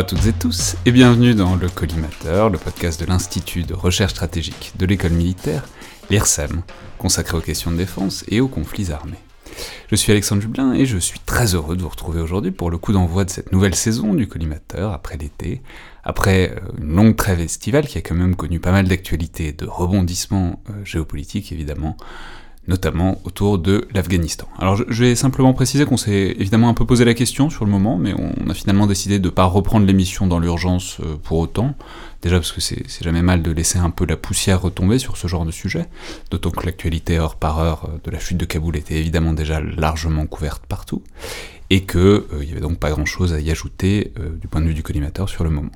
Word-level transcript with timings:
À 0.00 0.02
toutes 0.02 0.24
et 0.24 0.32
tous 0.32 0.76
et 0.86 0.92
bienvenue 0.92 1.34
dans 1.34 1.56
le 1.56 1.68
Collimateur, 1.68 2.48
le 2.48 2.56
podcast 2.56 2.98
de 2.98 3.04
l'Institut 3.04 3.64
de 3.64 3.74
recherche 3.74 4.12
stratégique 4.12 4.72
de 4.78 4.86
l'école 4.86 5.12
militaire, 5.12 5.68
l'IRSEM, 6.08 6.62
consacré 6.96 7.36
aux 7.36 7.42
questions 7.42 7.70
de 7.70 7.76
défense 7.76 8.24
et 8.28 8.40
aux 8.40 8.48
conflits 8.48 8.92
armés. 8.92 9.18
Je 9.90 9.96
suis 9.96 10.10
Alexandre 10.10 10.40
Jublin 10.40 10.72
et 10.72 10.86
je 10.86 10.96
suis 10.96 11.20
très 11.20 11.54
heureux 11.54 11.76
de 11.76 11.82
vous 11.82 11.90
retrouver 11.90 12.22
aujourd'hui 12.22 12.50
pour 12.50 12.70
le 12.70 12.78
coup 12.78 12.94
d'envoi 12.94 13.26
de 13.26 13.30
cette 13.30 13.52
nouvelle 13.52 13.74
saison 13.74 14.14
du 14.14 14.26
Collimateur 14.26 14.94
après 14.94 15.18
l'été, 15.18 15.60
après 16.02 16.50
euh, 16.56 16.60
une 16.80 16.96
longue 16.96 17.16
trêve 17.16 17.40
estivale 17.40 17.86
qui 17.86 17.98
a 17.98 18.00
quand 18.00 18.14
même 18.14 18.36
connu 18.36 18.58
pas 18.58 18.72
mal 18.72 18.88
d'actualités, 18.88 19.52
de 19.52 19.66
rebondissements 19.66 20.62
euh, 20.70 20.82
géopolitiques 20.82 21.52
évidemment, 21.52 21.98
notamment 22.70 23.20
autour 23.24 23.58
de 23.58 23.86
l'Afghanistan. 23.92 24.46
Alors 24.58 24.76
je, 24.76 25.04
vais 25.04 25.14
simplement 25.14 25.52
préciser 25.52 25.84
qu'on 25.84 25.96
s'est 25.96 26.34
évidemment 26.38 26.68
un 26.68 26.74
peu 26.74 26.86
posé 26.86 27.04
la 27.04 27.14
question 27.14 27.50
sur 27.50 27.64
le 27.64 27.70
moment, 27.70 27.98
mais 27.98 28.14
on 28.14 28.48
a 28.48 28.54
finalement 28.54 28.86
décidé 28.86 29.18
de 29.18 29.26
ne 29.26 29.30
pas 29.30 29.44
reprendre 29.44 29.84
l'émission 29.84 30.26
dans 30.26 30.38
l'urgence 30.38 30.98
euh, 31.00 31.16
pour 31.22 31.38
autant, 31.38 31.74
déjà 32.22 32.36
parce 32.36 32.52
que 32.52 32.60
c'est 32.60 32.84
jamais 33.02 33.22
mal 33.22 33.42
de 33.42 33.50
laisser 33.50 33.78
un 33.78 33.90
peu 33.90 34.06
la 34.06 34.16
poussière 34.16 34.62
retomber 34.62 34.98
sur 34.98 35.16
ce 35.16 35.26
genre 35.26 35.44
de 35.44 35.50
sujet, 35.50 35.86
d'autant 36.30 36.50
que 36.50 36.64
l'actualité 36.64 37.18
heure 37.18 37.34
par 37.34 37.58
heure 37.58 37.90
de 38.04 38.10
la 38.10 38.20
chute 38.20 38.38
de 38.38 38.44
Kaboul 38.44 38.76
était 38.76 38.98
évidemment 38.98 39.32
déjà 39.32 39.60
largement 39.60 40.26
couverte 40.26 40.62
partout, 40.66 41.02
et 41.70 41.82
qu'il 41.82 42.00
euh, 42.00 42.44
n'y 42.44 42.50
avait 42.50 42.60
donc 42.60 42.78
pas 42.78 42.90
grand-chose 42.90 43.32
à 43.32 43.40
y 43.40 43.50
ajouter 43.50 44.12
euh, 44.18 44.36
du 44.36 44.48
point 44.48 44.60
de 44.60 44.66
vue 44.66 44.74
du 44.74 44.82
collimateur 44.82 45.28
sur 45.28 45.44
le 45.44 45.50
moment. 45.50 45.70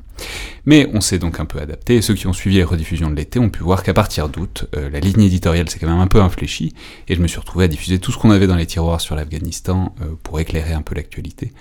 Mais 0.66 0.88
on 0.92 1.00
s'est 1.00 1.19
donc 1.19 1.38
un 1.38 1.44
peu 1.44 1.60
adapté, 1.60 1.96
et 1.96 2.02
ceux 2.02 2.14
qui 2.14 2.27
ont 2.27 2.32
suivi 2.32 2.56
les 2.56 2.64
rediffusions 2.64 3.10
de 3.10 3.14
l'été 3.14 3.38
ont 3.38 3.48
pu 3.48 3.62
voir 3.62 3.84
qu'à 3.84 3.94
partir 3.94 4.28
d'août, 4.28 4.66
euh, 4.77 4.91
la 4.91 4.98
ligne 4.98 5.22
éditoriale 5.22 5.70
s'est 5.70 5.78
quand 5.78 5.88
même 5.88 6.00
un 6.00 6.08
peu 6.08 6.20
infléchie, 6.20 6.74
et 7.08 7.14
je 7.14 7.22
me 7.22 7.28
suis 7.28 7.38
retrouvé 7.38 7.66
à 7.66 7.69
diffuser 7.69 8.00
tout 8.00 8.10
ce 8.10 8.19
qu'on 8.19 8.32
avait 8.32 8.48
dans 8.48 8.56
les 8.56 8.66
tiroirs 8.66 9.00
sur 9.00 9.14
l'Afghanistan 9.14 9.94
pour 10.22 10.41
éclairer 10.41 10.72
un 10.72 10.82
peu 10.82 10.94
l'actualité, 10.94 11.52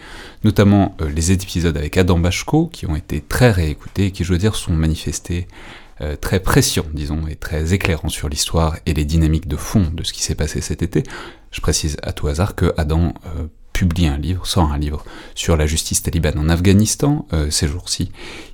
notamment 0.43 0.97
les 1.13 1.31
épisodes 1.31 1.77
avec 1.77 1.97
Adam 1.97 2.17
Bachko, 2.17 2.67
qui 2.67 2.87
ont 2.87 2.95
été 2.95 3.21
très 3.21 3.51
réécoutés, 3.51 4.07
et 4.07 4.11
qui, 4.11 4.23
je 4.23 4.33
veux 4.33 4.39
dire, 4.39 4.55
sont 4.55 4.73
manifestés 4.73 5.47
très 6.21 6.39
précieux, 6.39 6.83
disons, 6.93 7.27
et 7.27 7.35
très 7.35 7.73
éclairants 7.73 8.09
sur 8.09 8.29
l'histoire 8.29 8.77
et 8.85 8.93
les 8.93 9.05
dynamiques 9.05 9.47
de 9.47 9.57
fond 9.57 9.89
de 9.93 10.03
ce 10.03 10.13
qui 10.13 10.23
s'est 10.23 10.35
passé 10.35 10.61
cet 10.61 10.81
été. 10.81 11.03
Je 11.51 11.61
précise 11.61 11.97
à 12.03 12.13
tout 12.13 12.27
hasard 12.27 12.55
que 12.55 12.73
Adam 12.77 13.13
publie 13.73 14.07
un 14.07 14.17
livre, 14.17 14.45
sort 14.45 14.71
un 14.71 14.77
livre 14.77 15.03
sur 15.35 15.57
la 15.57 15.65
justice 15.65 16.03
talibane 16.03 16.39
en 16.39 16.47
Afghanistan 16.47 17.27
euh, 17.33 17.49
ces 17.49 17.67
jours-ci, 17.67 18.11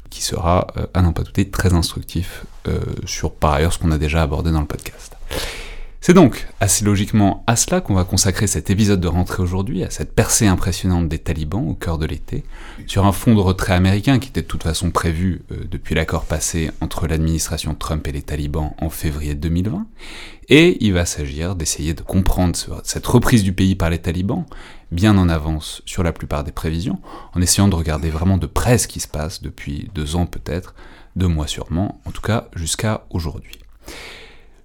qui 0.09 0.23
sera, 0.23 0.67
euh, 0.77 0.87
à 0.93 1.01
n'en 1.01 1.13
pas 1.13 1.23
douter, 1.23 1.49
très 1.49 1.73
instructif 1.73 2.45
euh, 2.67 2.79
sur 3.05 3.33
par 3.33 3.53
ailleurs 3.53 3.73
ce 3.73 3.77
qu'on 3.77 3.91
a 3.91 3.97
déjà 3.97 4.23
abordé 4.23 4.51
dans 4.51 4.61
le 4.61 4.67
podcast. 4.67 5.15
C'est 6.01 6.13
donc 6.13 6.47
assez 6.61 6.85
logiquement 6.85 7.43
à 7.45 7.57
cela 7.57 7.81
qu'on 7.81 7.93
va 7.93 8.05
consacrer 8.05 8.47
cet 8.47 8.69
épisode 8.69 9.01
de 9.01 9.09
rentrée 9.09 9.43
aujourd'hui, 9.43 9.83
à 9.83 9.89
cette 9.89 10.15
percée 10.15 10.47
impressionnante 10.47 11.09
des 11.09 11.19
talibans 11.19 11.67
au 11.67 11.73
cœur 11.73 11.97
de 11.97 12.05
l'été, 12.05 12.45
sur 12.87 13.05
un 13.05 13.11
fond 13.11 13.35
de 13.35 13.41
retrait 13.41 13.73
américain 13.73 14.17
qui 14.17 14.29
était 14.29 14.41
de 14.41 14.47
toute 14.47 14.63
façon 14.63 14.91
prévu 14.91 15.41
euh, 15.51 15.65
depuis 15.69 15.95
l'accord 15.95 16.23
passé 16.23 16.71
entre 16.79 17.05
l'administration 17.05 17.75
Trump 17.75 18.07
et 18.07 18.13
les 18.13 18.21
talibans 18.21 18.71
en 18.79 18.89
février 18.89 19.35
2020, 19.35 19.87
et 20.47 20.77
il 20.85 20.93
va 20.93 21.05
s'agir 21.05 21.57
d'essayer 21.57 21.93
de 21.93 22.01
comprendre 22.01 22.55
cette 22.85 23.05
reprise 23.05 23.43
du 23.43 23.51
pays 23.51 23.75
par 23.75 23.89
les 23.89 23.99
talibans, 23.99 24.45
bien 24.93 25.17
en 25.17 25.27
avance 25.27 25.81
sur 25.85 26.01
la 26.01 26.13
plupart 26.13 26.45
des 26.45 26.53
prévisions, 26.53 27.01
en 27.33 27.41
essayant 27.41 27.67
de 27.67 27.75
regarder 27.75 28.09
vraiment 28.09 28.37
de 28.37 28.47
près 28.47 28.77
ce 28.77 28.87
qui 28.87 29.01
se 29.01 29.07
passe 29.09 29.41
depuis 29.41 29.91
deux 29.93 30.15
ans 30.15 30.27
peut-être, 30.27 30.75
deux 31.17 31.27
mois 31.27 31.47
sûrement, 31.47 31.99
en 32.05 32.11
tout 32.11 32.21
cas 32.21 32.47
jusqu'à 32.55 33.05
aujourd'hui. 33.09 33.59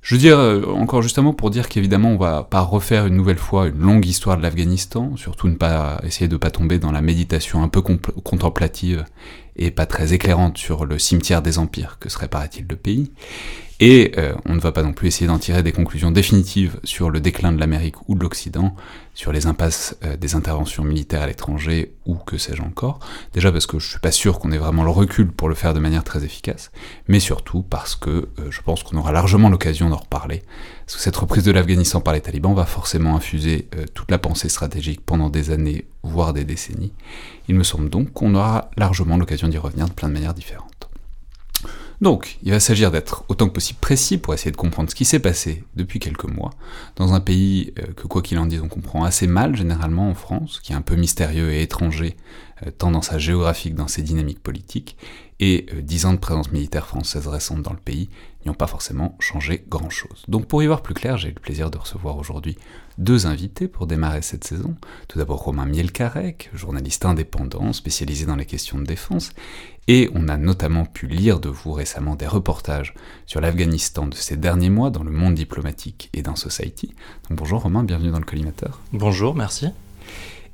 Je 0.04 0.14
veux 0.14 0.20
dire, 0.20 0.38
euh, 0.38 0.66
encore 0.66 1.00
justement 1.00 1.32
pour 1.32 1.48
dire 1.48 1.66
qu'évidemment 1.66 2.10
on 2.10 2.18
va 2.18 2.42
pas 2.42 2.60
refaire 2.60 3.06
une 3.06 3.16
nouvelle 3.16 3.38
fois 3.38 3.68
une 3.68 3.78
longue 3.78 4.04
histoire 4.04 4.36
de 4.36 4.42
l'Afghanistan, 4.42 5.16
surtout 5.16 5.48
ne 5.48 5.54
pas 5.54 5.98
essayer 6.04 6.28
de 6.28 6.36
pas 6.36 6.50
tomber 6.50 6.78
dans 6.78 6.92
la 6.92 7.00
méditation 7.00 7.62
un 7.62 7.68
peu 7.68 7.80
contemplative 7.80 9.06
et 9.56 9.70
pas 9.70 9.86
très 9.86 10.12
éclairante 10.12 10.58
sur 10.58 10.84
le 10.84 10.98
cimetière 10.98 11.42
des 11.42 11.58
empires 11.58 11.98
que 12.00 12.08
serait 12.08 12.28
paraît-il 12.28 12.66
le 12.68 12.76
pays, 12.76 13.10
et 13.80 14.12
euh, 14.18 14.34
on 14.46 14.54
ne 14.54 14.60
va 14.60 14.70
pas 14.72 14.82
non 14.82 14.92
plus 14.92 15.08
essayer 15.08 15.26
d'en 15.26 15.38
tirer 15.38 15.62
des 15.62 15.72
conclusions 15.72 16.12
définitives 16.12 16.78
sur 16.84 17.10
le 17.10 17.20
déclin 17.20 17.52
de 17.52 17.58
l'Amérique 17.58 18.08
ou 18.08 18.14
de 18.14 18.22
l'Occident, 18.22 18.74
sur 19.14 19.32
les 19.32 19.46
impasses 19.46 19.96
euh, 20.04 20.16
des 20.16 20.36
interventions 20.36 20.84
militaires 20.84 21.22
à 21.22 21.26
l'étranger 21.26 21.92
ou 22.06 22.14
que 22.14 22.38
sais-je 22.38 22.62
encore. 22.62 23.00
Déjà 23.32 23.50
parce 23.50 23.66
que 23.66 23.80
je 23.80 23.90
suis 23.90 23.98
pas 23.98 24.12
sûr 24.12 24.38
qu'on 24.38 24.52
ait 24.52 24.58
vraiment 24.58 24.84
le 24.84 24.90
recul 24.90 25.30
pour 25.30 25.48
le 25.48 25.56
faire 25.56 25.74
de 25.74 25.80
manière 25.80 26.04
très 26.04 26.24
efficace, 26.24 26.70
mais 27.08 27.18
surtout 27.18 27.62
parce 27.62 27.96
que 27.96 28.10
euh, 28.10 28.50
je 28.50 28.62
pense 28.62 28.84
qu'on 28.84 28.96
aura 28.96 29.12
largement 29.12 29.48
l'occasion 29.50 29.90
d'en 29.90 29.96
reparler. 29.96 30.42
Parce 30.86 30.96
que 30.96 31.02
cette 31.02 31.16
reprise 31.16 31.44
de 31.44 31.50
l'Afghanistan 31.50 32.00
par 32.00 32.14
les 32.14 32.20
talibans 32.20 32.54
va 32.54 32.66
forcément 32.66 33.16
infuser 33.16 33.68
toute 33.94 34.10
la 34.10 34.18
pensée 34.18 34.50
stratégique 34.50 35.00
pendant 35.00 35.30
des 35.30 35.50
années, 35.50 35.86
voire 36.02 36.34
des 36.34 36.44
décennies. 36.44 36.92
Il 37.48 37.54
me 37.54 37.64
semble 37.64 37.88
donc 37.88 38.12
qu'on 38.12 38.34
aura 38.34 38.70
largement 38.76 39.16
l'occasion 39.16 39.43
d'y 39.48 39.58
revenir 39.58 39.86
de 39.86 39.92
plein 39.92 40.08
de 40.08 40.14
manières 40.14 40.34
différentes. 40.34 40.88
Donc, 42.00 42.38
il 42.42 42.50
va 42.50 42.60
s'agir 42.60 42.90
d'être 42.90 43.24
autant 43.28 43.48
que 43.48 43.54
possible 43.54 43.78
précis 43.80 44.18
pour 44.18 44.34
essayer 44.34 44.50
de 44.50 44.56
comprendre 44.56 44.90
ce 44.90 44.94
qui 44.94 45.04
s'est 45.04 45.20
passé 45.20 45.64
depuis 45.76 46.00
quelques 46.00 46.24
mois, 46.24 46.50
dans 46.96 47.14
un 47.14 47.20
pays 47.20 47.72
euh, 47.78 47.92
que, 47.92 48.06
quoi 48.06 48.20
qu'il 48.20 48.38
en 48.38 48.46
dise, 48.46 48.60
on 48.62 48.68
comprend 48.68 49.04
assez 49.04 49.26
mal 49.26 49.56
généralement 49.56 50.10
en 50.10 50.14
France, 50.14 50.60
qui 50.62 50.72
est 50.72 50.76
un 50.76 50.82
peu 50.82 50.96
mystérieux 50.96 51.52
et 51.52 51.62
étranger, 51.62 52.16
euh, 52.66 52.70
tant 52.76 52.90
dans 52.90 53.00
sa 53.00 53.18
géographique 53.18 53.74
que 53.74 53.78
dans 53.78 53.88
ses 53.88 54.02
dynamiques 54.02 54.42
politiques, 54.42 54.96
et 55.40 55.66
euh, 55.72 55.82
dix 55.82 56.04
ans 56.04 56.12
de 56.12 56.18
présence 56.18 56.52
militaire 56.52 56.86
française 56.86 57.26
récente 57.26 57.62
dans 57.62 57.72
le 57.72 57.78
pays 57.78 58.10
n'y 58.44 58.50
ont 58.50 58.54
pas 58.54 58.66
forcément 58.66 59.16
changé 59.20 59.64
grand-chose. 59.68 60.24
Donc 60.28 60.46
pour 60.46 60.62
y 60.62 60.66
voir 60.66 60.82
plus 60.82 60.94
clair, 60.94 61.16
j'ai 61.16 61.28
le 61.28 61.40
plaisir 61.40 61.70
de 61.70 61.78
recevoir 61.78 62.16
aujourd'hui 62.16 62.56
deux 62.98 63.26
invités 63.26 63.68
pour 63.68 63.86
démarrer 63.86 64.22
cette 64.22 64.44
saison. 64.44 64.74
Tout 65.08 65.18
d'abord 65.18 65.42
Romain 65.42 65.66
Mielcarec, 65.66 66.50
journaliste 66.54 67.04
indépendant 67.04 67.72
spécialisé 67.72 68.26
dans 68.26 68.36
les 68.36 68.46
questions 68.46 68.78
de 68.78 68.84
défense, 68.84 69.30
et 69.86 70.10
on 70.14 70.28
a 70.28 70.36
notamment 70.36 70.84
pu 70.86 71.06
lire 71.06 71.40
de 71.40 71.48
vous 71.48 71.72
récemment 71.72 72.16
des 72.16 72.26
reportages 72.26 72.94
sur 73.26 73.40
l'Afghanistan 73.40 74.06
de 74.06 74.14
ces 74.14 74.36
derniers 74.36 74.70
mois 74.70 74.90
dans 74.90 75.02
le 75.02 75.10
monde 75.10 75.34
diplomatique 75.34 76.10
et 76.14 76.22
dans 76.22 76.36
Society. 76.36 76.94
Donc 77.28 77.38
bonjour 77.38 77.62
Romain, 77.62 77.82
bienvenue 77.82 78.10
dans 78.10 78.18
le 78.18 78.24
collimateur. 78.24 78.80
Bonjour, 78.92 79.34
merci. 79.34 79.68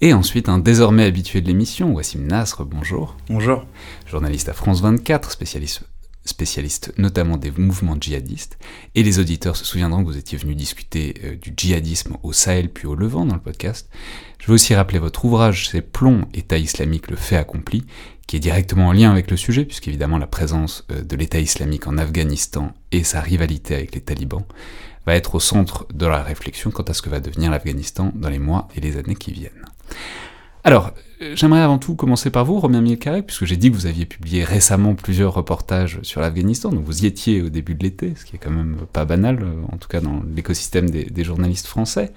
Et 0.01 0.15
ensuite 0.15 0.49
un 0.49 0.59
désormais 0.59 1.05
habitué 1.05 1.43
de 1.43 1.47
l'émission, 1.47 1.93
Wassim 1.93 2.27
Nasr, 2.27 2.65
bonjour. 2.65 3.17
Bonjour. 3.29 3.67
Journaliste 4.07 4.49
à 4.49 4.55
France 4.55 4.81
24, 4.81 5.31
spécialiste 5.31 5.90
spécialiste 6.31 6.93
notamment 6.97 7.37
des 7.37 7.51
mouvements 7.51 7.97
djihadistes, 8.01 8.59
et 8.95 9.03
les 9.03 9.19
auditeurs 9.19 9.57
se 9.57 9.65
souviendront 9.65 10.03
que 10.03 10.09
vous 10.09 10.17
étiez 10.17 10.39
venu 10.39 10.55
discuter 10.55 11.15
euh, 11.25 11.37
du 11.37 11.53
djihadisme 11.57 12.17
au 12.23 12.33
Sahel 12.33 12.71
puis 12.71 12.87
au 12.87 12.95
Levant 12.95 13.27
dans 13.27 13.35
le 13.35 13.41
podcast. 13.41 13.89
Je 14.39 14.47
veux 14.47 14.55
aussi 14.55 14.75
rappeler 14.75 14.99
votre 14.99 15.25
ouvrage, 15.25 15.69
c'est 15.69 15.83
Plomb, 15.83 16.27
État 16.33 16.59
islamique, 16.59 17.11
le 17.11 17.17
fait 17.17 17.37
accompli, 17.37 17.85
qui 18.27 18.37
est 18.37 18.41
directement 18.41 18.89
en 18.89 18.93
lien 18.93 19.11
avec 19.11 19.31
le 19.31 19.37
sujet, 19.37 19.65
puisqu'évidemment 19.65 20.19
la 20.19 20.27
présence 20.27 20.87
euh, 20.91 21.03
de 21.03 21.17
l'État 21.17 21.41
islamique 21.41 21.87
en 21.87 21.99
Afghanistan 21.99 22.73
et 22.93 23.05
sa 23.05 23.21
rivalité 23.21 23.75
avec 23.75 23.95
les 23.95 24.01
talibans 24.01 24.45
va 25.07 25.15
être 25.15 25.35
au 25.35 25.41
centre 25.41 25.87
de 25.93 26.07
la 26.07 26.23
réflexion 26.23 26.71
quant 26.71 26.83
à 26.83 26.95
ce 26.95 27.03
que 27.03 27.11
va 27.11 27.21
devenir 27.21 27.51
l'Afghanistan 27.51 28.13
dans 28.15 28.29
les 28.29 28.39
mois 28.39 28.69
et 28.77 28.81
les 28.81 28.97
années 28.97 29.17
qui 29.17 29.33
viennent. 29.33 29.65
Alors, 30.63 30.93
euh, 31.23 31.33
j'aimerais 31.37 31.61
avant 31.61 31.79
tout 31.79 31.95
commencer 31.95 32.31
par 32.31 32.45
vous, 32.45 32.61
Romain 32.61 32.83
Mielcarek, 32.83 33.27
puisque 33.27 33.47
j'ai 33.47 33.57
dit 33.57 33.71
que 33.71 33.77
vous 33.77 33.87
aviez 33.87 34.05
publié 34.05 34.45
récemment 34.45 34.95
plusieurs 34.95 35.33
reportages 35.33 35.99
sur 36.03 36.21
l'Afghanistan, 36.21 36.71
donc 36.71 36.85
vous 36.85 37.05
y 37.05 37.07
étiez 37.07 37.41
au 37.41 37.49
début 37.49 37.75
de 37.75 37.83
l'été, 37.83 38.15
ce 38.15 38.27
qui 38.27 38.37
est 38.37 38.39
quand 38.39 38.51
même 38.51 38.77
pas 38.93 39.07
banal, 39.07 39.39
euh, 39.43 39.73
en 39.73 39.79
tout 39.79 39.89
cas 39.89 40.01
dans 40.01 40.23
l'écosystème 40.35 40.91
des, 40.91 41.25
journalistes 41.25 41.67
français. 41.67 42.13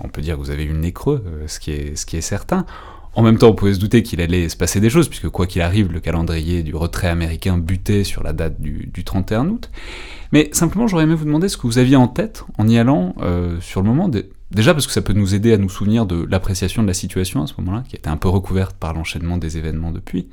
on 0.00 0.08
peut 0.08 0.20
dire 0.20 0.36
que 0.36 0.40
vous 0.40 0.50
avez 0.50 0.64
eu 0.64 0.72
le 0.72 0.78
nez 0.78 0.92
creux, 0.92 1.24
euh, 1.26 1.48
ce 1.48 1.58
qui 1.58 1.72
est, 1.72 2.20
certain. 2.20 2.66
En 3.14 3.22
même 3.22 3.36
temps, 3.36 3.48
on 3.48 3.54
pouvait 3.54 3.74
se 3.74 3.80
douter 3.80 4.04
qu'il 4.04 4.20
allait 4.20 4.48
se 4.48 4.56
passer 4.56 4.78
des 4.78 4.90
choses, 4.90 5.08
puisque 5.08 5.28
quoi 5.28 5.48
qu'il 5.48 5.62
arrive, 5.62 5.92
le 5.92 5.98
calendrier 5.98 6.62
du 6.62 6.76
retrait 6.76 7.08
américain 7.08 7.58
butait 7.58 8.04
sur 8.04 8.22
la 8.22 8.32
date 8.32 8.60
du, 8.60 9.02
31 9.04 9.48
août. 9.48 9.70
Mais 10.30 10.50
simplement, 10.52 10.86
j'aurais 10.86 11.02
aimé 11.02 11.16
vous 11.16 11.24
demander 11.24 11.48
ce 11.48 11.56
que 11.56 11.66
vous 11.66 11.78
aviez 11.78 11.96
en 11.96 12.06
tête 12.06 12.44
en 12.58 12.68
y 12.68 12.78
allant 12.78 13.16
sur 13.60 13.82
le 13.82 13.88
moment. 13.88 14.08
Déjà 14.50 14.72
parce 14.72 14.86
que 14.86 14.92
ça 14.92 15.02
peut 15.02 15.12
nous 15.12 15.34
aider 15.34 15.52
à 15.52 15.58
nous 15.58 15.68
souvenir 15.68 16.06
de 16.06 16.24
l'appréciation 16.24 16.82
de 16.82 16.88
la 16.88 16.94
situation 16.94 17.42
à 17.42 17.46
ce 17.46 17.54
moment-là, 17.58 17.84
qui 17.86 17.96
était 17.96 18.08
un 18.08 18.16
peu 18.16 18.28
recouverte 18.28 18.76
par 18.76 18.94
l'enchaînement 18.94 19.36
des 19.36 19.58
événements 19.58 19.92
depuis. 19.92 20.28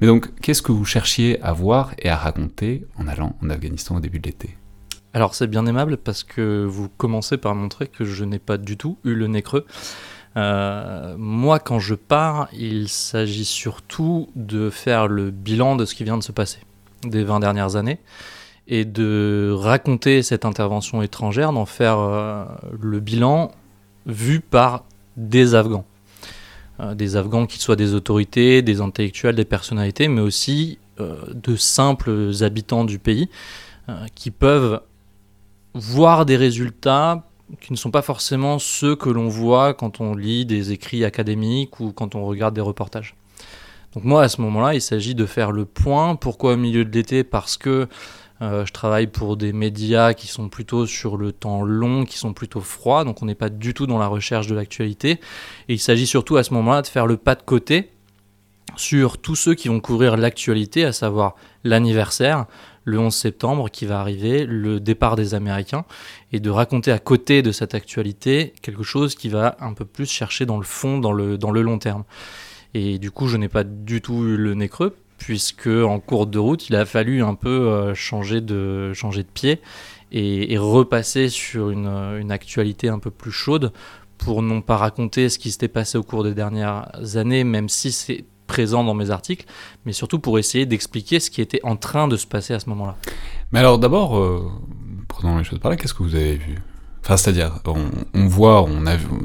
Mais 0.00 0.08
donc, 0.08 0.34
qu'est-ce 0.40 0.62
que 0.62 0.72
vous 0.72 0.84
cherchiez 0.84 1.40
à 1.42 1.52
voir 1.52 1.94
et 1.98 2.08
à 2.08 2.16
raconter 2.16 2.84
en 2.96 3.06
allant 3.06 3.36
en 3.40 3.50
Afghanistan 3.50 3.96
au 3.96 4.00
début 4.00 4.18
de 4.18 4.26
l'été? 4.26 4.56
Alors 5.14 5.34
c'est 5.34 5.46
bien 5.46 5.66
aimable 5.66 5.98
parce 5.98 6.24
que 6.24 6.64
vous 6.64 6.88
commencez 6.88 7.36
par 7.36 7.54
montrer 7.54 7.86
que 7.86 8.04
je 8.04 8.24
n'ai 8.24 8.38
pas 8.38 8.56
du 8.56 8.76
tout 8.76 8.98
eu 9.04 9.14
le 9.14 9.26
nez 9.26 9.42
creux. 9.42 9.66
Euh, 10.36 11.14
moi, 11.18 11.58
quand 11.58 11.78
je 11.78 11.94
pars, 11.94 12.48
il 12.52 12.88
s'agit 12.88 13.44
surtout 13.44 14.30
de 14.34 14.70
faire 14.70 15.06
le 15.06 15.30
bilan 15.30 15.76
de 15.76 15.84
ce 15.84 15.94
qui 15.94 16.04
vient 16.04 16.16
de 16.16 16.22
se 16.22 16.32
passer 16.32 16.60
des 17.04 17.24
20 17.24 17.40
dernières 17.40 17.76
années 17.76 17.98
et 18.72 18.86
de 18.86 19.54
raconter 19.54 20.22
cette 20.22 20.46
intervention 20.46 21.02
étrangère, 21.02 21.52
d'en 21.52 21.66
faire 21.66 21.98
euh, 21.98 22.46
le 22.80 23.00
bilan 23.00 23.52
vu 24.06 24.40
par 24.40 24.84
des 25.18 25.54
Afghans. 25.54 25.84
Euh, 26.80 26.94
des 26.94 27.16
Afghans 27.16 27.44
qui 27.44 27.58
soient 27.58 27.76
des 27.76 27.92
autorités, 27.92 28.62
des 28.62 28.80
intellectuels, 28.80 29.36
des 29.36 29.44
personnalités, 29.44 30.08
mais 30.08 30.22
aussi 30.22 30.78
euh, 31.00 31.16
de 31.34 31.54
simples 31.54 32.30
habitants 32.40 32.86
du 32.86 32.98
pays 32.98 33.28
qui 34.14 34.30
peuvent 34.30 34.80
voir 35.74 36.24
des 36.24 36.36
résultats 36.36 37.24
qui 37.60 37.72
ne 37.72 37.76
sont 37.76 37.90
pas 37.90 38.00
forcément 38.00 38.58
ceux 38.58 38.94
que 38.96 39.10
l'on 39.10 39.28
voit 39.28 39.74
quand 39.74 40.00
on 40.00 40.14
lit 40.14 40.46
des 40.46 40.72
écrits 40.72 41.04
académiques 41.04 41.78
ou 41.80 41.92
quand 41.92 42.14
on 42.14 42.24
regarde 42.24 42.54
des 42.54 42.62
reportages. 42.62 43.16
Donc 43.94 44.04
moi, 44.04 44.22
à 44.22 44.28
ce 44.28 44.40
moment-là, 44.40 44.74
il 44.74 44.80
s'agit 44.80 45.14
de 45.14 45.26
faire 45.26 45.52
le 45.52 45.66
point. 45.66 46.16
Pourquoi 46.16 46.54
au 46.54 46.56
milieu 46.56 46.84
de 46.84 46.92
l'été? 46.92 47.24
Parce 47.24 47.58
que 47.58 47.88
euh, 48.42 48.66
je 48.66 48.72
travaille 48.72 49.06
pour 49.06 49.36
des 49.36 49.52
médias 49.52 50.14
qui 50.14 50.26
sont 50.26 50.48
plutôt 50.48 50.86
sur 50.86 51.16
le 51.16 51.32
temps 51.32 51.62
long, 51.62 52.04
qui 52.04 52.18
sont 52.18 52.32
plutôt 52.32 52.60
froids, 52.60 53.04
donc 53.04 53.22
on 53.22 53.26
n'est 53.26 53.36
pas 53.36 53.48
du 53.48 53.72
tout 53.72 53.86
dans 53.86 53.98
la 53.98 54.08
recherche 54.08 54.48
de 54.48 54.54
l'actualité. 54.54 55.20
Et 55.68 55.74
il 55.74 55.80
s'agit 55.80 56.06
surtout 56.06 56.36
à 56.36 56.42
ce 56.42 56.52
moment-là 56.54 56.82
de 56.82 56.88
faire 56.88 57.06
le 57.06 57.16
pas 57.16 57.36
de 57.36 57.42
côté 57.42 57.90
sur 58.76 59.18
tous 59.18 59.36
ceux 59.36 59.54
qui 59.54 59.68
vont 59.68 59.80
couvrir 59.80 60.16
l'actualité, 60.16 60.84
à 60.84 60.92
savoir 60.92 61.36
l'anniversaire, 61.62 62.46
le 62.84 62.98
11 62.98 63.14
septembre 63.14 63.70
qui 63.70 63.86
va 63.86 64.00
arriver, 64.00 64.44
le 64.44 64.80
départ 64.80 65.14
des 65.14 65.34
Américains, 65.34 65.84
et 66.32 66.40
de 66.40 66.50
raconter 66.50 66.90
à 66.90 66.98
côté 66.98 67.42
de 67.42 67.52
cette 67.52 67.74
actualité 67.74 68.54
quelque 68.62 68.82
chose 68.82 69.14
qui 69.14 69.28
va 69.28 69.56
un 69.60 69.72
peu 69.72 69.84
plus 69.84 70.10
chercher 70.10 70.46
dans 70.46 70.58
le 70.58 70.64
fond, 70.64 70.98
dans 70.98 71.12
le, 71.12 71.62
long 71.62 71.78
terme. 71.78 72.04
Et 72.74 72.98
du 72.98 73.10
coup, 73.10 73.28
je 73.28 73.36
n'ai 73.36 73.48
pas 73.48 73.64
du 73.64 74.00
tout 74.00 74.24
eu 74.24 74.36
le 74.36 74.54
nez 74.54 74.68
creux, 74.68 74.96
puisque 75.22 75.68
en 75.68 76.00
cours 76.00 76.26
de 76.26 76.40
route, 76.40 76.68
il 76.68 76.74
a 76.74 76.84
fallu 76.84 77.22
un 77.22 77.36
peu 77.36 77.48
euh, 77.48 77.94
changer, 77.94 78.40
de, 78.40 78.92
pied 79.32 79.60
et, 80.10 80.58
repasser 80.58 81.28
sur 81.28 81.70
une, 81.70 81.86
une, 81.86 82.32
actualité 82.32 82.88
un 82.88 82.98
peu 82.98 83.12
plus 83.12 83.30
chaude 83.30 83.72
pour 84.18 84.42
non 84.42 84.62
pas 84.62 84.76
raconter 84.76 85.28
ce 85.28 85.38
qui 85.38 85.52
s'était 85.52 85.68
passé 85.68 85.96
au 85.96 86.02
cours 86.02 86.24
des 86.24 86.34
dernières 86.34 86.88
années, 87.14 87.44
même 87.44 87.68
si 87.68 87.92
c'est 87.92 88.24
présent 88.48 88.82
dans 88.82 88.94
mes 88.94 89.10
articles, 89.10 89.46
mais 89.86 89.92
surtout 89.92 90.18
pour 90.18 90.40
essayer 90.40 90.66
d'expliquer 90.66 91.20
ce 91.20 91.30
qui 91.30 91.40
était 91.40 91.60
en 91.62 91.76
train 91.76 92.08
de 92.08 92.16
se 92.16 92.26
passer 92.26 92.52
à 92.52 92.58
ce 92.58 92.68
moment-là. 92.70 92.96
Mais 93.52 93.60
alors 93.60 93.78
d'abord, 93.78 94.18
euh, 94.18 94.50
prenons 95.06 95.38
les 95.38 95.44
choses 95.44 95.60
par 95.60 95.70
là, 95.70 95.76
qu'est-ce 95.76 95.94
que 95.94 96.02
vous 96.02 96.16
avez 96.16 96.34
vu? 96.34 96.58
Enfin, 97.04 97.16
c'est-à-dire, 97.16 97.58
on, 98.14 98.26
voit, 98.26 98.68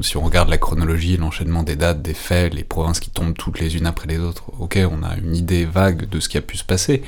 si 0.02 0.16
on 0.16 0.22
regarde 0.22 0.48
la 0.48 0.58
chronologie, 0.58 1.16
l'enchaînement 1.16 1.62
des 1.62 1.76
dates, 1.76 2.02
des 2.02 2.14
faits, 2.14 2.52
les 2.52 2.64
provinces 2.64 2.98
qui 2.98 3.10
tombent 3.10 3.34
toutes 3.34 3.60
les 3.60 3.76
unes 3.76 3.86
après 3.86 4.08
les 4.08 4.18
autres, 4.18 4.50
ok, 4.58 4.80
on 4.90 5.04
a 5.04 5.16
une 5.16 5.36
idée 5.36 5.64
vague 5.64 6.08
de 6.08 6.18
ce 6.18 6.28
qui 6.28 6.36
a 6.38 6.40
pu 6.40 6.56
se 6.56 6.64
passer, 6.64 7.02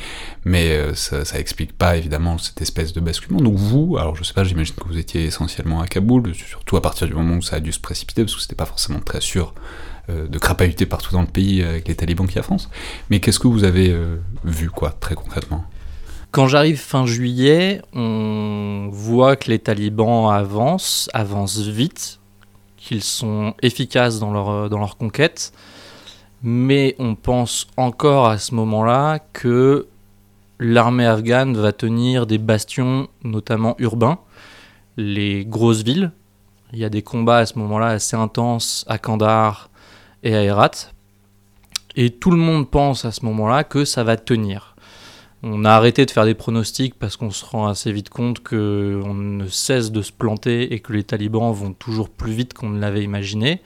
mais 0.45 0.71
euh, 0.71 0.95
ça, 0.95 1.25
ça 1.25 1.41
explique 1.41 1.73
pas 1.73 1.97
évidemment 1.97 2.39
cette 2.39 2.63
espèce 2.63 2.93
de 2.93 3.01
basculement. 3.01 3.41
Donc 3.41 3.57
vous, 3.57 3.97
alors 3.99 4.15
je 4.15 4.23
sais 4.23 4.33
pas, 4.33 4.45
j'imagine 4.45 4.77
que 4.77 4.87
vous 4.87 4.99
étiez 4.99 5.25
essentiellement 5.25 5.81
à 5.81 5.89
Kaboul, 5.89 6.33
surtout 6.37 6.77
à 6.77 6.83
partir 6.83 7.09
du 7.09 7.15
moment 7.15 7.37
où 7.37 7.43
ça 7.43 7.57
a 7.57 7.61
dû 7.61 7.73
se 7.73 7.81
précipiter, 7.81 8.23
parce 8.23 8.37
que 8.37 8.41
c'était 8.41 8.55
pas 8.55 8.67
forcément 8.67 9.01
très 9.01 9.21
sûr 9.21 9.55
euh, 10.09 10.29
de 10.29 10.39
crapahuter 10.39 10.87
partout 10.87 11.13
dans 11.13 11.23
le 11.23 11.27
pays 11.27 11.65
avec 11.65 11.89
les 11.89 11.97
talibans 11.97 12.29
qui 12.29 12.39
avancent. 12.39 12.69
Mais 13.11 13.19
qu'est-ce 13.19 13.41
que 13.41 13.49
vous 13.49 13.65
avez 13.65 13.91
euh, 13.91 14.19
vu, 14.45 14.71
quoi, 14.71 14.93
très 15.01 15.17
concrètement? 15.17 15.65
Quand 16.31 16.47
j'arrive 16.47 16.79
fin 16.79 17.07
juillet, 17.07 17.83
on 17.93 18.89
voit 18.93 19.37
que 19.37 19.51
les 19.51 19.59
talibans 19.59 20.31
avancent, 20.31 21.09
avancent 21.13 21.59
vite, 21.59 22.21
qu'ils 22.77 23.03
sont 23.03 23.55
efficaces 23.63 24.21
dans 24.21 24.33
leur, 24.33 24.49
euh, 24.51 24.69
dans 24.69 24.79
leur 24.79 24.97
conquête, 24.97 25.53
mais 26.43 26.95
on 26.99 27.15
pense 27.15 27.67
encore 27.77 28.27
à 28.27 28.39
ce 28.39 28.55
moment-là 28.55 29.19
que 29.33 29.89
l'armée 30.59 31.07
afghane 31.07 31.57
va 31.57 31.73
tenir 31.73 32.27
des 32.27 32.39
bastions, 32.39 33.09
notamment 33.25 33.75
urbains, 33.79 34.19
les 34.97 35.45
grosses 35.45 35.83
villes. 35.83 36.13
Il 36.73 36.79
y 36.79 36.85
a 36.85 36.89
des 36.89 37.03
combats 37.03 37.39
à 37.39 37.47
ce 37.47 37.59
moment-là 37.59 37.89
assez 37.89 38.17
intenses 38.17 38.85
à 38.89 38.99
Kandahar, 38.99 39.71
et 40.23 40.35
à 40.35 40.43
Herat. 40.43 40.93
Et 41.97 42.11
tout 42.11 42.31
le 42.31 42.37
monde 42.37 42.71
pense 42.71 43.05
à 43.05 43.11
ce 43.11 43.25
moment-là 43.25 43.65
que 43.65 43.85
ça 43.85 44.05
va 44.05 44.17
tenir. 44.17 44.70
On 45.43 45.65
a 45.65 45.71
arrêté 45.71 46.05
de 46.05 46.11
faire 46.11 46.27
des 46.27 46.35
pronostics 46.35 46.95
parce 46.99 47.17
qu'on 47.17 47.31
se 47.31 47.45
rend 47.45 47.67
assez 47.67 47.93
vite 47.93 48.11
compte 48.11 48.41
qu'on 48.41 49.15
ne 49.15 49.47
cesse 49.47 49.91
de 49.91 50.03
se 50.03 50.13
planter 50.13 50.75
et 50.75 50.81
que 50.81 50.93
les 50.93 51.03
talibans 51.03 51.53
vont 51.53 51.73
toujours 51.73 52.11
plus 52.11 52.33
vite 52.33 52.53
qu'on 52.53 52.69
ne 52.69 52.79
l'avait 52.79 53.03
imaginé. 53.03 53.63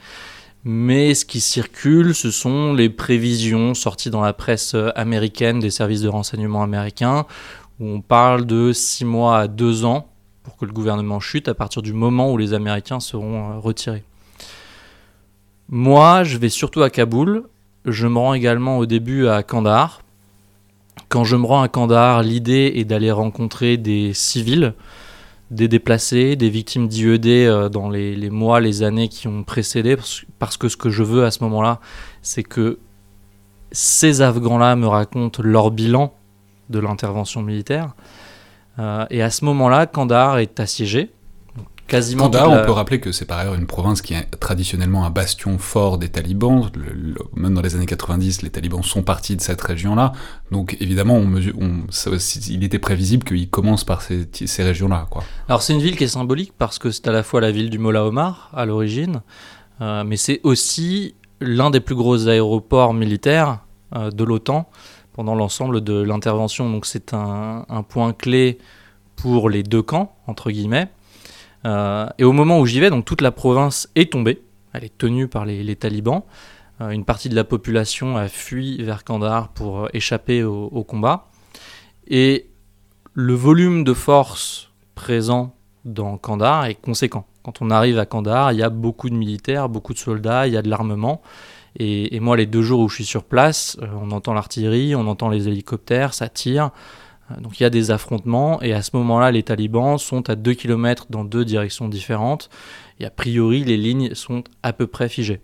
Mais 0.63 1.13
ce 1.13 1.25
qui 1.25 1.41
circule, 1.41 2.15
ce 2.15 2.31
sont 2.31 2.73
les 2.73 2.89
prévisions 2.89 3.73
sorties 3.73 4.09
dans 4.09 4.21
la 4.21 4.33
presse 4.33 4.75
américaine 4.95 5.59
des 5.59 5.69
services 5.69 6.01
de 6.01 6.07
renseignement 6.07 6.63
américains, 6.63 7.25
où 7.79 7.87
on 7.87 8.01
parle 8.01 8.45
de 8.45 8.71
6 8.71 9.05
mois 9.05 9.39
à 9.39 9.47
2 9.47 9.85
ans 9.85 10.07
pour 10.43 10.55
que 10.55 10.65
le 10.65 10.71
gouvernement 10.71 11.19
chute 11.19 11.49
à 11.49 11.53
partir 11.53 11.81
du 11.81 11.91
moment 11.91 12.31
où 12.31 12.37
les 12.37 12.53
Américains 12.53 12.99
seront 12.99 13.51
euh, 13.51 13.59
retirés. 13.59 14.03
Moi, 15.69 16.23
je 16.23 16.37
vais 16.37 16.49
surtout 16.49 16.83
à 16.83 16.89
Kaboul. 16.89 17.43
Je 17.83 18.07
me 18.07 18.17
rends 18.17 18.33
également 18.33 18.77
au 18.77 18.85
début 18.85 19.27
à 19.27 19.43
Kandahar. 19.43 20.01
Quand 21.09 21.23
je 21.23 21.35
me 21.35 21.45
rends 21.45 21.61
à 21.61 21.67
Kandahar, 21.67 22.23
l'idée 22.23 22.73
est 22.75 22.85
d'aller 22.85 23.11
rencontrer 23.11 23.77
des 23.77 24.13
civils, 24.13 24.73
des 25.51 25.67
déplacés, 25.67 26.35
des 26.35 26.49
victimes 26.49 26.87
d'IED 26.87 27.27
euh, 27.27 27.69
dans 27.69 27.89
les, 27.89 28.29
mois, 28.29 28.59
les 28.59 28.83
années 28.83 29.07
qui 29.07 29.27
ont 29.27 29.43
précédé, 29.43 29.97
parce 30.39 30.57
que 30.57 30.69
ce 30.69 30.77
que 30.77 30.89
je 30.89 31.03
veux 31.03 31.25
à 31.25 31.31
ce 31.31 31.43
moment-là, 31.43 31.79
c'est 32.21 32.43
que 32.43 32.79
ces 33.71 34.21
Afghans-là 34.21 34.75
me 34.75 34.87
racontent 34.87 35.41
leur 35.43 35.71
bilan 35.71 36.13
de 36.69 36.79
l'intervention 36.79 37.41
militaire. 37.41 37.93
Euh, 38.79 39.05
et 39.09 39.21
à 39.21 39.29
ce 39.29 39.45
moment-là, 39.45 39.85
Kandahar 39.85 40.39
est 40.39 40.59
assiégé 40.59 41.11
quasiment. 41.87 42.25
on 42.25 42.29
peut 42.29 42.71
rappeler 42.71 42.99
que 42.99 43.11
c'est 43.11 43.25
par 43.25 43.39
ailleurs 43.39 43.55
une 43.55 43.67
province 43.67 44.01
qui 44.01 44.13
est 44.13 44.25
traditionnellement 44.39 45.05
un 45.05 45.09
bastion 45.09 45.57
fort 45.57 45.97
des 45.97 46.09
talibans. 46.09 46.69
même 47.35 47.53
dans 47.53 47.61
les 47.61 47.75
années 47.75 47.85
90, 47.85 48.41
les 48.41 48.49
talibans 48.49 48.83
sont 48.83 49.03
partis 49.03 49.35
de 49.35 49.41
cette 49.41 49.61
région-là. 49.61 50.13
Donc 50.51 50.77
évidemment, 50.79 51.15
on 51.15 51.25
mesure, 51.25 51.55
il 52.49 52.63
était 52.63 52.79
prévisible 52.79 53.23
qu'ils 53.23 53.49
commencent 53.49 53.83
par 53.83 54.01
ces, 54.01 54.27
ces 54.33 54.63
régions-là. 54.63 55.07
Alors 55.47 55.61
c'est 55.61 55.73
une 55.73 55.81
ville 55.81 55.95
qui 55.95 56.03
est 56.03 56.09
symbolique 56.09 56.53
parce 56.57 56.79
que 56.79 56.91
c'est 56.91 57.07
à 57.07 57.11
la 57.11 57.23
fois 57.23 57.41
la 57.41 57.51
ville 57.51 57.69
du 57.69 57.79
Mola 57.79 58.05
Omar 58.05 58.49
à 58.53 58.65
l'origine, 58.65 59.21
euh, 59.81 60.03
mais 60.03 60.17
c'est 60.17 60.41
aussi 60.43 61.15
l'un 61.41 61.69
des 61.69 61.79
plus 61.79 61.95
gros 61.95 62.27
aéroports 62.27 62.93
militaires 62.93 63.59
euh, 63.95 64.09
de 64.09 64.23
l'OTAN 64.23 64.69
pendant 65.13 65.35
l'ensemble 65.35 65.81
de 65.81 66.01
l'intervention. 66.01 66.69
Donc 66.69 66.85
c'est 66.85 67.13
un, 67.13 67.65
un 67.69 67.83
point 67.83 68.13
clé 68.13 68.57
pour 69.15 69.49
les 69.49 69.63
deux 69.63 69.81
camps, 69.81 70.15
entre 70.27 70.51
guillemets. 70.51 70.89
Euh, 71.65 72.07
et 72.17 72.23
au 72.23 72.31
moment 72.31 72.59
où 72.59 72.65
j'y 72.65 72.79
vais, 72.79 72.89
donc 72.89 73.05
toute 73.05 73.21
la 73.21 73.31
province 73.31 73.89
est 73.95 74.11
tombée, 74.11 74.41
elle 74.73 74.83
est 74.83 74.97
tenue 74.97 75.27
par 75.27 75.45
les, 75.45 75.75
talibans. 75.75 76.23
Euh, 76.81 76.89
une 76.89 77.05
partie 77.05 77.29
de 77.29 77.35
la 77.35 77.43
population 77.43 78.17
a 78.17 78.27
fui 78.27 78.81
vers 78.83 79.03
Kandahar 79.03 79.49
pour 79.49 79.85
euh, 79.85 79.89
échapper 79.93 80.43
au, 80.43 80.83
combat. 80.83 81.29
Et 82.07 82.47
le 83.13 83.33
volume 83.33 83.83
de 83.83 83.93
force 83.93 84.71
présent 84.93 85.55
dans 85.85 86.17
Kandahar 86.17 86.65
est 86.65 86.75
conséquent. 86.75 87.25
Quand 87.43 87.61
on 87.61 87.69
arrive 87.69 87.99
à 87.99 88.05
Kandahar, 88.05 88.51
il 88.51 88.59
y 88.59 88.63
a 88.63 88.69
beaucoup 88.69 89.09
de 89.09 89.15
militaires, 89.15 89.69
beaucoup 89.69 89.93
de 89.93 89.99
soldats, 89.99 90.47
il 90.47 90.53
y 90.53 90.57
a 90.57 90.61
de 90.61 90.69
l'armement. 90.69 91.21
Et, 91.77 92.15
et, 92.15 92.19
moi, 92.19 92.37
les 92.37 92.45
deux 92.45 92.61
jours 92.61 92.79
où 92.79 92.89
je 92.89 92.95
suis 92.95 93.05
sur 93.05 93.23
place, 93.23 93.77
on 94.01 94.11
entend 94.11 94.33
l'artillerie, 94.33 94.95
on 94.95 95.07
entend 95.07 95.29
les 95.29 95.47
hélicoptères, 95.47 96.13
ça 96.13 96.29
tire. 96.29 96.71
Donc 97.41 97.59
il 97.59 97.63
y 97.63 97.65
a 97.65 97.69
des 97.69 97.91
affrontements 97.91 98.61
et 98.61 98.73
à 98.73 98.81
ce 98.81 98.91
moment-là, 98.93 99.31
les 99.31 99.43
talibans 99.43 99.97
sont 99.97 100.29
à 100.29 100.35
2 100.35 100.53
km 100.53 101.07
dans 101.09 101.23
deux 101.23 101.43
directions 101.43 101.87
différentes. 101.89 102.49
Et 102.99 103.05
a 103.05 103.09
priori, 103.09 103.63
les 103.63 103.77
lignes 103.77 104.13
sont 104.13 104.43
à 104.63 104.73
peu 104.73 104.87
près 104.87 105.09
figées. 105.09 105.41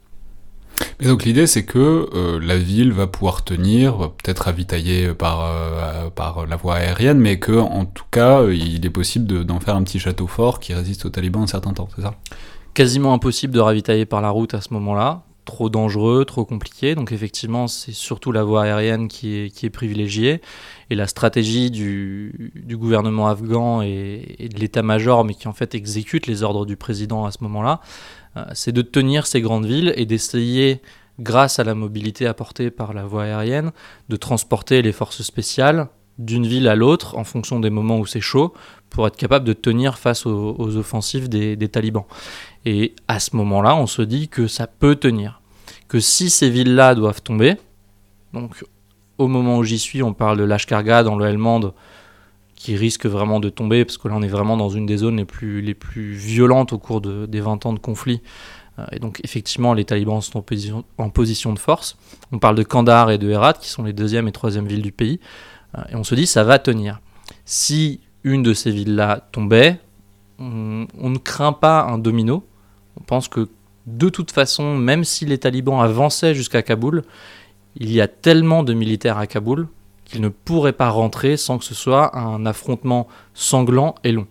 Mais 0.99 1.07
donc 1.07 1.23
l'idée 1.25 1.47
c'est 1.47 1.65
que 1.65 2.09
euh, 2.13 2.39
la 2.41 2.57
ville 2.57 2.91
va 2.91 3.05
pouvoir 3.05 3.43
tenir, 3.43 4.11
peut-être 4.11 4.39
ravitaillée 4.43 5.13
par, 5.13 5.43
euh, 5.43 6.09
par 6.09 6.47
la 6.47 6.55
voie 6.55 6.75
aérienne, 6.75 7.19
mais 7.19 7.39
que 7.39 7.51
en 7.51 7.85
tout 7.85 8.05
cas 8.09 8.43
il 8.45 8.85
est 8.85 8.89
possible 8.89 9.43
d'en 9.45 9.59
faire 9.59 9.75
un 9.75 9.83
petit 9.83 9.99
château 9.99 10.27
fort 10.27 10.59
qui 10.59 10.73
résiste 10.73 11.05
aux 11.05 11.09
talibans 11.09 11.43
un 11.43 11.47
certain 11.47 11.73
temps, 11.73 11.89
c'est 11.95 12.03
ça? 12.03 12.15
Quasiment 12.73 13.13
impossible 13.13 13.53
de 13.53 13.59
ravitailler 13.59 14.05
par 14.05 14.21
la 14.21 14.29
route 14.29 14.53
à 14.53 14.61
ce 14.61 14.73
moment-là, 14.73 15.23
trop 15.45 15.69
dangereux, 15.69 16.25
trop 16.25 16.45
compliqué. 16.45 16.95
Donc 16.95 17.11
effectivement, 17.11 17.67
c'est 17.67 17.93
surtout 17.93 18.31
la 18.31 18.43
voie 18.43 18.63
aérienne 18.63 19.07
qui 19.07 19.35
est, 19.35 19.49
qui 19.49 19.65
est 19.65 19.69
privilégiée. 19.69 20.41
Et 20.89 20.95
la 20.95 21.07
stratégie 21.07 21.71
du, 21.71 22.53
gouvernement 22.69 23.27
afghan 23.27 23.81
et, 23.81 24.49
de 24.53 24.59
l'état-major, 24.59 25.23
mais 25.23 25.33
qui 25.33 25.47
en 25.47 25.53
fait 25.53 25.75
exécute 25.75 26.27
les 26.27 26.43
ordres 26.43 26.65
du 26.65 26.75
président 26.75 27.25
à 27.25 27.31
ce 27.31 27.39
moment-là, 27.41 27.81
euh, 28.37 28.45
c'est 28.53 28.71
de 28.71 28.81
tenir 28.81 29.27
ces 29.27 29.41
grandes 29.41 29.65
villes 29.65 29.93
et 29.95 30.05
d'essayer, 30.05 30.81
grâce 31.19 31.59
à 31.59 31.63
la 31.63 31.75
mobilité 31.75 32.27
apportée 32.27 32.71
par 32.71 32.93
la 32.93 33.05
voie 33.05 33.23
aérienne, 33.23 33.71
de 34.09 34.15
transporter 34.15 34.81
les 34.81 34.91
forces 34.91 35.21
spéciales 35.21 35.87
d'une 36.17 36.45
ville 36.45 36.67
à 36.67 36.75
l'autre 36.75 37.17
en 37.17 37.23
fonction 37.23 37.59
des 37.59 37.69
moments 37.69 37.97
où 37.97 38.05
c'est 38.05 38.21
chaud 38.21 38.53
pour 38.91 39.07
être 39.07 39.15
capable 39.15 39.45
de 39.45 39.53
tenir 39.53 39.97
face 39.97 40.27
aux, 40.27 40.77
offensives 40.77 41.29
des, 41.29 41.69
talibans. 41.69 42.05
Et 42.65 42.93
à 43.07 43.19
ce 43.19 43.35
moment-là, 43.37 43.75
on 43.75 43.87
se 43.87 44.03
dit 44.03 44.27
que 44.27 44.47
ça 44.47 44.67
peut 44.67 44.95
tenir. 44.95 45.41
Que 45.87 45.99
si 45.99 46.29
ces 46.29 46.49
villes-là 46.49 46.93
doivent 46.93 47.21
tomber, 47.21 47.55
donc 48.33 48.63
au 49.17 49.27
moment 49.27 49.57
où 49.57 49.63
j'y 49.63 49.79
suis, 49.79 50.03
on 50.03 50.13
parle 50.13 50.37
de 50.37 50.43
Lashkargad 50.43 51.05
dans 51.05 51.15
le 51.15 51.25
Helmand 51.25 51.73
qui 52.55 52.75
risque 52.75 53.07
vraiment 53.07 53.39
de 53.39 53.49
tomber, 53.49 53.85
parce 53.85 53.97
que 53.97 54.07
là 54.07 54.13
on 54.15 54.21
est 54.21 54.27
vraiment 54.27 54.55
dans 54.55 54.69
une 54.69 54.85
des 54.85 54.97
zones 54.97 55.17
les 55.17 55.25
plus, 55.25 55.61
les 55.61 55.73
plus 55.73 56.13
violentes 56.13 56.73
au 56.73 56.77
cours 56.77 57.01
de, 57.01 57.25
des 57.25 57.41
20 57.41 57.65
ans 57.65 57.73
de 57.73 57.79
conflit. 57.79 58.21
Euh, 58.77 58.85
et 58.91 58.99
donc 58.99 59.19
effectivement, 59.23 59.73
les 59.73 59.85
talibans 59.85 60.21
sont 60.21 60.37
en 60.37 60.41
position, 60.41 60.83
en 60.97 61.09
position 61.09 61.53
de 61.53 61.59
force. 61.59 61.97
On 62.31 62.39
parle 62.39 62.55
de 62.55 62.63
Kandahar 62.63 63.09
et 63.09 63.17
de 63.17 63.29
Herat, 63.29 63.53
qui 63.53 63.69
sont 63.69 63.83
les 63.83 63.93
deuxième 63.93 64.27
et 64.27 64.31
troisième 64.31 64.67
villes 64.67 64.81
du 64.81 64.91
pays. 64.91 65.19
Euh, 65.77 65.81
et 65.91 65.95
on 65.95 66.03
se 66.03 66.13
dit, 66.13 66.27
ça 66.27 66.43
va 66.43 66.59
tenir. 66.59 66.99
Si 67.45 68.01
une 68.23 68.43
de 68.43 68.53
ces 68.53 68.71
villes-là 68.71 69.27
tombait, 69.31 69.79
on, 70.39 71.09
ne 71.09 71.17
craint 71.17 71.53
pas 71.53 71.83
un 71.83 71.97
domino, 71.97 72.43
on 72.99 73.03
pense 73.03 73.27
que 73.27 73.47
de 73.85 74.09
toute 74.09 74.31
façon, 74.31 74.75
même 74.75 75.03
si 75.03 75.25
les 75.25 75.37
talibans 75.37 75.81
avançaient 75.81 76.35
jusqu'à 76.35 76.61
Kaboul, 76.61 77.03
Il 77.75 77.91
y 77.91 78.01
a 78.01 78.07
tellement 78.07 78.63
de 78.63 78.73
militaires 78.73 79.17
à 79.17 79.27
Kaboul 79.27 79.67
qu'ils 80.03 80.19
ne 80.21 80.27
pourraient 80.27 80.73
pas 80.73 80.89
rentrer 80.89 81.37
sans 81.37 81.57
que 81.57 81.63
ce 81.63 81.73
soit 81.73 82.17
un 82.17 82.45
affrontement 82.45 83.07
sanglant 83.33 83.95
et 84.03 84.11
long. 84.11 84.27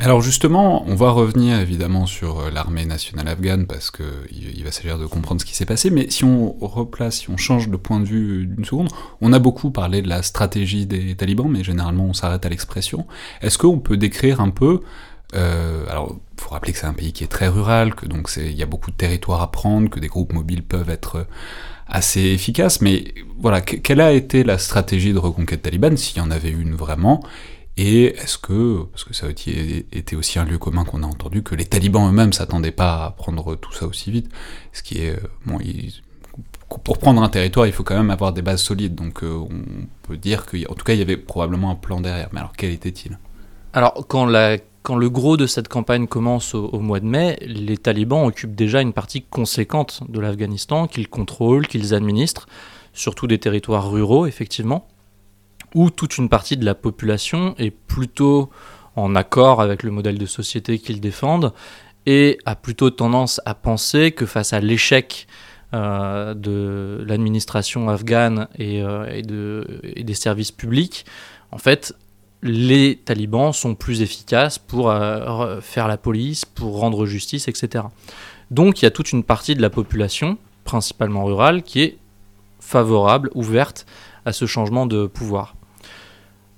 Alors 0.00 0.20
justement, 0.20 0.84
on 0.86 0.94
va 0.94 1.10
revenir 1.10 1.58
évidemment 1.58 2.06
sur 2.06 2.38
euh, 2.38 2.50
l'armée 2.50 2.84
nationale 2.84 3.26
afghane 3.26 3.66
parce 3.66 3.90
que 3.90 4.04
il 4.30 4.62
va 4.62 4.70
s'agir 4.70 4.96
de 4.96 5.06
comprendre 5.06 5.40
ce 5.40 5.44
qui 5.44 5.56
s'est 5.56 5.66
passé, 5.66 5.90
mais 5.90 6.08
si 6.08 6.22
on 6.22 6.52
replace, 6.60 7.18
si 7.18 7.30
on 7.30 7.36
change 7.36 7.68
de 7.68 7.76
point 7.76 7.98
de 7.98 8.04
vue 8.04 8.46
d'une 8.46 8.64
seconde, 8.64 8.90
on 9.20 9.32
a 9.32 9.40
beaucoup 9.40 9.72
parlé 9.72 10.00
de 10.00 10.08
la 10.08 10.22
stratégie 10.22 10.86
des 10.86 11.16
talibans, 11.16 11.48
mais 11.50 11.64
généralement 11.64 12.04
on 12.04 12.12
s'arrête 12.12 12.46
à 12.46 12.48
l'expression. 12.48 13.06
Est-ce 13.42 13.58
qu'on 13.58 13.80
peut 13.80 13.96
décrire 13.96 14.40
un 14.40 14.50
peu 14.50 14.82
euh, 15.34 15.84
alors, 15.90 16.16
faut 16.38 16.50
rappeler 16.50 16.72
que 16.72 16.78
c'est 16.78 16.86
un 16.86 16.94
pays 16.94 17.12
qui 17.12 17.22
est 17.22 17.28
très 17.28 17.48
rural, 17.48 17.94
que 17.94 18.06
donc 18.06 18.30
il 18.36 18.56
y 18.56 18.62
a 18.62 18.66
beaucoup 18.66 18.90
de 18.90 18.96
territoires 18.96 19.42
à 19.42 19.50
prendre, 19.50 19.90
que 19.90 20.00
des 20.00 20.08
groupes 20.08 20.32
mobiles 20.32 20.62
peuvent 20.62 20.88
être 20.88 21.26
assez 21.86 22.20
efficaces, 22.20 22.80
mais 22.80 23.12
voilà, 23.38 23.60
quelle 23.60 24.00
a 24.00 24.12
été 24.12 24.44
la 24.44 24.56
stratégie 24.56 25.12
de 25.12 25.18
reconquête 25.18 25.62
talibane, 25.62 25.96
s'il 25.98 26.18
y 26.18 26.20
en 26.20 26.30
avait 26.30 26.50
une 26.50 26.74
vraiment, 26.74 27.22
et 27.78 28.06
est-ce 28.16 28.38
que, 28.38 28.82
parce 28.90 29.04
que 29.04 29.14
ça 29.14 29.28
été 29.30 30.16
aussi 30.16 30.40
un 30.40 30.44
lieu 30.44 30.58
commun 30.58 30.84
qu'on 30.84 31.04
a 31.04 31.06
entendu, 31.06 31.44
que 31.44 31.54
les 31.54 31.64
talibans 31.64 32.08
eux-mêmes 32.08 32.32
s'attendaient 32.32 32.72
pas 32.72 33.04
à 33.06 33.10
prendre 33.12 33.54
tout 33.54 33.72
ça 33.72 33.86
aussi 33.86 34.10
vite, 34.10 34.28
ce 34.72 34.82
qui 34.82 34.98
est, 34.98 35.16
bon, 35.46 35.58
pour 36.84 36.98
prendre 36.98 37.22
un 37.22 37.28
territoire, 37.28 37.68
il 37.68 37.72
faut 37.72 37.84
quand 37.84 37.96
même 37.96 38.10
avoir 38.10 38.32
des 38.32 38.42
bases 38.42 38.62
solides, 38.62 38.96
donc 38.96 39.22
euh, 39.22 39.32
on 39.32 39.86
peut 40.02 40.16
dire 40.16 40.44
qu'en 40.44 40.74
tout 40.74 40.84
cas, 40.84 40.92
il 40.92 40.98
y 40.98 41.02
avait 41.02 41.16
probablement 41.16 41.70
un 41.70 41.76
plan 41.76 42.00
derrière, 42.00 42.28
mais 42.32 42.40
alors 42.40 42.52
quel 42.56 42.72
était-il? 42.72 43.16
Alors, 43.72 44.06
quand 44.08 44.26
le 44.26 45.08
gros 45.08 45.36
de 45.36 45.46
cette 45.46 45.68
campagne 45.68 46.08
commence 46.08 46.56
au, 46.56 46.80
mois 46.80 46.98
de 46.98 47.06
mai, 47.06 47.38
les 47.46 47.76
talibans 47.76 48.26
occupent 48.26 48.56
déjà 48.56 48.80
une 48.80 48.92
partie 48.92 49.22
conséquente 49.22 50.02
de 50.08 50.18
l'Afghanistan 50.18 50.88
qu'ils 50.88 51.08
contrôlent, 51.08 51.68
qu'ils 51.68 51.94
administrent, 51.94 52.48
surtout 52.92 53.28
des 53.28 53.38
territoires 53.38 53.88
ruraux, 53.88 54.26
effectivement, 54.26 54.88
où 55.74 55.90
toute 55.90 56.18
une 56.18 56.28
partie 56.28 56.56
de 56.56 56.64
la 56.64 56.74
population 56.74 57.54
est 57.58 57.70
plutôt 57.70 58.50
en 58.96 59.14
accord 59.14 59.60
avec 59.60 59.82
le 59.82 59.90
modèle 59.90 60.18
de 60.18 60.26
société 60.26 60.78
qu'ils 60.78 61.00
défendent 61.00 61.52
et 62.06 62.38
a 62.46 62.56
plutôt 62.56 62.90
tendance 62.90 63.40
à 63.44 63.54
penser 63.54 64.12
que 64.12 64.26
face 64.26 64.52
à 64.52 64.60
l'échec 64.60 65.26
euh, 65.74 66.32
de 66.32 67.04
l'administration 67.06 67.90
afghane 67.90 68.48
et, 68.58 68.82
euh, 68.82 69.04
et, 69.82 70.02
des 70.02 70.14
services 70.14 70.50
publics, 70.50 71.04
en 71.52 71.58
fait, 71.58 71.94
les 72.42 72.96
talibans 73.04 73.52
sont 73.52 73.74
plus 73.74 74.00
efficaces 74.00 74.58
pour 74.58 74.90
euh, 74.90 75.60
faire 75.60 75.86
la 75.86 75.98
police, 75.98 76.46
pour 76.46 76.80
rendre 76.80 77.04
justice, 77.04 77.48
etc. 77.48 77.84
Donc 78.50 78.80
il 78.80 78.86
y 78.86 78.88
a 78.88 78.90
toute 78.90 79.12
une 79.12 79.24
partie 79.24 79.54
de 79.54 79.60
la 79.60 79.68
population, 79.68 80.38
principalement 80.64 81.26
rurale, 81.26 81.62
qui 81.62 81.82
est 81.82 81.98
favorable, 82.60 83.30
ouverte 83.34 83.84
à 84.24 84.32
ce 84.32 84.46
changement 84.46 84.86
de 84.86 85.06
pouvoir. 85.06 85.57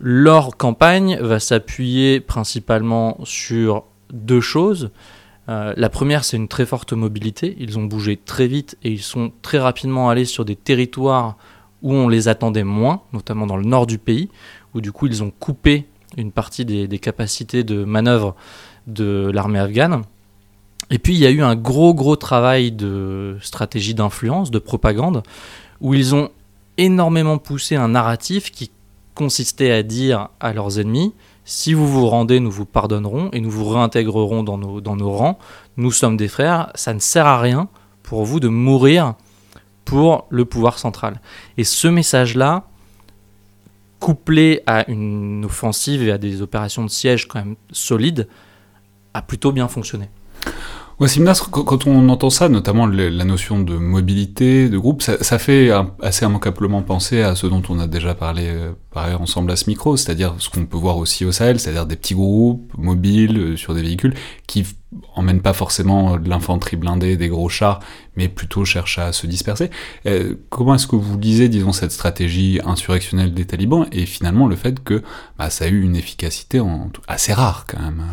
Leur 0.03 0.57
campagne 0.57 1.19
va 1.21 1.39
s'appuyer 1.41 2.21
principalement 2.21 3.19
sur 3.25 3.85
deux 4.11 4.41
choses. 4.41 4.91
Euh, 5.51 5.75
la 5.77 5.91
première, 5.91 6.25
c'est 6.25 6.39
une 6.39 6.49
très 6.49 6.65
forte 6.65 6.95
mobilité. 6.95 7.55
Ils 7.59 7.79
ont 7.79 7.85
bougé 7.85 8.17
très 8.17 8.47
vite 8.47 8.79
et 8.83 8.91
ils 8.91 9.03
sont 9.03 9.31
très 9.43 9.59
rapidement 9.59 10.09
allés 10.09 10.25
sur 10.25 10.47
des 10.47 10.57
territoires 10.57 11.37
où 11.83 11.93
on 11.93 12.09
les 12.09 12.29
attendait 12.29 12.65
moins, 12.65 13.03
notamment 13.13 13.47
dans 13.47 13.59
le 13.59 13.65
nord 13.65 13.87
du 13.87 13.99
pays, 13.99 14.31
où 14.75 14.81
du 14.81 14.91
coup 14.91 15.07
ils 15.07 15.23
ont 15.23 15.31
coupé 15.39 15.87
une 16.17 16.33
partie 16.33 16.65
des, 16.65 16.99
capacités 16.99 17.63
de 17.63 17.85
manœuvre 17.85 18.35
de 18.87 19.31
l'armée 19.35 19.59
afghane. 19.59 20.03
Et 20.91 20.99
puis 20.99 21.15
il 21.15 21.21
y 21.21 21.27
a 21.27 21.31
eu 21.31 21.43
un 21.43 21.57
gros 21.57 21.93
gros 21.93 22.17
travail 22.17 22.73
de 22.73 23.37
stratégie 23.43 23.95
d'influence, 23.95 24.51
de 24.51 24.59
propagande, 24.59 25.23
où 25.81 25.93
ils 25.93 26.15
ont 26.15 26.31
énormément 26.79 27.37
poussé 27.37 27.77
un 27.77 27.89
narratif 27.89 28.51
qui 28.51 28.71
consistait 29.21 29.71
à 29.71 29.83
dire 29.83 30.31
à 30.41 30.55
leurs 30.55 30.81
ennemis, 30.81 31.13
si 31.45 31.75
vous 31.75 31.87
vous 31.87 32.07
rendez, 32.07 32.41
nous 32.41 32.51
vous 32.51 32.65
pardonnerons 32.65 33.29
et 33.35 33.41
nous 33.43 33.51
vous 33.51 33.69
réintégrerons 33.69 34.43
dans 34.43 34.57
nos, 34.57 34.81
dans 34.81 34.97
nos 34.97 35.11
rangs, 35.11 35.39
nous 35.77 35.93
sommes 35.93 36.17
des 36.17 36.27
frères, 36.27 36.71
ça 36.75 36.95
ne 36.95 37.01
sert 37.01 37.27
à 37.27 37.39
rien 37.39 37.69
pour 38.03 38.25
vous 38.25 38.41
de 38.41 38.49
mourir 38.49 39.17
pour 39.85 40.27
le 40.31 40.47
pouvoir 40.47 40.79
central. 40.79 41.21
Et 41.59 41.65
ce 41.65 41.87
message-là, 41.87 42.65
couplé 43.99 44.63
à 44.67 44.91
une 44.91 45.45
offensive 45.45 46.03
et 46.03 46.13
à 46.13 46.17
des 46.17 46.41
opérations 46.41 46.83
de 46.83 46.91
siège 46.91 47.29
quand 47.29 47.41
même 47.41 47.57
solides, 47.73 48.27
a 49.13 49.21
plutôt 49.21 49.53
bien 49.53 49.69
fonctionné. 49.69 50.09
Ouais, 51.01 51.09
Simnas, 51.09 51.43
quand 51.51 51.87
on 51.87 52.11
entend 52.11 52.29
ça, 52.29 52.51
notamment 52.51 52.87
la 52.87 53.25
notion 53.25 53.59
de 53.59 53.75
mobilité, 53.75 54.69
de 54.69 54.77
groupe, 54.77 55.01
ça, 55.01 55.39
fait 55.39 55.71
assez 56.03 56.27
immanquablement 56.27 56.83
penser 56.83 57.23
à 57.23 57.35
ce 57.35 57.47
dont 57.47 57.63
on 57.71 57.79
a 57.79 57.87
déjà 57.87 58.15
parlé 58.15 58.49
euh, 58.49 58.73
par 58.91 59.05
ailleurs 59.05 59.23
ensemble 59.23 59.51
à 59.51 59.57
ce 59.57 59.71
micro, 59.71 59.97
c'est-à-dire 59.97 60.35
ce 60.37 60.51
qu'on 60.51 60.67
peut 60.67 60.77
voir 60.77 60.99
aussi 60.99 61.25
au 61.25 61.33
Sahel, 61.33 61.59
c'est-à-dire 61.59 61.87
des 61.87 61.97
petits 61.97 62.13
groupes 62.13 62.71
mobiles 62.77 63.39
euh, 63.39 63.57
sur 63.57 63.75
des 63.75 63.81
véhicules 63.81 64.13
qui 64.47 64.67
emmènent 65.15 65.41
pas 65.41 65.55
forcément 65.55 66.19
de 66.19 66.29
l'infanterie 66.29 66.77
blindée, 66.77 67.17
des 67.17 67.29
gros 67.29 67.49
chars, 67.49 67.81
mais 68.17 68.29
plutôt 68.29 68.67
cherchent 68.67 68.99
à 68.99 69.13
se 69.13 69.27
disperser. 69.27 69.71
Euh, 70.05 70.35
comment 70.51 70.75
est-ce 70.75 70.87
que 70.87 70.97
vous 70.97 71.19
lisez, 71.19 71.49
disons, 71.49 71.73
cette 71.73 71.93
stratégie 71.93 72.61
insurrectionnelle 72.63 73.33
des 73.33 73.47
talibans 73.47 73.87
et 73.91 74.05
finalement 74.05 74.47
le 74.47 74.57
fait 74.57 74.85
que 74.85 75.03
bah, 75.39 75.49
ça 75.49 75.65
a 75.65 75.69
eu 75.69 75.81
une 75.81 75.97
efficacité 75.97 76.61
en, 76.61 76.91
assez 77.09 77.33
rare 77.33 77.65
quand 77.67 77.81
même 77.81 78.05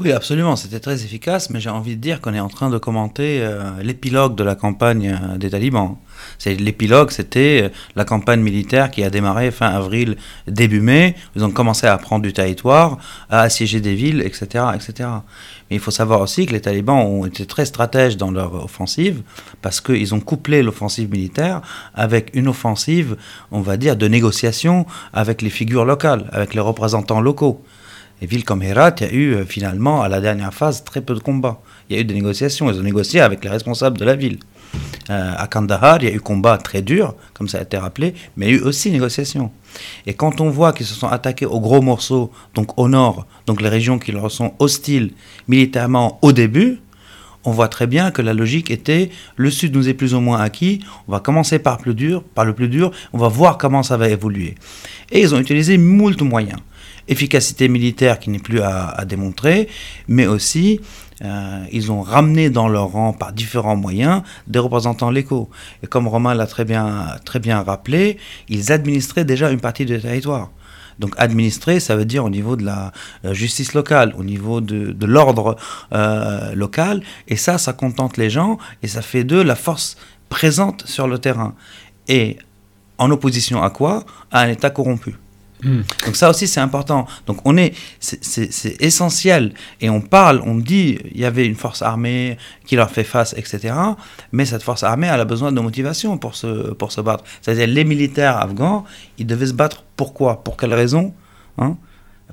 oui, 0.00 0.10
absolument, 0.10 0.56
c'était 0.56 0.80
très 0.80 1.04
efficace, 1.04 1.50
mais 1.50 1.60
j'ai 1.60 1.70
envie 1.70 1.94
de 1.94 2.00
dire 2.00 2.20
qu'on 2.20 2.34
est 2.34 2.40
en 2.40 2.48
train 2.48 2.68
de 2.68 2.78
commenter 2.78 3.38
euh, 3.40 3.80
l'épilogue 3.80 4.34
de 4.34 4.42
la 4.42 4.56
campagne 4.56 5.16
euh, 5.22 5.36
des 5.36 5.50
talibans. 5.50 5.96
C'est 6.36 6.56
l'épilogue, 6.56 7.12
c'était 7.12 7.62
euh, 7.62 7.68
la 7.94 8.04
campagne 8.04 8.40
militaire 8.40 8.90
qui 8.90 9.04
a 9.04 9.10
démarré 9.10 9.52
fin 9.52 9.68
avril, 9.68 10.16
début 10.48 10.80
mai. 10.80 11.14
Ils 11.36 11.44
ont 11.44 11.52
commencé 11.52 11.86
à 11.86 11.96
prendre 11.96 12.22
du 12.24 12.32
territoire, 12.32 12.98
à 13.30 13.42
assiéger 13.42 13.80
des 13.80 13.94
villes, 13.94 14.20
etc., 14.22 14.64
etc. 14.74 15.08
Mais 15.70 15.76
il 15.76 15.80
faut 15.80 15.92
savoir 15.92 16.20
aussi 16.20 16.46
que 16.46 16.52
les 16.52 16.60
talibans 16.60 16.98
ont 16.98 17.24
été 17.24 17.46
très 17.46 17.64
stratèges 17.64 18.16
dans 18.16 18.32
leur 18.32 18.64
offensive 18.64 19.22
parce 19.62 19.80
qu'ils 19.80 20.12
ont 20.12 20.20
couplé 20.20 20.64
l'offensive 20.64 21.08
militaire 21.08 21.62
avec 21.94 22.32
une 22.34 22.48
offensive, 22.48 23.16
on 23.52 23.60
va 23.60 23.76
dire, 23.76 23.94
de 23.94 24.08
négociation 24.08 24.86
avec 25.12 25.40
les 25.40 25.50
figures 25.50 25.84
locales, 25.84 26.28
avec 26.32 26.54
les 26.54 26.60
représentants 26.60 27.20
locaux. 27.20 27.62
Et 28.22 28.26
villes 28.26 28.44
comme 28.44 28.62
Herat, 28.62 28.94
il 29.00 29.06
y 29.06 29.10
a 29.10 29.12
eu 29.12 29.34
euh, 29.34 29.44
finalement, 29.44 30.02
à 30.02 30.08
la 30.08 30.20
dernière 30.20 30.54
phase, 30.54 30.84
très 30.84 31.00
peu 31.00 31.14
de 31.14 31.20
combats. 31.20 31.60
Il 31.88 31.96
y 31.96 31.98
a 31.98 32.02
eu 32.02 32.04
des 32.04 32.14
négociations. 32.14 32.70
Ils 32.70 32.78
ont 32.78 32.82
négocié 32.82 33.20
avec 33.20 33.44
les 33.44 33.50
responsables 33.50 33.98
de 33.98 34.04
la 34.04 34.16
ville. 34.16 34.38
Euh, 35.10 35.34
à 35.36 35.46
Kandahar, 35.46 35.98
il 36.00 36.08
y 36.08 36.12
a 36.12 36.14
eu 36.14 36.20
combat 36.20 36.56
très 36.56 36.80
dur, 36.80 37.14
comme 37.34 37.48
ça 37.48 37.58
a 37.58 37.62
été 37.62 37.76
rappelé, 37.76 38.14
mais 38.36 38.46
il 38.46 38.54
y 38.54 38.54
a 38.54 38.60
eu 38.60 38.62
aussi 38.62 38.90
négociations. 38.90 39.50
Et 40.06 40.14
quand 40.14 40.40
on 40.40 40.48
voit 40.48 40.72
qu'ils 40.72 40.86
se 40.86 40.94
sont 40.94 41.08
attaqués 41.08 41.46
aux 41.46 41.60
gros 41.60 41.82
morceaux, 41.82 42.32
donc 42.54 42.78
au 42.78 42.88
nord, 42.88 43.26
donc 43.46 43.60
les 43.60 43.68
régions 43.68 43.98
qui 43.98 44.12
leur 44.12 44.30
sont 44.30 44.54
hostiles 44.58 45.12
militairement 45.46 46.18
au 46.22 46.32
début, 46.32 46.80
on 47.44 47.50
voit 47.50 47.68
très 47.68 47.86
bien 47.86 48.10
que 48.10 48.22
la 48.22 48.32
logique 48.32 48.70
était 48.70 49.10
le 49.36 49.50
sud 49.50 49.74
nous 49.74 49.88
est 49.88 49.94
plus 49.94 50.14
ou 50.14 50.20
moins 50.20 50.40
acquis, 50.40 50.80
on 51.06 51.12
va 51.12 51.20
commencer 51.20 51.58
par, 51.58 51.76
plus 51.76 51.94
dur, 51.94 52.22
par 52.22 52.46
le 52.46 52.54
plus 52.54 52.68
dur, 52.68 52.90
on 53.12 53.18
va 53.18 53.28
voir 53.28 53.58
comment 53.58 53.82
ça 53.82 53.98
va 53.98 54.08
évoluer. 54.08 54.54
Et 55.12 55.20
ils 55.20 55.34
ont 55.34 55.38
utilisé 55.38 55.76
moult 55.76 56.22
moyens 56.22 56.60
efficacité 57.08 57.68
militaire 57.68 58.18
qui 58.18 58.30
n'est 58.30 58.38
plus 58.38 58.60
à, 58.60 59.04
démontrer, 59.06 59.68
mais 60.08 60.26
aussi 60.26 60.80
euh, 61.22 61.64
ils 61.72 61.92
ont 61.92 62.02
ramené 62.02 62.50
dans 62.50 62.68
leur 62.68 62.88
rang 62.88 63.12
par 63.12 63.32
différents 63.32 63.76
moyens 63.76 64.22
des 64.46 64.58
représentants 64.58 65.10
locaux. 65.10 65.48
Et 65.82 65.86
comme 65.86 66.08
Romain 66.08 66.34
l'a 66.34 66.46
très 66.46 66.64
bien, 66.64 67.06
très 67.24 67.38
bien 67.38 67.62
rappelé, 67.62 68.18
ils 68.48 68.72
administraient 68.72 69.24
déjà 69.24 69.50
une 69.50 69.60
partie 69.60 69.84
du 69.84 70.00
territoire. 70.00 70.50
Donc 70.98 71.14
administrer, 71.16 71.80
ça 71.80 71.96
veut 71.96 72.04
dire 72.04 72.24
au 72.24 72.30
niveau 72.30 72.56
de 72.56 72.64
la 72.64 72.92
euh, 73.24 73.34
justice 73.34 73.74
locale, 73.74 74.14
au 74.16 74.24
niveau 74.24 74.60
de, 74.60 75.06
l'ordre 75.06 75.56
euh, 75.92 76.54
local. 76.54 77.02
Et 77.28 77.36
ça, 77.36 77.58
ça 77.58 77.72
contente 77.72 78.16
les 78.16 78.30
gens 78.30 78.58
et 78.82 78.88
ça 78.88 79.02
fait 79.02 79.24
d'eux 79.24 79.42
la 79.42 79.56
force 79.56 79.96
présente 80.28 80.86
sur 80.86 81.08
le 81.08 81.18
terrain. 81.18 81.54
Et 82.08 82.38
en 82.98 83.10
opposition 83.10 83.62
à 83.62 83.70
quoi? 83.70 84.04
À 84.30 84.42
un 84.42 84.48
État 84.48 84.70
corrompu. 84.70 85.16
Hmm. 85.64 85.82
Donc 86.04 86.16
ça 86.16 86.30
aussi 86.30 86.46
c'est 86.46 86.60
important. 86.60 87.06
Donc 87.26 87.38
on 87.44 87.56
est, 87.56 87.74
c'est 88.00 88.82
essentiel 88.82 89.54
et 89.80 89.88
on 89.90 90.00
parle, 90.00 90.42
on 90.44 90.56
dit, 90.56 90.98
il 91.12 91.20
y 91.20 91.24
avait 91.24 91.46
une 91.46 91.54
force 91.54 91.82
armée 91.82 92.36
qui 92.66 92.76
leur 92.76 92.90
fait 92.90 93.04
face, 93.04 93.34
etc. 93.36 93.74
Mais 94.32 94.44
cette 94.44 94.62
force 94.62 94.82
armée, 94.82 95.06
elle 95.06 95.20
a 95.20 95.24
besoin 95.24 95.52
de 95.52 95.60
motivation 95.60 96.18
pour 96.18 96.34
se 96.34 96.72
pour 96.74 96.92
se 96.92 97.00
battre. 97.00 97.24
C'est-à-dire 97.40 97.66
les 97.66 97.84
militaires 97.84 98.36
afghans, 98.36 98.84
ils 99.18 99.26
devaient 99.26 99.46
se 99.46 99.54
battre. 99.54 99.84
Pourquoi? 99.96 100.44
Pour 100.44 100.56
quelle 100.56 100.74
raison 100.74 101.14
hein? 101.58 101.76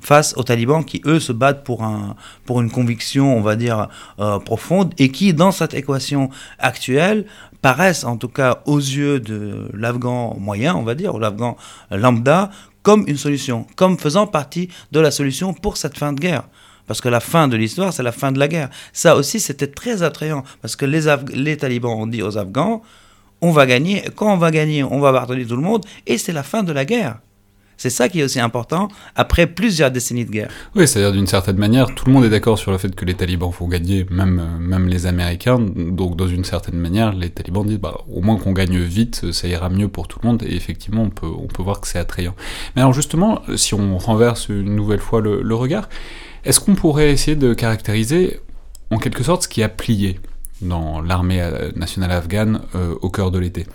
Face 0.00 0.34
aux 0.36 0.42
talibans 0.42 0.84
qui, 0.84 1.00
eux, 1.06 1.20
se 1.20 1.32
battent 1.32 1.62
pour, 1.62 1.84
un, 1.84 2.16
pour 2.44 2.60
une 2.60 2.70
conviction, 2.70 3.36
on 3.36 3.40
va 3.40 3.54
dire, 3.54 3.88
euh, 4.18 4.40
profonde, 4.40 4.92
et 4.98 5.10
qui, 5.12 5.32
dans 5.32 5.52
cette 5.52 5.74
équation 5.74 6.28
actuelle, 6.58 7.24
paraissent, 7.60 8.02
en 8.02 8.16
tout 8.16 8.28
cas 8.28 8.62
aux 8.66 8.78
yeux 8.78 9.20
de 9.20 9.68
l'Afghan 9.72 10.36
moyen, 10.40 10.74
on 10.74 10.82
va 10.82 10.96
dire, 10.96 11.14
ou 11.14 11.20
l'Afghan 11.20 11.56
lambda, 11.90 12.50
comme 12.82 13.04
une 13.06 13.16
solution, 13.16 13.66
comme 13.76 13.98
faisant 13.98 14.26
partie 14.26 14.68
de 14.90 15.00
la 15.00 15.10
solution 15.10 15.54
pour 15.54 15.76
cette 15.76 15.96
fin 15.98 16.12
de 16.12 16.20
guerre. 16.20 16.44
Parce 16.86 17.00
que 17.00 17.08
la 17.08 17.20
fin 17.20 17.48
de 17.48 17.56
l'histoire, 17.56 17.92
c'est 17.92 18.02
la 18.02 18.12
fin 18.12 18.32
de 18.32 18.38
la 18.38 18.48
guerre. 18.48 18.68
Ça 18.92 19.16
aussi, 19.16 19.40
c'était 19.40 19.68
très 19.68 20.02
attrayant, 20.02 20.42
parce 20.60 20.76
que 20.76 20.84
les, 20.84 21.56
talibans 21.56 21.92
ont 21.92 22.06
dit 22.06 22.22
aux 22.22 22.36
Afghans, 22.38 22.82
on 23.40 23.50
va 23.50 23.66
gagner. 23.66 24.02
Quand 24.14 24.32
on 24.32 24.36
va 24.36 24.50
gagner, 24.50 24.84
on 24.84 25.00
va 25.00 25.12
pardonner 25.12 25.46
tout 25.46 25.56
le 25.56 25.62
monde 25.62 25.84
et 26.06 26.18
c'est 26.18 26.32
la 26.32 26.42
fin 26.42 26.62
de 26.62 26.72
la 26.72 26.84
guerre. 26.84 27.18
C'est 27.82 27.90
ça 27.90 28.08
qui 28.08 28.20
est 28.20 28.22
aussi 28.22 28.38
important 28.38 28.86
après 29.16 29.48
plusieurs 29.48 29.90
décennies 29.90 30.24
de 30.24 30.30
guerre. 30.30 30.50
Oui, 30.76 30.86
c'est-à-dire 30.86 31.10
d'une 31.10 31.26
certaine 31.26 31.56
manière, 31.56 31.92
tout 31.92 32.04
le 32.06 32.12
monde 32.12 32.24
est 32.24 32.28
d'accord 32.28 32.56
sur 32.56 32.70
le 32.70 32.78
fait 32.78 32.94
que 32.94 33.04
les 33.04 33.14
talibans 33.14 33.50
font 33.50 33.66
gagner, 33.66 34.06
même, 34.08 34.38
euh, 34.38 34.58
même 34.60 34.86
les 34.86 35.06
Américains. 35.06 35.58
Donc, 35.58 36.14
dans 36.14 36.28
une 36.28 36.44
certaine 36.44 36.76
manière, 36.76 37.12
les 37.12 37.30
talibans 37.30 37.66
disent 37.66 37.80
bah, 37.80 37.98
au 38.08 38.20
moins 38.20 38.36
qu'on 38.36 38.52
gagne 38.52 38.78
vite, 38.78 39.32
ça 39.32 39.48
ira 39.48 39.68
mieux 39.68 39.88
pour 39.88 40.06
tout 40.06 40.20
le 40.22 40.28
monde. 40.28 40.44
Et 40.44 40.54
effectivement, 40.54 41.02
on 41.02 41.10
peut, 41.10 41.26
on 41.26 41.48
peut 41.48 41.64
voir 41.64 41.80
que 41.80 41.88
c'est 41.88 41.98
attrayant. 41.98 42.36
Mais 42.76 42.82
alors, 42.82 42.92
justement, 42.92 43.42
si 43.56 43.74
on 43.74 43.98
renverse 43.98 44.48
une 44.48 44.76
nouvelle 44.76 45.00
fois 45.00 45.20
le, 45.20 45.54
regard, 45.56 45.88
est-ce 46.44 46.60
qu'on 46.60 46.76
pourrait 46.76 47.10
essayer 47.10 47.36
de 47.36 47.52
caractériser 47.52 48.38
en 48.92 48.98
quelque 48.98 49.24
sorte 49.24 49.42
ce 49.42 49.48
qui 49.48 49.60
a 49.60 49.68
plié 49.68 50.20
dans 50.60 51.00
l'armée 51.00 51.42
euh, 51.42 51.72
nationale 51.74 52.12
afghane 52.12 52.60
euh, 52.76 52.94
au 53.02 53.10
cœur 53.10 53.32
de 53.32 53.40
l'été? 53.40 53.66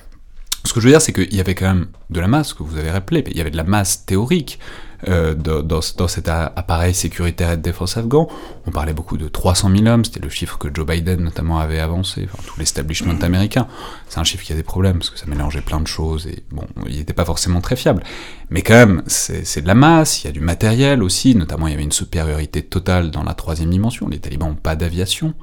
Ce 0.67 0.73
que 0.73 0.79
je 0.79 0.85
veux 0.85 0.91
dire, 0.91 1.01
c'est 1.01 1.13
qu'il 1.13 1.33
y 1.33 1.39
avait 1.39 1.55
quand 1.55 1.67
même 1.67 1.87
de 2.09 2.19
la 2.19 2.27
masse, 2.27 2.53
que 2.53 2.63
vous 2.63 2.77
avez 2.77 2.91
rappelé, 2.91 3.23
mais 3.25 3.31
il 3.31 3.37
y 3.37 3.41
avait 3.41 3.51
de 3.51 3.57
la 3.57 3.63
masse 3.63 4.05
théorique 4.05 4.59
euh, 5.07 5.35
dans, 5.35 5.61
dans, 5.61 6.07
cet 6.07 6.27
appareil 6.27 6.93
sécuritaire 6.93 7.51
et 7.51 7.57
de 7.57 7.61
défense 7.61 7.97
afghan. 7.97 8.27
On 8.65 8.71
parlait 8.71 8.93
beaucoup 8.93 9.17
de 9.17 9.27
300 9.27 9.69
000 9.75 9.85
hommes, 9.85 10.03
c'était 10.03 10.19
le 10.19 10.29
chiffre 10.29 10.57
que 10.57 10.69
Joe 10.73 10.87
Biden 10.87 11.21
notamment 11.21 11.59
avait 11.59 11.79
avancé, 11.79 12.27
enfin 12.31 12.41
tout 12.47 12.57
l'establishment 12.57 13.21
américain. 13.21 13.67
C'est 14.09 14.19
un 14.19 14.23
chiffre 14.23 14.43
qui 14.43 14.53
a 14.53 14.55
des 14.55 14.63
problèmes, 14.63 14.97
parce 14.97 15.11
que 15.11 15.19
ça 15.19 15.27
mélangeait 15.27 15.61
plein 15.61 15.79
de 15.79 15.87
choses, 15.87 16.25
et 16.25 16.43
bon, 16.51 16.65
il 16.87 16.97
n'était 16.97 17.13
pas 17.13 17.25
forcément 17.25 17.61
très 17.61 17.75
fiable. 17.75 18.01
Mais 18.49 18.63
quand 18.63 18.73
même, 18.73 19.03
c'est 19.05 19.61
de 19.61 19.67
la 19.67 19.75
masse, 19.75 20.23
il 20.23 20.27
y 20.27 20.29
a 20.29 20.33
du 20.33 20.41
matériel 20.41 21.03
aussi, 21.03 21.35
notamment 21.35 21.67
il 21.67 21.71
y 21.71 21.73
avait 21.75 21.83
une 21.83 21.91
supériorité 21.91 22.63
totale 22.63 23.11
dans 23.11 23.23
la 23.23 23.35
troisième 23.35 23.69
dimension, 23.69 24.07
les 24.07 24.19
talibans 24.19 24.49
n'ont 24.49 24.55
pas 24.55 24.75
d'aviation, 24.75 25.35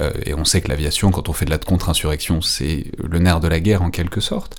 euh, 0.00 0.10
et 0.26 0.34
on 0.34 0.44
sait 0.44 0.60
que 0.60 0.68
l'aviation, 0.68 1.10
quand 1.10 1.28
on 1.28 1.32
fait 1.32 1.46
de 1.46 1.50
la 1.50 1.58
contre-insurrection, 1.58 2.42
c'est 2.42 2.92
le 3.02 3.18
nerf 3.18 3.40
de 3.40 3.48
la 3.48 3.60
guerre 3.60 3.82
en 3.82 3.90
quelque 3.90 4.20
sorte. 4.20 4.56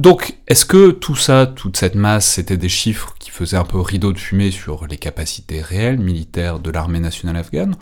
Donc, 0.00 0.38
est-ce 0.48 0.64
que 0.64 0.92
tout 0.92 1.14
ça, 1.14 1.46
toute 1.46 1.76
cette 1.76 1.94
masse, 1.94 2.24
c'était 2.24 2.56
des 2.56 2.70
chiffres 2.70 3.14
qui 3.18 3.30
faisaient 3.30 3.58
un 3.58 3.64
peu 3.64 3.78
rideau 3.78 4.14
de 4.14 4.18
fumée 4.18 4.50
sur 4.50 4.86
les 4.86 4.96
capacités 4.96 5.60
réelles 5.60 5.98
militaires 5.98 6.58
de 6.58 6.70
l'armée 6.70 7.00
nationale 7.00 7.36
afghane? 7.36 7.76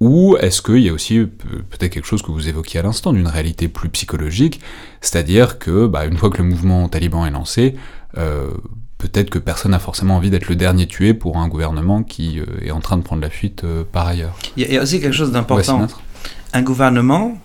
Ou 0.00 0.38
est-ce 0.40 0.62
qu'il 0.62 0.78
y 0.78 0.88
a 0.88 0.94
aussi 0.94 1.26
peut-être 1.26 1.92
quelque 1.92 2.06
chose 2.06 2.22
que 2.22 2.30
vous 2.30 2.48
évoquiez 2.48 2.80
à 2.80 2.84
l'instant, 2.84 3.12
d'une 3.12 3.26
réalité 3.26 3.68
plus 3.68 3.90
psychologique, 3.90 4.60
c'est-à-dire 5.02 5.58
que, 5.58 5.86
bah, 5.86 6.06
une 6.06 6.16
fois 6.16 6.30
que 6.30 6.38
le 6.38 6.44
mouvement 6.44 6.88
taliban 6.88 7.26
est 7.26 7.30
lancé, 7.30 7.74
euh, 8.16 8.48
peut-être 8.96 9.28
que 9.28 9.38
personne 9.38 9.72
n'a 9.72 9.78
forcément 9.78 10.16
envie 10.16 10.30
d'être 10.30 10.48
le 10.48 10.56
dernier 10.56 10.86
tué 10.86 11.12
pour 11.12 11.36
un 11.36 11.48
gouvernement 11.48 12.02
qui 12.02 12.40
euh, 12.40 12.46
est 12.64 12.70
en 12.70 12.80
train 12.80 12.96
de 12.96 13.02
prendre 13.02 13.20
la 13.20 13.28
fuite 13.28 13.64
euh, 13.64 13.84
par 13.84 14.06
ailleurs. 14.06 14.38
Il 14.56 14.72
y, 14.72 14.78
a 14.78 14.82
aussi 14.82 15.02
quelque 15.02 15.12
chose 15.12 15.32
d'important. 15.32 15.86
un 16.54 16.62
gouvernement, 16.62 17.36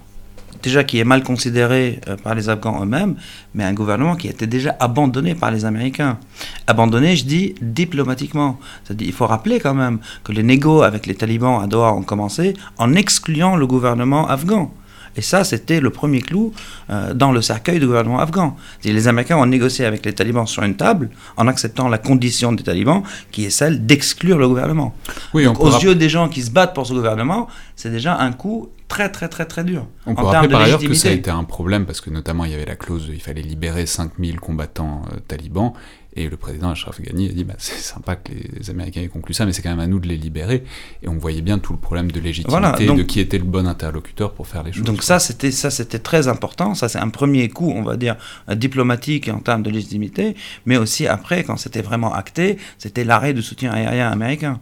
déjà 0.63 0.83
qui 0.83 0.97
est 0.99 1.03
mal 1.03 1.21
considéré 1.23 1.99
euh, 2.07 2.15
par 2.15 2.33
les 2.33 2.49
Afghans 2.49 2.81
eux-mêmes, 2.81 3.15
mais 3.53 3.63
un 3.63 3.73
gouvernement 3.73 4.15
qui 4.15 4.27
été 4.27 4.47
déjà 4.47 4.75
abandonné 4.79 5.35
par 5.35 5.51
les 5.51 5.65
Américains. 5.65 6.17
Abandonné, 6.65 7.15
je 7.15 7.25
dis 7.25 7.55
diplomatiquement. 7.61 8.59
Il 8.99 9.13
faut 9.13 9.27
rappeler 9.27 9.59
quand 9.59 9.75
même 9.75 9.99
que 10.23 10.31
les 10.31 10.43
négos 10.43 10.81
avec 10.81 11.05
les 11.05 11.15
talibans 11.15 11.61
à 11.61 11.67
Doha 11.67 11.93
ont 11.93 12.01
commencé 12.01 12.53
en 12.77 12.93
excluant 12.93 13.55
le 13.55 13.67
gouvernement 13.67 14.27
afghan. 14.27 14.71
Et 15.15 15.21
ça, 15.21 15.43
c'était 15.43 15.79
le 15.79 15.89
premier 15.89 16.21
clou 16.21 16.53
euh, 16.89 17.13
dans 17.13 17.31
le 17.31 17.41
cercueil 17.41 17.79
du 17.79 17.85
gouvernement 17.85 18.19
afghan. 18.19 18.55
Les 18.83 19.07
Américains 19.07 19.37
ont 19.37 19.45
négocié 19.45 19.85
avec 19.85 20.05
les 20.05 20.13
talibans 20.13 20.47
sur 20.47 20.63
une 20.63 20.75
table 20.75 21.09
en 21.37 21.47
acceptant 21.47 21.87
la 21.87 21.97
condition 21.97 22.51
des 22.51 22.63
talibans, 22.63 23.03
qui 23.31 23.45
est 23.45 23.49
celle 23.49 23.85
d'exclure 23.85 24.37
le 24.37 24.47
gouvernement. 24.47 24.95
Oui, 25.33 25.45
Donc, 25.45 25.59
aux 25.59 25.77
yeux 25.79 25.95
des 25.95 26.09
gens 26.09 26.29
qui 26.29 26.41
se 26.41 26.51
battent 26.51 26.73
pour 26.73 26.87
ce 26.87 26.93
gouvernement, 26.93 27.47
c'est 27.75 27.91
déjà 27.91 28.17
un 28.19 28.31
coup 28.31 28.69
très 28.87 29.09
très 29.09 29.27
très 29.27 29.45
très 29.45 29.63
dur. 29.63 29.87
On 30.05 30.13
peut 30.13 30.23
rappeler 30.23 30.49
par 30.49 30.61
ailleurs 30.61 30.79
que 30.79 30.93
ça 30.93 31.09
a 31.09 31.11
été 31.11 31.31
un 31.31 31.43
problème 31.43 31.85
parce 31.85 31.99
que 31.99 32.09
notamment 32.09 32.45
il 32.45 32.51
y 32.51 32.53
avait 32.53 32.65
la 32.65 32.75
clause 32.75 33.09
il 33.11 33.21
fallait 33.21 33.41
libérer 33.41 33.85
5000 33.87 34.39
combattants 34.39 35.01
euh, 35.11 35.17
talibans 35.27 35.73
et 36.15 36.29
le 36.29 36.37
président 36.37 36.69
Ashraf 36.69 37.01
Ghani 37.01 37.29
a 37.29 37.33
dit 37.33 37.43
bah, 37.43 37.55
c'est 37.57 37.77
sympa 37.79 38.15
que 38.15 38.31
les 38.31 38.69
Américains 38.69 39.01
aient 39.01 39.07
conclu 39.07 39.33
ça, 39.33 39.45
mais 39.45 39.53
c'est 39.53 39.61
quand 39.61 39.69
même 39.69 39.79
à 39.79 39.87
nous 39.87 39.99
de 39.99 40.07
les 40.07 40.17
libérer. 40.17 40.63
Et 41.01 41.07
on 41.07 41.17
voyait 41.17 41.41
bien 41.41 41.59
tout 41.59 41.73
le 41.73 41.79
problème 41.79 42.11
de 42.11 42.19
légitimité, 42.19 42.85
de 42.85 43.03
qui 43.03 43.19
était 43.19 43.37
le 43.37 43.43
bon 43.45 43.67
interlocuteur 43.67 44.33
pour 44.33 44.47
faire 44.47 44.63
les 44.63 44.71
choses. 44.71 44.83
Donc 44.83 45.03
ça, 45.03 45.19
c'était 45.19 45.51
ça, 45.51 45.71
c'était 45.71 45.99
très 45.99 46.27
important. 46.27 46.75
Ça, 46.75 46.87
c'est 46.87 46.99
un 46.99 47.09
premier 47.09 47.49
coup, 47.49 47.71
on 47.75 47.83
va 47.83 47.97
dire 47.97 48.15
diplomatique 48.55 49.27
en 49.29 49.39
termes 49.39 49.63
de 49.63 49.69
légitimité, 49.69 50.35
mais 50.65 50.77
aussi 50.77 51.07
après, 51.07 51.43
quand 51.43 51.57
c'était 51.57 51.81
vraiment 51.81 52.13
acté, 52.13 52.57
c'était 52.77 53.03
l'arrêt 53.03 53.33
du 53.33 53.41
soutien 53.41 53.71
aérien 53.71 54.09
américain. 54.09 54.59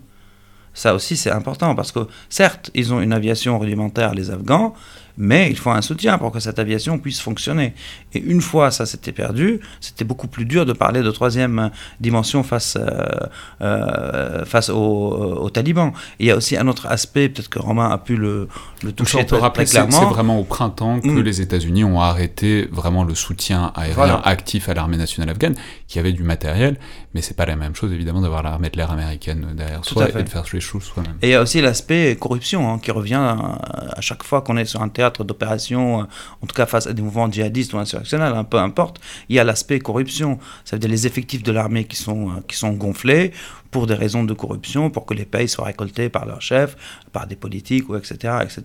Ça 0.73 0.95
aussi, 0.95 1.17
c'est 1.17 1.31
important 1.31 1.75
parce 1.75 1.91
que 1.91 2.07
certes, 2.29 2.71
ils 2.73 2.93
ont 2.93 3.01
une 3.01 3.11
aviation 3.11 3.59
rudimentaire, 3.59 4.13
les 4.13 4.31
Afghans, 4.31 4.73
mais 5.21 5.51
il 5.51 5.55
faut 5.57 5.69
un 5.69 5.83
soutien 5.83 6.17
pour 6.17 6.31
que 6.31 6.39
cette 6.39 6.57
aviation 6.57 6.97
puisse 6.97 7.21
fonctionner. 7.21 7.75
Et 8.13 8.19
une 8.19 8.41
fois 8.41 8.71
ça 8.71 8.87
s'était 8.87 9.11
perdu, 9.11 9.59
c'était 9.79 10.03
beaucoup 10.03 10.27
plus 10.27 10.45
dur 10.45 10.65
de 10.65 10.73
parler 10.73 11.03
de 11.03 11.11
troisième 11.11 11.69
dimension 11.99 12.41
face, 12.41 12.75
euh, 12.75 12.89
euh, 13.61 14.43
face 14.45 14.69
aux, 14.69 15.49
talibans. 15.53 15.91
il 16.19 16.25
y 16.25 16.31
a 16.31 16.35
aussi 16.35 16.57
un 16.57 16.67
autre 16.67 16.87
aspect, 16.87 17.29
peut-être 17.29 17.49
que 17.49 17.59
Romain 17.59 17.91
a 17.91 17.99
pu 17.99 18.15
le, 18.15 18.47
le 18.83 18.91
toucher 18.93 19.19
on 19.19 19.25
peut 19.25 19.35
rappeler 19.35 19.65
clairement. 19.65 19.91
C'est 19.91 20.05
vraiment 20.05 20.39
au 20.39 20.43
printemps 20.43 20.99
que 20.99 21.07
mm. 21.07 21.21
les 21.21 21.41
États-Unis 21.41 21.83
ont 21.83 22.01
arrêté 22.01 22.67
vraiment 22.71 23.03
le 23.03 23.13
soutien 23.13 23.71
aérien 23.75 24.21
actif 24.23 24.69
à 24.69 24.73
l'armée 24.73 24.97
nationale 24.97 25.29
afghane, 25.29 25.55
qui 25.87 25.99
avait 25.99 26.13
du 26.13 26.23
matériel, 26.23 26.79
mais 27.13 27.21
c'est 27.21 27.35
pas 27.35 27.45
la 27.45 27.55
même 27.55 27.75
chose 27.75 27.93
évidemment 27.93 28.21
d'avoir 28.21 28.41
l'armée 28.41 28.71
de 28.71 28.77
l'air 28.77 28.91
américaine 28.91 29.49
derrière 29.55 29.85
soi 29.85 30.09
et 30.09 30.23
de 30.23 30.29
faire 30.29 30.45
les 30.51 30.59
choses 30.59 30.83
soi-même. 30.83 31.17
Et 31.21 31.27
il 31.27 31.31
y 31.31 31.35
a 31.35 31.41
aussi 31.41 31.61
l'aspect 31.61 32.17
corruption 32.19 32.71
hein, 32.73 32.79
qui 32.79 32.89
revient 32.89 33.15
à 33.15 34.01
chaque 34.01 34.23
fois 34.23 34.41
qu'on 34.41 34.57
est 34.57 34.65
sur 34.65 34.81
un 34.81 34.89
terrain 35.11 35.25
d'opération, 35.25 35.99
en 35.99 36.47
tout 36.47 36.55
cas 36.55 36.65
face 36.65 36.87
à 36.87 36.93
des 36.93 37.01
mouvements 37.01 37.31
djihadistes 37.31 37.73
ou 37.73 37.77
insurrectionnels, 37.77 38.33
hein, 38.33 38.43
peu 38.43 38.57
importe, 38.57 38.99
il 39.29 39.35
y 39.35 39.39
a 39.39 39.43
l'aspect 39.43 39.79
corruption. 39.79 40.39
Ça 40.65 40.75
veut 40.75 40.79
dire 40.79 40.89
les 40.89 41.07
effectifs 41.07 41.43
de 41.43 41.51
l'armée 41.51 41.85
qui 41.85 41.95
sont, 41.95 42.29
euh, 42.29 42.33
qui 42.47 42.57
sont 42.57 42.71
gonflés 42.71 43.31
pour 43.71 43.87
des 43.87 43.95
raisons 43.95 44.23
de 44.23 44.33
corruption, 44.33 44.89
pour 44.89 45.05
que 45.05 45.13
les 45.13 45.25
payes 45.25 45.47
soient 45.47 45.65
récoltés 45.65 46.09
par 46.09 46.25
leurs 46.25 46.41
chefs, 46.41 46.75
par 47.11 47.25
des 47.25 47.35
politiques, 47.37 47.89
ou 47.89 47.95
etc., 47.95 48.35
etc. 48.43 48.61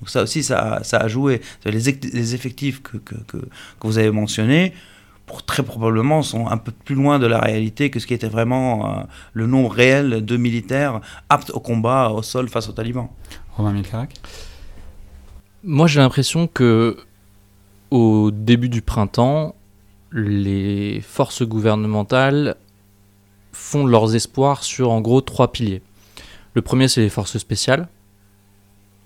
Donc 0.00 0.10
ça 0.10 0.22
aussi, 0.22 0.42
ça, 0.42 0.80
ça 0.82 0.98
a 0.98 1.08
joué. 1.08 1.40
Les, 1.64 1.70
les 1.70 2.34
effectifs 2.34 2.82
que, 2.82 2.96
que, 2.96 3.14
que, 3.14 3.38
vous 3.82 3.98
avez 3.98 4.10
mentionnés, 4.10 4.72
pour, 5.26 5.44
très 5.44 5.62
probablement 5.62 6.22
sont 6.22 6.48
un 6.48 6.56
peu 6.56 6.72
plus 6.72 6.94
loin 6.94 7.18
de 7.18 7.26
la 7.26 7.38
réalité 7.38 7.90
que 7.90 8.00
ce 8.00 8.06
qui 8.06 8.14
était 8.14 8.28
vraiment 8.28 9.00
euh, 9.00 9.02
le 9.34 9.46
nombre 9.46 9.70
réel 9.70 10.24
de 10.24 10.36
militaires 10.36 11.00
aptes 11.28 11.50
au 11.50 11.60
combat 11.60 12.10
au 12.10 12.22
sol 12.22 12.48
face 12.48 12.68
aux 12.68 12.72
talibans. 12.72 13.08
Romain 13.56 13.72
Milcarac 13.72 14.14
moi, 15.64 15.86
j'ai 15.86 16.00
l'impression 16.00 16.46
que 16.46 16.96
au 17.90 18.30
début 18.30 18.68
du 18.68 18.82
printemps, 18.82 19.54
les 20.12 21.00
forces 21.00 21.42
gouvernementales 21.42 22.56
font 23.52 23.86
leurs 23.86 24.14
espoirs 24.14 24.62
sur 24.62 24.90
en 24.90 25.00
gros 25.00 25.20
trois 25.20 25.52
piliers. 25.52 25.82
Le 26.54 26.62
premier, 26.62 26.88
c'est 26.88 27.00
les 27.00 27.08
forces 27.08 27.38
spéciales, 27.38 27.88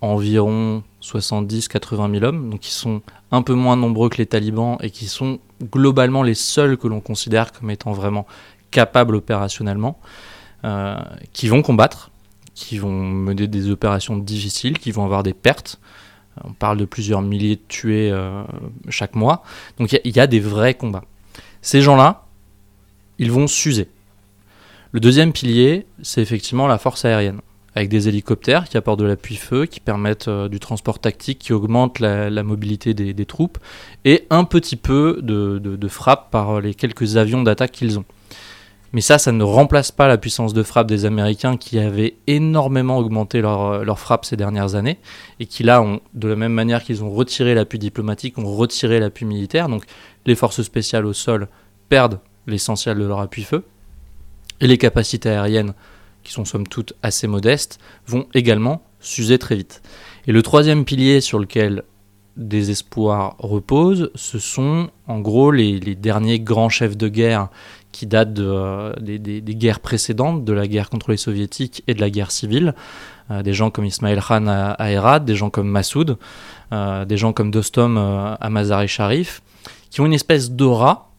environ 0.01 0.83
70-80 1.03 2.13
000 2.13 2.25
hommes, 2.25 2.51
donc 2.51 2.61
qui 2.61 2.73
sont 2.73 3.03
un 3.31 3.43
peu 3.43 3.55
moins 3.55 3.77
nombreux 3.77 4.09
que 4.09 4.19
les 4.19 4.27
talibans 4.27 4.77
et 4.81 4.91
qui 4.91 5.07
sont 5.07 5.39
globalement 5.63 6.23
les 6.23 6.35
seuls 6.35 6.77
que 6.77 6.89
l'on 6.89 7.01
considère 7.01 7.53
comme 7.53 7.71
étant 7.71 7.93
vraiment 7.93 8.27
capables 8.71 9.15
opérationnellement, 9.15 9.99
euh, 10.65 10.97
qui 11.33 11.49
vont 11.49 11.63
combattre, 11.63 12.11
qui 12.55 12.79
vont 12.79 12.93
mener 12.93 13.47
des 13.47 13.71
opérations 13.71 14.17
difficiles, 14.17 14.79
qui 14.79 14.91
vont 14.93 15.05
avoir 15.05 15.23
des 15.23 15.35
pertes, 15.35 15.81
on 16.45 16.53
parle 16.53 16.79
de 16.79 16.85
plusieurs 16.85 17.23
milliers 17.23 17.57
de 17.57 17.63
tués 17.69 18.11
euh, 18.11 18.43
chaque 18.89 19.15
mois. 19.15 19.43
Donc 19.79 19.93
il 19.93 20.17
y, 20.17 20.21
a 20.21 20.27
des 20.27 20.41
vrais 20.41 20.75
combats. 20.75 21.05
Ces 21.61 21.83
gens-là, 21.83 22.25
ils 23.19 23.31
vont 23.31 23.47
s'user. 23.47 23.89
Le 24.93 25.01
deuxième 25.01 25.33
pilier, 25.33 25.87
c'est 26.03 26.21
effectivement 26.21 26.67
la 26.67 26.79
force 26.79 27.05
aérienne, 27.05 27.41
avec 27.75 27.89
des 27.89 28.09
hélicoptères 28.09 28.69
qui 28.69 28.77
apportent 28.77 29.01
de 29.01 29.05
l'appui-feu, 29.05 29.67
qui 29.67 29.81
permettent 29.81 30.29
euh, 30.29 30.49
du 30.49 30.61
transport 30.61 30.99
tactique, 30.99 31.39
qui 31.39 31.53
augmentent 31.53 32.01
la, 32.01 32.43
mobilité 32.43 32.95
des, 32.95 33.27
troupes, 33.27 33.59
et 34.05 34.27
un 34.31 34.45
petit 34.45 34.77
peu 34.77 35.21
de, 35.23 35.59
de 35.59 35.89
frappe 35.89 36.31
par 36.31 36.61
les 36.61 36.75
quelques 36.75 37.17
avions 37.17 37.43
d'attaque 37.43 37.73
qu'ils 37.73 37.99
ont. 37.99 38.05
Mais 38.93 39.01
ça, 39.01 39.19
ça 39.19 39.33
ne 39.33 39.43
remplace 39.43 39.91
pas 39.91 40.07
la 40.07 40.19
puissance 40.19 40.53
de 40.53 40.63
frappe 40.63 40.87
des 40.87 41.05
Américains 41.07 41.57
qui 41.57 41.79
avaient 41.79 42.17
énormément 42.27 42.99
augmenté 42.99 43.41
leur, 43.41 43.67
euh, 43.67 43.85
leur 43.85 43.99
frappe 43.99 44.25
ces 44.25 44.37
dernières 44.37 44.75
années 44.75 44.99
et 45.41 45.47
qui 45.47 45.63
là, 45.63 45.81
ont, 45.81 46.01
de 46.15 46.29
la 46.29 46.37
même 46.37 46.53
manière 46.53 46.83
qu'ils 46.83 47.03
ont 47.03 47.11
retiré 47.11 47.55
l'appui 47.55 47.79
diplomatique, 47.79 48.39
ont 48.39 48.55
retiré 48.55 49.01
l'appui 49.01 49.25
militaire. 49.25 49.69
Donc 49.69 49.85
les 50.27 50.35
forces 50.35 50.63
spéciales 50.63 51.07
au 51.07 51.15
sol 51.15 51.49
perdent 51.89 52.21
l'essentiel 52.47 52.99
de 52.99 53.05
leur 53.05 53.21
appui-feu 53.21 53.65
et 54.61 54.67
les 54.67 54.79
capacités 54.79 55.29
aériennes, 55.29 55.75
qui 56.23 56.33
sont 56.33 56.45
somme 56.45 56.69
toute 56.69 56.95
assez 57.03 57.27
modestes, 57.27 57.81
vont 58.07 58.27
également 58.33 58.83
s'user 59.01 59.39
très 59.39 59.57
vite. 59.57 59.83
Et 60.27 60.33
le 60.33 60.43
troisième 60.43 60.85
pilier 60.85 61.21
sur 61.21 61.39
lequel 61.39 61.83
des 62.37 62.71
espoirs 62.71 63.35
reposent, 63.39 64.11
ce 64.15 64.39
sont 64.39 64.91
en 65.07 65.21
gros 65.21 65.51
les, 65.51 65.81
derniers 65.97 66.41
grands 66.41 66.69
chefs 66.69 66.97
de 66.97 67.09
guerre 67.09 67.49
qui 67.93 68.07
datent 68.07 68.33
de, 68.35 68.99
des, 68.99 69.55
guerres 69.55 69.81
précédentes, 69.81 70.45
de 70.45 70.53
la 70.53 70.67
guerre 70.67 70.91
contre 70.91 71.11
les 71.11 71.17
soviétiques 71.17 71.85
et 71.87 71.95
de 71.95 72.01
la 72.01 72.11
guerre 72.11 72.31
civile. 72.31 72.75
Euh, 73.31 73.43
des 73.43 73.53
gens 73.53 73.71
comme 73.71 73.85
Ismail 73.85 74.19
Khan 74.21 74.47
à, 74.49 74.91
Herat, 74.91 75.21
des 75.21 75.37
gens 75.37 75.51
comme 75.51 75.69
Massoud, 75.69 76.19
euh, 76.73 77.05
des 77.05 77.17
gens 77.17 77.33
comme 77.33 77.51
Dostom 77.51 77.97
euh, 77.97 78.35
à 78.41 78.51
Mazar-e 78.51 78.87
Sharif, 78.87 79.43
qui 79.91 80.01
ont 80.01 80.07
une 80.07 80.15
espèce 80.15 80.51
d'aura. 80.51 81.11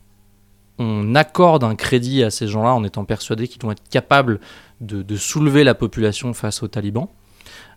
On 0.80 1.16
accorde 1.16 1.64
un 1.64 1.76
crédit 1.76 2.24
à 2.24 2.32
ces 2.32 2.48
gens-là 2.48 2.74
en 2.74 2.84
étant 2.84 3.06
persuadés 3.06 3.48
qu'ils 3.48 3.62
vont 3.62 3.72
être 3.72 3.88
capables 3.90 4.40
de 4.82 5.16
soulever 5.16 5.64
la 5.64 5.76
population 5.76 6.34
face 6.34 6.62
aux 6.62 6.68
talibans. 6.68 7.08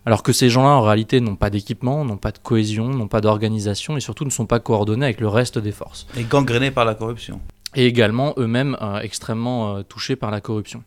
Alors 0.07 0.23
que 0.23 0.31
ces 0.31 0.49
gens-là, 0.49 0.69
en 0.69 0.81
réalité, 0.83 1.19
n'ont 1.19 1.35
pas 1.35 1.49
d'équipement, 1.49 2.05
n'ont 2.05 2.15
pas 2.15 2.31
de 2.31 2.37
cohésion, 2.37 2.87
n'ont 2.87 3.09
pas 3.09 3.19
d'organisation 3.19 3.97
et 3.97 3.99
surtout 3.99 4.23
ne 4.23 4.29
sont 4.29 4.45
pas 4.45 4.61
coordonnés 4.61 5.05
avec 5.05 5.19
le 5.19 5.27
reste 5.27 5.59
des 5.59 5.73
forces. 5.73 6.07
Et 6.15 6.23
gangrénés 6.23 6.71
par 6.71 6.85
la 6.85 6.95
corruption. 6.95 7.41
Et 7.77 7.85
également 7.85 8.33
eux-mêmes 8.37 8.75
euh, 8.81 8.99
extrêmement 9.01 9.77
euh, 9.77 9.83
touchés 9.83 10.15
par 10.15 10.31
la 10.31 10.41
corruption. 10.41 10.83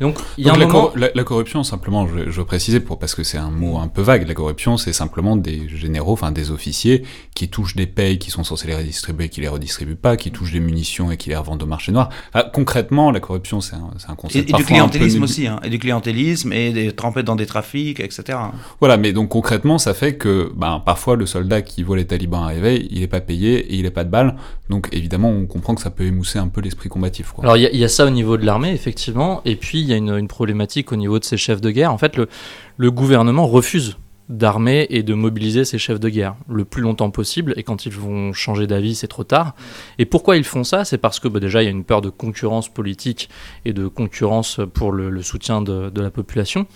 Donc, 0.00 0.18
il 0.38 0.46
y 0.46 0.50
a 0.50 0.54
un 0.54 0.56
la, 0.56 0.66
moment... 0.66 0.92
la, 0.96 1.24
corruption, 1.24 1.62
simplement, 1.62 2.06
je, 2.06 2.30
je 2.30 2.40
veux 2.40 2.44
préciser, 2.44 2.80
pour, 2.80 2.98
parce 2.98 3.14
que 3.14 3.22
c'est 3.22 3.38
un 3.38 3.50
mot 3.50 3.78
un 3.78 3.88
peu 3.88 4.02
vague, 4.02 4.26
la 4.26 4.34
corruption, 4.34 4.76
c'est 4.76 4.92
simplement 4.92 5.36
des 5.36 5.68
généraux, 5.68 6.12
enfin 6.12 6.32
des 6.32 6.50
officiers, 6.50 7.04
qui 7.34 7.48
touchent 7.48 7.76
des 7.76 7.86
payes 7.86 8.18
qui 8.18 8.30
sont 8.30 8.44
censés 8.44 8.66
les 8.66 8.74
redistribuer, 8.74 9.28
qui 9.28 9.40
les 9.40 9.48
redistribuent 9.48 9.94
pas, 9.94 10.16
qui 10.16 10.32
touchent 10.32 10.52
des 10.52 10.60
munitions 10.60 11.10
et 11.10 11.16
qui 11.16 11.28
les 11.28 11.36
revendent 11.36 11.62
au 11.62 11.66
marché 11.66 11.92
noir. 11.92 12.08
concrètement, 12.52 13.10
la 13.10 13.20
corruption, 13.20 13.60
c'est 13.60 13.76
un, 13.76 13.90
un, 14.08 14.14
concept. 14.14 14.48
Et, 14.48 14.52
et 14.52 14.56
du 14.56 14.64
clientélisme 14.64 15.22
aussi, 15.22 15.46
hein, 15.46 15.60
et 15.62 15.70
du 15.70 15.78
clientélisme, 15.78 16.52
et 16.52 16.72
des 16.72 16.92
trempés 16.92 17.22
dans 17.22 17.36
des 17.36 17.46
trafics, 17.46 18.00
etc. 18.00 18.38
Voilà, 18.80 18.96
mais 18.96 19.12
donc 19.12 19.28
concrètement, 19.28 19.78
ça 19.78 19.94
fait 19.94 20.16
que 20.16 20.52
ben, 20.56 20.82
parfois 20.84 21.16
le 21.16 21.26
soldat 21.26 21.62
qui 21.62 21.82
voit 21.82 21.96
les 21.96 22.06
talibans 22.06 22.44
arriver, 22.44 22.86
il 22.90 23.00
n'est 23.00 23.06
pas 23.06 23.20
payé 23.20 23.58
et 23.58 23.74
il 23.76 23.82
n'est 23.82 23.90
pas 23.90 24.04
de 24.04 24.10
balles. 24.10 24.36
Donc 24.68 24.88
évidemment, 24.92 25.30
on 25.30 25.46
comprend 25.46 25.74
que 25.74 25.82
ça 25.82 25.90
peut 25.90 26.04
émousser 26.04 26.38
un 26.38 26.48
peu 26.48 26.60
l'esprit 26.60 26.88
combatif. 26.88 27.32
Quoi. 27.32 27.44
Alors 27.44 27.56
il 27.56 27.68
y, 27.72 27.78
y, 27.78 27.84
a 27.84 27.88
ça 27.88 28.06
au 28.06 28.10
niveau 28.10 28.36
de 28.36 28.46
l'armée, 28.46 28.72
effectivement, 28.72 29.42
et 29.44 29.56
puis 29.56 29.81
il 29.82 29.88
y 29.88 29.92
a 29.92 29.96
une, 29.96 30.28
problématique 30.28 30.92
au 30.92 30.96
niveau 30.96 31.18
de 31.18 31.24
ces 31.24 31.36
chefs 31.36 31.60
de 31.60 31.70
guerre. 31.70 31.92
En 31.92 31.98
fait, 31.98 32.16
le, 32.16 32.90
gouvernement 32.90 33.46
refuse 33.46 33.96
d'armer 34.28 34.86
et 34.88 35.02
de 35.02 35.14
mobiliser 35.14 35.64
ces 35.64 35.78
chefs 35.78 36.00
de 36.00 36.08
guerre 36.08 36.36
le 36.48 36.64
plus 36.64 36.80
longtemps 36.80 37.10
possible. 37.10 37.52
Et 37.56 37.62
quand 37.62 37.86
ils 37.86 37.92
vont 37.92 38.32
changer 38.32 38.66
d'avis, 38.66 38.94
c'est 38.94 39.08
trop 39.08 39.24
tard. 39.24 39.54
Et 39.98 40.06
pourquoi 40.06 40.36
ils 40.36 40.44
font 40.44 40.64
ça? 40.64 40.84
C'est 40.84 40.98
parce 40.98 41.20
que 41.20 41.28
bah, 41.28 41.40
déjà, 41.40 41.62
il 41.62 41.66
y 41.66 41.68
a 41.68 41.72
une 41.72 41.84
peur 41.84 42.00
de 42.00 42.08
concurrence 42.08 42.68
politique 42.68 43.28
et 43.64 43.72
de 43.72 43.88
concurrence 43.88 44.60
pour 44.72 44.92
le, 44.92 45.22
soutien 45.22 45.60
de, 45.60 45.90
de, 45.90 46.00
la 46.00 46.10
population. 46.10 46.66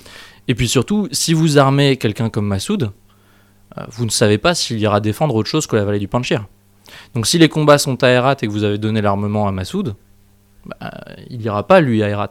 Et 0.49 0.55
puis 0.55 0.69
surtout, 0.69 1.09
si 1.13 1.33
vous 1.33 1.59
armez 1.59 1.97
quelqu'un 1.97 2.29
comme 2.31 2.47
Massoud, 2.47 2.91
euh, 3.79 3.85
vous 3.91 4.05
ne 4.05 4.11
savez 4.11 4.39
pas 4.39 4.55
s'il 4.55 4.79
ira 4.79 5.01
défendre 5.01 5.35
autre 5.35 5.49
chose 5.49 5.67
que 5.67 5.77
la 5.77 5.85
vallée 5.85 5.99
du 5.99 6.09
Panchir. 6.09 6.47
Donc 7.15 7.27
si 7.27 7.39
les 7.39 7.49
combats 7.49 7.79
sont 7.79 8.03
à 8.03 8.09
Herat 8.09 8.37
et 8.43 8.47
que 8.47 8.53
vous 8.53 8.65
avez 8.65 8.79
donné 8.79 9.01
l'armement 9.01 9.49
à 9.49 9.53
Massoud, 9.53 9.95
bah, 10.65 10.91
il 11.31 11.39
n'ira 11.39 11.67
pas 11.67 11.81
lui 11.81 12.03
à 12.03 12.09
Herat. 12.09 12.31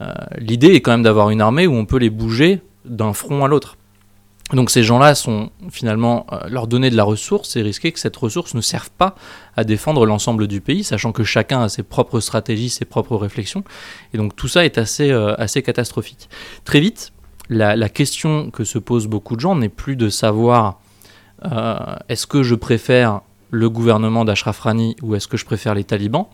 Euh, 0.00 0.12
l'idée 0.38 0.74
est 0.74 0.80
quand 0.80 0.92
même 0.92 1.02
d'avoir 1.02 1.30
une 1.30 1.40
armée 1.40 1.66
où 1.66 1.74
on 1.74 1.86
peut 1.86 1.98
les 1.98 2.10
bouger 2.10 2.60
d'un 2.84 3.12
front 3.12 3.44
à 3.44 3.48
l'autre. 3.48 3.76
Donc 4.52 4.70
ces 4.70 4.82
gens-là 4.82 5.14
sont 5.14 5.50
finalement 5.70 6.26
euh, 6.32 6.48
leur 6.48 6.68
donner 6.68 6.88
de 6.88 6.96
la 6.96 7.04
ressource 7.04 7.56
et 7.56 7.62
risquer 7.62 7.92
que 7.92 7.98
cette 7.98 8.16
ressource 8.16 8.54
ne 8.54 8.62
serve 8.62 8.90
pas 8.90 9.14
à 9.56 9.64
défendre 9.64 10.06
l'ensemble 10.06 10.46
du 10.46 10.60
pays, 10.62 10.84
sachant 10.84 11.12
que 11.12 11.22
chacun 11.22 11.62
a 11.62 11.68
ses 11.68 11.82
propres 11.82 12.20
stratégies, 12.20 12.70
ses 12.70 12.86
propres 12.86 13.16
réflexions. 13.16 13.62
Et 14.14 14.18
donc 14.18 14.36
tout 14.36 14.48
ça 14.48 14.64
est 14.64 14.78
assez, 14.78 15.10
euh, 15.10 15.34
assez 15.36 15.62
catastrophique. 15.62 16.30
Très 16.64 16.80
vite, 16.80 17.12
la, 17.50 17.88
question 17.88 18.50
que 18.50 18.64
se 18.64 18.78
posent 18.78 19.06
beaucoup 19.06 19.34
de 19.34 19.40
gens 19.40 19.54
n'est 19.54 19.68
plus 19.68 19.96
de 19.96 20.08
savoir 20.08 20.80
est-ce 22.08 22.26
que 22.26 22.42
je 22.42 22.56
préfère 22.56 23.20
le 23.50 23.70
gouvernement 23.70 24.24
d'Ashraf 24.24 24.60
Rani 24.60 24.96
ou 25.02 25.14
est-ce 25.14 25.28
que 25.28 25.36
je 25.36 25.44
préfère 25.44 25.74
les 25.74 25.84
talibans, 25.84 26.26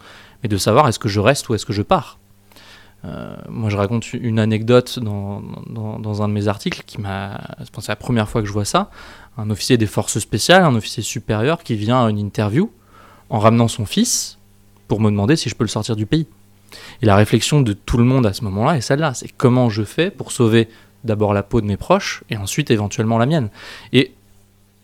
mais 0.43 0.49
de 0.49 0.57
savoir 0.57 0.89
est-ce 0.89 0.99
que 0.99 1.09
je 1.09 1.21
reste 1.21 1.49
ou 1.49 1.55
est-ce 1.55 1.67
que 1.67 1.73
je 1.73 1.83
pars. 1.83 2.19
Euh, 3.05 3.37
moi, 3.49 3.71
je 3.71 3.77
raconte 3.77 4.13
une 4.15 4.39
anecdote 4.39 4.99
dans, 4.99 5.43
dans, 5.99 6.23
un 6.23 6.29
de 6.29 6.33
mes 6.33 6.49
articles 6.49 6.83
qui 6.87 7.01
m'a. 7.01 7.41
C'est 7.79 7.89
la 7.89 7.97
première 7.97 8.29
fois 8.29 8.41
que 8.41 8.49
je 8.49 8.53
vois 8.53 8.65
ça. 8.65 8.91
Un 9.37 9.51
officier 9.51 9.77
des 9.77 9.87
forces 9.87 10.19
spéciales, 10.19 10.63
un 10.63 10.75
officier 10.75 11.03
supérieur 11.03 11.63
qui 11.63 11.75
vient 11.75 12.07
à 12.07 12.11
une 12.11 12.19
interview 12.19 12.71
en 13.31 13.39
ramenant 13.39 13.69
son 13.69 13.85
fils 13.85 14.39
pour 14.89 15.01
me 15.01 15.11
demander 15.11 15.37
si 15.37 15.49
je 15.49 15.55
peux 15.55 15.65
le 15.65 15.69
sortir 15.69 15.97
du 15.97 16.07
pays. 16.07 16.27
Et 17.03 17.07
la 17.07 17.17
réflexion 17.17 17.61
de 17.61 17.73
tout 17.73 17.99
le 17.99 18.05
monde 18.05 18.27
à 18.27 18.33
ce 18.33 18.45
moment-là 18.45 18.77
est 18.77 18.81
celle-là 18.81 19.15
c'est 19.15 19.29
comment 19.29 19.71
je 19.71 19.83
fais 19.83 20.11
pour 20.11 20.33
sauver 20.33 20.69
d'abord 21.05 21.35
la 21.35 21.43
peau 21.43 21.61
de 21.61 21.67
mes 21.67 21.77
proches 21.77 22.25
et 22.31 22.37
ensuite 22.37 22.71
éventuellement 22.71 23.19
la 23.19 23.27
mienne. 23.27 23.51
Et 23.93 24.13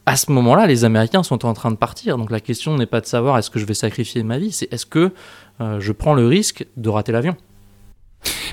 à 0.07 0.17
ce 0.17 0.31
moment-là, 0.33 0.67
les 0.67 0.85
Américains 0.85 1.23
sont 1.23 1.47
en 1.47 1.55
train 1.55 1.71
de 1.71 1.77
partir. 1.77 2.19
Donc 2.19 2.31
la 2.31 2.41
question 2.41 2.77
n'est 2.77 2.87
pas 2.87 3.01
de 3.01 3.07
savoir 3.07 3.39
est-ce 3.39 3.51
que 3.51 3.59
je 3.59 3.65
vais 3.65 3.75
sacrifier 3.75 4.23
ma 4.23 4.39
vie, 4.39 4.53
c'est 4.53 4.73
est-ce 4.73 4.87
que 4.87 5.13
euh, 5.61 5.81
je 5.81 5.93
prends 5.93 6.15
le 6.15 6.27
risque 6.27 6.67
de 6.77 6.89
rater 6.89 7.13
l'avion. 7.13 7.37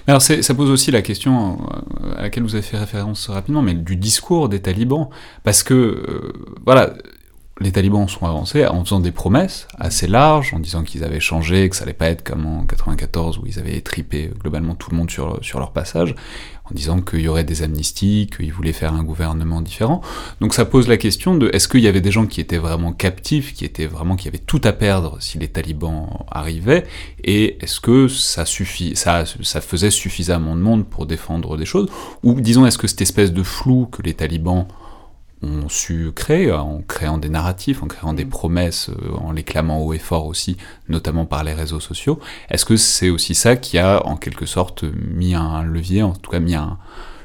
Alors 0.08 0.22
ça 0.22 0.54
pose 0.54 0.70
aussi 0.70 0.92
la 0.92 1.02
question 1.02 1.60
euh, 2.02 2.16
à 2.18 2.22
laquelle 2.24 2.44
vous 2.44 2.56
avez 2.56 2.64
fait 2.64 2.78
référence 2.78 3.30
rapidement, 3.30 3.62
mais 3.62 3.74
du 3.74 3.98
discours 3.98 4.48
des 4.48 4.62
talibans, 4.62 5.10
parce 5.44 5.64
que 5.64 5.74
euh, 5.74 6.34
voilà, 6.66 6.94
les 7.60 7.72
talibans 7.72 8.08
sont 8.08 8.26
avancés 8.26 8.66
en 8.68 8.84
faisant 8.84 9.00
des 9.00 9.12
promesses 9.12 9.68
assez 9.80 10.08
larges, 10.08 10.54
en 10.54 10.60
disant 10.60 10.84
qu'ils 10.84 11.04
avaient 11.04 11.20
changé, 11.20 11.68
que 11.70 11.76
ça 11.76 11.84
allait 11.84 11.94
pas 11.94 12.08
être 12.08 12.24
comme 12.24 12.46
en 12.46 12.64
94 12.64 13.40
où 13.40 13.48
ils 13.48 13.58
avaient 13.60 13.82
tripé 13.82 14.32
globalement 14.40 14.76
tout 14.76 14.92
le 14.92 14.98
monde 14.98 15.10
sur, 15.10 15.40
sur 15.42 15.60
leur 15.60 15.72
passage, 15.72 16.14
en 16.66 16.76
disant 16.76 17.02
qu'il 17.02 17.22
y 17.22 17.28
aurait 17.28 17.44
des 17.44 17.64
amnisties, 17.64 18.30
qu'ils 18.36 18.54
voulaient 18.54 18.74
faire 18.74 18.94
un 18.94 19.04
gouvernement 19.04 19.62
différent. 19.62 20.02
Donc 20.40 20.54
ça 20.54 20.66
pose 20.66 20.88
la 20.88 20.98
question 20.98 21.36
de 21.36 21.50
est-ce 21.54 21.68
qu'il 21.68 21.80
y 21.80 21.88
avait 21.88 22.02
des 22.02 22.12
gens 22.12 22.28
qui 22.28 22.42
étaient 22.42 22.58
vraiment 22.58 22.92
captifs, 22.92 23.54
qui 23.54 23.66
étaient 23.66 23.88
vraiment 23.88 24.16
qui 24.16 24.28
avaient 24.28 24.38
tout 24.38 24.62
à 24.64 24.74
perdre 24.74 25.18
si 25.20 25.40
les 25.40 25.48
talibans 25.48 26.10
arrivaient, 26.30 26.86
et 27.24 27.58
est-ce 27.64 27.80
que 27.80 28.08
ça 28.08 28.46
suffit, 28.46 28.96
ça, 28.96 29.24
ça 29.42 29.62
faisait 29.62 29.92
suffisamment 29.92 30.56
de 30.56 30.62
monde 30.62 30.86
pour 30.86 31.08
défendre 31.08 31.58
des 31.58 31.66
choses, 31.66 31.90
ou 32.24 32.40
disons 32.40 32.68
est-ce 32.68 32.78
que 32.78 32.88
cette 32.88 33.02
espèce 33.02 33.34
de 33.34 33.44
flou 33.44 33.88
que 33.88 34.04
les 34.04 34.14
talibans 34.14 34.68
ont 35.44 35.70
su 35.70 36.12
créer, 36.16 36.52
en 36.52 36.82
créant 36.88 37.18
des 37.18 37.30
narratifs, 37.30 37.84
en 37.84 37.88
créant 37.88 38.14
des 38.14 38.26
mm. 38.26 38.30
promesses, 38.30 38.90
euh, 38.90 39.16
en 39.18 39.32
les 39.32 39.44
clamant 39.44 39.80
haut 39.80 39.94
et 39.94 40.00
fort 40.00 40.26
aussi, 40.26 40.58
notamment 40.90 41.26
par 41.26 41.44
les 41.44 41.54
réseaux 41.54 41.80
sociaux. 41.80 42.20
Est-ce 42.50 42.66
que 42.66 42.78
c'est 42.78 43.10
aussi 43.10 43.36
ça 43.36 43.56
qui 43.56 43.78
a 43.78 44.06
en 44.06 44.18
quelque 44.18 44.46
sorte 44.46 44.84
mis 45.14 45.36
un 45.36 45.64
levier, 45.64 46.04
en 46.04 46.14
tout 46.14 46.32
cas 46.32 46.40
mis 46.40 46.56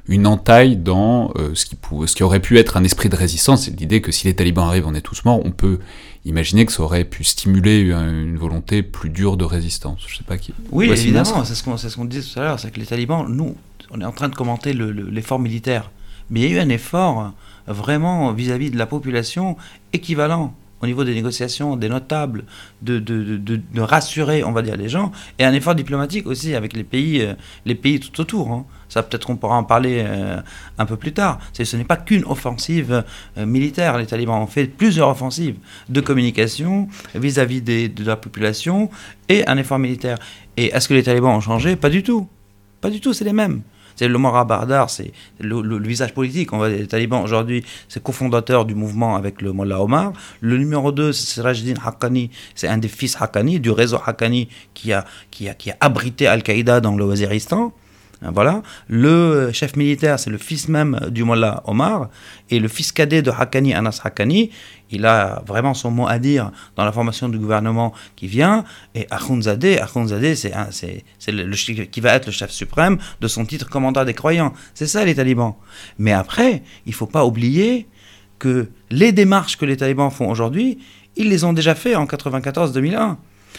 une 0.09 0.27
entaille 0.27 0.77
dans 0.77 1.33
euh, 1.37 1.55
ce, 1.55 1.65
qui 1.65 1.77
ce 2.07 2.15
qui 2.15 2.23
aurait 2.23 2.41
pu 2.41 2.59
être 2.59 2.77
un 2.77 2.85
esprit 2.85 3.09
de 3.09 3.17
résistance 3.17 3.65
C'est 3.65 3.79
l'idée 3.79 4.01
que 4.01 4.13
si 4.13 4.27
les 4.27 4.35
talibans 4.35 4.67
arrivent, 4.67 4.87
on 4.87 4.95
est 4.95 5.01
tous 5.01 5.25
morts, 5.25 5.41
on 5.45 5.53
peut 5.53 5.79
imaginer 6.25 6.67
que 6.67 6.73
ça 6.73 6.83
aurait 6.83 7.05
pu 7.05 7.25
stimuler 7.25 7.81
une, 7.81 8.37
volonté 8.37 8.83
plus 8.83 9.11
dure 9.11 9.37
de 9.37 9.45
résistance. 9.45 10.05
Je 10.07 10.17
sais 10.17 10.25
pas 10.25 10.37
qui. 10.37 10.53
Oui, 10.71 10.91
évidemment, 10.91 11.45
c'est 11.45 11.55
ce 11.55 11.63
qu'on 11.63 11.77
ce 11.77 11.89
disait 12.05 12.29
tout 12.33 12.41
à 12.41 12.43
l'heure, 12.43 12.61
c'est 12.61 12.71
que 12.71 12.81
les 12.81 12.87
talibans, 12.87 13.27
nous, 13.29 13.57
on 13.91 14.01
est 14.01 14.05
en 14.05 14.13
train 14.13 14.29
de 14.29 14.35
commenter 14.35 14.73
l'effort 14.75 15.39
militaire, 15.39 15.91
mais 16.31 16.41
il 16.41 16.51
y 16.51 16.55
a 16.55 16.57
eu 16.57 16.61
un 16.61 16.69
effort 16.69 17.33
vraiment 17.67 18.33
vis-à-vis 18.33 18.71
de 18.71 18.79
la 18.79 18.87
population 18.87 19.57
équivalent 19.93 20.55
au 20.83 20.87
niveau 20.87 21.05
des 21.05 21.15
négociations, 21.15 21.77
des 21.77 21.89
notables, 21.89 22.45
de, 22.83 22.99
de, 22.99 23.39
de, 23.39 23.81
rassurer, 23.81 24.43
on 24.43 24.51
va 24.51 24.63
dire, 24.63 24.77
les 24.77 24.89
gens, 24.89 25.13
et 25.39 25.45
un 25.45 25.53
effort 25.53 25.77
diplomatique 25.77 26.27
aussi 26.27 26.57
avec 26.57 26.73
les 26.73 26.83
pays, 26.83 27.23
euh, 27.23 27.35
les 27.65 27.77
pays 27.77 28.01
tout 28.01 28.21
autour. 28.21 28.51
Hein. 28.51 28.67
Ça, 28.89 29.03
peut-être 29.05 29.31
on 29.31 29.37
pourra 29.37 29.57
en 29.57 29.65
parler 29.65 30.03
euh, 30.05 30.41
un 30.79 30.87
peu 30.87 30.97
plus 30.97 31.13
tard. 31.13 31.39
Ce 31.53 31.77
n'est 31.77 31.85
pas 31.85 31.97
qu'une 31.97 32.25
offensive 32.25 33.05
euh, 33.39 33.47
militaire. 33.47 33.97
Les 33.97 34.07
talibans 34.07 34.43
ont 34.43 34.49
fait 34.49 34.67
plusieurs 34.67 35.09
offensives 35.09 35.57
de 35.89 36.01
communication 36.01 36.89
vis-à-vis 37.15 37.63
de 37.63 38.05
la 38.05 38.17
population 38.17 38.91
et 39.29 39.47
un 39.47 39.57
effort 39.57 39.79
militaire. 39.79 40.19
Et 40.57 40.67
est-ce 40.75 40.89
que 40.89 40.95
les 40.95 41.05
talibans 41.05 41.37
ont 41.37 41.41
changé? 41.41 41.77
Pas 41.77 41.91
du 41.91 42.03
tout. 42.03 42.29
Pas 42.81 42.91
du 42.91 43.01
tout, 43.01 43.13
c'est 43.13 43.25
les 43.25 43.33
mêmes. 43.33 43.63
C'est 43.97 44.09
le 44.09 44.19
Mora 44.19 44.45
Bardar, 44.45 44.91
c'est 44.91 45.13
le, 45.41 45.79
visage 45.79 46.15
politique. 46.15 46.53
On 46.53 46.59
va 46.59 46.69
les 46.69 46.87
talibans 46.87 47.23
aujourd'hui, 47.23 47.65
c'est 47.89 48.03
cofondateur 48.03 48.65
du 48.65 48.75
mouvement 48.75 49.17
avec 49.17 49.43
le 49.43 49.53
Mollah 49.53 49.83
Omar. 49.83 50.13
Le 50.41 50.57
numéro 50.57 50.93
2, 50.93 51.13
c'est 51.13 51.41
Rajdin 51.41 51.75
Haqqani, 51.85 52.31
c'est 52.55 52.69
un 52.69 52.79
des 52.79 52.89
fils 52.89 53.17
Haqqani, 53.21 53.61
du 53.61 53.71
réseau 53.71 53.99
Haqqani 54.05 54.49
qui 54.75 54.93
a, 54.93 55.05
qui 55.31 55.49
a, 55.49 55.55
qui 55.55 55.71
a 55.71 55.77
abrité 55.81 56.27
Al-Qaïda 56.27 56.81
dans 56.81 56.97
le 56.97 57.05
Waziristan. 57.05 57.73
Voilà. 58.33 58.63
Le 58.89 59.51
chef 59.53 59.77
militaire, 59.77 60.19
c'est 60.19 60.31
le 60.31 60.39
fils 60.39 60.69
même 60.69 60.99
du 61.11 61.25
Mollah 61.25 61.63
Omar. 61.67 62.09
Et 62.51 62.59
le 62.61 62.69
fils 62.69 62.93
cadet 62.93 63.23
de 63.23 63.31
Haqqani, 63.31 63.75
Anas 63.75 64.01
Haqqani, 64.05 64.51
il 64.91 65.07
a 65.07 65.43
vraiment 65.47 65.75
son 65.75 65.91
mot 65.91 66.07
à 66.07 66.19
dire 66.19 66.53
dans 66.77 66.85
la 66.85 66.93
formation 66.93 67.29
du 67.29 67.39
gouvernement 67.39 67.93
qui 68.15 68.29
vient. 68.29 68.65
Et 68.95 69.07
Akhundzadeh, 69.11 69.81
Akhundzadeh 69.81 70.37
c'est, 70.37 70.53
c'est, 70.71 71.33
le, 71.33 71.85
qui 71.87 72.01
va 72.01 72.15
être 72.15 72.27
le 72.27 72.33
chef 72.33 72.51
suprême 72.51 72.99
de 73.21 73.29
son 73.29 73.45
titre 73.45 73.69
commandant 73.69 74.05
des 74.05 74.15
croyants. 74.15 74.53
C'est 74.75 74.87
ça 74.87 75.05
les 75.05 75.15
talibans. 75.15 75.55
Mais 75.99 76.13
après, 76.13 76.63
il 76.87 76.95
faut 76.95 77.07
pas 77.07 77.25
oublier 77.25 77.89
que 78.39 78.69
les 78.91 79.13
démarches 79.13 79.57
que 79.57 79.65
les 79.65 79.77
talibans 79.77 80.11
font 80.11 80.31
aujourd'hui, 80.31 80.79
ils 81.17 81.29
les 81.29 81.45
ont 81.45 81.53
déjà 81.53 81.75
fait 81.75 81.95
en 81.95 82.05
94-2001. 82.05 83.17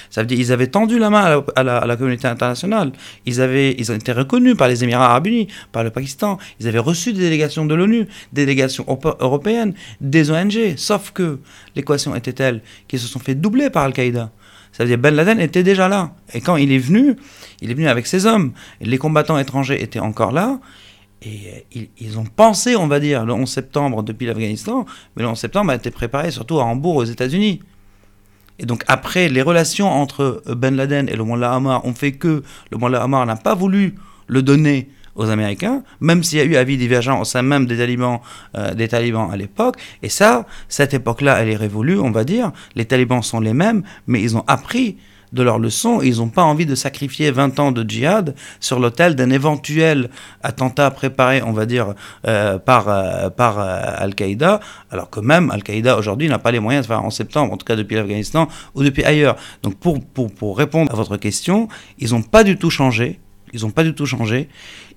Ça 0.09 0.21
veut 0.21 0.27
dire 0.27 0.37
qu'ils 0.37 0.51
avaient 0.51 0.67
tendu 0.67 0.99
la 0.99 1.09
main 1.09 1.43
à 1.55 1.63
la, 1.63 1.95
communauté 1.95 2.27
internationale. 2.27 2.91
Ils, 3.25 3.41
avaient, 3.41 3.75
ils 3.77 3.91
ont 3.91 3.95
été 3.95 4.11
reconnus 4.11 4.55
par 4.55 4.67
les 4.67 4.83
Émirats 4.83 5.05
arabes 5.05 5.27
unis, 5.27 5.47
par 5.71 5.83
le 5.83 5.89
Pakistan. 5.89 6.37
Ils 6.59 6.67
avaient 6.67 6.79
reçu 6.79 7.13
des 7.13 7.21
délégations 7.21 7.65
de 7.65 7.75
l'ONU, 7.75 8.07
des 8.31 8.45
délégations 8.45 8.85
européennes, 9.19 9.73
des 10.01 10.31
ONG. 10.31 10.75
Sauf 10.77 11.11
que 11.11 11.39
l'équation 11.75 12.15
était 12.15 12.33
telle 12.33 12.61
qu'ils 12.87 12.99
se 12.99 13.07
sont 13.07 13.19
fait 13.19 13.35
doubler 13.35 13.69
par 13.69 13.83
Al-Qaïda. 13.83 14.31
Ça 14.71 14.83
veut 14.83 14.89
dire 14.89 14.97
Ben 14.97 15.15
Laden 15.15 15.39
était 15.39 15.63
déjà 15.63 15.87
là. 15.87 16.13
Et 16.33 16.41
quand 16.41 16.57
il 16.57 16.71
est 16.71 16.79
venu, 16.79 17.15
il 17.61 17.71
est 17.71 17.73
venu 17.75 17.87
avec 17.87 18.07
ses 18.07 18.25
hommes. 18.25 18.53
les 18.81 18.97
combattants 18.97 19.37
étrangers 19.37 19.81
étaient 19.81 19.99
encore 19.99 20.31
là. 20.31 20.59
Et 21.21 21.63
euh, 21.77 21.85
ils, 21.99 22.19
ont 22.19 22.25
pensé, 22.25 22.75
on 22.75 22.87
va 22.87 22.99
dire, 22.99 23.25
le 23.25 23.33
11 23.33 23.49
septembre 23.49 24.03
depuis 24.03 24.25
l'Afghanistan, 24.25 24.85
mais 25.15 25.23
le 25.23 25.29
11 25.29 25.39
septembre 25.39 25.71
a 25.71 25.75
été 25.75 25.89
préparé 25.89 26.31
surtout 26.31 26.59
à 26.59 26.65
Hambourg, 26.65 26.97
aux 26.97 27.05
États-Unis. 27.05 27.61
Et 28.59 28.65
donc 28.65 28.83
après, 28.87 29.29
les 29.29 29.41
relations 29.41 29.89
entre 29.89 30.43
Ben 30.47 30.75
Laden 30.75 31.09
et 31.09 31.15
le 31.15 31.23
Mullah 31.23 31.57
Omar 31.57 31.85
ont 31.85 31.93
fait 31.93 32.13
que 32.13 32.43
le 32.71 32.77
Mullah 32.77 33.05
Omar 33.05 33.25
n'a 33.25 33.35
pas 33.35 33.55
voulu 33.55 33.95
le 34.27 34.41
donner 34.41 34.89
aux 35.15 35.29
Américains, 35.29 35.83
même 35.99 36.23
s'il 36.23 36.39
y 36.39 36.41
a 36.41 36.45
eu 36.45 36.55
avis 36.55 36.77
divergent 36.77 37.19
au 37.19 37.23
sein 37.23 37.41
même 37.41 37.65
des 37.65 37.77
talibans, 37.77 38.19
euh, 38.55 38.73
des 38.73 38.87
talibans 38.87 39.29
à 39.31 39.37
l'époque. 39.37 39.77
Et 40.01 40.09
ça, 40.09 40.45
cette 40.69 40.93
époque-là, 40.93 41.39
elle 41.41 41.49
est 41.49 41.55
révolue, 41.55 41.99
on 41.99 42.11
va 42.11 42.23
dire. 42.23 42.51
Les 42.75 42.85
talibans 42.85 43.21
sont 43.21 43.39
les 43.39 43.53
mêmes, 43.53 43.83
mais 44.07 44.21
ils 44.21 44.35
ont 44.37 44.43
appris 44.47 44.97
de 45.33 45.43
leur 45.43 45.59
leçon 45.59 46.01
ils 46.01 46.17
n'ont 46.17 46.29
pas 46.29 46.43
envie 46.43 46.65
de 46.65 46.75
sacrifier 46.75 47.31
20 47.31 47.59
ans 47.59 47.71
de 47.71 47.87
djihad 47.87 48.35
sur 48.59 48.79
l'autel 48.79 49.15
d'un 49.15 49.29
éventuel 49.29 50.09
attentat 50.41 50.91
préparé, 50.91 51.41
on 51.41 51.51
va 51.51 51.65
dire, 51.65 51.93
euh, 52.27 52.57
par, 52.57 52.87
euh, 52.87 53.29
par 53.29 53.59
Al-Qaïda, 53.59 54.59
alors 54.91 55.09
que 55.09 55.19
même 55.19 55.51
Al-Qaïda 55.51 55.97
aujourd'hui 55.97 56.29
n'a 56.29 56.39
pas 56.39 56.51
les 56.51 56.59
moyens 56.59 56.85
de 56.85 56.87
faire 56.87 57.03
en 57.03 57.09
septembre, 57.09 57.53
en 57.53 57.57
tout 57.57 57.65
cas 57.65 57.75
depuis 57.75 57.95
l'Afghanistan 57.95 58.47
ou 58.75 58.83
depuis 58.83 59.03
ailleurs. 59.03 59.35
Donc 59.63 59.75
pour, 59.75 59.99
pour, 60.03 60.31
pour 60.31 60.57
répondre 60.57 60.91
à 60.91 60.95
votre 60.95 61.17
question, 61.17 61.67
ils 61.99 62.11
n'ont 62.11 62.21
pas 62.21 62.43
du 62.43 62.57
tout 62.57 62.69
changé. 62.69 63.19
Ils 63.53 63.61
n'ont 63.61 63.71
pas 63.71 63.83
du 63.83 63.93
tout 63.93 64.05
changé 64.05 64.49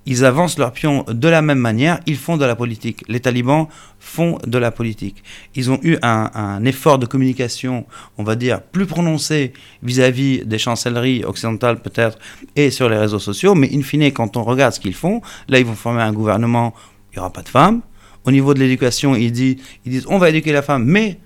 ils 0.07 0.25
avancent 0.25 0.57
leurs 0.57 0.73
pions 0.73 1.05
de 1.09 1.29
la 1.29 1.43
même 1.43 1.59
manière, 1.59 1.99
ils 2.07 2.17
font 2.17 2.37
de 2.37 2.45
la 2.45 2.55
politique. 2.55 3.03
Les 3.09 3.19
talibans 3.19 3.67
font 3.99 4.39
de 4.47 4.57
la 4.57 4.71
politique. 4.71 5.23
Ils 5.57 5.71
ont 5.71 5.81
eu 5.83 5.99
un, 6.03 6.65
effort 6.65 6.99
de 6.99 7.07
communication, 7.07 7.87
on 8.17 8.23
va 8.23 8.37
dire, 8.37 8.63
plus 8.63 8.87
prononcé 8.87 9.53
vis-à-vis 9.83 10.47
des 10.47 10.59
chancelleries 10.59 11.25
occidentales 11.25 11.83
peut-être 11.83 12.19
et 12.55 12.71
sur 12.71 12.89
les 12.89 12.97
réseaux 12.97 13.19
sociaux, 13.19 13.55
mais 13.55 13.69
in 13.75 13.83
fine, 13.83 14.13
quand 14.13 14.37
on 14.37 14.45
regarde 14.45 14.73
ce 14.73 14.81
qu'ils 14.81 14.95
font, 14.95 15.21
là, 15.49 15.59
ils 15.59 15.67
vont 15.67 15.75
former 15.75 16.03
un 16.03 16.13
gouvernement, 16.13 16.73
il 17.13 17.17
n'y 17.17 17.21
aura 17.21 17.33
pas 17.33 17.43
de 17.43 17.49
femmes. 17.49 17.83
Au 18.25 18.31
niveau 18.31 18.55
de 18.55 18.61
l'éducation, 18.61 19.15
ils 19.17 19.33
disent, 19.33 20.07
on 20.09 20.19
va 20.19 20.31
éduquer 20.31 20.53
la 20.53 20.63
femme, 20.63 20.85
mais 20.85 21.19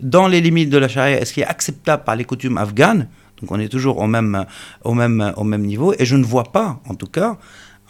dans 0.00 0.28
les 0.28 0.42
limites 0.42 0.68
de 0.70 0.78
la 0.78 0.88
charia, 0.88 1.20
est-ce 1.20 1.32
qui 1.32 1.40
est 1.40 1.46
acceptable 1.46 2.04
par 2.04 2.16
les 2.16 2.24
coutumes 2.24 2.58
afghanes? 2.58 3.08
Donc 3.40 3.50
on 3.50 3.60
est 3.60 3.68
toujours 3.68 3.98
au 3.98 4.06
même 4.06 4.46
niveau. 5.58 5.94
Et 5.98 6.04
je 6.04 6.16
ne 6.16 6.24
vois 6.24 6.44
pas, 6.44 6.80
en 6.88 6.94
tout 6.94 7.06
cas, 7.06 7.38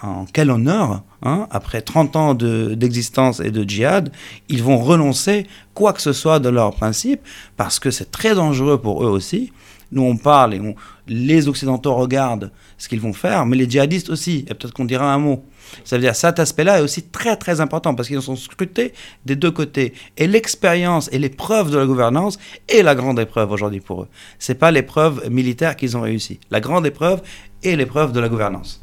en 0.02 0.26
quel 0.30 0.50
honneur, 0.50 1.02
hein, 1.22 1.46
après 1.50 1.80
30 1.80 2.16
ans 2.16 2.34
d'existence 2.34 3.40
et 3.40 3.50
de 3.50 3.62
djihad, 3.68 4.12
ils 4.48 4.62
vont 4.62 4.78
renoncer 4.78 5.46
quoi 5.74 5.92
que 5.92 6.02
ce 6.02 6.12
soit 6.12 6.38
de 6.38 6.48
leurs 6.48 6.74
principes, 6.74 7.20
parce 7.56 7.78
que 7.78 7.90
c'est 7.90 8.10
très 8.10 8.34
dangereux 8.34 8.78
pour 8.78 9.04
eux 9.04 9.08
aussi. 9.08 9.52
Nous, 9.92 10.02
on 10.02 10.16
parle 10.16 10.54
et 10.54 10.74
les 11.06 11.46
Occidentaux 11.46 11.94
regardent 11.94 12.50
ce 12.76 12.88
qu'ils 12.88 13.00
vont 13.00 13.12
faire, 13.12 13.46
mais 13.46 13.56
les 13.56 13.70
djihadistes 13.70 14.10
aussi, 14.10 14.44
et 14.48 14.54
peut-être 14.54 14.74
qu'on 14.74 14.84
dira 14.84 15.12
un 15.12 15.18
mot. 15.18 15.44
Ça 15.84 15.96
veut 15.96 16.02
dire 16.02 16.14
cet 16.14 16.38
aspect-là 16.38 16.78
est 16.78 16.82
aussi 16.82 17.04
très 17.04 17.36
très 17.36 17.60
important 17.60 17.94
parce 17.94 18.08
qu'ils 18.08 18.22
sont 18.22 18.36
scrutés 18.36 18.92
des 19.24 19.36
deux 19.36 19.50
côtés. 19.50 19.94
Et 20.16 20.26
l'expérience 20.26 21.08
et 21.12 21.18
l'épreuve 21.18 21.70
de 21.70 21.78
la 21.78 21.86
gouvernance 21.86 22.38
est 22.68 22.82
la 22.82 22.94
grande 22.94 23.18
épreuve 23.18 23.50
aujourd'hui 23.52 23.80
pour 23.80 24.02
eux. 24.02 24.08
C'est 24.38 24.56
pas 24.56 24.70
l'épreuve 24.70 25.28
militaire 25.30 25.76
qu'ils 25.76 25.96
ont 25.96 26.02
réussi. 26.02 26.40
La 26.50 26.60
grande 26.60 26.86
épreuve 26.86 27.22
est 27.62 27.76
l'épreuve 27.76 28.12
de 28.12 28.20
la 28.20 28.28
gouvernance. 28.28 28.82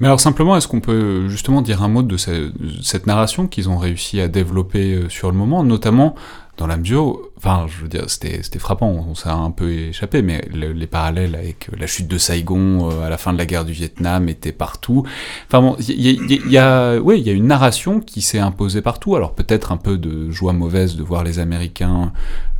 Mais 0.00 0.06
alors 0.06 0.20
simplement, 0.20 0.56
est-ce 0.56 0.68
qu'on 0.68 0.80
peut 0.80 1.28
justement 1.28 1.60
dire 1.60 1.82
un 1.82 1.88
mot 1.88 2.02
de 2.02 2.16
cette 2.16 3.06
narration 3.06 3.48
qu'ils 3.48 3.68
ont 3.68 3.78
réussi 3.78 4.20
à 4.20 4.28
développer 4.28 4.94
euh, 4.94 5.08
sur 5.08 5.30
le 5.30 5.36
moment, 5.36 5.64
notamment 5.64 6.14
dans 6.56 6.66
la 6.66 6.76
mesure, 6.76 7.20
enfin, 7.36 7.66
je 7.68 7.82
veux 7.82 7.88
dire, 7.88 8.04
c'était 8.08 8.58
frappant, 8.58 8.88
on 8.88 9.14
s'est 9.14 9.28
un 9.28 9.52
peu 9.52 9.70
échappé, 9.70 10.22
mais 10.22 10.42
les 10.52 10.86
parallèles 10.88 11.36
avec 11.36 11.68
la 11.76 11.86
chute 11.86 12.08
de 12.08 12.18
Saigon 12.18 12.90
euh, 12.90 13.06
à 13.06 13.08
la 13.08 13.16
fin 13.16 13.32
de 13.32 13.38
la 13.38 13.46
guerre 13.46 13.64
du 13.64 13.72
Vietnam 13.72 14.28
étaient 14.28 14.50
partout. 14.50 15.04
Enfin 15.46 15.62
bon, 15.62 15.76
il 15.78 16.50
y, 16.50 16.58
a, 16.58 16.98
ouais, 16.98 17.20
il 17.20 17.24
y 17.24 17.30
a 17.30 17.32
une 17.32 17.46
narration 17.46 18.00
qui 18.00 18.22
s'est 18.22 18.40
imposée 18.40 18.82
partout. 18.82 19.14
Alors 19.14 19.34
peut-être 19.34 19.70
un 19.70 19.76
peu 19.76 19.98
de 19.98 20.32
joie 20.32 20.52
mauvaise 20.52 20.96
de 20.96 21.04
voir 21.04 21.22
les 21.22 21.38
Américains 21.38 22.12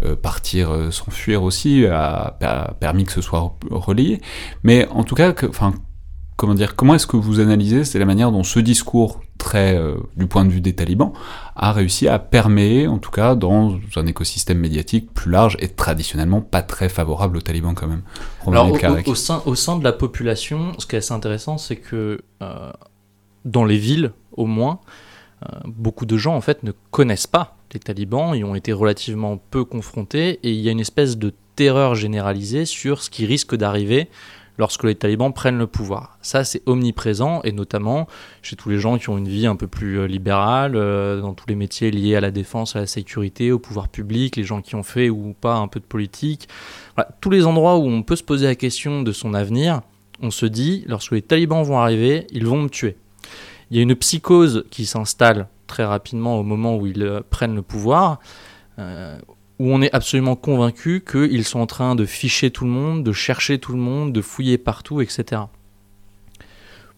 euh, 0.05 0.15
partir, 0.15 0.71
s'enfuir 0.93 1.43
aussi, 1.43 1.85
a, 1.87 2.37
a, 2.41 2.75
permis 2.75 3.05
que 3.05 3.13
ce 3.13 3.21
soit 3.21 3.53
relayé. 3.69 4.21
Mais 4.63 4.87
en 4.93 5.03
tout 5.03 5.17
cas, 5.17 5.35
enfin, 5.49 5.75
comment 6.39 6.55
dire, 6.55 6.77
comment 6.77 6.95
est-ce 6.95 7.09
que 7.09 7.17
vous 7.17 7.41
analysez 7.41 7.85
c'est 7.85 7.99
la 7.99 8.05
manière 8.05 8.31
dont 8.31 8.45
ce 8.45 8.61
discours 8.61 9.21
très 9.39 9.77
euh, 9.77 9.97
du 10.17 10.29
point 10.29 10.45
de 10.45 10.51
vue 10.51 10.61
des 10.61 10.73
talibans 10.73 11.13
a 11.57 11.73
réussi 11.73 12.07
à 12.07 12.21
perméer, 12.21 12.87
en 12.87 12.99
tout 12.99 13.11
cas 13.11 13.35
dans 13.35 13.77
un 13.97 14.07
écosystème 14.07 14.59
médiatique 14.59 15.13
plus 15.13 15.33
large 15.33 15.57
et 15.59 15.69
traditionnellement 15.69 16.41
pas 16.41 16.63
très 16.63 16.89
favorable 16.89 17.37
aux 17.37 17.41
talibans 17.41 17.75
quand 17.75 17.89
même. 17.89 18.03
Alors, 18.47 18.71
au, 19.07 19.15
sein, 19.17 19.43
au 19.47 19.57
sein 19.57 19.79
de 19.79 19.85
la 19.85 19.93
population, 19.93 20.75
ce 20.79 20.87
qui 20.87 20.95
est 20.95 21.01
assez 21.01 21.13
intéressant, 21.13 21.59
c'est 21.59 21.77
que 21.77 22.21
euh, 22.41 22.73
dans 23.45 23.65
les 23.65 23.79
villes, 23.79 24.13
au 24.33 24.47
moins, 24.47 24.79
euh, 25.43 25.59
beaucoup 25.67 26.07
de 26.07 26.17
gens 26.17 26.37
en 26.37 26.41
fait 26.41 26.63
ne 26.63 26.71
connaissent 26.93 27.27
pas 27.27 27.57
les 27.75 27.81
talibans, 27.81 28.35
ils 28.37 28.45
ont 28.45 28.55
été 28.55 28.73
relativement 28.73 29.41
peu 29.51 29.65
confrontés 29.65 30.39
et 30.45 30.53
il 30.53 30.61
y 30.61 30.69
a 30.69 30.73
une 30.73 30.81
espèce 30.81 31.19
de 31.19 31.35
terreur 31.57 31.97
généralisée 31.97 32.65
sur 32.65 33.03
ce 33.03 33.11
qui 33.11 33.27
risque 33.27 33.57
d'arriver 33.57 34.09
lorsque 34.59 34.85
les 34.85 34.97
talibans 34.97 35.33
prennent 35.33 35.59
le 35.59 35.67
pouvoir. 35.67 36.19
Ça, 36.21 36.45
c'est 36.45 36.63
omniprésent, 36.67 37.41
et 37.45 37.53
notamment 37.53 38.09
chez 38.43 38.57
tous 38.57 38.69
les 38.69 38.79
gens 38.79 38.99
qui 38.99 39.09
ont 39.09 39.17
une 39.17 39.29
vie 39.29 39.47
un 39.47 39.57
peu 39.57 39.69
plus 39.69 40.01
euh, 40.01 40.07
libérale, 40.07 40.73
euh, 40.75 41.21
dans 41.21 41.33
tous 41.33 41.47
les 41.49 41.55
métiers 41.55 41.91
liés 41.91 42.17
à 42.17 42.21
la 42.21 42.31
défense, 42.31 42.77
à 42.77 42.81
la 42.81 42.87
sécurité, 42.87 43.53
au 43.53 43.59
pouvoir 43.59 43.89
public, 43.89 44.37
les 44.37 44.45
gens 44.45 44.61
qui 44.61 44.75
ont 44.75 44.83
fait 44.83 45.09
ou 45.09 45.35
pas 45.41 45.55
un 45.55 45.69
peu 45.69 45.81
de 45.81 45.85
politique. 45.85 46.49
tous 47.21 47.31
les 47.31 47.47
endroits 47.47 47.79
où 47.79 47.87
on 47.87 48.03
peut 48.03 48.17
se 48.17 48.25
poser 48.25 48.47
la 48.47 48.57
question 48.57 49.03
de 49.03 49.13
son 49.13 49.33
avenir, 49.33 49.81
on 50.21 50.31
se 50.31 50.47
dit, 50.47 50.85
lorsque 50.89 51.13
les 51.13 51.23
talibans 51.23 51.63
vont 51.63 51.79
arriver, 51.79 52.27
ils 52.33 52.47
vont 52.47 52.63
me 52.63 52.69
tuer. 52.69 52.97
Il 53.71 53.77
y 53.77 53.81
a 53.81 53.83
une 53.83 53.95
psychose 53.95 54.65
qui 54.71 54.87
s'installe 54.87 55.47
très 55.67 55.85
rapidement 55.85 56.39
au 56.39 56.43
moment 56.43 56.77
où 56.77 56.87
ils 56.87 57.03
euh, 57.03 57.21
prennent 57.31 57.55
le 57.55 57.63
pouvoir 57.63 58.19
où 59.59 59.73
on 59.73 59.83
est 59.83 59.93
absolument 59.95 60.37
convaincu 60.37 61.05
qu'ils 61.05 61.45
sont 61.45 61.61
en 61.61 61.67
train 61.67 61.95
de 61.95 62.05
ficher 62.05 62.51
tout 62.51 62.65
le 62.65 62.71
monde, 62.71 63.03
de 63.03 63.13
chercher 63.13 63.59
tout 63.59 63.73
le 63.73 63.79
monde, 63.79 64.13
de 64.13 64.21
fouiller 64.21 64.59
partout, 64.59 65.01
etc. 65.01 65.43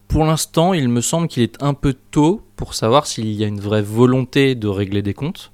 Pour 0.07 0.25
l'instant, 0.25 0.73
il 0.73 0.89
me 0.89 1.01
semble 1.01 1.27
qu'il 1.27 1.41
est 1.41 1.61
un 1.63 1.73
peu 1.73 1.95
tôt 2.11 2.41
pour 2.55 2.73
savoir 2.73 3.07
s'il 3.07 3.31
y 3.31 3.43
a 3.43 3.47
une 3.47 3.61
vraie 3.61 3.81
volonté 3.81 4.55
de 4.55 4.67
régler 4.67 5.01
des 5.01 5.13
comptes. 5.13 5.51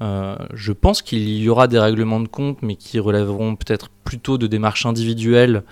Euh, 0.00 0.36
je 0.54 0.72
pense 0.72 1.02
qu'il 1.02 1.28
y 1.28 1.48
aura 1.48 1.68
des 1.68 1.78
règlements 1.78 2.20
de 2.20 2.28
comptes, 2.28 2.62
mais 2.62 2.76
qui 2.76 2.98
relèveront 2.98 3.56
peut-être 3.56 3.88
plutôt 4.04 4.38
de 4.38 4.46
démarches 4.46 4.86
individuelles 4.86 5.64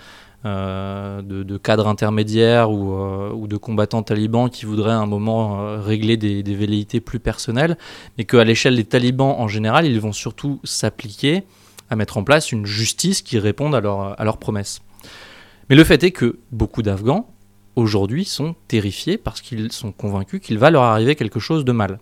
euh, 0.43 1.21
de, 1.21 1.57
cadres 1.57 1.87
intermédiaires 1.87 2.69
euh, 2.71 3.31
ou, 3.31 3.47
de 3.47 3.57
combattants 3.57 4.01
talibans 4.01 4.49
qui 4.49 4.65
voudraient 4.65 4.91
à 4.91 4.97
un 4.97 5.05
moment 5.05 5.61
euh, 5.61 5.79
régler 5.79 6.17
des, 6.17 6.41
velléités 6.55 6.99
plus 6.99 7.19
personnelles, 7.19 7.77
mais 8.17 8.25
qu'à 8.25 8.43
l'échelle 8.43 8.75
des 8.75 8.83
talibans 8.83 9.35
en 9.37 9.47
général, 9.47 9.85
ils 9.85 9.99
vont 9.99 10.13
surtout 10.13 10.59
s'appliquer 10.63 11.43
à 11.91 11.95
mettre 11.95 12.17
en 12.17 12.23
place 12.23 12.51
une 12.51 12.65
justice 12.65 13.21
qui 13.21 13.37
réponde 13.37 13.75
à, 13.75 13.77
à 13.77 14.23
leurs 14.23 14.37
promesses. 14.37 14.81
Mais 15.69 15.75
le 15.75 15.83
fait 15.83 16.03
est 16.03 16.11
que 16.11 16.39
beaucoup 16.51 16.81
d'Afghans, 16.81 17.27
aujourd'hui, 17.75 18.25
sont 18.25 18.55
terrifiés 18.67 19.19
parce 19.19 19.41
qu'ils 19.41 19.71
sont 19.71 19.91
convaincus 19.91 20.41
qu'il 20.41 20.57
va 20.57 20.71
leur 20.71 20.83
arriver 20.83 21.15
quelque 21.15 21.39
chose 21.39 21.65
de 21.65 21.71
mal. 21.71 21.99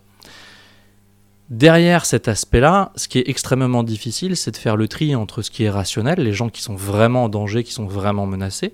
Derrière 1.50 2.06
cet 2.06 2.28
aspect-là, 2.28 2.92
ce 2.96 3.08
qui 3.08 3.18
est 3.18 3.28
extrêmement 3.28 3.82
difficile, 3.82 4.38
c'est 4.38 4.52
de 4.52 4.58
faire 4.58 4.76
le 4.76 4.88
tri 4.88 5.16
entre 5.16 5.42
ce 5.42 5.50
qui 5.50 5.64
est 5.64 5.70
rationnel, 5.70 6.20
les 6.20 6.34
gens 6.34 6.50
qui 6.50 6.62
sont 6.62 6.76
vraiment 6.76 7.24
en 7.24 7.30
danger, 7.30 7.64
qui 7.64 7.74
sont 7.74 7.88
vraiment 7.88 8.28
menacés, 8.28 8.74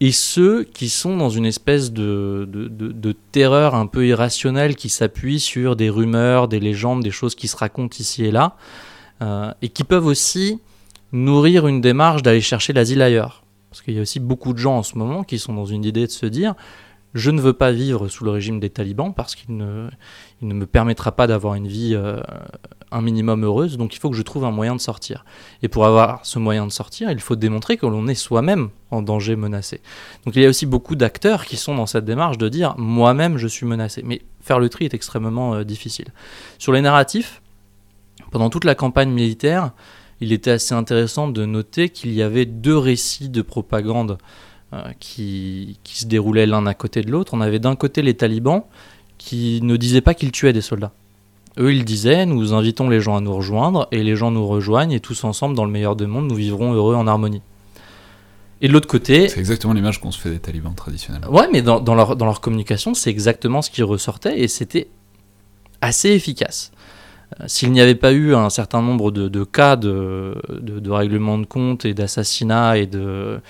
et 0.00 0.10
ceux 0.10 0.64
qui 0.64 0.88
sont 0.88 1.16
dans 1.16 1.28
une 1.28 1.46
espèce 1.46 1.92
de, 1.92 2.48
de, 2.50 3.12
terreur 3.32 3.74
un 3.74 3.86
peu 3.86 4.06
irrationnelle 4.06 4.74
qui 4.74 4.88
s'appuie 4.88 5.38
sur 5.38 5.76
des 5.76 5.88
rumeurs, 5.88 6.48
des 6.48 6.60
légendes, 6.60 7.02
des 7.02 7.10
choses 7.10 7.34
qui 7.34 7.46
se 7.46 7.56
racontent 7.56 7.96
ici 7.98 8.24
et 8.24 8.30
là, 8.30 8.56
euh, 9.22 9.52
et 9.62 9.68
qui 9.68 9.84
peuvent 9.84 10.06
aussi 10.06 10.60
nourrir 11.12 11.68
une 11.68 11.80
démarche 11.80 12.22
d'aller 12.22 12.40
chercher 12.40 12.72
l'asile 12.72 13.02
ailleurs. 13.02 13.44
Parce 13.70 13.82
qu'il 13.82 13.94
y 13.94 13.98
a 13.98 14.02
aussi 14.02 14.18
beaucoup 14.18 14.52
de 14.52 14.58
gens 14.58 14.78
en 14.78 14.82
ce 14.82 14.98
moment 14.98 15.24
qui 15.24 15.38
sont 15.38 15.52
dans 15.52 15.66
une 15.66 15.84
idée 15.84 16.06
de 16.06 16.12
se 16.12 16.26
dire 16.26 16.54
je 17.14 17.30
ne 17.30 17.40
veux 17.40 17.52
pas 17.52 17.70
vivre 17.70 18.08
sous 18.08 18.24
le 18.24 18.30
régime 18.30 18.58
des 18.58 18.70
talibans 18.70 19.14
parce 19.14 19.36
qu'il 19.36 19.56
ne, 19.56 19.88
me 20.42 20.66
permettra 20.66 21.12
pas 21.12 21.28
d'avoir 21.28 21.54
une 21.54 21.68
vie 21.68 21.94
euh, 21.94 22.20
un 22.90 23.00
minimum 23.00 23.44
heureuse, 23.44 23.76
donc 23.78 23.94
il 23.94 23.98
faut 23.98 24.10
que 24.10 24.16
je 24.16 24.22
trouve 24.22 24.44
un 24.44 24.50
moyen 24.50 24.74
de 24.74 24.80
sortir. 24.80 25.24
Et 25.62 25.68
pour 25.68 25.86
avoir 25.86 26.26
ce 26.26 26.38
moyen 26.38 26.66
de 26.66 26.72
sortir, 26.72 27.10
il 27.10 27.20
faut 27.20 27.36
démontrer 27.36 27.76
que 27.76 27.86
l'on 27.86 28.08
est 28.08 28.14
soi-même 28.14 28.70
en 28.90 29.00
danger 29.00 29.36
menacé. 29.36 29.80
Donc 30.24 30.34
il 30.34 30.42
y 30.42 30.46
a 30.46 30.48
aussi 30.48 30.66
beaucoup 30.66 30.96
d'acteurs 30.96 31.44
qui 31.44 31.56
sont 31.56 31.76
dans 31.76 31.86
cette 31.86 32.04
démarche 32.04 32.36
de 32.36 32.48
dire 32.48 32.74
moi-même 32.78 33.38
je 33.38 33.46
suis 33.46 33.66
menacé. 33.66 34.02
Mais 34.04 34.22
faire 34.40 34.58
le 34.58 34.68
tri 34.68 34.84
est 34.84 34.94
extrêmement 34.94 35.54
euh, 35.54 35.64
difficile. 35.64 36.06
Sur 36.58 36.72
les 36.72 36.80
narratifs, 36.80 37.42
pendant 38.32 38.50
toute 38.50 38.64
la 38.64 38.74
campagne 38.74 39.10
militaire, 39.10 39.70
il 40.20 40.32
était 40.32 40.52
assez 40.52 40.74
intéressant 40.74 41.28
de 41.28 41.44
noter 41.44 41.90
qu'il 41.90 42.12
y 42.12 42.22
avait 42.22 42.46
deux 42.46 42.76
récits 42.76 43.28
de 43.28 43.42
propagande 43.42 44.18
qui, 45.00 45.78
qui 45.84 45.98
se 45.98 46.06
déroulaient 46.06 46.46
l'un 46.46 46.66
à 46.66 46.74
côté 46.74 47.02
de 47.02 47.10
l'autre. 47.10 47.34
On 47.34 47.40
avait 47.40 47.58
d'un 47.58 47.76
côté 47.76 48.02
les 48.02 48.14
talibans 48.14 48.62
qui 49.18 49.60
ne 49.62 49.76
disaient 49.76 50.00
pas 50.00 50.14
qu'ils 50.14 50.32
tuaient 50.32 50.52
des 50.52 50.60
soldats. 50.60 50.92
Eux, 51.56 51.72
ils 51.72 51.84
disaient, 51.84 52.26
nous 52.26 52.52
invitons 52.52 52.88
les 52.88 53.00
gens 53.00 53.16
à 53.16 53.20
nous 53.20 53.32
rejoindre, 53.32 53.86
et 53.92 54.02
les 54.02 54.16
gens 54.16 54.32
nous 54.32 54.46
rejoignent, 54.46 54.90
et 54.90 54.98
tous 54.98 55.22
ensemble, 55.22 55.54
dans 55.54 55.64
le 55.64 55.70
meilleur 55.70 55.94
des 55.94 56.06
mondes, 56.06 56.26
nous 56.26 56.34
vivrons 56.34 56.72
heureux 56.72 56.96
en 56.96 57.06
harmonie. 57.06 57.42
Et 58.60 58.66
de 58.66 58.72
l'autre 58.72 58.88
côté... 58.88 59.28
C'est 59.28 59.38
exactement 59.38 59.72
l'image 59.72 60.00
qu'on 60.00 60.10
se 60.10 60.18
fait 60.18 60.30
des 60.30 60.40
talibans 60.40 60.74
traditionnellement. 60.74 61.30
Ouais, 61.30 61.48
mais 61.52 61.62
dans, 61.62 61.78
dans 61.78 61.94
leur, 61.94 62.16
dans 62.16 62.26
leur 62.26 62.40
communication, 62.40 62.92
c'est 62.94 63.10
exactement 63.10 63.62
ce 63.62 63.70
qui 63.70 63.84
ressortait, 63.84 64.40
et 64.40 64.48
c'était 64.48 64.88
assez 65.80 66.10
efficace. 66.10 66.72
Euh, 67.40 67.44
S'il 67.46 67.70
n'y 67.70 67.80
avait 67.80 67.94
pas 67.94 68.12
eu 68.12 68.34
un 68.34 68.50
certain 68.50 68.82
nombre 68.82 69.12
de, 69.12 69.28
de 69.28 69.44
cas 69.44 69.76
de, 69.76 70.34
de, 70.48 70.80
de 70.80 70.90
règlement 70.90 71.38
de 71.38 71.46
compte 71.46 71.84
et 71.84 71.94
d'assassinats 71.94 72.78
et 72.78 72.86
de, 72.86 73.40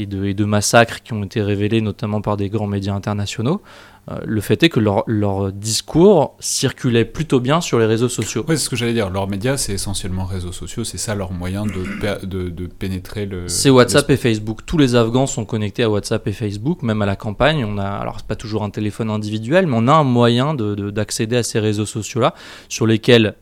et, 0.00 0.06
de, 0.06 0.24
et 0.24 0.34
de 0.34 0.44
massacres 0.44 1.02
qui 1.02 1.12
ont 1.12 1.24
été 1.24 1.42
révélés 1.42 1.80
notamment 1.80 2.20
par 2.20 2.36
des 2.36 2.48
grands 2.48 2.66
médias 2.66 2.94
internationaux, 2.94 3.62
euh, 4.10 4.18
le 4.24 4.40
fait 4.40 4.62
est 4.62 4.70
que 4.70 4.80
leur, 4.80 5.04
leur, 5.06 5.52
discours 5.52 6.34
circulait 6.40 7.04
plutôt 7.04 7.38
bien 7.38 7.60
sur 7.60 7.78
les 7.78 7.86
réseaux 7.86 8.08
sociaux. 8.08 8.44
Oui, 8.48 8.56
c'est 8.56 8.64
ce 8.64 8.70
que 8.70 8.76
j'allais 8.76 8.94
dire. 8.94 9.10
Leurs 9.10 9.28
médias, 9.28 9.56
c'est 9.56 9.74
essentiellement 9.74 10.24
réseaux 10.24 10.52
sociaux, 10.52 10.84
c'est 10.84 10.98
ça 10.98 11.14
leur 11.14 11.32
moyen 11.32 11.64
de, 11.66 12.24
de, 12.26 12.48
de 12.48 12.66
pénétrer 12.66 13.26
le. 13.26 13.46
C'est 13.48 13.70
WhatsApp 13.70 14.08
et 14.10 14.16
Facebook. 14.16 14.60
Tous 14.64 14.78
les 14.78 14.96
Afghans 14.96 15.26
sont 15.26 15.44
connectés 15.44 15.82
à 15.82 15.90
WhatsApp 15.90 16.26
et 16.26 16.32
Facebook, 16.32 16.82
même 16.82 17.02
à 17.02 17.06
la 17.06 17.16
campagne. 17.16 17.64
On 17.64 17.78
a, 17.78 17.86
alors 17.86 18.16
c'est 18.18 18.26
pas 18.26 18.36
toujours 18.36 18.64
un 18.64 18.70
téléphone 18.70 19.10
individuel, 19.10 19.66
mais 19.66 19.76
on 19.76 19.86
a 19.86 19.92
un 19.92 20.04
moyen 20.04 20.54
d'accéder 20.54 21.36
à 21.36 21.42
ces 21.42 21.60
réseaux 21.60 21.86
sociaux-là, 21.86 22.34
sur 22.68 22.86
lesquels 22.86 23.34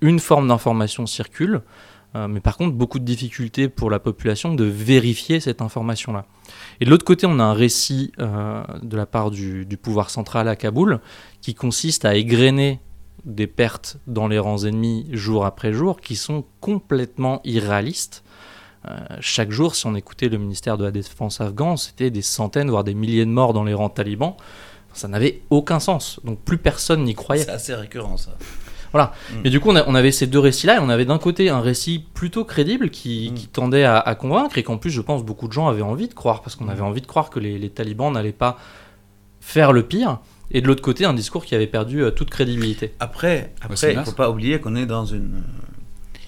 une 0.00 0.18
forme 0.18 0.48
d'information 0.48 1.04
circule. 1.06 1.60
Euh, 2.16 2.28
mais 2.28 2.40
par 2.40 2.56
contre, 2.56 2.74
beaucoup 2.74 2.98
de 2.98 3.04
difficultés 3.04 3.68
pour 3.68 3.90
la 3.90 3.98
population 3.98 4.54
de 4.54 4.64
vérifier 4.64 5.40
cette 5.40 5.62
information-là. 5.62 6.26
Et 6.80 6.84
de 6.84 6.90
l'autre 6.90 7.04
côté, 7.04 7.26
on 7.26 7.38
a 7.38 7.44
un 7.44 7.52
récit 7.52 8.12
euh, 8.18 8.62
de 8.82 8.96
la 8.96 9.06
part 9.06 9.30
du, 9.30 9.66
pouvoir 9.80 10.10
central 10.10 10.48
à 10.48 10.56
Kaboul 10.56 11.00
qui 11.40 11.54
consiste 11.54 12.04
à 12.04 12.16
égrener 12.16 12.80
des 13.24 13.46
pertes 13.46 13.98
dans 14.06 14.28
les 14.28 14.38
rangs 14.38 14.64
ennemis 14.64 15.06
jour 15.12 15.44
après 15.44 15.72
jour 15.72 16.00
qui 16.00 16.16
sont 16.16 16.44
complètement 16.60 17.40
irréalistes. 17.44 18.24
Euh, 18.88 18.98
chaque 19.20 19.50
jour, 19.50 19.74
si 19.74 19.86
on 19.86 19.94
écoutait 19.94 20.28
le 20.28 20.38
ministère 20.38 20.78
de 20.78 20.84
la 20.84 20.90
Défense 20.90 21.40
afghan, 21.40 21.76
c'était 21.76 22.10
des 22.10 22.22
centaines, 22.22 22.70
voire 22.70 22.82
des 22.82 22.94
milliers 22.94 23.26
de 23.26 23.30
morts 23.30 23.52
dans 23.52 23.64
les 23.64 23.74
rangs 23.74 23.90
talibans. 23.90 24.34
Ça 24.94 25.06
n'avait 25.06 25.42
aucun 25.50 25.78
sens. 25.78 26.18
Donc 26.24 26.40
plus 26.40 26.58
personne 26.58 27.04
n'y 27.04 27.14
croyait. 27.14 27.44
C'est 27.44 27.50
assez 27.50 27.74
récurrent 27.74 28.16
ça. 28.16 28.32
Voilà. 28.92 29.12
Mm. 29.30 29.34
Et 29.44 29.50
du 29.50 29.60
coup, 29.60 29.70
on, 29.70 29.76
a, 29.76 29.84
on, 29.86 29.94
avait 29.94 30.12
ces 30.12 30.26
deux 30.26 30.38
récits-là, 30.38 30.76
et 30.76 30.78
on 30.80 30.88
avait 30.88 31.04
d'un 31.04 31.18
côté 31.18 31.48
un 31.48 31.60
récit 31.60 32.04
plutôt 32.14 32.44
crédible 32.44 32.90
qui, 32.90 33.30
mm. 33.30 33.34
qui 33.34 33.46
tendait 33.48 33.84
à, 33.84 33.98
à, 33.98 34.14
convaincre, 34.14 34.58
et 34.58 34.62
qu'en 34.62 34.78
plus, 34.78 34.90
je 34.90 35.00
pense, 35.00 35.24
beaucoup 35.24 35.48
de 35.48 35.52
gens 35.52 35.68
avaient 35.68 35.82
envie 35.82 36.08
de 36.08 36.14
croire, 36.14 36.42
parce 36.42 36.56
qu'on 36.56 36.66
mm. 36.66 36.70
avait 36.70 36.82
envie 36.82 37.00
de 37.00 37.06
croire 37.06 37.30
que 37.30 37.40
les, 37.40 37.58
les 37.58 37.70
talibans 37.70 38.12
n'allaient 38.12 38.32
pas 38.32 38.58
faire 39.40 39.72
le 39.72 39.82
pire. 39.82 40.18
Et 40.52 40.60
de 40.60 40.66
l'autre 40.66 40.82
côté, 40.82 41.04
un 41.04 41.14
discours 41.14 41.44
qui 41.44 41.54
avait 41.54 41.66
perdu 41.66 42.02
euh, 42.02 42.10
toute 42.10 42.30
crédibilité. 42.30 42.92
Après, 43.00 43.52
après 43.60 43.92
il 43.92 43.98
ne 43.98 44.04
faut 44.04 44.12
pas 44.12 44.30
oublier 44.30 44.60
qu'on 44.60 44.74
est 44.74 44.86
dans 44.86 45.04
une 45.04 45.36
euh, 45.36 46.18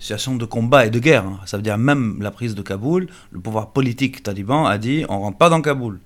situation 0.00 0.34
de 0.36 0.44
combat 0.44 0.86
et 0.86 0.90
de 0.90 0.98
guerre. 0.98 1.26
Hein. 1.26 1.40
Ça 1.46 1.56
veut 1.56 1.62
dire 1.62 1.78
même 1.78 2.20
la 2.20 2.30
prise 2.30 2.54
de 2.54 2.62
Kaboul, 2.62 3.08
le 3.30 3.40
pouvoir 3.40 3.70
politique 3.70 4.22
taliban 4.22 4.66
a 4.66 4.78
dit 4.78 5.04
on 5.08 5.20
rentre 5.20 5.38
pas 5.38 5.48
dans 5.48 5.62
Kaboul. 5.62 6.00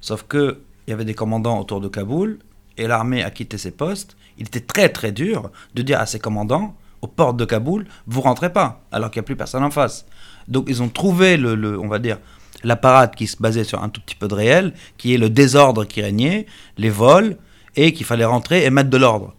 Sauf 0.00 0.24
que 0.26 0.60
il 0.86 0.90
y 0.90 0.94
avait 0.94 1.04
des 1.04 1.14
commandants 1.14 1.60
autour 1.60 1.80
de 1.80 1.88
Kaboul 1.88 2.38
et 2.76 2.86
l'armée 2.86 3.22
a 3.22 3.30
quitté 3.30 3.58
ses 3.58 3.70
postes 3.70 4.16
il 4.40 4.46
était 4.46 4.60
très 4.60 4.88
très 4.88 5.12
dur 5.12 5.50
de 5.74 5.82
dire 5.82 6.00
à 6.00 6.06
ses 6.06 6.18
commandants, 6.18 6.74
aux 7.02 7.06
portes 7.06 7.36
de 7.36 7.44
Kaboul, 7.44 7.86
vous 8.06 8.20
rentrez 8.20 8.52
pas, 8.52 8.82
alors 8.90 9.10
qu'il 9.10 9.20
n'y 9.20 9.24
a 9.24 9.26
plus 9.26 9.36
personne 9.36 9.62
en 9.62 9.70
face. 9.70 10.06
Donc 10.48 10.64
ils 10.68 10.82
ont 10.82 10.88
trouvé 10.88 11.36
le, 11.36 11.78
on 11.78 11.88
va 11.88 11.98
dire, 11.98 12.18
la 12.64 13.06
qui 13.08 13.26
se 13.26 13.36
basait 13.36 13.64
sur 13.64 13.82
un 13.82 13.88
tout 13.88 14.00
petit 14.00 14.16
peu 14.16 14.28
de 14.28 14.34
réel, 14.34 14.74
qui 14.96 15.14
est 15.14 15.18
le 15.18 15.30
désordre 15.30 15.84
qui 15.84 16.02
régnait, 16.02 16.46
les 16.78 16.90
vols, 16.90 17.36
et 17.76 17.92
qu'il 17.92 18.04
fallait 18.04 18.24
rentrer 18.24 18.64
et 18.64 18.70
mettre 18.70 18.90
de 18.90 18.96
l'ordre. 18.96 19.34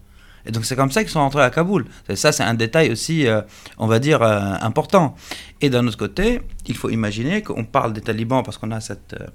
Et 0.46 0.50
donc 0.50 0.64
c'est 0.64 0.74
comme 0.74 0.90
ça 0.90 1.02
qu'ils 1.02 1.12
sont 1.12 1.20
rentrés 1.20 1.42
à 1.42 1.50
Kaboul. 1.50 1.84
Ça, 2.14 2.32
c'est 2.32 2.42
un 2.42 2.54
détail 2.54 2.90
aussi, 2.90 3.28
euh, 3.28 3.42
on 3.78 3.86
va 3.86 3.98
dire, 4.00 4.22
euh, 4.22 4.54
important. 4.60 5.14
Et 5.60 5.70
d'un 5.70 5.86
autre 5.86 5.98
côté, 5.98 6.40
il 6.66 6.76
faut 6.76 6.90
imaginer 6.90 7.42
qu'on 7.42 7.64
parle 7.64 7.92
des 7.92 8.00
talibans 8.00 8.42
parce 8.42 8.56
qu'on 8.56 8.70
a 8.70 8.80
cette... 8.80 9.14
Euh, 9.20 9.26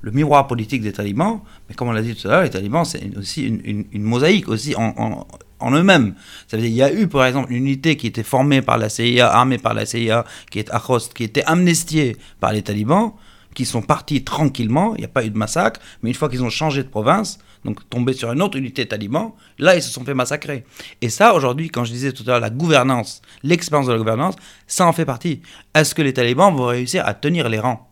le 0.00 0.10
miroir 0.10 0.46
politique 0.46 0.82
des 0.82 0.92
talibans, 0.92 1.40
mais 1.68 1.74
comme 1.74 1.88
on 1.88 1.92
l'a 1.92 2.02
dit 2.02 2.14
tout 2.14 2.28
à 2.28 2.30
l'heure, 2.30 2.42
les 2.42 2.50
talibans, 2.50 2.84
c'est 2.84 3.16
aussi 3.16 3.46
une, 3.46 4.02
mosaïque 4.02 4.48
aussi 4.48 4.74
en, 4.76 5.72
eux-mêmes. 5.72 6.14
Ça 6.46 6.56
veut 6.56 6.62
dire, 6.62 6.70
il 6.70 6.76
y 6.76 6.82
a 6.82 6.92
eu, 6.92 7.08
par 7.08 7.26
exemple, 7.26 7.52
une 7.52 7.58
unité 7.58 7.96
qui 7.96 8.06
était 8.06 8.22
formée 8.22 8.62
par 8.62 8.78
la 8.78 8.88
CIA, 8.88 9.28
armée 9.28 9.58
par 9.58 9.74
la 9.74 9.86
CIA, 9.86 10.24
qui 10.50 10.60
est 10.60 10.70
Akhost, 10.70 11.14
qui 11.14 11.24
était 11.24 11.44
amnistiée 11.44 12.16
par 12.40 12.52
les 12.52 12.62
talibans, 12.62 13.12
qui 13.54 13.64
sont 13.64 13.82
partis 13.82 14.22
tranquillement, 14.22 14.94
il 14.94 15.00
n'y 15.00 15.04
a 15.04 15.08
pas 15.08 15.24
eu 15.24 15.30
de 15.30 15.36
massacre, 15.36 15.80
mais 16.02 16.10
une 16.10 16.14
fois 16.14 16.28
qu'ils 16.28 16.44
ont 16.44 16.50
changé 16.50 16.84
de 16.84 16.88
province, 16.88 17.38
donc 17.64 17.88
tombé 17.90 18.12
sur 18.12 18.30
une 18.32 18.40
autre 18.40 18.56
unité 18.56 18.86
taliban, 18.86 19.34
là, 19.58 19.74
ils 19.74 19.82
se 19.82 19.90
sont 19.90 20.04
fait 20.04 20.14
massacrer. 20.14 20.64
Et 21.00 21.08
ça, 21.08 21.34
aujourd'hui, 21.34 21.68
quand 21.68 21.84
je 21.84 21.92
disais 21.92 22.12
tout 22.12 22.22
à 22.26 22.32
l'heure 22.32 22.40
la 22.40 22.50
gouvernance, 22.50 23.20
l'expérience 23.42 23.86
de 23.88 23.92
la 23.92 23.98
gouvernance, 23.98 24.36
ça 24.66 24.86
en 24.86 24.92
fait 24.92 25.04
partie. 25.04 25.42
Est-ce 25.74 25.94
que 25.94 26.02
les 26.02 26.12
talibans 26.12 26.54
vont 26.54 26.66
réussir 26.66 27.04
à 27.04 27.14
tenir 27.14 27.48
les 27.48 27.58
rangs? 27.58 27.87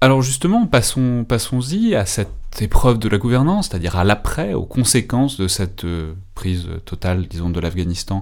Alors 0.00 0.20
justement, 0.20 0.66
passons, 0.66 1.24
passons-y 1.26 1.94
à 1.94 2.04
cette 2.04 2.60
épreuve 2.60 2.98
de 2.98 3.08
la 3.08 3.18
gouvernance, 3.18 3.68
c'est-à-dire 3.68 3.96
à 3.96 4.04
l'après, 4.04 4.52
aux 4.52 4.66
conséquences 4.66 5.38
de 5.38 5.48
cette 5.48 5.84
euh, 5.84 6.12
prise 6.34 6.68
totale, 6.84 7.26
disons, 7.28 7.48
de 7.48 7.60
l'Afghanistan 7.60 8.20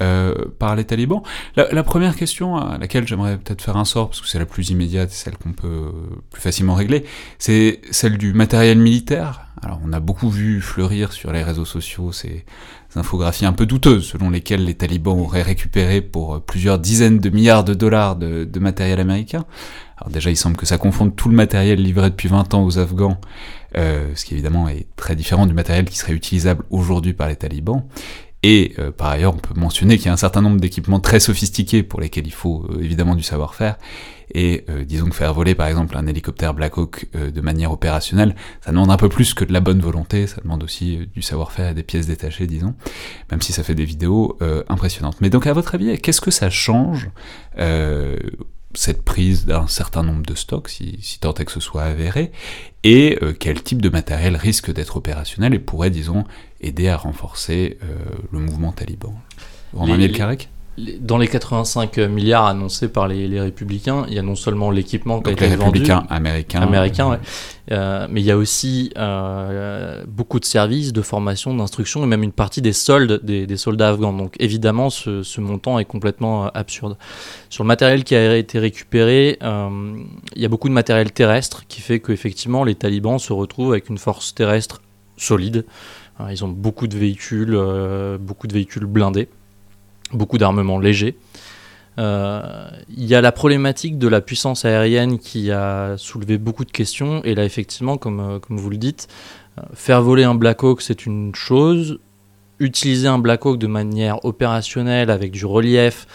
euh, 0.00 0.34
par 0.58 0.76
les 0.76 0.84
talibans. 0.84 1.22
La, 1.56 1.70
la, 1.70 1.82
première 1.82 2.16
question 2.16 2.56
à 2.56 2.78
laquelle 2.78 3.06
j'aimerais 3.06 3.36
peut-être 3.36 3.60
faire 3.60 3.76
un 3.76 3.84
sort, 3.84 4.08
parce 4.08 4.22
que 4.22 4.28
c'est 4.28 4.38
la 4.38 4.46
plus 4.46 4.70
immédiate, 4.70 5.10
celle 5.10 5.36
qu'on 5.36 5.52
peut 5.52 5.92
plus 6.30 6.40
facilement 6.40 6.74
régler, 6.74 7.04
c'est 7.38 7.82
celle 7.90 8.16
du 8.16 8.32
matériel 8.32 8.78
militaire. 8.78 9.46
Alors 9.62 9.80
on 9.84 9.92
a 9.92 10.00
beaucoup 10.00 10.30
vu 10.30 10.60
fleurir 10.60 11.12
sur 11.12 11.32
les 11.32 11.42
réseaux 11.42 11.64
sociaux 11.64 12.12
ces 12.12 12.44
infographies 12.94 13.44
un 13.44 13.52
peu 13.52 13.66
douteuses, 13.66 14.06
selon 14.06 14.30
lesquelles 14.30 14.64
les 14.64 14.74
talibans 14.74 15.18
auraient 15.18 15.42
récupéré 15.42 16.00
pour 16.00 16.40
plusieurs 16.40 16.78
dizaines 16.78 17.18
de 17.18 17.30
milliards 17.30 17.64
de 17.64 17.74
dollars 17.74 18.16
de, 18.16 18.44
de 18.44 18.60
matériel 18.60 19.00
américain. 19.00 19.44
Alors 19.98 20.10
déjà, 20.10 20.30
il 20.30 20.36
semble 20.36 20.56
que 20.56 20.64
ça 20.64 20.78
confonde 20.78 21.14
tout 21.14 21.28
le 21.28 21.34
matériel 21.34 21.82
livré 21.82 22.08
depuis 22.08 22.28
20 22.28 22.54
ans 22.54 22.64
aux 22.64 22.78
Afghans, 22.78 23.20
euh, 23.76 24.10
ce 24.14 24.24
qui 24.24 24.32
évidemment 24.32 24.68
est 24.68 24.86
très 24.96 25.14
différent 25.14 25.46
du 25.46 25.52
matériel 25.52 25.84
qui 25.84 25.98
serait 25.98 26.14
utilisable 26.14 26.64
aujourd'hui 26.70 27.12
par 27.12 27.28
les 27.28 27.36
talibans. 27.36 27.84
Et 28.42 28.74
euh, 28.78 28.90
par 28.90 29.08
ailleurs, 29.08 29.34
on 29.34 29.38
peut 29.38 29.58
mentionner 29.58 29.96
qu'il 29.96 30.06
y 30.06 30.08
a 30.08 30.12
un 30.12 30.16
certain 30.16 30.40
nombre 30.40 30.60
d'équipements 30.60 31.00
très 31.00 31.20
sophistiqués 31.20 31.82
pour 31.82 32.00
lesquels 32.00 32.26
il 32.26 32.32
faut 32.32 32.66
euh, 32.70 32.82
évidemment 32.82 33.14
du 33.14 33.22
savoir-faire. 33.22 33.76
Et 34.32 34.64
euh, 34.70 34.84
disons 34.84 35.08
que 35.08 35.14
faire 35.14 35.34
voler 35.34 35.54
par 35.54 35.66
exemple 35.66 35.96
un 35.96 36.06
hélicoptère 36.06 36.54
Black 36.54 36.78
Hawk 36.78 37.08
de 37.12 37.40
manière 37.40 37.72
opérationnelle, 37.72 38.36
ça 38.64 38.70
demande 38.70 38.90
un 38.90 38.96
peu 38.96 39.08
plus 39.08 39.34
que 39.34 39.44
de 39.44 39.52
la 39.52 39.60
bonne 39.60 39.80
volonté, 39.80 40.26
ça 40.28 40.40
demande 40.40 40.62
aussi 40.62 41.08
du 41.14 41.20
savoir-faire 41.20 41.70
et 41.70 41.74
des 41.74 41.82
pièces 41.82 42.06
détachées, 42.06 42.46
disons, 42.46 42.74
même 43.30 43.42
si 43.42 43.52
ça 43.52 43.64
fait 43.64 43.74
des 43.74 43.84
vidéos 43.84 44.38
impressionnantes. 44.68 45.16
Mais 45.20 45.30
donc 45.30 45.48
à 45.48 45.52
votre 45.52 45.74
avis, 45.74 45.98
qu'est-ce 45.98 46.20
que 46.20 46.30
ça 46.30 46.48
change 46.48 47.10
cette 48.72 49.02
prise 49.02 49.46
d'un 49.46 49.66
certain 49.66 50.04
nombre 50.04 50.24
de 50.24 50.36
stocks, 50.36 50.68
si, 50.68 51.18
tant 51.20 51.34
est 51.34 51.44
que 51.44 51.50
ce 51.50 51.58
soit 51.58 51.82
avéré, 51.82 52.30
et 52.84 53.18
quel 53.40 53.60
type 53.64 53.82
de 53.82 53.88
matériel 53.88 54.36
risque 54.36 54.72
d'être 54.72 54.96
opérationnel 54.96 55.54
et 55.54 55.58
pourrait, 55.58 55.90
disons, 55.90 56.24
aider 56.60 56.88
à 56.88 56.96
renforcer 56.96 57.78
euh, 57.82 57.96
le 58.32 58.38
mouvement 58.38 58.72
taliban. 58.72 59.14
Romain 59.72 59.98
dans 61.00 61.18
les 61.18 61.28
85 61.28 61.98
milliards 61.98 62.46
annoncés 62.46 62.88
par 62.88 63.08
les, 63.08 63.28
les 63.28 63.40
républicains, 63.40 64.06
il 64.08 64.14
y 64.14 64.18
a 64.18 64.22
non 64.22 64.34
seulement 64.34 64.70
l'équipement 64.70 65.20
qui 65.20 65.30
a 65.30 65.32
été 65.32 65.48
les 65.48 65.56
vendu, 65.56 65.64
républicains 65.64 66.06
américains, 66.08 66.62
américains 66.62 67.10
ouais. 67.10 67.18
euh, 67.72 68.06
mais 68.10 68.20
il 68.20 68.24
y 68.24 68.30
a 68.30 68.36
aussi 68.36 68.90
euh, 68.96 70.04
beaucoup 70.06 70.40
de 70.40 70.44
services, 70.44 70.92
de 70.92 71.02
formation, 71.02 71.54
d'instruction 71.54 72.02
et 72.02 72.06
même 72.06 72.22
une 72.22 72.32
partie 72.32 72.62
des 72.62 72.72
soldes 72.72 73.20
des, 73.24 73.46
des 73.46 73.56
soldats 73.56 73.90
afghans. 73.90 74.12
Donc 74.12 74.34
évidemment, 74.38 74.90
ce, 74.90 75.22
ce 75.22 75.40
montant 75.40 75.78
est 75.78 75.84
complètement 75.84 76.46
euh, 76.46 76.48
absurde. 76.54 76.96
Sur 77.50 77.64
le 77.64 77.68
matériel 77.68 78.04
qui 78.04 78.14
a 78.14 78.36
été 78.36 78.58
récupéré, 78.58 79.38
euh, 79.42 79.96
il 80.36 80.42
y 80.42 80.44
a 80.44 80.48
beaucoup 80.48 80.68
de 80.68 80.74
matériel 80.74 81.12
terrestre 81.12 81.64
qui 81.68 81.80
fait 81.80 82.00
qu'effectivement 82.00 82.64
les 82.64 82.74
talibans 82.74 83.18
se 83.18 83.32
retrouvent 83.32 83.72
avec 83.72 83.88
une 83.88 83.98
force 83.98 84.34
terrestre 84.34 84.80
solide. 85.16 85.64
Ils 86.30 86.44
ont 86.44 86.48
beaucoup 86.48 86.86
de 86.86 86.96
véhicules, 86.96 87.54
euh, 87.54 88.18
beaucoup 88.18 88.46
de 88.46 88.52
véhicules 88.52 88.86
blindés 88.86 89.28
beaucoup 90.12 90.38
d'armements 90.38 90.78
légers. 90.78 91.16
Euh, 91.98 92.68
il 92.96 93.04
y 93.04 93.14
a 93.14 93.20
la 93.20 93.32
problématique 93.32 93.98
de 93.98 94.08
la 94.08 94.20
puissance 94.20 94.64
aérienne 94.64 95.18
qui 95.18 95.50
a 95.50 95.96
soulevé 95.98 96.38
beaucoup 96.38 96.64
de 96.64 96.70
questions. 96.70 97.22
Et 97.24 97.34
là, 97.34 97.44
effectivement, 97.44 97.96
comme, 97.96 98.20
euh, 98.20 98.38
comme 98.38 98.56
vous 98.56 98.70
le 98.70 98.76
dites, 98.76 99.08
faire 99.74 100.00
voler 100.00 100.24
un 100.24 100.34
Black 100.34 100.62
Hawk, 100.62 100.80
c'est 100.80 101.04
une 101.04 101.34
chose. 101.34 101.98
Utiliser 102.60 103.08
un 103.08 103.18
Black 103.18 103.44
Hawk 103.44 103.58
de 103.58 103.66
manière 103.66 104.24
opérationnelle, 104.24 105.10
avec 105.10 105.32
du 105.32 105.44
relief, 105.44 106.06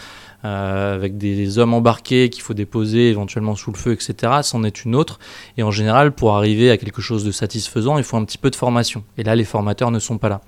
euh, 0.46 0.94
avec 0.94 1.18
des 1.18 1.58
hommes 1.58 1.74
embarqués 1.74 2.30
qu'il 2.30 2.42
faut 2.42 2.54
déposer 2.54 3.10
éventuellement 3.10 3.56
sous 3.56 3.72
le 3.72 3.76
feu, 3.76 3.92
etc., 3.92 4.32
c'en 4.42 4.62
est 4.62 4.84
une 4.84 4.94
autre. 4.94 5.18
Et 5.56 5.62
en 5.64 5.72
général, 5.72 6.12
pour 6.12 6.36
arriver 6.36 6.70
à 6.70 6.76
quelque 6.76 7.02
chose 7.02 7.24
de 7.24 7.32
satisfaisant, 7.32 7.98
il 7.98 8.04
faut 8.04 8.16
un 8.16 8.24
petit 8.24 8.38
peu 8.38 8.50
de 8.50 8.56
formation. 8.56 9.02
Et 9.18 9.24
là, 9.24 9.34
les 9.34 9.44
formateurs 9.44 9.90
ne 9.90 9.98
sont 9.98 10.18
pas 10.18 10.28
là. 10.28 10.40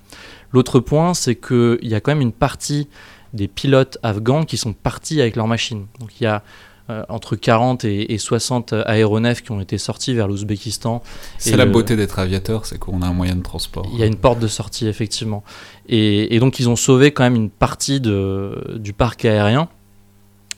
L'autre 0.53 0.79
point, 0.79 1.13
c'est 1.13 1.35
qu'il 1.35 1.79
y 1.81 1.95
a 1.95 1.99
quand 1.99 2.11
même 2.11 2.21
une 2.21 2.31
partie 2.31 2.87
des 3.33 3.47
pilotes 3.47 3.97
afghans 4.01 4.45
qui 4.45 4.57
sont 4.57 4.73
partis 4.73 5.19
avec 5.19 5.35
leurs 5.35 5.47
machines. 5.47 5.85
Donc 5.99 6.09
il 6.19 6.23
y 6.23 6.27
a 6.27 6.43
euh, 6.89 7.03
entre 7.09 7.35
40 7.35 7.85
et, 7.85 8.17
60 8.17 8.73
aéronefs 8.73 9.43
qui 9.43 9.51
ont 9.51 9.59
été 9.59 9.77
sortis 9.77 10.13
vers 10.13 10.27
l'Ouzbékistan. 10.27 11.03
C'est 11.37 11.57
la 11.57 11.67
beauté 11.67 11.95
d'être 11.95 12.17
aviateur, 12.17 12.65
c'est 12.65 12.79
qu'on 12.79 13.01
a 13.01 13.05
un 13.05 13.13
moyen 13.13 13.35
de 13.35 13.43
transport. 13.43 13.87
Il 13.93 13.99
y 13.99 14.03
a 14.03 14.07
une 14.07 14.15
porte 14.15 14.39
de 14.39 14.47
sortie, 14.47 14.87
effectivement. 14.87 15.43
Et, 15.87 16.39
donc 16.39 16.59
ils 16.59 16.69
ont 16.69 16.75
sauvé 16.75 17.11
quand 17.11 17.23
même 17.23 17.35
une 17.35 17.51
partie 17.51 17.99
de, 17.99 18.77
du 18.79 18.93
parc 18.93 19.25
aérien. 19.25 19.67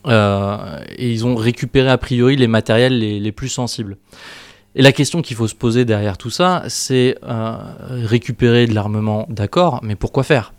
Euh, 0.08 0.80
et 0.98 1.12
ils 1.12 1.26
ont 1.26 1.36
récupéré 1.36 1.90
a 1.90 1.98
priori 1.98 2.36
les 2.36 2.48
matériels 2.48 2.98
les, 2.98 3.32
plus 3.32 3.50
sensibles. 3.50 3.98
Et 4.76 4.82
la 4.82 4.92
question 4.92 5.22
qu'il 5.22 5.36
faut 5.36 5.48
se 5.48 5.56
poser 5.56 5.86
derrière 5.86 6.18
tout 6.18 6.30
ça, 6.30 6.64
c'est 6.68 7.18
euh, 7.24 7.58
récupérer 7.90 8.68
de 8.68 8.74
l'armement, 8.74 9.26
d'accord, 9.30 9.80
mais 9.84 9.96
pourquoi 9.96 10.24
faire? 10.24 10.54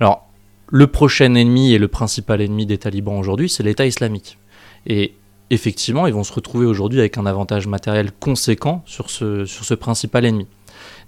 Alors, 0.00 0.28
le 0.68 0.86
prochain 0.86 1.34
ennemi 1.34 1.72
et 1.72 1.78
le 1.78 1.88
principal 1.88 2.40
ennemi 2.40 2.66
des 2.66 2.78
talibans 2.78 3.18
aujourd'hui, 3.18 3.48
c'est 3.48 3.62
l'État 3.62 3.86
islamique. 3.86 4.38
Et 4.86 5.14
effectivement, 5.50 6.06
ils 6.06 6.14
vont 6.14 6.24
se 6.24 6.32
retrouver 6.32 6.66
aujourd'hui 6.66 6.98
avec 6.98 7.16
un 7.16 7.26
avantage 7.26 7.66
matériel 7.66 8.10
conséquent 8.12 8.82
sur 8.86 9.08
ce, 9.10 9.44
sur 9.44 9.64
ce 9.64 9.74
principal 9.74 10.24
ennemi. 10.24 10.48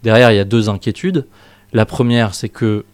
Derrière, 0.03 0.31
il 0.31 0.37
y 0.37 0.41
a 0.41 0.45
deux 0.45 0.69
inquiétudes. 0.69 1.27
La 1.73 1.85
première, 1.85 2.35
c'est 2.35 2.49
que 2.49 2.85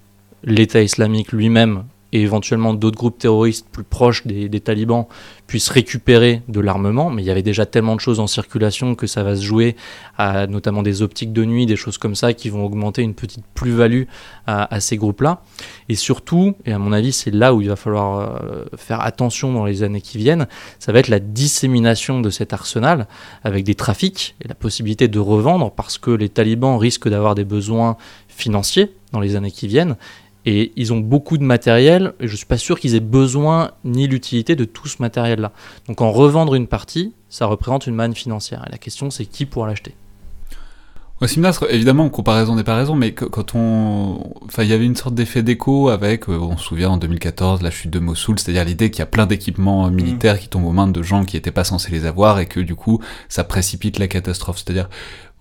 l'État 0.45 0.83
islamique 0.83 1.33
lui-même 1.33 1.85
et 2.13 2.23
éventuellement 2.23 2.75
d'autres 2.75 2.99
groupes 2.99 3.19
terroristes 3.19 3.67
plus 3.71 3.85
proches 3.85 4.27
des, 4.27 4.61
talibans 4.61 5.07
puissent 5.47 5.71
récupérer 5.71 6.43
de 6.49 6.61
l'armement, 6.61 7.11
mais 7.11 7.23
il 7.23 7.25
y 7.25 7.31
avait 7.31 7.43
déjà 7.43 7.67
tellement 7.67 7.97
de 7.97 8.01
choses 8.01 8.21
en 8.21 8.27
circulation 8.27 8.95
que 8.95 9.07
ça 9.07 9.23
va 9.23 9.35
se 9.35 9.43
jouer 9.43 9.77
à 10.19 10.47
notamment 10.47 10.83
des 10.83 11.03
optiques 11.03 11.33
de 11.33 11.45
nuit, 11.45 11.67
des 11.67 11.77
choses 11.77 11.99
comme 11.99 12.15
ça 12.15 12.33
qui 12.33 12.49
vont 12.51 12.65
augmenter 12.65 13.03
une 13.03 13.15
petite 13.15 13.45
plus-value 13.55 14.05
à, 14.47 14.81
ces 14.81 14.97
groupes-là. 14.97 15.43
Et 15.89 15.95
surtout, 15.95 16.55
et 16.67 16.73
à 16.73 16.79
mon 16.79 16.93
avis 16.93 17.13
c'est 17.13 17.31
là 17.31 17.55
où 17.55 17.61
il 17.61 17.69
va 17.69 17.77
falloir 17.77 18.21
euh, 18.21 18.65
faire 18.77 19.01
attention 19.01 19.53
dans 19.53 19.65
les 19.65 19.83
années 19.83 20.01
qui 20.01 20.19
viennent, 20.19 20.47
ça 20.79 20.93
va 20.93 20.99
être 20.99 21.09
la 21.09 21.21
dissémination 21.21 22.21
de 22.21 22.31
cet 22.31 22.53
arsenal 22.53 23.07
avec 23.43 23.65
des 23.65 23.75
trafics 23.75 24.35
et 24.45 24.49
la 24.49 24.55
possibilité 24.55 25.09
de 25.09 25.19
revendre 25.19 25.71
parce 25.71 25.99
que 25.99 26.11
les 26.11 26.29
talibans 26.29 26.79
risquent 26.79 27.09
d'avoir 27.09 27.35
des 27.35 27.45
besoins 27.45 27.97
financiers 28.29 28.93
dans 29.13 29.21
les 29.21 29.37
années 29.37 29.51
qui 29.51 29.69
viennent 29.69 29.97
et 30.45 30.73
ils 30.77 30.93
ont 30.93 30.99
beaucoup 30.99 31.39
de 31.39 31.45
matériel, 31.45 32.15
et 32.21 32.27
je 32.27 32.33
ne 32.33 32.37
suis 32.37 32.47
pas 32.47 32.59
sûr 32.59 32.81
qu'ils 32.81 32.95
aient 32.95 33.01
besoin 33.01 33.73
ni 33.85 34.07
l'utilité 34.07 34.57
de 34.57 34.65
tout 34.65 34.89
ce 34.89 34.97
matériel-là. 35.01 35.53
Donc 35.89 36.01
en 36.01 36.11
revendre 36.11 36.55
une 36.55 36.67
partie, 36.67 37.13
ça 37.29 37.47
représente 37.47 37.87
une 37.87 37.95
manne 37.95 38.15
financière. 38.15 38.65
Et 38.67 38.73
la 38.73 38.79
question, 38.79 39.11
c'est 39.11 39.27
qui 39.27 39.47
pourra 39.47 39.69
l'acheter? 39.69 39.95
Simnastre, 41.27 41.67
évidemment, 41.71 42.09
comparaison 42.09 42.57
n'est 42.57 42.65
pas 42.65 42.75
raison, 42.75 42.97
mais 42.97 43.13
quand 43.13 43.55
on, 43.55 44.33
enfin, 44.45 44.65
il 44.65 44.69
y 44.69 44.73
avait 44.73 44.85
une 44.85 44.97
sorte 44.97 45.15
d'effet 45.15 45.43
d'écho 45.43 45.89
avec, 45.89 46.29
euh, 46.29 46.37
on 46.37 46.57
se 46.57 46.65
souvient 46.65 46.91
en 46.91 46.97
2014, 46.97 47.63
la 47.63 47.71
chute 47.71 47.91
de 47.91 48.01
Mossoul, 48.01 48.39
c'est-à-dire 48.39 48.65
l'idée 48.65 48.91
qu'il 48.91 49.01
y 49.01 49.03
a 49.03 49.07
plein 49.07 49.27
d'équipements 49.27 49.87
euh, 49.87 49.91
mm. 49.91 49.95
militaires 49.95 50.39
qui 50.39 50.49
tombent 50.49 50.65
aux 50.65 50.73
mains 50.73 50.89
de 50.89 51.03
gens 51.03 51.25
qui 51.25 51.37
n'étaient 51.37 51.53
pas 51.53 51.65
censés 51.65 51.93
les 51.93 52.07
avoir 52.07 52.41
et 52.41 52.47
que 52.47 52.59
du 52.59 52.75
coup, 52.75 53.01
ça 53.29 53.45
précipite 53.45 53.99
la 53.99 54.09
catastrophe. 54.09 54.59
C'est-à-dire, 54.59 54.89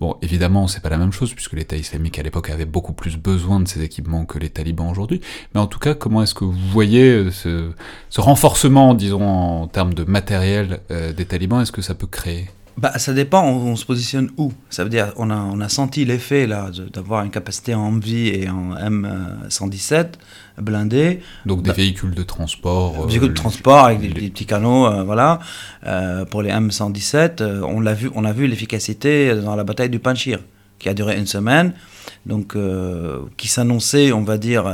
bon, 0.02 0.16
évidemment, 0.20 0.66
c'est 0.66 0.82
pas 0.82 0.88
la 0.88 0.98
même 0.98 1.12
chose 1.12 1.32
puisque 1.32 1.52
l'État 1.52 1.76
islamique 1.76 2.18
à 2.18 2.22
l'époque 2.22 2.50
avait 2.50 2.64
beaucoup 2.64 2.92
plus 2.92 3.16
besoin 3.16 3.60
de 3.60 3.68
ces 3.68 3.82
équipements 3.82 4.24
que 4.24 4.38
les 4.38 4.50
talibans 4.50 4.90
aujourd'hui. 4.90 5.20
Mais 5.54 5.60
en 5.60 5.68
tout 5.68 5.78
cas, 5.78 5.94
comment 5.94 6.22
est-ce 6.22 6.34
que 6.34 6.44
vous 6.44 6.52
voyez 6.72 7.08
euh, 7.08 7.30
ce, 7.30 7.70
ce 8.10 8.20
renforcement, 8.20 8.94
disons, 8.94 9.26
en 9.26 9.68
termes 9.68 9.94
de 9.94 10.02
matériel 10.04 10.80
des 10.90 11.24
talibans, 11.24 11.62
est-ce 11.62 11.72
que 11.72 11.82
ça 11.82 11.94
peut 11.94 12.08
créer? 12.08 12.48
Bah, 12.78 12.98
ça 12.98 13.12
dépend, 13.12 13.44
on, 13.44 13.76
se 13.76 13.84
positionne 13.84 14.30
où? 14.38 14.52
Ça 14.70 14.82
veut 14.82 14.90
dire, 14.90 15.12
on 15.16 15.30
a, 15.30 15.68
senti 15.68 16.04
l'effet 16.04 16.46
d'avoir 16.46 17.22
une 17.24 17.30
capacité 17.30 17.74
en 17.74 17.92
MV 17.92 18.08
et 18.08 18.48
en 18.48 18.74
M117 18.74 20.14
blindé. 20.58 21.20
Donc 21.46 21.62
des 21.62 21.70
bah, 21.70 21.76
véhicules 21.76 22.14
de 22.14 22.22
transport. 22.22 22.92
Des 23.06 23.06
véhicules 23.06 23.28
de 23.28 23.32
euh, 23.32 23.34
transport 23.34 23.84
avec 23.86 24.00
des, 24.00 24.08
petits 24.08 24.46
canaux, 24.46 24.86
euh, 24.86 25.02
voilà. 25.02 25.38
Euh, 25.86 26.24
pour 26.24 26.42
les 26.42 26.50
M117, 26.50 27.62
on 27.62 27.80
l'a 27.80 27.94
vu, 27.94 28.10
on 28.14 28.24
a 28.24 28.32
vu 28.32 28.46
l'efficacité 28.46 29.34
dans 29.34 29.56
la 29.56 29.64
bataille 29.64 29.90
du 29.90 29.98
Panchir, 29.98 30.38
qui 30.82 30.88
a 30.88 30.94
duré 30.94 31.18
une 31.18 31.26
semaine. 31.26 31.72
Donc, 32.26 32.56
qui 33.36 33.48
s'annonçait, 33.48 34.12
on 34.12 34.22
va 34.22 34.38
dire, 34.38 34.64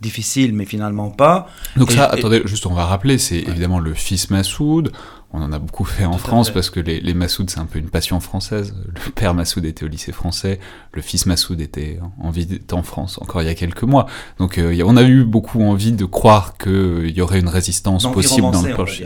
difficile, 0.00 0.52
mais 0.52 0.64
finalement 0.64 1.10
pas. 1.10 1.48
Donc 1.76 1.92
ça, 1.92 2.06
attendez, 2.06 2.42
juste 2.44 2.66
on 2.66 2.74
va 2.74 2.84
rappeler, 2.84 3.18
c'est 3.18 3.38
évidemment 3.38 3.80
le 3.80 3.94
fils 3.94 4.30
Massoud, 4.30 4.92
on 5.36 5.42
en 5.42 5.52
a 5.52 5.58
beaucoup 5.58 5.84
fait 5.84 6.04
en 6.04 6.16
France 6.16 6.50
parce 6.50 6.70
que 6.70 6.78
les, 6.78 7.00
les 7.00 7.12
Massoud, 7.12 7.50
c'est 7.50 7.58
un 7.58 7.66
peu 7.66 7.80
une 7.80 7.90
passion 7.90 8.20
française. 8.20 8.72
Le 8.86 9.10
père 9.14 9.34
Massoud 9.34 9.64
était 9.64 9.84
au 9.84 9.88
lycée 9.88 10.12
français, 10.12 10.60
le 10.92 11.02
fils 11.02 11.26
Massoud 11.26 11.60
était 11.60 11.98
en 12.20 12.30
vie 12.30 12.60
en 12.70 12.84
France 12.84 13.18
encore 13.20 13.42
il 13.42 13.46
y 13.46 13.48
a 13.48 13.54
quelques 13.54 13.82
mois. 13.82 14.06
Donc 14.38 14.58
euh, 14.58 14.80
on 14.86 14.96
a 14.96 15.02
eu 15.02 15.24
beaucoup 15.24 15.60
envie 15.60 15.90
de 15.90 16.04
croire 16.04 16.56
qu'il 16.56 17.10
y 17.10 17.20
aurait 17.20 17.40
une 17.40 17.48
résistance 17.48 18.10
possible 18.12 18.48
dans 18.52 18.62
le 18.62 18.72
proche. 18.74 19.02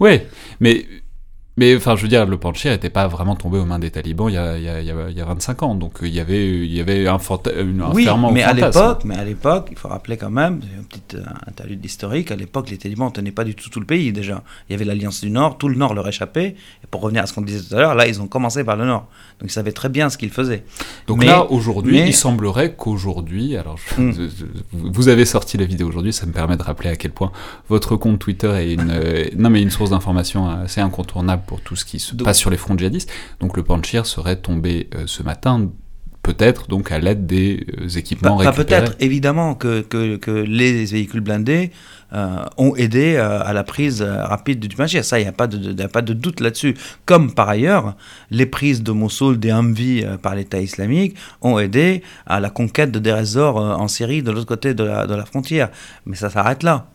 Ouais, 0.00 0.28
mais 0.60 0.86
mais 1.56 1.76
enfin, 1.76 1.96
je 1.96 2.02
veux 2.02 2.08
dire, 2.08 2.26
le 2.26 2.38
Panchir 2.38 2.70
n'était 2.70 2.90
pas 2.90 3.06
vraiment 3.08 3.34
tombé 3.34 3.58
aux 3.58 3.64
mains 3.64 3.78
des 3.78 3.90
talibans 3.90 4.28
il 4.28 4.34
y 4.34 4.38
a, 4.38 4.56
il 4.56 4.62
y 4.62 4.68
a, 4.68 4.80
il 4.80 5.16
y 5.16 5.20
a 5.20 5.24
25 5.24 5.62
ans. 5.62 5.74
Donc 5.74 5.98
il 6.02 6.08
y 6.08 6.20
avait, 6.20 6.46
il 6.46 6.72
y 6.72 6.80
avait 6.80 7.06
un, 7.06 7.14
un 7.16 7.92
oui, 7.92 8.08
mais 8.32 8.42
à 8.42 8.52
l'époque, 8.52 9.04
mais 9.04 9.16
à 9.16 9.24
l'époque, 9.24 9.68
il 9.70 9.76
faut 9.76 9.88
rappeler 9.88 10.16
quand 10.16 10.30
même, 10.30 10.60
une 10.76 10.84
petite 10.84 11.14
euh, 11.14 11.24
interlude 11.46 11.84
historique, 11.84 12.30
à 12.30 12.36
l'époque, 12.36 12.70
les 12.70 12.78
talibans 12.78 13.08
ne 13.08 13.12
tenaient 13.12 13.32
pas 13.32 13.44
du 13.44 13.54
tout 13.54 13.68
tout 13.68 13.80
le 13.80 13.86
pays 13.86 14.12
déjà. 14.12 14.42
Il 14.68 14.72
y 14.72 14.74
avait 14.74 14.84
l'Alliance 14.84 15.20
du 15.20 15.30
Nord, 15.30 15.58
tout 15.58 15.68
le 15.68 15.76
Nord 15.76 15.94
leur 15.94 16.06
échappait. 16.08 16.54
Et 16.82 16.86
pour 16.90 17.02
revenir 17.02 17.22
à 17.22 17.26
ce 17.26 17.32
qu'on 17.32 17.42
disait 17.42 17.68
tout 17.68 17.74
à 17.74 17.80
l'heure, 17.80 17.94
là, 17.94 18.06
ils 18.06 18.22
ont 18.22 18.28
commencé 18.28 18.64
par 18.64 18.76
le 18.76 18.86
Nord. 18.86 19.08
Donc 19.40 19.50
ils 19.50 19.52
savaient 19.52 19.72
très 19.72 19.88
bien 19.88 20.10
ce 20.10 20.18
qu'ils 20.18 20.30
faisaient. 20.30 20.64
Donc 21.06 21.24
là, 21.24 21.50
aujourd'hui, 21.50 22.00
il 22.00 22.14
semblerait 22.14 22.74
qu'aujourd'hui, 22.74 23.56
alors 23.56 23.78
hmm. 23.96 24.12
vous 24.72 25.08
avez 25.08 25.24
sorti 25.24 25.56
la 25.56 25.64
vidéo 25.64 25.88
aujourd'hui, 25.88 26.12
ça 26.12 26.26
me 26.26 26.32
permet 26.32 26.56
de 26.56 26.62
rappeler 26.62 26.90
à 26.90 26.96
quel 26.96 27.10
point 27.10 27.32
votre 27.68 27.96
compte 27.96 28.18
Twitter 28.18 28.52
est 28.58 28.74
une, 28.74 28.90
euh, 28.90 29.24
non, 29.36 29.50
mais 29.50 29.62
une 29.62 29.70
source 29.70 29.90
d'information 29.90 30.48
assez 30.48 30.80
incontournable 30.80 31.42
pour 31.46 31.60
tout 31.60 31.76
ce 31.76 31.84
qui 31.84 31.98
se 31.98 32.14
passe 32.14 32.38
sur 32.38 32.50
les 32.50 32.56
fronts 32.56 32.76
djihadistes. 32.76 33.10
Donc 33.40 33.56
le 33.56 33.62
Panchir 33.62 34.06
serait 34.06 34.36
tombé 34.36 34.88
euh, 34.94 35.04
ce 35.06 35.22
matin 35.22 35.70
peut-être 36.22 36.68
donc 36.68 36.92
à 36.92 36.98
l'aide 36.98 37.26
des 37.26 37.66
euh, 37.78 37.88
équipements 37.88 38.36
bah, 38.36 38.52
Peut-être, 38.52 38.94
évidemment 39.00 39.54
que, 39.54 39.80
que, 39.80 40.30
les 40.30 40.84
véhicules 40.84 41.20
blindés 41.20 41.70
euh, 42.12 42.44
ont 42.56 42.74
aidé 42.76 43.16
à 43.16 43.52
la 43.52 43.64
prise 43.64 44.02
rapide 44.02 44.60
du 44.60 44.74
Panchir. 44.74 45.04
Ça, 45.04 45.18
il 45.18 45.22
n'y 45.22 45.28
a, 45.28 45.32
pas 45.32 45.46
de, 45.46 45.86
pas 45.86 46.02
de 46.02 46.12
doute 46.12 46.40
là-dessus. 46.40 46.76
Comme 47.06 47.32
par 47.32 47.48
ailleurs, 47.48 47.96
les 48.30 48.46
prises 48.46 48.82
de 48.82 48.92
Mossoul, 48.92 49.38
des 49.38 49.50
Humvee 49.50 50.04
par 50.22 50.34
l'État 50.34 50.60
islamique 50.60 51.16
ont 51.40 51.58
aidé 51.58 52.02
à 52.26 52.40
la 52.40 52.50
conquête 52.50 52.90
de 52.90 52.98
Deir 52.98 53.56
en 53.56 53.88
Syrie, 53.88 54.22
de 54.22 54.30
l'autre 54.30 54.46
côté 54.46 54.74
de 54.74 54.84
la, 54.84 55.06
de 55.06 55.14
la 55.14 55.24
frontière. 55.24 55.70
Mais 56.06 56.16
ça 56.16 56.30
s'arrête 56.30 56.62
là. 56.62 56.86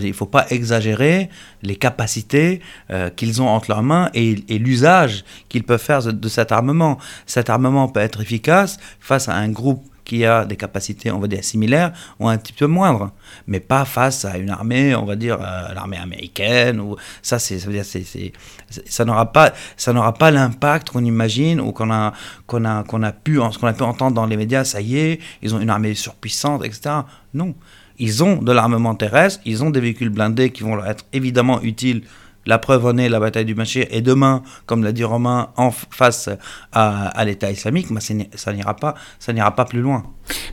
Ça 0.00 0.06
ne 0.06 0.12
faut 0.12 0.26
pas 0.26 0.46
exagérer 0.50 1.28
les 1.62 1.76
capacités 1.76 2.60
euh, 2.90 3.10
qu'ils 3.10 3.42
ont 3.42 3.48
entre 3.48 3.70
leurs 3.70 3.82
mains 3.82 4.10
et, 4.14 4.34
l'usage 4.58 5.24
qu'ils 5.48 5.64
peuvent 5.64 5.82
faire 5.82 6.02
de, 6.02 6.28
cet 6.28 6.52
armement. 6.52 6.98
Cet 7.26 7.50
armement 7.50 7.88
peut 7.88 8.00
être 8.00 8.20
efficace 8.20 8.78
face 9.00 9.28
à 9.28 9.34
un 9.34 9.48
groupe 9.48 9.84
qui 10.04 10.24
a 10.24 10.44
des 10.44 10.56
capacités, 10.56 11.10
on 11.10 11.18
va 11.18 11.26
dire, 11.26 11.42
similaires 11.42 11.92
ou 12.20 12.28
un 12.28 12.36
petit 12.36 12.52
peu 12.52 12.66
moindres, 12.66 13.10
mais 13.46 13.60
pas 13.60 13.84
face 13.84 14.24
à 14.24 14.36
une 14.36 14.50
armée, 14.50 14.94
on 14.94 15.04
va 15.04 15.16
dire, 15.16 15.38
euh, 15.40 15.72
l'armée 15.74 15.96
américaine, 15.96 16.82
ça, 17.22 17.38
ça 17.38 19.04
n'aura 19.04 19.32
pas, 19.32 19.52
ça 19.76 19.92
n'aura 19.92 20.12
pas 20.12 20.30
l'impact 20.30 20.90
qu'on 20.90 21.04
imagine 21.04 21.60
ou 21.60 21.72
qu'on 21.72 21.90
a, 21.90 22.12
qu'on 22.46 22.64
a, 22.64 22.82
qu'on 22.82 23.02
a 23.02 23.12
pu 23.12 23.40
entendre 23.40 24.12
dans 24.12 24.26
les 24.26 24.36
médias, 24.36 24.64
ça 24.64 24.80
y 24.80 24.98
est, 24.98 25.20
ils 25.42 25.54
ont 25.54 25.60
une 25.60 25.70
armée 25.70 25.94
surpuissante, 25.94 26.64
etc. 26.64 26.96
Non. 27.32 27.54
Ils 27.98 28.24
ont 28.24 28.36
de 28.36 28.52
l'armement 28.52 28.94
terrestre, 28.94 29.40
ils 29.44 29.62
ont 29.62 29.70
des 29.70 29.80
véhicules 29.80 30.08
blindés 30.08 30.50
qui 30.50 30.62
vont 30.62 30.74
leur 30.74 30.86
être 30.86 31.04
évidemment 31.12 31.62
utiles. 31.62 32.02
La 32.46 32.58
preuve 32.58 32.84
en 32.84 32.98
est 32.98 33.08
la 33.08 33.20
bataille 33.20 33.46
du 33.46 33.54
Machir 33.54 33.86
et 33.90 34.02
demain, 34.02 34.42
comme 34.66 34.84
l'a 34.84 34.92
dit 34.92 35.04
Romain, 35.04 35.50
en 35.56 35.70
face 35.70 36.28
à, 36.72 37.24
l'État 37.24 37.50
islamique, 37.50 37.90
mais 37.90 38.00
ça 38.34 38.52
n'ira 38.52 38.76
pas, 38.76 38.94
ça 39.18 39.32
n'ira 39.32 39.54
pas 39.54 39.64
plus 39.64 39.80
loin. 39.80 40.04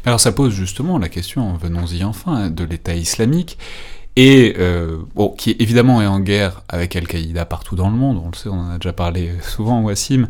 Alors 0.05 0.19
ça 0.19 0.31
pose 0.31 0.53
justement 0.53 0.97
la 0.97 1.09
question, 1.09 1.57
venons-y 1.57 2.03
enfin, 2.03 2.49
de 2.49 2.63
l'État 2.63 2.95
islamique 2.95 3.57
et 4.17 4.55
euh, 4.59 4.97
bon, 5.15 5.29
qui 5.29 5.55
évidemment 5.59 6.01
est 6.01 6.05
en 6.05 6.19
guerre 6.19 6.63
avec 6.67 6.97
Al-Qaïda 6.97 7.45
partout 7.45 7.77
dans 7.77 7.89
le 7.89 7.95
monde, 7.95 8.21
on 8.21 8.29
le 8.29 8.35
sait, 8.35 8.49
on 8.49 8.59
en 8.59 8.71
a 8.71 8.77
déjà 8.77 8.91
parlé 8.91 9.31
souvent, 9.41 9.81
Wassim, 9.81 10.27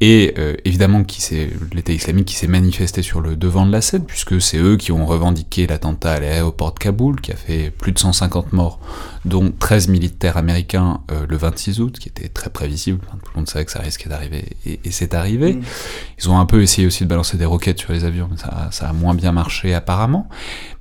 et 0.00 0.34
euh, 0.38 0.54
évidemment 0.64 1.02
qui 1.02 1.20
c'est 1.20 1.50
l'État 1.72 1.92
islamique 1.92 2.26
qui 2.26 2.36
s'est 2.36 2.46
manifesté 2.46 3.02
sur 3.02 3.20
le 3.20 3.34
devant 3.34 3.66
de 3.66 3.72
la 3.72 3.80
scène, 3.80 4.04
puisque 4.04 4.40
c'est 4.40 4.58
eux 4.58 4.76
qui 4.76 4.92
ont 4.92 5.04
revendiqué 5.04 5.66
l'attentat 5.66 6.12
à 6.12 6.20
l'aéroport 6.20 6.74
de 6.74 6.78
Kaboul, 6.78 7.20
qui 7.20 7.32
a 7.32 7.36
fait 7.36 7.72
plus 7.76 7.90
de 7.90 7.98
150 7.98 8.52
morts, 8.52 8.78
dont 9.24 9.52
13 9.58 9.88
militaires 9.88 10.36
américains 10.36 11.00
euh, 11.10 11.26
le 11.28 11.36
26 11.36 11.80
août, 11.80 11.98
qui 11.98 12.08
était 12.08 12.28
très 12.28 12.50
prévisible, 12.50 13.00
tout 13.00 13.30
le 13.34 13.40
monde 13.40 13.48
savait 13.48 13.64
que 13.64 13.72
ça 13.72 13.80
risquait 13.80 14.08
d'arriver, 14.08 14.44
et, 14.64 14.78
c'est 14.90 15.12
arrivé. 15.12 15.54
Mm. 15.54 15.62
Ils 16.20 16.30
ont 16.30 16.38
un 16.38 16.46
peu 16.46 16.62
essayé 16.62 16.86
aussi 16.86 17.02
de 17.02 17.08
balancer 17.08 17.36
des 17.36 17.46
roquettes 17.46 17.80
sur 17.80 17.92
les 17.92 18.04
avions, 18.04 18.28
mais 18.30 18.36
ça, 18.36 18.68
ça 18.70 18.88
a 18.88 18.92
moins 18.92 19.14
bien 19.14 19.32
marché 19.32 19.74
apparemment. 19.74 20.28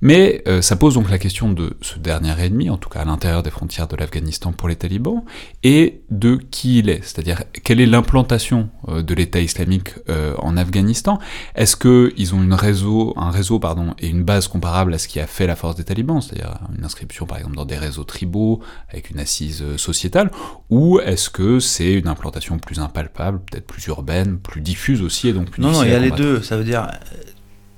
Mais 0.02 0.44
ça 0.62 0.76
pose 0.76 0.96
donc 0.96 1.10
la 1.10 1.18
question 1.18 1.54
de 1.54 1.78
ce 1.82 1.98
dernier 1.98 2.44
en 2.70 2.78
tout 2.78 2.90
cas 2.90 3.02
à 3.02 3.06
l'intérieur 3.06 3.44
des 3.44 3.50
frontières 3.50 3.88
de 3.88 3.96
l'Afghanistan 3.96 4.52
pour 4.52 4.68
les 4.68 4.76
talibans, 4.76 5.24
et 5.64 6.02
de 6.10 6.36
qui 6.36 6.80
il 6.80 6.90
est, 6.90 7.04
c'est-à-dire 7.04 7.44
quelle 7.64 7.80
est 7.82 7.86
l'implantation 7.86 8.70
euh, 8.88 9.02
de 9.02 9.14
l'État 9.14 9.40
islamique 9.40 9.92
euh, 10.10 10.36
en 10.40 10.58
Afghanistan? 10.58 11.20
Est-ce 11.56 11.76
qu'ils 11.76 12.36
ont 12.36 12.44
une 12.44 12.54
réseau, 12.54 13.14
un 13.18 13.32
réseau 13.32 13.60
pardon, 13.60 13.94
et 14.00 14.08
une 14.08 14.24
base 14.24 14.48
comparable 14.48 14.94
à 14.94 14.98
ce 14.98 15.08
qui 15.08 15.20
a 15.20 15.28
fait 15.28 15.48
la 15.48 15.56
force 15.56 15.76
des 15.76 15.84
talibans, 15.84 16.22
c'est-à-dire 16.22 16.60
une 16.78 16.86
inscription 16.86 17.26
par 17.26 17.38
exemple 17.38 17.56
dans 17.56 17.66
des 17.66 17.78
réseaux 17.78 18.04
tribaux 18.04 18.62
avec 18.90 19.10
une 19.10 19.20
assise 19.20 19.64
sociétale, 19.78 20.32
ou 20.70 21.00
est-ce 21.00 21.30
que 21.30 21.60
c'est 21.60 21.94
une 21.94 22.08
implantation 22.08 22.58
plus 22.60 22.80
impalpable, 22.80 23.40
peut-être 23.40 23.66
plus 23.66 23.86
urbaine, 23.88 24.38
plus 24.38 24.62
diffuse 24.62 25.02
aussi, 25.02 25.30
et 25.30 25.34
donc 25.34 25.50
plus 25.50 25.62
Non, 25.62 25.72
non, 25.72 25.84
il 25.84 25.92
y 25.92 25.94
a 25.94 26.00
les 26.00 26.12
deux. 26.12 26.42
Ça 26.42 26.58
veut 26.58 26.64
dire, 26.64 26.88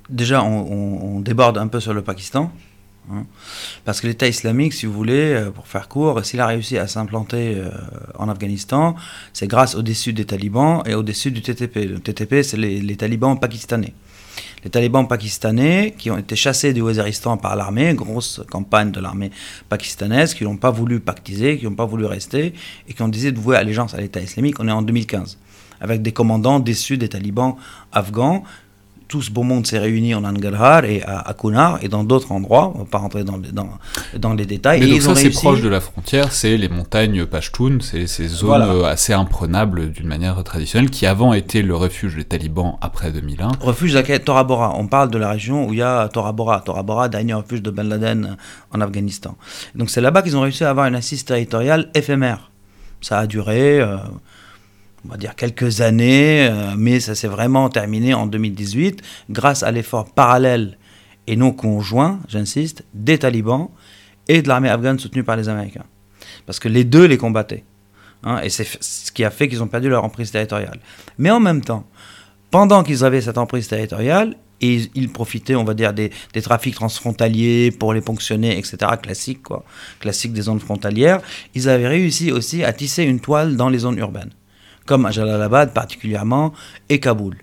déjà, 0.10 0.44
on, 0.44 1.20
déborde 1.20 1.58
un 1.58 1.68
peu 1.68 1.80
sur 1.80 1.94
le 1.94 2.02
Pakistan. 2.02 2.52
Hein. 3.12 3.26
parce 3.84 4.02
que 4.02 4.08
l'État 4.08 4.28
islamique, 4.28 4.74
si 4.74 4.86
vous 4.86 4.94
voulez, 4.94 5.34
euh, 5.34 5.52
pour 5.52 5.68
faire 5.68 5.88
court, 5.88 6.26
s'il 6.26 6.40
a 6.40 6.48
réussi 6.48 6.78
à 6.78 6.88
s'implanter 6.88 7.56
euh, 7.58 7.70
en 8.18 8.30
Afghanistan, 8.30 8.96
c'est 9.34 9.48
grâce 9.48 9.76
au-dessus 9.76 10.14
des 10.14 10.26
talibans 10.26 10.82
et 10.86 10.96
au-dessus 10.96 11.32
du 11.32 11.42
TTP. 11.42 11.88
Le 11.88 12.00
TTP, 12.00 12.42
c'est 12.42 12.58
les, 12.58 12.96
talibans 12.96 13.40
pakistanais. 13.40 13.94
Les 14.64 14.70
talibans 14.70 15.08
pakistanais 15.08 15.94
qui 15.98 16.10
ont 16.10 16.18
été 16.18 16.36
chassés 16.36 16.74
du 16.74 16.82
Waziristan 16.82 17.38
par 17.38 17.56
l'armée, 17.56 17.94
grosse 17.94 18.42
campagne 18.50 18.92
de 18.92 19.00
l'armée 19.00 19.32
pakistanaise, 19.70 20.34
qui 20.34 20.44
n'ont 20.44 20.58
pas 20.58 20.72
voulu 20.72 21.00
pactiser, 21.00 21.60
qui 21.60 21.66
n'ont 21.66 21.76
pas 21.76 21.86
voulu 21.86 22.06
rester 22.06 22.54
et 22.88 22.94
qui 22.94 23.02
ont 23.02 23.08
décidé 23.08 23.32
de 23.32 23.40
vouer 23.40 23.58
allégeance 23.58 23.94
à 23.94 23.98
l'État 23.98 24.20
islamique. 24.20 24.60
On 24.60 24.68
est 24.68 24.72
en 24.72 24.82
2015 24.82 25.38
avec 25.82 26.02
des 26.02 26.12
commandants 26.12 26.60
déçus 26.60 26.98
des 26.98 27.10
talibans 27.10 27.56
afghans 27.92 28.44
tout 29.08 29.22
ce 29.22 29.32
beau 29.32 29.44
monde 29.44 29.68
s'est 29.68 29.78
réuni 29.78 30.16
en 30.16 30.24
Angarhar 30.24 30.86
et 30.86 31.04
à, 31.04 31.34
Kunar 31.40 31.80
et 31.82 31.88
dans 31.88 32.04
d'autres 32.04 32.32
endroits. 32.32 32.72
On 32.76 32.80
va 32.80 32.86
pas 32.86 32.98
rentrer 32.98 33.24
dans, 33.24 33.38
dans, 33.38 33.70
dans 34.18 34.34
les 34.34 34.46
détails. 34.46 34.80
Mais 34.80 34.88
donc 34.88 35.02
ça, 35.02 35.16
c'est 35.16 35.30
proche 35.30 35.62
de 35.62 35.70
la 35.70 35.80
frontière, 35.80 36.32
c'est 36.32 36.58
les 36.58 36.70
montagnes 36.70 37.26
Pashtun, 37.26 37.78
c'est 37.82 38.08
ces 38.08 38.28
zones 38.28 38.86
assez 38.86 39.14
imprenables 39.14 39.92
d'une 39.92 40.08
manière 40.08 40.44
traditionnelle, 40.44 40.90
qui 40.90 41.06
avant 41.06 41.34
étaient 41.34 41.62
le 41.62 41.76
refuge 41.76 42.16
des 42.16 42.24
talibans 42.24 42.78
après 42.82 43.12
2001. 43.12 43.52
Refuge 43.60 43.94
de 43.94 44.18
Tora 44.18 44.44
Bora. 44.44 44.74
On 44.78 44.88
parle 44.88 45.10
de 45.12 45.18
la 45.18 45.30
région 45.30 45.68
où 45.68 45.74
il 45.74 45.80
y 45.80 45.82
a 45.82 46.08
Tora 46.10 46.32
Bora. 46.32 46.62
Tora 46.62 46.84
Bora, 46.84 47.10
dernier 47.10 47.34
refuge 47.34 47.62
de 47.62 47.72
Ben 47.72 47.88
Laden 47.88 48.38
en 48.72 48.82
Afghanistan. 48.82 49.36
Donc 49.76 49.90
c'est 49.90 50.02
là-bas 50.02 50.22
qu'ils 50.22 50.38
ont 50.38 50.42
réussi 50.42 50.64
à 50.64 50.70
avoir 50.70 50.88
une 50.88 50.96
assise 50.96 51.26
territoriale 51.26 51.90
éphémère. 51.94 52.52
Ça 53.02 53.20
a 53.20 53.28
duré... 53.28 53.80
Euh, 53.80 53.98
on 55.06 55.12
va 55.12 55.18
dire 55.18 55.36
quelques 55.36 55.82
années, 55.82 56.48
euh, 56.50 56.74
mais 56.78 57.00
ça 57.00 57.16
s'est 57.16 57.28
vraiment 57.28 57.70
terminé 57.70 58.14
en 58.14 58.26
2018 58.26 59.02
grâce 59.30 59.64
à 59.64 59.72
l'effort 59.72 60.06
parallèle 60.12 60.78
et 61.28 61.36
non 61.36 61.52
conjoint, 61.52 62.20
j'insiste, 62.28 62.84
des 62.94 63.18
talibans 63.18 63.70
et 64.28 64.42
de 64.42 64.48
l'armée 64.48 64.70
afghane 64.70 65.00
soutenue 65.00 65.24
par 65.24 65.36
les 65.36 65.50
Américains. 65.50 65.86
Parce 66.46 66.60
que 66.60 66.68
les 66.68 66.84
deux 66.84 67.06
les 67.06 67.18
combattaient. 67.18 67.64
Hein, 68.24 68.40
et 68.44 68.50
c'est 68.50 68.68
ce 68.82 69.12
qui 69.12 69.24
a 69.24 69.30
fait 69.30 69.48
qu'ils 69.48 69.62
ont 69.62 69.68
perdu 69.68 69.90
leur 69.90 70.04
emprise 70.04 70.32
territoriale. 70.32 70.80
Mais 71.18 71.30
en 71.30 71.40
même 71.40 71.62
temps, 71.62 71.86
pendant 72.50 72.84
qu'ils 72.84 73.04
avaient 73.04 73.22
cette 73.22 73.38
emprise 73.38 73.68
territoriale, 73.68 74.36
et 74.62 74.90
ils 74.96 75.12
profitaient, 75.12 75.56
on 75.56 75.66
va 75.66 75.74
dire, 75.74 75.94
des, 75.94 76.12
des, 76.34 76.42
trafics 76.42 76.74
transfrontaliers 76.74 77.72
pour 77.72 77.94
les 77.94 78.00
ponctionner, 78.00 78.58
etc., 78.58 78.78
classique, 79.04 79.44
quoi, 79.44 79.66
classique 80.00 80.32
des 80.32 80.44
zones 80.44 80.62
frontalières, 80.62 81.20
ils 81.54 81.68
avaient 81.68 81.90
réussi 81.90 82.32
aussi 82.32 82.64
à 82.64 82.72
tisser 82.72 83.04
une 83.04 83.20
toile 83.20 83.58
dans 83.58 83.68
les 83.68 83.80
zones 83.80 83.98
urbaines 83.98 84.32
comme 84.86 85.06
à 85.06 85.12
Jalalabad 85.12 85.74
particulièrement, 85.74 86.54
et 86.90 87.00
Kaboul. 87.00 87.38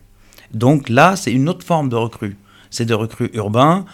Donc 0.53 0.89
là, 0.89 1.17
c'est 1.17 1.33
une 1.33 1.49
autre 1.49 1.65
forme 1.65 1.89
de 1.89 1.97
recrue. 1.97 2.37
C'est 2.73 2.87
des 2.87 2.95
recrues 2.95 3.31
urbains, 3.35 3.85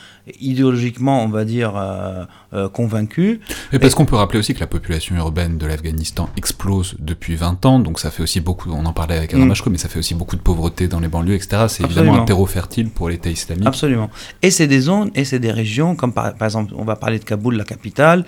idéologiquement, 0.40 1.22
on 1.24 1.28
va 1.28 1.44
dire, 1.44 1.74
euh, 1.76 2.24
euh, 2.54 2.68
convaincus. 2.68 3.40
Et 3.72 3.78
parce 3.78 3.94
qu'on 3.94 4.04
peut 4.04 4.16
rappeler 4.16 4.38
aussi 4.38 4.54
que 4.54 4.60
la 4.60 4.66
population 4.66 5.16
urbaine 5.16 5.58
de 5.58 5.66
l'Afghanistan 5.66 6.30
explose 6.36 6.94
depuis 7.00 7.34
20 7.34 7.66
ans, 7.66 7.78
donc 7.80 7.98
ça 7.98 8.10
fait 8.10 8.22
aussi 8.22 8.40
beaucoup, 8.40 8.70
on 8.70 8.86
en 8.86 8.92
parlait 8.92 9.16
avec 9.16 9.34
Adam 9.34 9.46
mm. 9.46 9.54
mais 9.70 9.78
ça 9.78 9.88
fait 9.88 9.98
aussi 9.98 10.14
beaucoup 10.14 10.36
de 10.36 10.40
pauvreté 10.40 10.88
dans 10.88 11.00
les 11.00 11.08
banlieues, 11.08 11.34
etc. 11.34 11.64
C'est 11.68 11.84
évidemment 11.84 12.22
un 12.22 12.24
terreau 12.24 12.46
fertile 12.46 12.88
pour 12.88 13.08
l'État 13.08 13.30
islamique. 13.30 13.66
Absolument. 13.66 14.10
Et 14.42 14.50
c'est 14.50 14.68
des 14.68 14.80
zones, 14.80 15.10
et 15.16 15.24
c'est 15.24 15.40
des 15.40 15.52
régions, 15.52 15.96
comme 15.96 16.12
par, 16.12 16.34
par, 16.34 16.46
exemple, 16.46 16.72
on 16.76 16.84
va 16.84 16.96
parler 16.96 17.18
de 17.18 17.24
Kaboul, 17.24 17.56
la 17.56 17.64
capitale, 17.64 18.24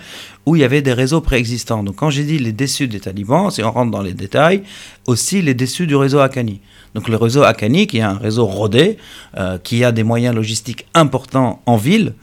où 0.47 0.57
il 0.57 0.63
y 0.63 0.65
avait 0.65 0.83
des 0.83 0.93
réseaux 0.93 1.21
préexistants. 1.21 1.83
Donc 1.85 1.97
quand 1.97 2.11
j'ai 2.11 2.25
dit 2.25 2.39
les 2.39 2.53
déçus 2.53 2.89
des 2.89 3.01
talibans, 3.01 3.51
si 3.51 3.63
on 3.63 3.71
rentre 3.71 3.91
dans 3.93 4.03
les 4.03 4.15
détails, 4.15 4.65
aussi 5.07 5.43
les 5.43 5.55
déçus 5.55 5.87
du 5.87 5.97
réseau 5.97 6.19
Akani. 6.19 6.61
Donc 6.95 7.09
le 7.09 7.17
réseau 7.17 7.43
Akani, 7.43 7.87
qui 7.87 7.99
est 7.99 8.03
un 8.03 8.19
réseau 8.19 8.47
rodé, 8.47 8.99
euh, 9.37 9.59
qui 9.59 9.85
a 9.85 9.93
des 9.93 10.03
moyens 10.03 10.35
logistiques 10.35 10.87
importants 10.95 11.63
en 11.67 11.77
ville, 11.77 12.15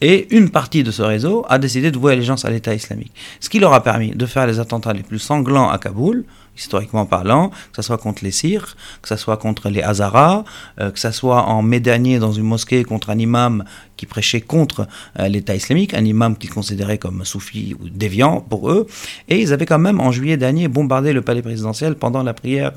et 0.00 0.26
une 0.34 0.50
partie 0.50 0.82
de 0.82 0.90
ce 0.90 1.02
réseau 1.02 1.44
a 1.48 1.58
décidé 1.58 1.90
de 1.90 1.98
vouer 1.98 2.12
allégeance 2.12 2.44
à 2.44 2.50
l'État 2.50 2.74
islamique. 2.74 3.12
Ce 3.40 3.48
qui 3.48 3.58
leur 3.58 3.72
a 3.72 3.82
permis 3.82 4.10
de 4.10 4.26
faire 4.26 4.46
les 4.46 4.58
attentats 4.60 4.92
les 4.92 5.02
plus 5.02 5.18
sanglants 5.18 5.68
à 5.68 5.78
Kaboul, 5.78 6.24
historiquement 6.58 7.06
parlant, 7.06 7.50
que 7.50 7.76
ce 7.76 7.82
soit 7.82 7.98
contre 7.98 8.24
les 8.24 8.30
Syrs, 8.30 8.76
que 9.00 9.08
ce 9.08 9.16
soit 9.16 9.36
contre 9.36 9.68
les 9.68 9.82
Hazaras, 9.82 10.44
euh, 10.80 10.90
que 10.90 10.98
ce 10.98 11.10
soit 11.10 11.44
en 11.44 11.62
mai 11.62 11.80
dernier 11.80 12.18
dans 12.18 12.32
une 12.32 12.44
mosquée 12.44 12.84
contre 12.84 13.10
un 13.10 13.18
imam 13.18 13.64
qui 13.96 14.06
prêchait 14.06 14.40
contre 14.40 14.86
euh, 15.18 15.28
l'État 15.28 15.54
islamique, 15.54 15.94
un 15.94 16.04
imam 16.04 16.36
qu'ils 16.36 16.50
considéraient 16.50 16.98
comme 16.98 17.24
soufi 17.24 17.74
ou 17.80 17.88
déviant 17.88 18.40
pour 18.40 18.70
eux. 18.70 18.86
Et 19.28 19.40
ils 19.40 19.52
avaient 19.52 19.66
quand 19.66 19.78
même, 19.78 20.00
en 20.00 20.12
juillet 20.12 20.36
dernier, 20.36 20.68
bombardé 20.68 21.12
le 21.12 21.22
palais 21.22 21.42
présidentiel 21.42 21.94
pendant 21.94 22.22
la 22.22 22.34
prière 22.34 22.72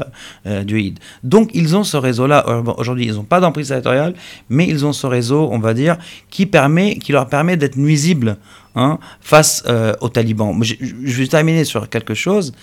euh, 0.45 0.63
du 0.63 0.79
Eid. 0.79 0.99
Donc 1.23 1.51
ils 1.53 1.75
ont 1.75 1.84
ce 1.84 1.97
réseau-là. 1.97 2.45
Aujourd'hui, 2.77 3.05
ils 3.05 3.15
n'ont 3.15 3.23
pas 3.23 3.39
d'emprise 3.39 3.69
territoriale, 3.69 4.13
mais 4.49 4.67
ils 4.67 4.86
ont 4.86 4.93
ce 4.93 5.07
réseau, 5.07 5.49
on 5.51 5.59
va 5.59 5.73
dire, 5.73 5.97
qui, 6.29 6.45
permet, 6.45 6.97
qui 6.97 7.11
leur 7.11 7.27
permet 7.27 7.57
d'être 7.57 7.77
nuisibles 7.77 8.38
hein, 8.75 8.99
face 9.19 9.63
aux 10.01 10.09
talibans. 10.09 10.63
Je, 10.63 10.75
je 10.79 11.17
vais 11.17 11.27
terminer 11.27 11.65
sur 11.65 11.89
quelque 11.89 12.13
chose 12.13 12.53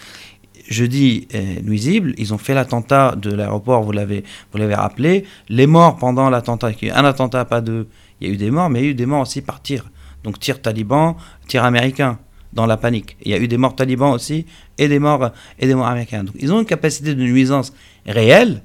jeudi 0.69 1.27
est 1.31 1.63
nuisible. 1.63 2.15
Ils 2.19 2.33
ont 2.35 2.39
fait 2.39 2.55
l'attentat 2.55 3.15
de 3.17 3.31
l'aéroport, 3.31 3.83
vous 3.83 3.93
l'avez, 3.93 4.25
vous 4.53 4.59
l'avez 4.59 4.75
rappelé. 4.75 5.25
Les 5.49 5.67
morts 5.67 5.97
pendant 5.97 6.31
l'attentat, 6.31 6.71
un 6.95 7.05
attentat, 7.05 7.45
pas 7.45 7.61
deux. 7.61 7.89
Il 8.21 8.29
y 8.29 8.31
a 8.31 8.35
eu 8.35 8.37
des 8.37 8.51
morts, 8.51 8.71
mais 8.71 8.81
il 8.81 8.85
y 8.85 8.89
a 8.89 8.91
eu 8.91 8.95
des 8.95 9.07
morts 9.07 9.23
aussi 9.23 9.43
par 9.43 9.63
tir. 9.63 9.91
Donc 10.25 10.39
tir 10.39 10.61
taliban, 10.61 11.17
tir 11.47 11.65
américain, 11.65 12.19
dans 12.53 12.67
la 12.67 12.77
panique. 12.77 13.17
Il 13.23 13.31
y 13.31 13.35
a 13.35 13.39
eu 13.39 13.49
des 13.49 13.57
morts 13.57 13.75
talibans 13.75 14.13
aussi 14.13 14.47
et 14.79 14.89
des 14.89 14.99
morts, 14.99 15.31
et 15.59 15.67
des 15.67 15.75
morts 15.75 15.87
américains. 15.87 16.25
Donc 16.25 16.35
ils 16.39 16.53
ont 16.53 16.61
une 16.61 16.67
capacité 16.67 17.15
de 17.15 17.23
nuisance 17.23 17.73
réelle, 18.07 18.63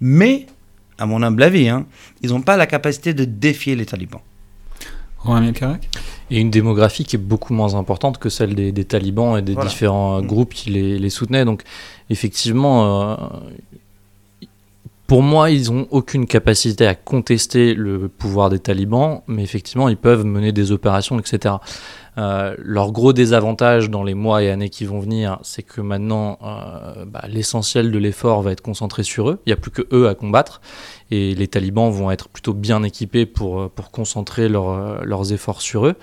mais, 0.00 0.46
à 0.98 1.06
mon 1.06 1.22
humble 1.22 1.42
avis, 1.42 1.68
hein, 1.68 1.86
ils 2.22 2.30
n'ont 2.30 2.42
pas 2.42 2.56
la 2.56 2.66
capacité 2.66 3.14
de 3.14 3.24
défier 3.24 3.76
les 3.76 3.86
talibans. 3.86 4.20
Et 6.30 6.40
une 6.40 6.50
démographie 6.50 7.04
qui 7.04 7.16
est 7.16 7.18
beaucoup 7.18 7.54
moins 7.54 7.74
importante 7.74 8.18
que 8.18 8.28
celle 8.28 8.54
des, 8.54 8.84
talibans 8.84 9.38
et 9.38 9.42
des 9.42 9.54
différents 9.54 10.20
mm. 10.20 10.26
groupes 10.26 10.54
qui 10.54 10.70
les, 10.70 11.10
soutenaient. 11.10 11.44
Donc, 11.44 11.62
effectivement, 12.10 13.10
euh, 13.10 13.16
pour 15.06 15.22
moi, 15.22 15.50
ils 15.50 15.70
n'ont 15.70 15.86
aucune 15.90 16.26
capacité 16.26 16.86
à 16.86 16.94
contester 16.94 17.74
le 17.74 18.08
pouvoir 18.08 18.48
des 18.48 18.58
talibans, 18.58 19.20
mais 19.26 19.42
effectivement, 19.42 19.88
ils 19.88 19.96
peuvent 19.96 20.24
mener 20.24 20.52
des 20.52 20.72
opérations, 20.72 21.18
etc. 21.18 21.56
Euh, 22.18 22.54
leur 22.58 22.92
gros 22.92 23.12
désavantage 23.12 23.88
dans 23.88 24.02
les 24.04 24.14
mois 24.14 24.42
et 24.42 24.50
années 24.50 24.68
qui 24.68 24.84
vont 24.84 25.00
venir, 25.00 25.38
c'est 25.42 25.62
que 25.62 25.80
maintenant, 25.80 26.38
euh, 26.42 27.04
bah, 27.06 27.24
l'essentiel 27.28 27.90
de 27.90 27.98
l'effort 27.98 28.42
va 28.42 28.52
être 28.52 28.60
concentré 28.60 29.02
sur 29.02 29.30
eux. 29.30 29.40
Il 29.46 29.48
n'y 29.48 29.54
a 29.54 29.56
plus 29.56 29.70
que 29.70 29.82
eux 29.92 30.08
à 30.08 30.14
combattre. 30.14 30.60
Et 31.10 31.34
les 31.34 31.48
talibans 31.48 31.90
vont 31.90 32.10
être 32.10 32.28
plutôt 32.28 32.54
bien 32.54 32.82
équipés 32.82 33.26
pour, 33.26 33.70
pour 33.70 33.90
concentrer 33.90 34.48
leurs 34.48 35.32
efforts 35.32 35.62
sur 35.62 35.86
eux. 35.86 35.94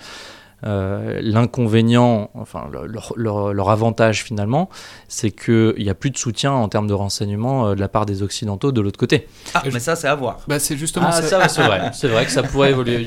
Euh, 0.66 1.20
l'inconvénient, 1.22 2.30
enfin 2.34 2.68
leur, 3.16 3.70
avantage 3.70 4.22
finalement, 4.22 4.68
c'est 5.08 5.30
qu'il 5.30 5.74
n'y 5.78 5.88
a 5.88 5.94
plus 5.94 6.10
de 6.10 6.18
soutien 6.18 6.52
en 6.52 6.68
termes 6.68 6.86
de 6.86 6.92
renseignement 6.92 7.68
euh, 7.68 7.74
de 7.74 7.80
la 7.80 7.88
part 7.88 8.04
des 8.04 8.22
Occidentaux 8.22 8.70
de 8.70 8.80
l'autre 8.80 8.98
côté. 8.98 9.26
Ah, 9.54 9.62
mais 9.72 9.80
ça 9.80 9.96
c'est 9.96 10.08
à 10.08 10.14
voir. 10.14 10.40
Bah, 10.48 10.58
c'est 10.58 10.76
justement 10.76 11.08
ah, 11.08 11.22
ça. 11.22 11.48
c'est 11.48 11.62
vrai. 11.62 11.90
C'est 12.00 12.08
vrai 12.08 12.24
que 12.24 12.32
ça 12.32 12.42
pourrait 12.42 12.70
évoluer. 12.70 13.06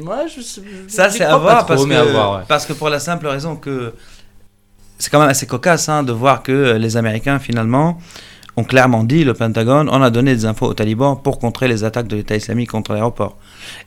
Moi, 0.00 0.26
je, 0.26 0.40
ça 0.88 1.10
c'est 1.10 1.24
à 1.24 1.36
voir, 1.36 1.66
parce, 1.66 1.84
que, 1.84 2.46
parce 2.46 2.66
que 2.66 2.72
pour 2.72 2.88
la 2.88 2.98
simple 2.98 3.26
raison 3.26 3.56
que 3.56 3.92
c'est 4.98 5.10
quand 5.10 5.20
même 5.20 5.28
assez 5.28 5.46
cocasse 5.46 5.88
hein, 5.88 6.02
de 6.02 6.12
voir 6.12 6.42
que 6.42 6.76
les 6.76 6.96
Américains 6.96 7.38
finalement 7.38 7.98
ont 8.56 8.64
clairement 8.64 9.04
dit, 9.04 9.24
le 9.24 9.34
Pentagone, 9.34 9.88
on 9.90 10.02
a 10.02 10.10
donné 10.10 10.34
des 10.34 10.44
infos 10.44 10.66
aux 10.66 10.74
talibans 10.74 11.16
pour 11.20 11.38
contrer 11.38 11.68
les 11.68 11.84
attaques 11.84 12.06
de 12.06 12.16
l'État 12.16 12.36
islamique 12.36 12.70
contre 12.70 12.92
l'aéroport. 12.92 13.36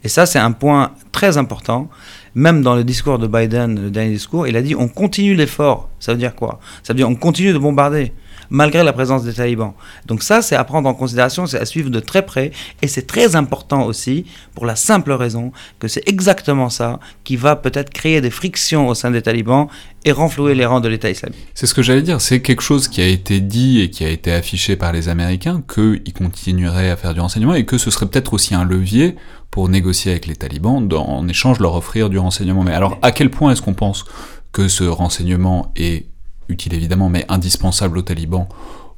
Et 0.03 0.09
ça, 0.09 0.26
c'est 0.26 0.39
un 0.39 0.51
point 0.51 0.91
très 1.11 1.38
important. 1.38 1.89
Même 2.36 2.62
dans 2.62 2.76
le 2.76 2.84
discours 2.84 3.18
de 3.18 3.28
Biden, 3.28 3.82
le 3.82 3.90
dernier 3.90 4.12
discours, 4.12 4.46
il 4.46 4.58
a 4.58 4.62
dit 4.62 4.76
on 4.76 4.90
continue 4.90 5.36
l'effort. 5.36 5.90
Ça 6.00 6.12
veut 6.12 6.18
dire 6.18 6.36
quoi? 6.36 6.60
Ça 6.84 6.94
veut 6.94 6.98
dire 6.98 7.10
on 7.10 7.16
continue 7.16 7.54
de 7.54 7.58
bombarder. 7.58 8.12
Malgré 8.50 8.84
la 8.84 8.93
présence 8.93 9.24
des 9.24 9.34
talibans. 9.34 9.74
Donc 10.06 10.24
ça, 10.24 10.41
c'est 10.41 10.56
à 10.56 10.64
prendre 10.64 10.88
en 10.89 10.93
considération, 10.93 11.46
c'est 11.46 11.60
à 11.60 11.66
suivre 11.66 11.89
de 11.89 12.00
très 12.00 12.26
près, 12.26 12.52
et 12.82 12.88
c'est 12.88 13.08
très 13.08 13.36
important 13.36 13.86
aussi 13.86 14.26
pour 14.54 14.66
la 14.66 14.76
simple 14.76 15.12
raison 15.12 15.52
que 15.80 15.88
c'est 15.88 16.08
exactement 16.08 16.70
ça 16.70 17.00
qui 17.24 17.36
va 17.36 17.56
peut-être 17.56 17.91
créer 17.91 18.22
des 18.22 18.30
frictions 18.30 18.88
au 18.88 18.96
sein 18.96 19.12
des 19.12 19.22
talibans 19.22 19.68
et 20.04 20.12
renflouer 20.12 20.54
les 20.54 20.66
rangs 20.66 20.82
de 20.82 20.88
l'État 20.88 21.10
islamique. 21.10 21.48
C'est 21.56 21.66
ce 21.66 21.74
que 21.74 21.82
j'allais 21.82 22.04
dire, 22.04 22.22
c'est 22.22 22.41
quelque 22.41 22.62
chose 22.62 22.88
qui 22.88 23.02
a 23.02 23.08
été 23.08 23.39
dit 23.41 23.82
et 23.82 23.89
qui 23.89 24.06
a 24.06 24.10
été 24.10 24.32
affiché 24.32 24.76
par 24.76 24.93
les 24.93 25.10
Américains, 25.10 25.64
qu'ils 25.74 26.14
continueraient 26.14 26.91
à 26.91 26.96
faire 26.96 27.14
du 27.14 27.20
renseignement 27.20 27.56
et 27.56 27.66
que 27.66 27.78
ce 27.78 27.89
serait 27.89 28.06
peut-être 28.06 28.34
aussi 28.34 28.54
un 28.54 28.64
levier 28.64 29.16
pour 29.50 29.70
négocier 29.70 30.12
avec 30.12 30.28
les 30.28 30.36
talibans, 30.36 30.88
en 30.93 31.28
échange 31.28 31.60
leur 31.60 31.76
offrir 31.76 32.10
du 32.10 32.20
renseignement. 32.20 32.64
Mais 32.64 32.74
alors, 32.74 32.98
à 33.02 33.12
quel 33.12 33.32
point 33.32 33.52
est-ce 33.52 33.62
qu'on 33.62 33.74
pense 33.74 34.06
que 34.52 34.68
ce 34.68 34.84
renseignement 34.84 35.72
est 35.76 36.08
utile 36.50 36.74
évidemment, 36.74 37.10
mais 37.10 37.26
indispensable 37.30 37.98
aux 37.98 38.02
talibans 38.02 38.48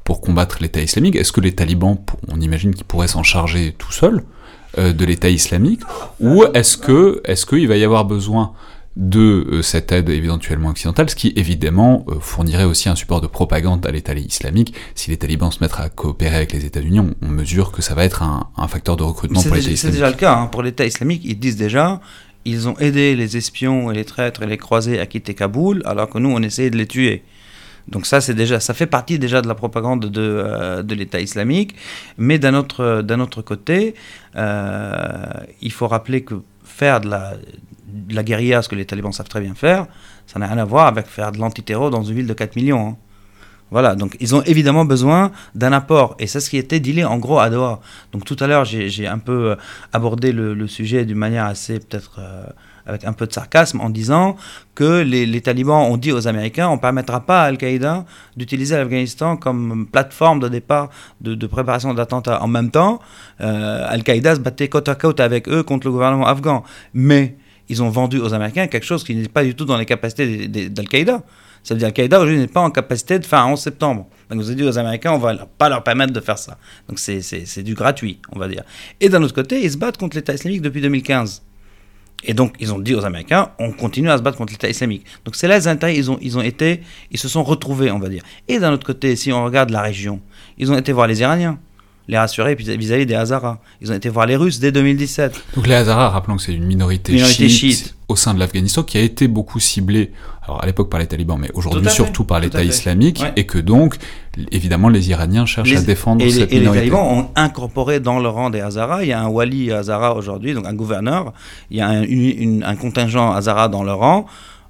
pour 0.04 0.22
combattre 0.22 0.60
l'État 0.62 0.82
islamique 0.82 1.16
Est-ce 1.16 1.32
que 1.32 1.42
les 1.42 1.54
talibans, 1.54 1.98
on 2.30 2.40
imagine 2.40 2.74
qu'ils 2.74 2.86
pourraient 2.86 3.10
s'en 3.10 3.24
charger 3.24 3.76
tout 3.78 3.92
seuls 3.92 4.24
euh, 4.78 4.94
de 4.94 5.06
l'État 5.06 5.30
islamique 5.30 5.82
Ou 6.20 6.46
est-ce 6.54 6.78
que 6.78 7.22
est-ce 7.26 7.46
qu'il 7.46 7.68
va 7.68 7.76
y 7.78 7.84
avoir 7.84 8.06
besoin 8.06 8.54
de 8.98 9.46
euh, 9.52 9.62
cette 9.62 9.92
aide 9.92 10.10
éventuellement 10.10 10.70
occidentale, 10.70 11.10
ce 11.10 11.16
qui 11.16 11.32
évidemment 11.36 12.04
euh, 12.10 12.16
fournirait 12.20 12.64
aussi 12.64 12.90
un 12.90 12.96
support 12.96 13.22
de 13.22 13.28
propagande 13.28 13.86
à 13.86 13.92
l'État 13.92 14.14
islamique. 14.14 14.74
Si 14.96 15.12
les 15.12 15.18
talibans 15.18 15.52
se 15.52 15.60
mettent 15.62 15.80
à 15.80 15.90
coopérer 15.90 16.36
avec 16.36 16.52
les 16.52 16.66
États-Unis, 16.66 17.02
on, 17.22 17.28
mesure 17.28 17.72
que 17.72 17.84
ça 17.84 17.94
va 17.94 18.06
être 18.06 18.24
un, 18.24 18.68
facteur 18.68 18.98
de 18.98 19.04
recrutement 19.04 19.42
pour 19.42 19.54
l'État 19.54 19.70
islamique. 19.70 19.78
C'est 19.78 19.92
déjà 19.92 20.10
le 20.10 20.16
cas 20.16 20.36
hein. 20.36 20.48
pour 20.48 20.64
l'État 20.64 20.84
islamique. 20.84 21.22
Ils 21.26 21.38
disent 21.38 21.58
déjà, 21.58 22.02
ils 22.44 22.68
ont 22.68 22.76
aidé 22.80 23.16
les 23.16 23.38
espions 23.38 23.92
et 23.92 23.96
les 23.96 24.06
traîtres 24.06 24.42
et 24.42 24.48
les 24.48 24.58
croisés 24.58 25.00
à 25.00 25.06
quitter 25.06 25.36
Kaboul, 25.36 25.84
alors 25.86 26.10
que 26.10 26.18
nous 26.18 26.30
on 26.30 26.42
essayait 26.42 26.72
de 26.72 26.78
les 26.78 26.88
tuer. 26.88 27.24
Donc 27.88 28.06
ça, 28.06 28.20
c'est 28.22 28.34
déjà, 28.34 28.60
ça 28.60 28.74
fait 28.74 28.86
partie 28.86 29.18
déjà 29.18 29.42
de 29.42 29.48
la 29.48 29.56
propagande 29.56 30.06
de, 30.06 30.22
euh, 30.22 30.84
de 30.84 30.96
l'État 30.96 31.22
islamique. 31.22 31.76
Mais 32.18 32.38
d'un 32.40 32.54
autre, 32.54 33.02
d'un 33.02 33.20
autre 33.20 33.42
côté, 33.42 33.96
euh, 34.36 35.26
il 35.62 35.72
faut 35.72 35.88
rappeler 35.88 36.22
que 36.24 36.36
faire 36.64 37.00
de 37.02 37.10
la, 37.10 37.34
de 37.88 38.16
la 38.16 38.24
guérilla, 38.24 38.62
ce 38.62 38.70
que 38.70 38.76
les 38.76 38.86
talibans 38.86 39.14
savent 39.14 39.30
très 39.30 39.42
bien 39.42 39.56
faire, 39.56 39.88
ça 40.26 40.40
n'a 40.40 40.48
rien 40.48 40.58
à 40.58 40.66
voir 40.66 40.88
avec 40.88 41.08
faire 41.08 41.32
de 41.32 41.40
l'antiterror 41.40 41.90
dans 41.90 42.04
une 42.04 42.16
ville 42.16 42.28
de 42.28 42.34
4 42.34 42.56
millions. 42.56 42.90
Hein. 42.90 42.98
Voilà, 43.72 43.96
donc 43.96 44.16
ils 44.22 44.34
ont 44.34 44.42
évidemment 44.44 44.86
besoin 44.86 45.32
d'un 45.54 45.74
apport, 45.74 46.16
et 46.20 46.28
c'est 46.28 46.40
ce 46.40 46.50
qui 46.50 46.58
était 46.58 46.80
dealé 46.80 47.04
en 47.04 47.18
gros 47.18 47.40
à 47.40 47.50
Doha. 47.50 47.82
Donc 48.14 48.24
tout 48.24 48.38
à 48.40 48.48
l'heure, 48.48 48.64
j'ai 48.64 49.08
un 49.08 49.18
peu 49.18 49.52
euh, 49.52 49.56
abordé 49.92 50.32
le, 50.32 50.68
sujet 50.68 51.06
d'une 51.06 51.18
manière 51.18 51.46
assez 51.46 51.80
peut-être 51.80 52.20
avec 52.88 53.04
un 53.04 53.14
peu 53.14 53.28
de 53.28 53.34
sarcasme, 53.34 53.82
en 53.82 53.90
disant 53.90 54.38
que 54.74 55.02
les, 55.02 55.42
talibans 55.42 55.92
ont 55.92 55.98
dit 55.98 56.12
aux 56.12 56.28
Américains 56.28 56.70
on 56.70 56.76
ne 56.76 56.80
permettra 56.80 57.20
pas 57.20 57.44
à 57.44 57.46
Al-Qaïda 57.46 58.06
d'utiliser 58.36 58.78
l'Afghanistan 58.78 59.38
comme 59.38 59.86
plateforme 59.86 60.40
de 60.40 60.48
départ 60.48 60.90
de, 61.22 61.48
préparation 61.48 61.94
d'attentats. 61.94 62.42
En 62.42 62.48
même 62.48 62.72
temps, 62.72 63.00
euh, 63.42 63.86
Al-Qaïda 63.90 64.36
se 64.36 64.40
battait 64.40 64.70
côte 64.70 64.90
à 64.90 64.96
côte 64.96 65.20
avec 65.20 65.48
eux 65.50 65.64
contre 65.64 65.88
le 65.88 65.92
gouvernement 65.92 66.28
afghan. 66.28 66.64
Mais 66.94 67.36
ils 67.70 67.84
ont 67.84 67.90
vendu 67.90 68.20
aux 68.20 68.34
Américains 68.34 68.68
quelque 68.68 68.86
chose 68.86 69.04
qui 69.04 69.16
n'est 69.16 69.28
pas 69.28 69.44
du 69.44 69.54
tout 69.54 69.66
dans 69.66 69.78
les 69.78 69.86
capacités 69.86 70.48
d'Al-Qaïda. 70.48 71.24
Ça 71.64 71.74
veut 71.74 71.80
dire 71.80 71.88
Al-Qaïda 71.88 72.18
aujourd'hui 72.18 72.40
n'est 72.40 72.48
pas 72.48 72.62
en 72.62 72.72
capacité 72.72 73.20
de 73.20 73.26
faire 73.26 73.40
un 73.40 73.52
11 73.52 73.60
septembre. 73.60 74.08
Donc 74.30 74.40
vous 74.40 74.48
avez 74.48 74.56
dit 74.56 74.64
aux 74.64 74.78
Américains, 74.78 75.12
on 75.12 75.18
va 75.18 75.36
pas 75.58 75.68
leur 75.68 75.84
permettre 75.84 76.14
de 76.14 76.22
faire 76.22 76.38
ça. 76.38 76.58
Donc 76.88 77.00
c'est 77.00 77.64
du 77.64 77.74
gratuit, 77.74 78.20
on 78.32 78.40
va 78.40 78.48
dire. 78.48 78.64
Et 79.02 79.10
d'un 79.10 79.22
autre 79.22 79.36
côté, 79.36 79.62
ils 79.64 79.72
se 79.72 79.78
battent 79.78 79.98
contre 79.98 80.16
l'État 80.16 80.34
islamique 80.34 80.62
depuis 80.62 80.82
2015. 80.82 81.44
Et 82.24 82.34
donc, 82.34 82.56
ils 82.60 82.74
ont 82.74 82.80
dit 82.80 82.96
aux 82.96 83.06
Américains, 83.06 83.52
on 83.60 83.72
continue 83.72 84.10
à 84.10 84.18
se 84.18 84.24
battre 84.24 84.38
contre 84.38 84.52
l'État 84.52 84.70
islamique. 84.70 85.06
Donc, 85.24 85.36
c'est 85.36 85.48
là 85.48 85.58
les 85.58 85.68
intérêts, 85.68 85.96
ils 85.96 86.10
ont, 86.10 86.18
ils 86.22 86.38
ont 86.38 86.42
été, 86.42 86.82
ils 87.12 87.20
se 87.20 87.28
sont 87.28 87.44
retrouvés, 87.44 87.92
on 87.92 88.00
va 88.00 88.10
dire. 88.10 88.24
Et 88.48 88.60
d'un 88.60 88.72
autre 88.74 88.86
côté, 88.86 89.16
si 89.16 89.32
on 89.32 89.46
regarde 89.46 89.70
la 89.70 89.82
région, 89.82 90.20
ils 90.58 90.72
ont 90.72 90.78
été 90.78 90.92
voir 90.92 91.08
les 91.08 91.22
Iraniens 91.22 91.60
les 92.08 92.18
rassurer 92.18 92.56
vis-à-vis 92.56 93.06
des 93.06 93.16
Hazaras. 93.16 93.60
Ils 93.82 93.92
ont 93.92 93.96
été 93.96 94.10
voir 94.10 94.26
les 94.26 94.36
Russes 94.36 94.60
dès 94.60 94.72
2017. 94.72 95.44
Donc 95.56 95.68
les 95.68 95.76
Hazaras, 95.76 96.10
rappelons 96.10 96.38
que 96.38 96.42
c'est 96.42 96.54
une 96.54 96.66
minorité, 96.66 97.18
chiite, 97.50 97.96
au 98.08 98.16
sein 98.16 98.34
de 98.34 98.40
l'Afghanistan 98.40 98.84
qui 98.84 98.98
a 98.98 99.02
été 99.02 99.28
beaucoup 99.28 99.60
ciblée, 99.60 100.12
alors 100.48 100.64
à 100.64 100.66
l'époque 100.66 100.90
par 100.90 101.00
les 101.00 101.08
talibans, 101.08 101.38
mais 101.40 101.50
aujourd'hui 101.54 101.90
surtout 101.90 102.24
par 102.24 102.40
l'État 102.40 102.64
islamique, 102.64 103.24
et 103.36 103.46
que 103.46 103.58
donc, 103.58 103.98
évidemment, 104.52 104.90
les 104.90 105.10
Iraniens 105.10 105.46
cherchent 105.46 105.76
à 105.76 105.82
défendre 105.82 106.24
et 106.24 106.30
cette 106.30 106.52
les, 106.52 106.60
minorité. 106.60 106.82
Et 106.82 106.86
les 106.86 106.92
talibans 106.92 107.18
ont 107.18 107.30
incorporé 107.36 108.00
dans 108.00 108.20
le 108.20 108.30
rang 108.30 108.50
des 108.50 108.62
Hazaras, 108.62 109.04
il 109.04 109.10
y 109.10 109.14
a 109.14 109.22
un 109.22 109.28
wali 109.28 109.72
Hazara 109.72 110.16
aujourd'hui, 110.16 110.54
donc 110.54 110.66
un 110.66 110.74
gouverneur, 110.74 111.34
il 111.70 111.78
y 111.78 111.82
a 111.82 111.90
un, 111.90 112.62
un 112.64 112.76
contingent 112.76 113.34
Hazara 113.34 113.68
dans 113.68 113.84
le 113.84 113.92
rang, 113.92 114.26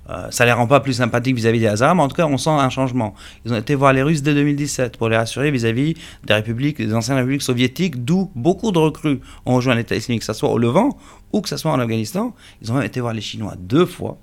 euh, 0.10 0.28
ça 0.32 0.46
les 0.46 0.54
rend 0.54 0.68
pas 0.68 0.80
plus 0.80 0.94
sympathiques 0.94 1.36
vis-à-vis 1.36 1.60
des 1.60 1.68
Hazaras, 1.68 1.94
mais 1.94 2.02
en 2.02 2.08
tout 2.08 2.16
cas, 2.16 2.26
on 2.26 2.38
sent 2.38 2.50
un 2.50 2.70
changement. 2.70 3.14
Ils 3.46 3.54
ont 3.54 3.58
été 3.58 3.76
voir 3.76 3.94
les 3.94 4.02
Russes 4.02 4.24
dès 4.24 4.34
2017 4.34 4.98
pour 4.98 5.10
les 5.10 5.18
rassurer 5.18 5.52
vis-à-vis 5.52 5.96
des 6.26 6.34
républiques, 6.34 6.78
des 6.78 6.94
anciennes 6.94 7.18
républiques 7.18 7.42
soviétiques, 7.42 8.04
d'où 8.04 8.32
beaucoup 8.34 8.72
de 8.72 8.80
recrues 8.80 9.20
ont 9.46 9.56
rejoint 9.56 9.76
l'État 9.76 9.96
islamique, 9.96 10.22
que 10.22 10.26
ce 10.26 10.34
soit 10.34 10.50
au 10.50 10.58
Levant 10.58 10.98
ou 11.34 11.42
que 11.42 11.50
ce 11.50 11.58
soit 11.58 11.72
en 11.72 11.80
Afghanistan. 11.80 12.34
Ils 12.62 12.72
ont 12.72 12.76
même 12.76 12.86
été 12.86 13.00
voir 13.02 13.14
les 13.14 13.22
Chinois 13.22 13.56
deux 13.60 13.86
fois 13.86 14.18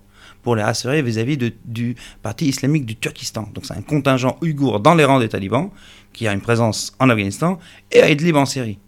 pour 0.44 0.54
les 0.54 0.62
rassurer 0.62 1.02
vis-à-vis 1.02 1.38
du 1.64 1.96
parti 2.22 2.46
islamique 2.46 2.86
du 2.86 2.96
Turkestan. 2.96 3.48
Donc 3.54 3.64
c'est 3.66 3.74
un 3.74 3.82
contingent 3.82 4.36
ouïghour 4.42 4.78
dans 4.78 4.94
les 4.94 5.04
rangs 5.04 5.18
des 5.18 5.28
talibans 5.28 5.70
qui 6.12 6.28
a 6.28 6.32
une 6.32 6.40
présence 6.40 6.94
en 7.00 7.10
Afghanistan 7.10 7.58
et 7.90 8.02
à 8.02 8.10
Idlib 8.10 8.36
en 8.36 8.46
Syrie. 8.46 8.78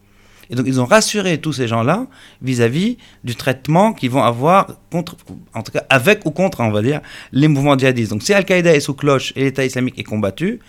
Et 0.49 0.55
donc 0.55 0.67
ils 0.69 0.81
ont 0.81 0.85
rassuré 0.85 1.39
tous 1.39 1.55
ces 1.55 1.67
gens-là 1.67 2.07
vis-à-vis 2.41 2.99
du 3.25 3.35
traitement 3.35 3.93
qu'ils 3.93 4.11
vont 4.11 4.23
avoir 4.23 4.69
contre, 4.93 5.17
en 5.55 5.63
tout 5.63 5.73
cas 5.73 5.85
avec 5.89 6.25
ou 6.25 6.31
contre, 6.31 6.61
on 6.61 6.71
va 6.71 6.83
dire, 6.83 7.01
les 7.33 7.49
mouvements 7.49 7.77
djihadistes. 7.77 8.13
Donc 8.13 8.23
si 8.23 8.33
Al-Qaïda 8.33 8.73
est 8.73 8.81
sous 8.81 8.95
cloche 8.95 9.33
et 9.35 9.43
l'État 9.43 9.65
islamique 9.65 9.99
est 9.99 10.05
combattu, 10.05 10.61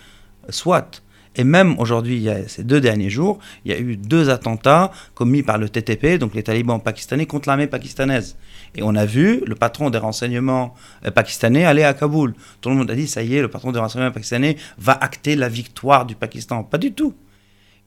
soit. 0.48 1.02
Et 1.38 1.44
même 1.44 1.78
aujourd'hui, 1.78 2.28
ces 2.48 2.64
deux 2.64 2.80
derniers 2.80 3.10
jours, 3.10 3.38
il 3.64 3.70
y 3.70 3.74
a 3.74 3.78
eu 3.78 3.96
deux 3.96 4.28
attentats 4.28 4.90
commis 5.14 5.42
par 5.42 5.56
le 5.56 5.68
TTP, 5.68 6.18
donc 6.18 6.34
les 6.34 6.42
talibans 6.42 6.80
pakistanais, 6.82 7.26
contre 7.26 7.48
l'armée 7.48 7.68
pakistanaise. 7.68 8.36
Et 8.74 8.82
on 8.82 8.94
a 8.96 9.06
vu 9.06 9.42
le 9.46 9.54
patron 9.54 9.88
des 9.88 9.98
renseignements 9.98 10.74
euh, 11.06 11.10
pakistanais 11.10 11.64
aller 11.64 11.84
à 11.84 11.94
Kaboul. 11.94 12.34
Tout 12.60 12.68
le 12.68 12.74
monde 12.74 12.90
a 12.90 12.94
dit, 12.94 13.06
ça 13.06 13.22
y 13.22 13.36
est, 13.36 13.40
le 13.40 13.48
patron 13.48 13.72
des 13.72 13.78
renseignements 13.78 14.10
pakistanais 14.10 14.56
va 14.78 14.92
acter 14.92 15.36
la 15.36 15.48
victoire 15.48 16.04
du 16.04 16.14
Pakistan. 16.14 16.64
Pas 16.64 16.78
du 16.78 16.92
tout 16.92 17.14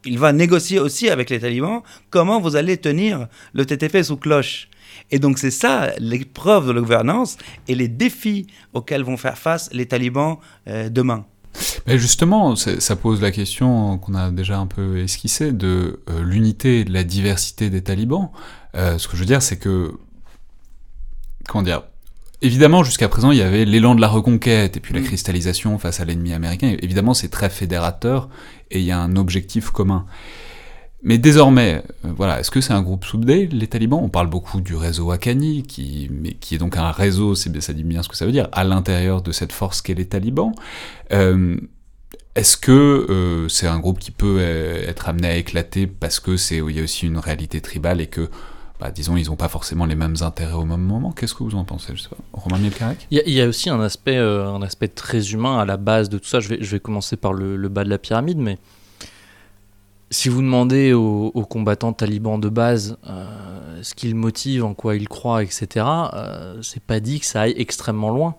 il 0.05 0.17
va 0.17 0.33
négocier 0.33 0.79
aussi 0.79 1.09
avec 1.09 1.29
les 1.29 1.39
talibans 1.39 1.81
comment 2.09 2.39
vous 2.39 2.55
allez 2.55 2.77
tenir 2.77 3.27
le 3.53 3.65
TTP 3.65 4.03
sous 4.03 4.17
cloche. 4.17 4.67
Et 5.09 5.19
donc 5.19 5.37
c'est 5.37 5.51
ça 5.51 5.91
l'épreuve 5.99 6.67
de 6.67 6.71
la 6.71 6.81
gouvernance 6.81 7.37
et 7.67 7.75
les 7.75 7.87
défis 7.87 8.47
auxquels 8.73 9.03
vont 9.03 9.17
faire 9.17 9.37
face 9.37 9.69
les 9.73 9.85
talibans 9.85 10.37
euh, 10.67 10.89
demain. 10.89 11.25
Mais 11.87 11.97
justement, 11.97 12.55
ça 12.55 12.95
pose 12.95 13.21
la 13.21 13.31
question 13.31 13.97
qu'on 13.97 14.15
a 14.15 14.31
déjà 14.31 14.57
un 14.57 14.67
peu 14.67 14.99
esquissée 14.99 15.51
de 15.51 16.01
euh, 16.09 16.23
l'unité 16.23 16.79
et 16.79 16.85
de 16.85 16.93
la 16.93 17.03
diversité 17.03 17.69
des 17.69 17.81
talibans. 17.81 18.29
Euh, 18.75 18.97
ce 18.97 19.07
que 19.07 19.15
je 19.15 19.21
veux 19.21 19.27
dire, 19.27 19.41
c'est 19.41 19.57
que, 19.57 19.93
comment 21.47 21.63
dire, 21.63 21.83
Évidemment, 22.43 22.83
jusqu'à 22.83 23.07
présent, 23.07 23.31
il 23.31 23.37
y 23.37 23.43
avait 23.43 23.65
l'élan 23.65 23.93
de 23.93 24.01
la 24.01 24.07
reconquête 24.07 24.75
et 24.75 24.79
puis 24.79 24.95
la 24.95 25.01
mm. 25.01 25.03
cristallisation 25.03 25.77
face 25.77 25.99
à 25.99 26.05
l'ennemi 26.05 26.33
américain. 26.33 26.75
Évidemment, 26.81 27.13
c'est 27.13 27.29
très 27.29 27.51
fédérateur 27.51 28.29
et 28.71 28.79
il 28.79 28.85
y 28.85 28.91
a 28.91 28.99
un 28.99 29.15
objectif 29.15 29.69
commun. 29.69 30.07
Mais 31.03 31.17
désormais, 31.17 31.83
euh, 32.05 32.11
voilà, 32.15 32.39
est-ce 32.39 32.51
que 32.51 32.61
c'est 32.61 32.73
un 32.73 32.81
groupe 32.81 33.05
soudé, 33.05 33.47
les 33.47 33.67
talibans? 33.67 33.99
On 34.01 34.09
parle 34.09 34.29
beaucoup 34.29 34.61
du 34.61 34.75
réseau 34.75 35.11
Akani, 35.11 35.63
qui, 35.63 36.09
est 36.51 36.57
donc 36.57 36.77
un 36.77 36.91
réseau, 36.91 37.33
ça 37.35 37.73
dit 37.73 37.83
bien 37.83 38.03
ce 38.03 38.09
que 38.09 38.15
ça 38.15 38.25
veut 38.25 38.31
dire, 38.31 38.47
à 38.51 38.63
l'intérieur 38.63 39.21
de 39.21 39.31
cette 39.31 39.51
force 39.51 39.81
qu'est 39.81 39.95
les 39.95 40.05
talibans. 40.05 40.53
Euh, 41.11 41.57
est-ce 42.35 42.55
que 42.55 42.71
euh, 42.71 43.49
c'est 43.49 43.67
un 43.67 43.79
groupe 43.79 43.99
qui 43.99 44.11
peut 44.11 44.39
être 44.39 45.09
amené 45.09 45.27
à 45.27 45.35
éclater 45.35 45.85
parce 45.85 46.19
que 46.19 46.37
c'est 46.37 46.57
il 46.57 46.75
y 46.75 46.79
a 46.79 46.83
aussi 46.83 47.07
une 47.07 47.17
réalité 47.17 47.59
tribale 47.59 47.99
et 47.99 48.07
que 48.07 48.29
bah, 48.81 48.89
disons, 48.89 49.15
ils 49.15 49.27
n'ont 49.27 49.35
pas 49.35 49.47
forcément 49.47 49.85
les 49.85 49.95
mêmes 49.95 50.15
intérêts 50.21 50.53
au 50.53 50.65
même 50.65 50.81
moment? 50.81 51.11
Qu'est-ce 51.11 51.35
que 51.35 51.43
vous 51.43 51.53
en 51.53 51.63
pensez 51.65 51.93
Je 51.95 52.01
sais 52.01 52.09
pas. 52.09 52.17
Romain 52.33 52.57
il, 53.11 53.19
y, 53.27 53.39
a 53.39 53.47
aussi 53.47 53.69
un 53.69 53.79
aspect, 53.79 54.87
très 54.87 55.33
humain 55.33 55.59
à 55.59 55.65
la 55.65 55.77
base 55.77 56.09
de 56.09 56.17
tout 56.17 56.25
ça. 56.25 56.39
Je 56.39 56.49
vais, 56.49 56.57
je 56.61 56.71
vais 56.71 56.79
commencer 56.79 57.15
par 57.15 57.31
le, 57.33 57.57
bas 57.69 57.83
de 57.83 57.89
la 57.89 57.99
pyramide, 57.99 58.39
mais 58.39 58.57
si 60.11 60.27
vous 60.27 60.41
demandez 60.41 60.93
aux, 60.93 61.45
combattants 61.49 61.93
talibans 61.93 62.39
de 62.39 62.49
base 62.49 62.97
euh, 63.07 63.79
ce 63.81 63.95
qu'ils 63.95 64.13
motive, 64.13 64.65
en 64.65 64.73
quoi 64.73 64.95
ils 64.95 65.07
croient, 65.07 65.41
etc., 65.41 65.85
euh, 66.13 66.61
c'est 66.61 66.83
pas 66.83 66.99
dit 66.99 67.21
que 67.21 67.25
ça 67.25 67.41
aille 67.41 67.55
extrêmement 67.57 68.09
loin. 68.09 68.35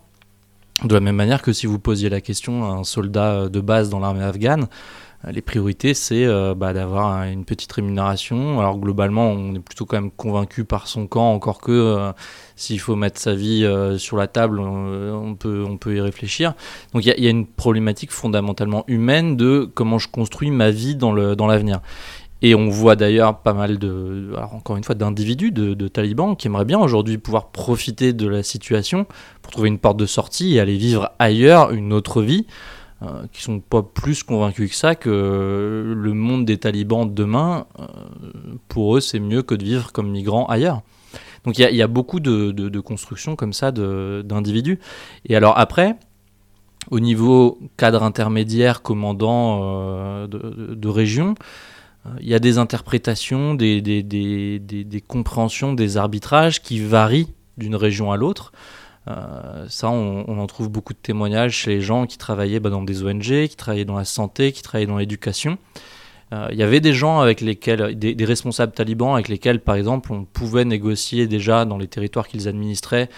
De 0.83 0.93
la 0.93 0.99
même 0.99 1.15
manière 1.15 1.41
que 1.41 1.51
si 1.51 1.65
vous 1.65 1.79
posiez 1.79 2.09
la 2.09 2.21
question 2.21 2.63
à 2.63 2.75
un 2.75 2.83
soldat 2.83 3.49
de 3.49 3.59
base 3.59 3.89
dans 3.89 3.99
l'armée 3.99 4.23
afghane, 4.23 4.67
les 5.31 5.41
priorités, 5.41 5.93
c'est 5.93 6.25
euh, 6.25 6.53
bah, 6.53 6.73
d'avoir 6.73 7.23
une 7.23 7.45
petite 7.45 7.71
rémunération. 7.71 8.59
Alors 8.59 8.77
globalement, 8.77 9.29
on 9.29 9.55
est 9.55 9.59
plutôt 9.59 9.85
quand 9.85 9.95
même 9.95 10.11
convaincu 10.11 10.65
par 10.65 10.87
son 10.87 11.07
camp, 11.07 11.31
encore 11.31 11.61
que 11.61 11.71
euh, 11.71 12.11
s'il 12.55 12.79
faut 12.79 12.95
mettre 12.95 13.19
sa 13.19 13.33
vie 13.33 13.63
euh, 13.63 13.97
sur 13.97 14.17
la 14.17 14.27
table, 14.27 14.59
on, 14.59 15.35
peut, 15.35 15.63
on 15.67 15.77
peut 15.77 15.95
y 15.95 16.01
réfléchir. 16.01 16.53
Donc 16.93 17.05
il 17.05 17.23
y, 17.23 17.27
a 17.27 17.29
une 17.29 17.47
problématique 17.47 18.11
fondamentalement 18.11 18.83
humaine 18.87 19.37
de 19.37 19.69
comment 19.73 19.97
je 19.97 20.09
construis 20.09 20.51
ma 20.51 20.71
vie 20.71 20.95
dans 20.95 21.13
l'avenir. 21.13 21.79
Et 22.41 22.55
on 22.55 22.69
voit 22.69 22.97
d'ailleurs 22.97 23.39
pas 23.39 23.53
mal 23.53 23.79
de, 23.79 24.33
encore 24.51 24.75
une 24.75 24.83
fois, 24.83 24.95
d'individus, 24.95 25.51
de, 25.51 25.73
de, 25.73 25.87
talibans 25.87 26.35
qui 26.35 26.47
aimeraient 26.47 26.65
bien 26.65 26.79
aujourd'hui 26.79 27.17
pouvoir 27.17 27.47
profiter 27.51 28.11
de 28.11 28.27
la 28.27 28.43
situation 28.43 29.05
pour 29.41 29.53
trouver 29.53 29.69
une 29.69 29.79
porte 29.79 29.95
de 29.95 30.05
sortie 30.05 30.55
et 30.55 30.59
aller 30.59 30.75
vivre 30.75 31.11
ailleurs 31.19 31.71
une 31.71 31.93
autre 31.93 32.21
vie. 32.21 32.45
Euh, 33.03 33.25
qui 33.33 33.41
sont 33.41 33.59
pas 33.59 33.83
plus 33.83 34.23
convaincus 34.23 34.69
que 34.69 34.75
ça 34.75 34.95
que 34.95 35.93
le 35.95 36.13
monde 36.13 36.45
des 36.45 36.57
talibans 36.57 37.05
de 37.05 37.13
demain, 37.13 37.65
euh, 37.79 37.85
pour 38.69 38.95
eux, 38.95 39.01
c'est 39.01 39.19
mieux 39.19 39.41
que 39.41 39.55
de 39.55 39.63
vivre 39.65 39.91
comme 39.91 40.09
migrants 40.09 40.45
ailleurs. 40.45 40.83
Donc 41.43 41.57
il 41.57 41.75
y, 41.75 41.81
a 41.81 41.87
beaucoup 41.87 42.21
de, 42.21 42.51
de, 42.51 42.79
constructions 42.79 43.35
comme 43.35 43.51
ça 43.51 43.73
d'individus. 43.73 44.79
Et 45.25 45.35
alors 45.35 45.57
après, 45.57 45.97
au 46.91 47.01
niveau 47.01 47.59
cadre 47.75 48.03
intermédiaire, 48.03 48.81
commandant 48.81 49.59
euh, 49.63 50.27
de, 50.27 50.73
de, 50.73 50.87
région, 50.87 51.35
il 52.21 52.27
y 52.27 52.33
a 52.33 52.39
des 52.39 52.57
interprétations, 52.57 53.53
des, 53.53 53.81
des, 53.81 54.03
des, 54.03 54.59
des, 54.59 55.01
compréhensions, 55.01 55.73
des 55.73 55.97
arbitrages 55.97 56.61
qui 56.61 56.79
varient 56.79 57.33
d'une 57.57 57.75
région 57.75 58.13
à 58.13 58.17
l'autre. 58.17 58.53
Euh, 59.07 59.65
ça, 59.67 59.89
on, 59.89 60.39
en 60.39 60.47
trouve 60.47 60.69
beaucoup 60.69 60.93
de 60.93 60.99
témoignages 60.99 61.55
chez 61.55 61.71
les 61.71 61.81
gens 61.81 62.05
qui 62.05 62.17
travaillaient 62.17 62.59
bah, 62.59 62.69
dans 62.69 62.83
des 62.83 63.03
ONG, 63.03 63.47
qui 63.47 63.55
travaillaient 63.55 63.85
dans 63.85 63.97
la 63.97 64.05
santé, 64.05 64.51
qui 64.51 64.61
travaillaient 64.61 64.87
dans 64.87 64.97
l'éducation. 64.97 65.57
Euh, 66.31 66.47
il 66.51 66.57
y 66.57 66.63
avait 66.63 66.79
des 66.79 66.93
gens 66.93 67.19
avec 67.19 67.41
lesquels, 67.41 67.97
des, 67.97 68.25
responsables 68.25 68.71
talibans 68.71 69.13
avec 69.13 69.27
lesquels, 69.27 69.59
par 69.59 69.75
exemple, 69.75 70.11
on 70.13 70.23
pouvait 70.23 70.65
négocier 70.65 71.27
déjà 71.27 71.65
dans 71.65 71.77
les 71.77 71.87
territoires 71.87 72.27
qu'ils 72.27 72.47
administraient, 72.47 73.09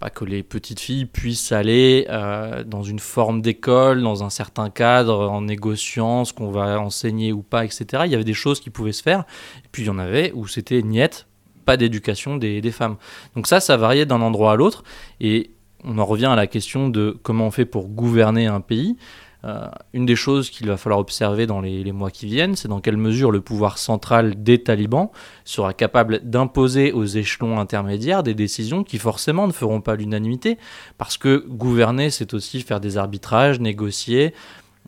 bah, 0.00 0.10
que 0.10 0.24
les 0.24 0.42
petites 0.42 0.80
filles 0.80 1.06
puissent 1.06 1.52
aller 1.52 2.06
euh, 2.08 2.64
dans 2.64 2.82
une 2.82 2.98
forme 2.98 3.42
d'école, 3.42 4.02
dans 4.02 4.24
un 4.24 4.30
certain 4.30 4.70
cadre, 4.70 5.28
en 5.28 5.42
négociant 5.42 6.24
ce 6.24 6.32
qu'on 6.32 6.50
va 6.50 6.80
enseigner 6.80 7.32
ou 7.32 7.42
pas, 7.42 7.64
etc. 7.64 8.04
Il 8.06 8.12
y 8.12 8.14
avait 8.14 8.24
des 8.24 8.32
choses 8.32 8.60
qui 8.60 8.70
pouvaient 8.70 8.92
se 8.92 9.02
faire. 9.02 9.24
Et 9.64 9.68
puis 9.70 9.82
il 9.82 9.86
y 9.86 9.90
en 9.90 9.98
avait 9.98 10.32
où 10.34 10.46
c'était 10.46 10.82
niette, 10.82 11.26
pas 11.64 11.76
d'éducation 11.76 12.36
des, 12.36 12.62
femmes. 12.70 12.96
Donc 13.34 13.46
ça, 13.46 13.60
ça 13.60 13.76
variait 13.76 14.06
d'un 14.06 14.20
endroit 14.20 14.52
à 14.52 14.56
l'autre. 14.56 14.84
Et 15.20 15.50
on 15.84 15.98
en 15.98 16.04
revient 16.04 16.26
à 16.26 16.36
la 16.36 16.46
question 16.46 16.88
de 16.88 17.18
comment 17.22 17.46
on 17.46 17.50
fait 17.50 17.64
pour 17.64 17.88
gouverner 17.88 18.46
un 18.46 18.60
pays. 18.60 18.96
Euh, 19.44 19.66
une 19.92 20.06
des 20.06 20.14
choses 20.14 20.50
qu'il 20.50 20.68
va 20.68 20.76
falloir 20.76 21.00
observer 21.00 21.46
dans 21.46 21.60
les, 21.60 21.90
mois 21.90 22.12
qui 22.12 22.26
viennent, 22.26 22.54
c'est 22.54 22.68
dans 22.68 22.80
quelle 22.80 22.96
mesure 22.96 23.32
le 23.32 23.40
pouvoir 23.40 23.78
central 23.78 24.40
des 24.40 24.62
talibans 24.62 25.10
sera 25.44 25.74
capable 25.74 26.20
d'imposer 26.22 26.92
aux 26.92 27.04
échelons 27.04 27.58
intermédiaires 27.58 28.22
des 28.22 28.34
décisions 28.34 28.84
qui 28.84 28.98
forcément 28.98 29.48
ne 29.48 29.52
feront 29.52 29.80
pas 29.80 29.96
l'unanimité, 29.96 30.58
parce 30.96 31.18
que 31.18 31.44
gouverner, 31.48 32.10
c'est 32.10 32.34
aussi 32.34 32.60
faire 32.60 32.78
des 32.78 32.98
arbitrages, 32.98 33.58
négocier, 33.58 34.32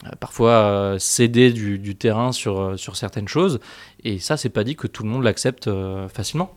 euh, 0.05 0.11
parfois 0.21 0.51
euh, 0.51 0.99
céder 1.01 1.53
du, 1.53 1.97
terrain 1.97 2.31
sur, 2.31 2.79
sur 2.79 2.95
certaines 2.95 3.29
choses, 3.29 3.59
et 4.05 4.21
ça, 4.21 4.37
c'est 4.37 4.51
pas 4.51 4.63
dit 4.63 4.77
que 4.77 4.87
tout 4.87 5.03
le 5.03 5.09
monde 5.09 5.25
l'accepte 5.25 5.69
facilement. 6.13 6.55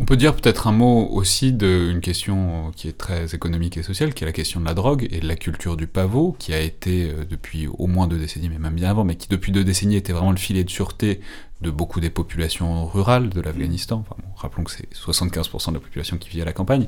On 0.00 0.04
peut 0.04 0.16
dire 0.16 0.36
peut-être 0.36 0.68
un 0.68 0.72
mot 0.72 1.08
aussi 1.10 1.52
d'une 1.52 2.00
question 2.00 2.70
qui 2.76 2.86
est 2.86 2.96
très 2.96 3.34
économique 3.34 3.76
et 3.76 3.82
sociale, 3.82 4.14
qui 4.14 4.22
est 4.22 4.26
la 4.26 4.32
question 4.32 4.60
de 4.60 4.64
la 4.64 4.74
drogue 4.74 5.08
et 5.10 5.18
de 5.18 5.26
la 5.26 5.34
culture 5.34 5.76
du 5.76 5.88
pavot, 5.88 6.36
qui 6.38 6.54
a 6.54 6.60
été 6.60 7.10
euh, 7.10 7.24
depuis 7.28 7.66
au 7.66 7.88
moins 7.88 8.06
deux 8.06 8.18
décennies, 8.18 8.48
mais 8.48 8.58
même 8.58 8.74
bien 8.74 8.90
avant, 8.90 9.02
mais 9.02 9.16
qui 9.16 9.26
depuis 9.28 9.50
deux 9.50 9.64
décennies 9.64 9.96
était 9.96 10.12
vraiment 10.12 10.30
le 10.30 10.36
filet 10.36 10.62
de 10.62 10.70
sûreté 10.70 11.20
de 11.62 11.70
beaucoup 11.70 11.98
des 11.98 12.10
populations 12.10 12.86
rurales 12.86 13.28
de 13.28 13.40
l'Afghanistan. 13.40 14.04
Enfin, 14.08 14.22
rappelons 14.36 14.62
que 14.62 14.70
c'est 14.70 14.88
75% 14.94 15.70
de 15.70 15.74
la 15.74 15.80
population 15.80 16.16
qui 16.16 16.28
vit 16.28 16.42
à 16.42 16.44
la 16.44 16.52
campagne. 16.52 16.86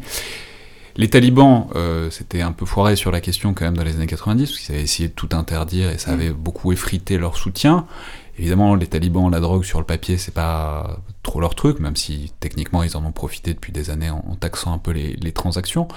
Les 0.97 1.11
talibans 1.11 1.67
euh, 1.75 2.11
s'étaient 2.11 2.43
un 2.43 2.53
peu 2.53 2.67
foirés 2.67 2.95
sur 2.95 3.11
la 3.11 3.21
question 3.21 3.55
quand 3.55 3.65
même 3.65 3.77
dans 3.77 3.85
les 3.85 3.97
années 3.97 4.07
90, 4.07 4.51
parce 4.51 4.61
qu'ils 4.61 4.75
avaient 4.75 4.85
essayé 4.85 5.09
de 5.09 5.15
tout 5.15 5.31
interdire 5.33 5.91
et 5.91 5.99
ça 5.99 6.13
avait 6.13 6.31
beaucoup 6.31 6.73
effrité 6.73 7.19
leur 7.19 7.37
soutien. 7.37 7.87
Évidemment, 8.41 8.75
les 8.75 8.87
talibans, 8.87 9.31
la 9.31 9.39
drogue 9.39 9.65
sur 9.65 9.81
le 9.81 9.85
papier, 9.85 10.17
c'est 10.17 10.33
pas 10.33 10.97
trop 11.23 11.43
leur 11.43 11.55
truc, 11.55 11.79
même 11.79 11.95
si 11.95 12.33
techniquement 12.41 12.83
ils 12.83 12.97
en 12.97 13.05
ont 13.05 13.13
profité 13.13 13.53
depuis 13.53 13.71
des 13.71 13.91
années 13.91 14.09
en, 14.09 14.35
taxant 14.41 14.73
un 14.73 14.79
peu 14.79 14.93
les, 14.93 15.33
transactions. 15.33 15.89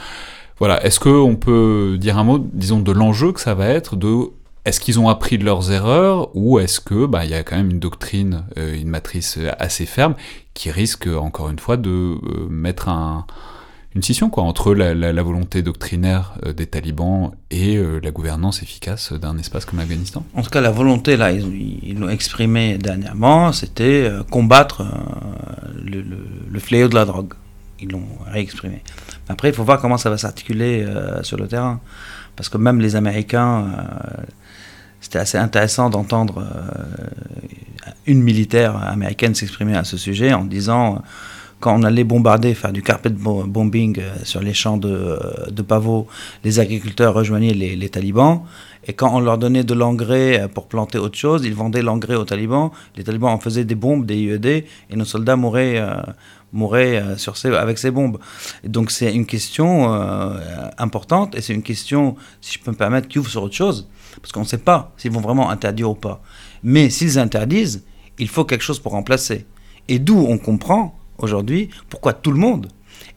Voilà, 0.59 0.85
est-ce 0.85 0.99
qu'on 0.99 1.37
peut 1.37 1.95
dire 1.97 2.17
un 2.17 2.25
mot, 2.25 2.39
disons, 2.39 2.81
de 2.81 2.91
l'enjeu 2.91 3.31
que 3.31 3.39
ça 3.39 3.53
va 3.53 3.69
être 3.69 3.95
de 3.95 4.31
est-ce 4.65 4.81
qu'ils 4.81 4.99
ont 4.99 5.07
appris 5.07 5.37
de 5.37 5.45
leurs 5.45 5.71
erreurs 5.71 6.35
ou 6.35 6.59
est-ce 6.59 6.81
que 6.81 7.05
bah 7.05 7.25
y 7.25 7.33
a 7.33 7.43
quand 7.43 7.55
même 7.55 7.69
une 7.69 7.79
doctrine, 7.79 8.43
euh, 8.57 8.75
une 8.75 8.89
matrice 8.89 9.39
assez 9.59 9.85
ferme 9.85 10.15
qui 10.53 10.69
risque 10.69 11.07
encore 11.07 11.49
une 11.49 11.59
fois 11.59 11.77
de 11.77 11.89
euh, 11.89 12.47
mettre 12.49 12.89
un, 12.89 13.25
une 13.95 14.01
scission 14.01 14.29
quoi, 14.29 14.43
entre 14.43 14.73
la, 14.73 15.23
volonté 15.23 15.61
doctrinaire 15.61 16.33
euh, 16.45 16.53
des 16.53 16.65
talibans 16.65 17.31
et 17.51 17.77
euh, 17.77 17.99
la 18.01 18.11
gouvernance 18.11 18.63
efficace 18.63 19.13
d'un 19.13 19.37
espace 19.37 19.65
comme 19.65 19.79
l'Afghanistan 19.79 20.25
En 20.33 20.41
tout 20.41 20.49
cas, 20.49 20.61
la 20.61 20.71
volonté, 20.71 21.15
là, 21.15 21.31
ils 21.31 21.99
l'ont 21.99 22.09
exprimé 22.09 22.77
dernièrement, 22.77 23.51
c'était 23.51 24.05
euh, 24.05 24.23
combattre 24.23 24.83
le, 25.83 26.59
fléau 26.59 26.87
de 26.87 26.95
la 26.95 27.05
drogue. 27.05 27.33
Ils 27.79 27.91
l'ont 27.91 28.07
réexprimé. 28.25 28.81
Après, 29.29 29.49
il 29.49 29.53
faut 29.53 29.63
voir 29.63 29.79
comment 29.79 29.97
ça 29.97 30.09
va 30.09 30.17
s'articuler 30.17 30.85
sur 31.23 31.37
le 31.37 31.47
terrain. 31.47 31.81
Parce 32.37 32.47
que 32.47 32.57
même 32.57 32.79
les 32.79 32.95
Américains, 32.95 33.67
c'était 35.01 35.19
assez 35.19 35.37
intéressant 35.37 35.89
d'entendre 35.89 36.45
une 38.05 38.23
militaire 38.23 38.77
américaine 38.77 39.35
s'exprimer 39.35 39.75
à 39.75 39.83
ce 39.83 39.97
sujet 39.97 40.33
en 40.33 40.45
disant 40.45 41.01
quand 41.63 41.79
on 41.79 41.83
allait 41.83 42.03
bombarder, 42.03 42.53
faire 42.55 42.73
du 42.73 42.83
carpet 42.83 43.09
bombing 43.09 43.97
euh, 43.97 44.11
sur 44.25 44.41
les 44.41 44.53
champs 44.53 44.75
de, 44.75 44.89
euh, 44.89 45.49
de 45.49 45.61
pavots, 45.61 46.07
les 46.43 46.59
agriculteurs 46.59 47.13
rejoignaient 47.13 47.53
les, 47.53 47.87
talibans. 47.89 48.41
Et 48.85 48.91
quand 48.91 49.15
on 49.15 49.21
leur 49.21 49.37
donnait 49.37 49.63
de 49.63 49.73
l'engrais 49.73 50.41
euh, 50.41 50.47
pour 50.49 50.67
planter 50.67 50.97
autre 50.97 51.17
chose, 51.17 51.45
ils 51.45 51.55
vendaient 51.55 51.81
l'engrais 51.81 52.15
aux 52.15 52.25
talibans. 52.25 52.71
Les 52.97 53.05
talibans 53.05 53.29
en 53.29 53.39
faisaient 53.39 53.63
des 53.63 53.75
bombes, 53.75 54.05
des 54.05 54.17
IED, 54.17 54.45
et 54.45 54.95
nos 54.97 55.05
soldats 55.05 55.37
mouraient, 55.37 55.81
ces, 57.17 57.47
avec 57.47 57.77
ces 57.77 57.91
bombes. 57.91 58.19
donc 58.65 58.91
c'est 58.91 59.15
une 59.15 59.25
question 59.25 59.89
importante, 60.77 61.33
et 61.33 61.41
c'est 61.41 61.53
une 61.53 61.63
question, 61.63 62.17
si 62.41 62.55
je 62.55 62.59
peux 62.59 62.71
me 62.71 62.75
permettre, 62.75 63.07
qui 63.07 63.19
ouvre 63.19 63.29
sur 63.29 63.41
autre 63.41 63.55
chose. 63.55 63.87
Parce 64.21 64.33
qu'on 64.33 64.41
ne 64.41 64.51
sait 64.53 64.57
pas 64.57 64.91
s'ils 64.97 65.11
vont 65.11 65.21
vraiment 65.21 65.49
interdire 65.49 65.89
ou 65.89 65.95
pas. 65.95 66.21
Mais 66.61 66.89
s'ils 66.89 67.17
interdisent, 67.17 67.85
il 68.19 68.27
faut 68.27 68.43
quelque 68.43 68.65
chose 68.65 68.79
pour 68.79 68.91
remplacer. 68.91 69.45
Et 69.87 69.99
d'où 69.99 70.25
on 70.27 70.37
comprend 70.37 70.93
aujourd'hui 71.23 71.69
pourquoi 71.89 72.13
tout 72.13 72.31
le 72.31 72.37
monde 72.37 72.67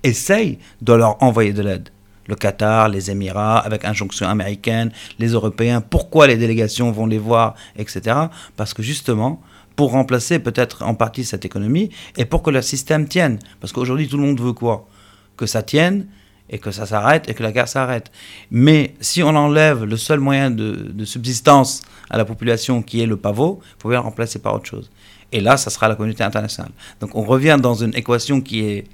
essaye 0.03 0.59
de 0.81 0.93
leur 0.93 1.23
envoyer 1.23 1.53
de 1.53 1.63
l'aide? 1.63 1.91
Le 2.29 2.35
Qatar, 2.35 2.89
les 2.89 3.11
Émirats, 3.11 3.59
avec 3.59 3.85
injonction 3.85 4.27
américaine, 4.29 4.91
les 5.21 5.29
Européens, 5.29 5.81
pourquoi 5.81 6.27
les 6.27 6.37
délégations 6.37 6.91
vont 6.91 7.07
les 7.07 7.19
voir, 7.19 7.55
etc. 7.77 8.17
Parce 8.57 8.75
que 8.75 8.83
justement, 8.83 9.41
pour 9.77 9.93
remplacer 9.93 10.39
peut-être 10.39 10.83
en 10.83 10.95
partie 10.95 11.25
cette 11.25 11.45
économie 11.45 11.91
et 12.17 12.25
pour 12.25 12.43
que 12.43 12.51
le 12.51 12.63
système 12.63 13.07
tienne. 13.07 13.39
Parce 13.61 13.73
qu'aujourd'hui, 13.73 14.09
tout 14.09 14.17
le 14.17 14.25
monde 14.25 14.41
veut 14.41 14.55
quoi? 14.55 14.89
Que 15.37 15.47
ça 15.47 15.63
tienne 15.63 16.07
et 16.49 16.59
que 16.59 16.71
ça 16.71 16.87
s'arrête 16.87 17.29
et 17.29 17.35
que 17.35 17.43
la 17.43 17.53
guerre 17.53 17.69
s'arrête. 17.69 18.11
Mais 18.51 18.95
si 19.01 19.23
on 19.23 19.35
enlève 19.37 19.85
le 19.85 19.97
seul 19.97 20.21
moyen 20.21 20.51
de, 20.51 21.05
subsistance 21.05 21.83
à 22.09 22.17
la 22.17 22.25
population 22.25 22.83
qui 22.83 23.03
est 23.03 23.07
le 23.07 23.17
pavot, 23.17 23.61
il 23.63 23.83
faut 23.83 23.89
bien 23.91 23.99
le 23.99 24.05
remplacer 24.05 24.39
par 24.39 24.55
autre 24.55 24.67
chose. 24.67 24.91
Et 25.33 25.41
là, 25.41 25.57
ça 25.57 25.71
sera 25.71 25.89
la 25.89 25.97
communauté 25.97 26.23
internationale. 26.23 26.73
Donc 27.01 27.15
on 27.15 27.23
revient 27.23 27.59
dans 27.61 27.75
une 27.75 27.95
équation 27.95 28.41
qui 28.41 28.61
est, 28.61 28.85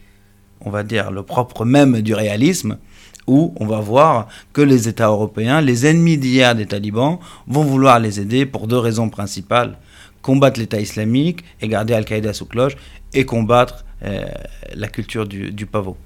on 0.60 0.70
va 0.70 0.82
dire, 0.82 1.10
le 1.10 1.22
propre 1.22 1.64
même 1.64 2.00
du 2.00 2.14
réalisme, 2.14 2.78
où 3.26 3.54
on 3.60 3.66
va 3.66 3.80
voir 3.80 4.28
que 4.52 4.62
les 4.62 4.88
États 4.88 5.08
européens, 5.08 5.60
les 5.60 5.86
ennemis 5.86 6.18
d'hier 6.18 6.54
des 6.54 6.66
talibans, 6.66 7.18
vont 7.46 7.64
vouloir 7.64 7.98
les 8.00 8.20
aider 8.20 8.46
pour 8.46 8.66
deux 8.66 8.78
raisons 8.78 9.08
principales. 9.08 9.78
Combattre 10.22 10.60
l'État 10.60 10.80
islamique 10.80 11.44
et 11.60 11.68
garder 11.68 11.94
Al-Qaïda 11.94 12.32
sous 12.32 12.46
cloche, 12.46 12.76
et 13.12 13.24
combattre 13.24 13.84
euh, 14.04 14.24
la 14.74 14.88
culture 14.88 15.26
du, 15.26 15.66
pavot. 15.66 15.96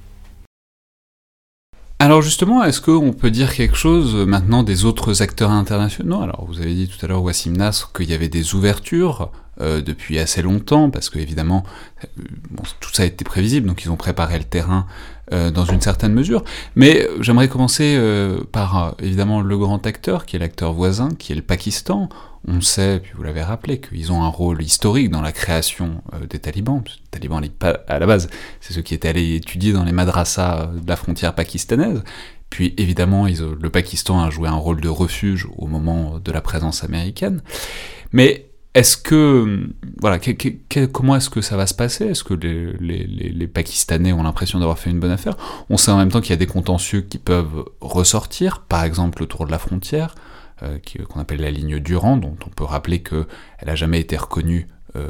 Alors 1.98 2.20
justement, 2.20 2.62
est-ce 2.64 2.80
qu'on 2.80 3.12
peut 3.12 3.30
dire 3.30 3.54
quelque 3.54 3.76
chose 3.76 4.14
euh, 4.16 4.26
maintenant 4.26 4.62
des 4.62 4.84
autres 4.84 5.22
acteurs 5.22 5.50
internationaux? 5.50 6.20
Alors 6.20 6.44
vous 6.46 6.60
avez 6.60 6.74
dit 6.74 6.88
tout 6.88 7.02
à 7.04 7.08
l'heure, 7.08 7.22
Wassim 7.22 7.52
Nasr, 7.56 7.92
qu'il 7.92 8.10
y 8.10 8.14
avait 8.14 8.28
des 8.28 8.54
ouvertures 8.54 9.30
euh, 9.60 9.80
depuis 9.80 10.18
assez 10.18 10.42
longtemps, 10.42 10.90
parce 10.90 11.08
que 11.08 11.18
évidemment, 11.18 11.64
euh, 12.04 12.22
tout 12.78 12.90
ça 12.92 13.04
a 13.04 13.06
été 13.06 13.24
prévisible, 13.24 13.66
donc 13.66 13.82
ils 13.84 13.90
ont 13.90 13.96
préparé 13.96 14.36
le 14.36 14.44
terrain 14.44 14.86
euh, 15.32 15.50
dans 15.50 15.64
une 15.64 15.80
certaine 15.80 16.12
mesure. 16.12 16.44
Mais 16.74 17.08
j'aimerais 17.20 17.48
commencer 17.48 17.98
par 18.52 18.96
évidemment 18.98 19.40
le 19.40 19.56
grand 19.56 19.86
acteur, 19.86 20.26
qui 20.26 20.36
est 20.36 20.38
l'acteur 20.38 20.74
voisin, 20.74 21.08
qui 21.18 21.32
est 21.32 21.36
le 21.36 21.42
Pakistan. 21.42 22.10
On 22.46 22.60
sait, 22.60 23.00
puis 23.02 23.12
vous 23.16 23.22
l'avez 23.22 23.42
rappelé, 23.42 23.80
qu'ils 23.80 24.12
ont 24.12 24.22
un 24.22 24.28
rôle 24.28 24.62
historique 24.62 25.10
dans 25.10 25.22
la 25.22 25.32
création 25.32 26.02
des 26.28 26.38
talibans. 26.38 26.82
Les 26.84 27.10
talibans, 27.10 27.42
à 27.88 27.98
la 27.98 28.06
base, 28.06 28.28
c'est 28.60 28.74
ceux 28.74 28.82
qui 28.82 28.92
étaient 28.92 29.08
allés 29.08 29.36
étudier 29.36 29.72
dans 29.72 29.84
les 29.84 29.92
madrasas 29.92 30.66
de 30.66 30.86
la 30.86 30.96
frontière 30.96 31.34
pakistanaise. 31.34 32.02
Puis 32.50 32.74
évidemment, 32.76 33.26
le 33.26 33.70
Pakistan 33.70 34.22
a 34.22 34.30
joué 34.30 34.48
un 34.48 34.54
rôle 34.54 34.80
de 34.80 34.88
refuge 34.88 35.48
au 35.56 35.66
moment 35.66 36.20
de 36.20 36.30
la 36.30 36.40
présence 36.40 36.84
américaine. 36.84 37.42
Mais 38.12 38.46
est-ce 38.76 38.98
que, 38.98 39.70
voilà, 40.02 40.18
comment 40.92 41.16
est-ce 41.16 41.30
que 41.30 41.40
ça 41.40 41.56
va 41.56 41.66
se 41.66 41.72
passer? 41.72 42.04
Est-ce 42.04 42.22
que 42.22 42.34
les, 42.34 43.46
Pakistanais 43.46 44.12
ont 44.12 44.22
l'impression 44.22 44.58
d'avoir 44.58 44.78
fait 44.78 44.90
une 44.90 45.00
bonne 45.00 45.12
affaire? 45.12 45.34
On 45.70 45.78
sait 45.78 45.90
en 45.90 45.96
même 45.96 46.10
temps 46.10 46.20
qu'il 46.20 46.30
y 46.30 46.34
a 46.34 46.36
des 46.36 46.46
contentieux 46.46 47.00
qui 47.00 47.16
peuvent 47.16 47.64
ressortir, 47.80 48.60
par 48.60 48.84
exemple 48.84 49.22
autour 49.22 49.46
de 49.46 49.50
la 49.50 49.58
frontière, 49.58 50.14
euh, 50.62 50.78
qu'on 51.08 51.20
appelle 51.20 51.40
la 51.40 51.50
ligne 51.50 51.78
Durand, 51.78 52.18
dont 52.18 52.36
on 52.46 52.50
peut 52.50 52.64
rappeler 52.64 53.02
qu'elle 53.02 53.24
n'a 53.64 53.76
jamais 53.76 53.98
été 53.98 54.14
reconnue 54.18 54.68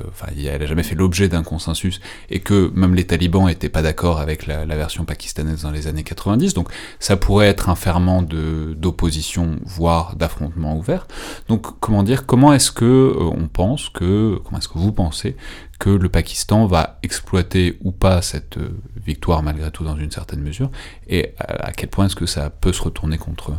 enfin, 0.08 0.28
elle 0.36 0.60
n'a 0.60 0.66
jamais 0.66 0.82
fait 0.82 0.94
l'objet 0.94 1.28
d'un 1.28 1.42
consensus, 1.42 2.00
et 2.30 2.40
que 2.40 2.70
même 2.74 2.94
les 2.94 3.04
talibans 3.04 3.46
n'étaient 3.46 3.68
pas 3.68 3.82
d'accord 3.82 4.20
avec 4.20 4.46
la, 4.46 4.64
version 4.76 5.04
pakistanaise 5.04 5.62
dans 5.62 5.70
les 5.70 5.86
années 5.86 6.02
90, 6.02 6.54
donc 6.54 6.68
ça 7.00 7.16
pourrait 7.16 7.48
être 7.48 7.68
un 7.68 7.74
ferment 7.74 8.22
d'opposition, 8.22 9.56
voire 9.64 10.16
d'affrontement 10.16 10.76
ouvert. 10.76 11.06
Donc, 11.48 11.78
comment 11.80 12.02
dire, 12.02 12.26
comment 12.26 12.52
est-ce 12.52 12.70
que 12.70 12.84
euh, 12.84 13.18
on 13.18 13.48
pense 13.48 13.88
que, 13.88 14.38
comment 14.44 14.58
est-ce 14.58 14.68
que 14.68 14.78
vous 14.78 14.92
pensez 14.92 15.36
que 15.78 15.90
le 15.90 16.08
Pakistan 16.08 16.66
va 16.66 16.98
exploiter 17.02 17.78
ou 17.82 17.92
pas 17.92 18.22
cette 18.22 18.58
euh, 18.58 18.78
victoire 19.04 19.42
malgré 19.42 19.70
tout 19.70 19.84
dans 19.84 19.96
une 19.96 20.10
certaine 20.10 20.40
mesure, 20.40 20.70
et 21.08 21.34
à, 21.38 21.72
quel 21.72 21.88
point 21.88 22.06
est-ce 22.06 22.16
que 22.16 22.26
ça 22.26 22.50
peut 22.50 22.72
se 22.72 22.82
retourner 22.82 23.18
contre 23.18 23.52
eux? 23.52 23.58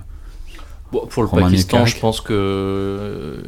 Pour 0.91 1.23
le 1.23 1.29
Pakistan, 1.29 1.85
je 1.85 1.99
pense 1.99 2.21
que 2.21 3.43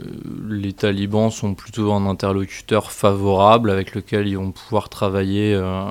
les 0.50 0.74
talibans 0.74 1.32
sont 1.32 1.54
plutôt 1.54 1.94
un 1.94 2.06
interlocuteur 2.06 2.92
favorable 2.92 3.70
avec 3.70 3.96
lequel 3.96 4.28
ils 4.28 4.38
vont 4.38 4.52
pouvoir 4.52 4.90
travailler 4.90 5.54
euh, 5.54 5.86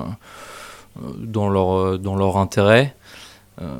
dans, 1.17 1.49
leur, 1.49 1.97
dans 1.97 2.15
leur 2.15 2.37
intérêt. 2.37 2.95
Euh, 3.61 3.77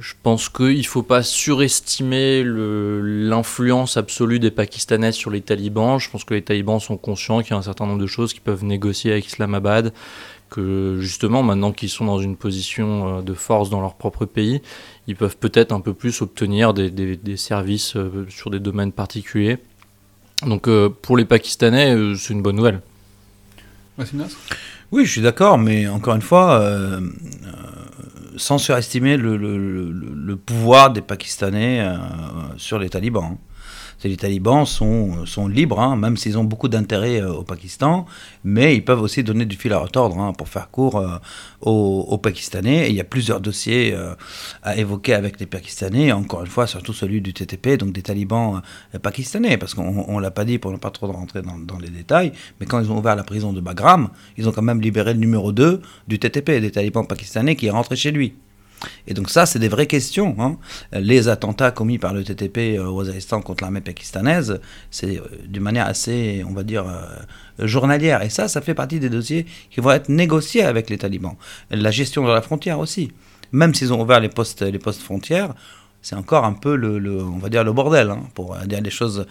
je 0.00 0.14
pense 0.20 0.48
qu'il 0.48 0.78
ne 0.78 0.82
faut 0.82 1.04
pas 1.04 1.22
surestimer 1.22 2.42
l'influence 2.44 3.96
absolue 3.96 4.40
des 4.40 4.50
Pakistanais 4.50 5.12
sur 5.12 5.30
les 5.30 5.40
talibans. 5.40 6.00
Je 6.00 6.10
pense 6.10 6.24
que 6.24 6.34
les 6.34 6.42
talibans 6.42 6.80
sont 6.80 6.96
conscients 6.96 7.40
qu'il 7.40 7.52
y 7.52 7.54
a 7.54 7.56
un 7.56 7.62
certain 7.62 7.86
nombre 7.86 8.00
de 8.00 8.06
choses 8.06 8.32
qu'ils 8.32 8.42
peuvent 8.42 8.64
négocier 8.64 9.12
avec 9.12 9.26
Islamabad, 9.26 9.92
que 10.52 10.98
justement, 11.00 11.42
maintenant 11.42 11.72
qu'ils 11.72 11.88
sont 11.88 12.04
dans 12.04 12.18
une 12.18 12.36
position 12.36 13.18
euh, 13.18 13.22
de 13.22 13.34
force 13.34 13.70
dans 13.70 13.80
leur 13.80 13.94
propre 13.94 14.26
pays, 14.26 14.60
ils 15.06 15.16
peuvent 15.16 15.36
peut-être 15.36 15.72
un 15.72 15.80
peu 15.80 15.94
plus 15.94 16.22
obtenir 16.22 16.74
des, 16.74 16.90
des, 16.90 17.36
services 17.36 17.96
euh, 17.96 18.26
sur 18.28 18.50
des 18.50 18.60
domaines 18.60 18.92
particuliers. 18.92 19.58
Donc 20.46 20.68
pour 21.02 21.16
les 21.16 21.24
Pakistanais, 21.24 21.96
c'est 22.16 22.32
une 22.32 22.42
bonne 22.42 22.56
nouvelle. 22.56 22.80
Oui, 24.90 25.04
je 25.04 25.10
suis 25.10 25.20
d'accord, 25.20 25.56
mais 25.56 25.86
encore 25.86 26.16
une 26.16 26.22
fois, 26.22 26.60
sans 28.36 28.58
surestimer 28.58 29.16
le, 29.16 29.36
le, 29.36 30.36
pouvoir 30.36 30.92
des 30.92 31.02
Pakistanais 31.02 31.80
euh, 31.80 31.96
sur 32.56 32.78
les 32.78 32.88
talibans. 32.88 33.36
Les 34.04 34.16
talibans 34.16 34.66
sont, 34.66 35.26
sont 35.26 35.48
libres, 35.48 35.80
hein, 35.80 35.96
même 35.96 36.16
s'ils 36.16 36.38
ont 36.38 36.44
beaucoup 36.44 36.68
d'intérêt 36.68 37.20
euh, 37.20 37.32
au 37.32 37.42
Pakistan, 37.42 38.06
mais 38.44 38.74
ils 38.74 38.84
peuvent 38.84 39.00
aussi 39.00 39.22
donner 39.22 39.44
du 39.44 39.56
fil 39.56 39.72
à 39.72 39.78
retordre 39.78 40.18
hein, 40.18 40.32
pour 40.32 40.48
faire 40.48 40.70
court 40.70 40.98
euh, 40.98 41.18
aux, 41.60 42.18
Pakistanais. 42.18 42.86
Et 42.86 42.90
il 42.90 42.96
y 42.96 43.00
a 43.00 43.04
plusieurs 43.04 43.40
dossiers 43.40 43.96
à 44.62 44.76
évoquer 44.76 45.14
avec 45.14 45.40
les 45.40 45.46
Pakistanais, 45.46 46.12
encore 46.12 46.42
une 46.42 46.46
fois, 46.46 46.66
surtout 46.66 46.92
celui 46.92 47.20
du 47.20 47.32
TTP, 47.32 47.76
donc 47.78 47.92
des 47.92 48.02
talibans 48.02 48.62
pakistanais, 49.02 49.56
parce 49.56 49.74
qu'on 49.74 50.16
ne 50.16 50.20
l'a 50.20 50.30
pas 50.30 50.44
dit 50.44 50.58
pour 50.58 50.70
ne 50.70 50.76
pas 50.76 50.90
trop 50.90 51.10
rentrer 51.10 51.42
dans, 51.42 51.58
dans, 51.58 51.78
les 51.78 51.90
détails, 51.90 52.32
mais 52.60 52.66
quand 52.66 52.80
ils 52.80 52.90
ont 52.92 52.98
ouvert 52.98 53.16
la 53.16 53.24
prison 53.24 53.52
de 53.52 53.60
Bagram, 53.60 54.08
ils 54.36 54.48
ont 54.48 54.52
quand 54.52 54.62
même 54.62 54.80
libéré 54.80 55.14
le 55.14 55.20
numéro 55.20 55.50
2 55.52 55.80
du 56.06 56.18
TTP, 56.18 56.60
des 56.60 56.70
talibans 56.70 57.06
pakistanais, 57.06 57.56
qui 57.56 57.66
est 57.66 57.70
rentré 57.70 57.96
chez 57.96 58.12
lui. 58.12 58.34
Et 59.06 59.14
donc 59.14 59.30
ça, 59.30 59.46
c'est 59.46 59.58
des 59.58 59.68
vraies 59.68 59.86
questions. 59.86 60.36
Hein. 60.38 60.56
Les 60.92 61.28
attentats 61.28 61.70
commis 61.70 61.98
par 61.98 62.14
le 62.14 62.24
TTP 62.24 62.78
euh, 62.78 62.86
au 62.86 62.98
Waziristan 62.98 63.40
contre 63.40 63.64
l'armée 63.64 63.80
pakistanaise, 63.80 64.60
c'est 64.90 65.18
euh, 65.18 65.22
d'une 65.46 65.62
manière 65.62 65.86
assez, 65.86 66.44
on 66.48 66.52
va 66.52 66.62
dire, 66.62 66.86
euh, 66.86 67.66
journalière. 67.66 68.22
Et 68.22 68.30
ça, 68.30 68.48
ça 68.48 68.60
fait 68.60 68.74
partie 68.74 69.00
des 69.00 69.10
dossiers 69.10 69.46
qui 69.70 69.80
vont 69.80 69.90
être 69.90 70.08
négociés 70.08 70.62
avec 70.62 70.90
les 70.90 70.98
talibans. 70.98 71.36
La 71.70 71.90
gestion 71.90 72.24
de 72.24 72.30
la 72.30 72.42
frontière 72.42 72.78
aussi. 72.78 73.12
Même 73.52 73.74
s'ils 73.74 73.92
ont 73.92 74.00
ouvert 74.00 74.20
les 74.20 74.30
postes, 74.30 74.62
les 74.62 74.78
postes 74.78 75.02
frontières, 75.02 75.54
c'est 76.02 76.16
encore 76.16 76.44
un 76.44 76.52
peu 76.52 76.76
le, 76.76 77.22
on 77.22 77.38
va 77.38 77.48
dire 77.48 77.64
le 77.64 77.72
bordel, 77.72 78.10
hein, 78.10 78.24
pour 78.34 78.56
dire 78.66 78.80
les 78.80 78.90
choses 78.90 79.26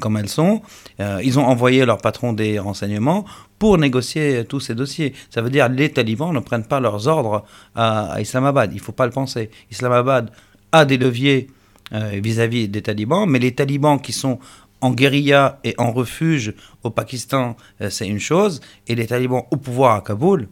comme 0.00 0.16
elles 0.16 0.28
sont. 0.28 0.62
ils 0.98 1.38
ont 1.38 1.44
envoyé 1.44 1.86
leur 1.86 1.98
patron 1.98 2.32
des 2.32 2.58
renseignements 2.58 3.24
pour 3.58 3.78
négocier 3.78 4.44
tous 4.44 4.60
ces 4.60 4.74
dossiers. 4.74 5.14
Ça 5.30 5.42
veut 5.42 5.50
dire 5.50 5.68
les 5.68 5.90
talibans 5.90 6.32
ne 6.32 6.40
prennent 6.40 6.66
pas 6.66 6.80
leurs 6.80 7.08
ordres 7.08 7.44
à, 7.74 8.20
Islamabad. 8.20 8.72
Il 8.72 8.76
ne 8.76 8.80
faut 8.80 8.92
pas 8.92 9.06
le 9.06 9.12
penser. 9.12 9.50
Islamabad 9.70 10.30
a 10.72 10.84
des 10.84 10.98
leviers 10.98 11.48
euh, 11.92 12.18
vis-à-vis 12.22 12.68
des 12.68 12.82
talibans, 12.82 13.26
mais 13.28 13.38
les 13.38 13.54
talibans 13.54 14.00
qui 14.00 14.12
sont 14.12 14.38
en 14.80 14.90
guérilla 14.90 15.60
et 15.64 15.74
en 15.78 15.92
refuge 15.92 16.54
au 16.82 16.90
Pakistan, 16.90 17.56
euh, 17.80 17.90
c'est 17.90 18.08
une 18.08 18.18
chose, 18.18 18.60
et 18.88 18.94
les 18.94 19.06
talibans 19.06 19.44
au 19.50 19.56
pouvoir 19.56 19.94
à 19.94 20.00
Kaboul, 20.00 20.48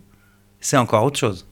c'est 0.60 0.76
encore 0.76 1.04
autre 1.04 1.18
chose. 1.18 1.46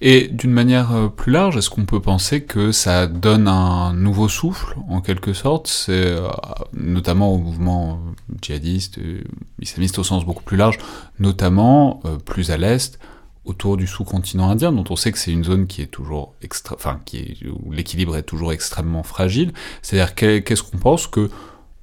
Et 0.00 0.28
d'une 0.28 0.50
manière 0.50 0.92
euh, 0.92 1.08
plus 1.08 1.32
large, 1.32 1.56
est-ce 1.56 1.70
qu'on 1.70 1.86
peut 1.86 2.00
penser 2.00 2.42
que 2.42 2.72
ça 2.72 3.06
donne 3.06 3.48
un 3.48 3.92
nouveau 3.94 4.28
souffle, 4.28 4.76
en 4.88 5.00
quelque 5.00 5.32
sorte? 5.32 5.66
C'est 5.68 5.92
euh, 5.92 6.28
notamment 6.72 7.32
au 7.32 7.38
mouvement 7.38 8.00
djihadiste, 8.42 8.98
euh, 8.98 9.22
islamiste 9.60 9.98
au 9.98 10.04
sens 10.04 10.24
beaucoup 10.24 10.42
plus 10.42 10.56
large, 10.56 10.78
notamment 11.18 12.02
plus 12.24 12.50
à 12.50 12.56
l'est, 12.56 12.98
autour 13.44 13.76
du 13.76 13.86
sous-continent 13.86 14.50
indien, 14.50 14.72
dont 14.72 14.84
on 14.90 14.96
sait 14.96 15.12
que 15.12 15.18
c'est 15.18 15.30
une 15.30 15.44
zone 15.44 15.66
qui 15.66 15.82
est 15.82 15.86
toujours 15.86 16.34
extra, 16.42 16.74
enfin, 16.74 17.00
qui 17.04 17.38
où 17.64 17.72
l'équilibre 17.72 18.16
est 18.16 18.22
toujours 18.22 18.52
extrêmement 18.52 19.02
fragile. 19.02 19.52
C'est-à-dire 19.82 20.14
qu'est-ce 20.14 20.62
qu'on 20.62 20.78
pense 20.78 21.06
que 21.06 21.30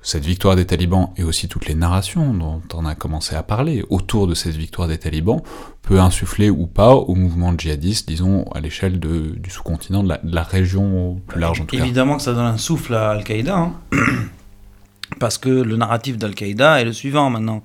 cette 0.01 0.25
victoire 0.25 0.55
des 0.55 0.65
talibans 0.65 1.09
et 1.15 1.23
aussi 1.23 1.47
toutes 1.47 1.67
les 1.67 1.75
narrations 1.75 2.33
dont 2.33 2.61
on 2.73 2.85
a 2.85 2.95
commencé 2.95 3.35
à 3.35 3.43
parler 3.43 3.83
autour 3.89 4.27
de 4.27 4.33
cette 4.33 4.55
victoire 4.55 4.87
des 4.87 4.97
talibans 4.97 5.41
peut 5.83 5.99
insuffler 5.99 6.49
ou 6.49 6.65
pas 6.65 6.93
au 6.93 7.15
mouvement 7.15 7.53
djihadiste, 7.55 8.07
disons, 8.07 8.43
à 8.53 8.59
l'échelle 8.59 8.99
du 8.99 9.49
sous-continent, 9.49 10.03
de, 10.03 10.13
la, 10.23 10.43
région 10.43 11.21
plus 11.27 11.39
large 11.39 11.61
en 11.61 11.65
tout 11.65 11.75
cas. 11.75 11.83
Évidemment 11.83 12.17
que 12.17 12.23
ça 12.23 12.33
donne 12.33 12.45
un 12.45 12.57
souffle 12.57 12.95
à 12.95 13.11
Al-Qaïda, 13.11 13.55
hein. 13.55 13.73
parce 15.19 15.37
que 15.37 15.49
le 15.49 15.77
narratif 15.77 16.17
d'Al-Qaïda 16.17 16.81
est 16.81 16.85
le 16.85 16.93
suivant 16.93 17.29
maintenant. 17.29 17.61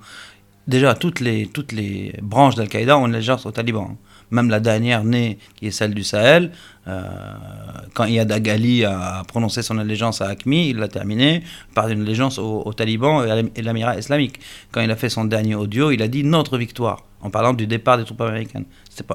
Déjà, 0.67 0.93
toutes 0.93 1.21
les, 1.21 1.49
les 1.71 2.13
branches 2.21 2.55
d'Al-Qaïda 2.55 2.97
ont 2.97 3.07
une 3.07 3.13
légère 3.13 3.43
aux 3.45 3.51
talibans. 3.51 3.95
Même 4.31 4.49
la 4.49 4.59
dernière 4.59 5.03
née, 5.03 5.39
qui 5.55 5.67
est 5.67 5.71
celle 5.71 5.93
du 5.93 6.03
Sahel, 6.03 6.51
euh, 6.87 7.01
quand 7.93 8.05
Iyad 8.05 8.31
Agali 8.31 8.85
a 8.85 9.23
prononcé 9.27 9.61
son 9.61 9.77
allégeance 9.77 10.21
à 10.21 10.27
Acmi, 10.27 10.69
il 10.69 10.77
l'a 10.77 10.87
terminé 10.87 11.43
par 11.73 11.87
une 11.87 12.01
allégeance 12.01 12.37
aux, 12.37 12.73
talibans 12.73 13.25
et 13.25 13.31
à 13.31 13.61
l'amirat 13.61 13.97
islamique. 13.97 14.39
Quand 14.71 14.81
il 14.81 14.91
a 14.91 14.95
fait 14.95 15.09
son 15.09 15.25
dernier 15.25 15.55
audio, 15.55 15.91
il 15.91 16.01
a 16.01 16.07
dit 16.07 16.23
notre 16.23 16.57
victoire, 16.57 17.03
en 17.21 17.29
parlant 17.29 17.53
du 17.53 17.67
départ 17.67 17.97
des 17.97 18.05
troupes 18.05 18.21
américaines. 18.21 18.65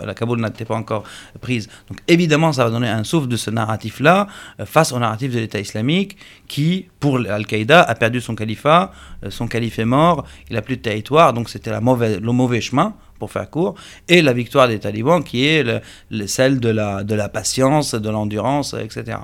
La 0.04 0.14
Kaboul 0.14 0.40
n'était 0.40 0.64
pas 0.64 0.74
encore 0.74 1.04
prise. 1.40 1.68
Donc 1.88 1.98
évidemment, 2.08 2.52
ça 2.52 2.64
va 2.64 2.70
donner 2.70 2.88
un 2.88 3.04
souffle 3.04 3.28
de 3.28 3.36
ce 3.36 3.50
narratif-là 3.50 4.26
euh, 4.60 4.66
face 4.66 4.92
au 4.92 4.98
narratif 4.98 5.32
de 5.32 5.38
l'État 5.38 5.60
islamique 5.60 6.16
qui, 6.48 6.88
pour 7.00 7.18
Al-Qaïda, 7.18 7.82
a 7.82 7.94
perdu 7.94 8.20
son 8.20 8.34
califat, 8.34 8.92
euh, 9.24 9.30
son 9.30 9.46
calife 9.46 9.78
est 9.78 9.84
mort, 9.84 10.24
il 10.48 10.54
n'a 10.54 10.62
plus 10.62 10.76
de 10.76 10.82
territoire, 10.82 11.32
donc 11.32 11.48
c'était 11.48 11.70
le 11.70 12.32
mauvais 12.32 12.60
chemin 12.60 12.94
pour 13.18 13.30
faire 13.30 13.48
court, 13.48 13.76
et 14.08 14.20
la 14.20 14.32
victoire 14.32 14.66
des 14.66 14.80
talibans 14.80 15.22
qui 15.22 15.46
est 15.46 15.64
celle 16.26 16.58
de 16.58 16.68
la, 16.68 17.28
patience, 17.28 17.94
de 17.94 18.10
l'endurance, 18.10 18.74
etc. 18.74 19.18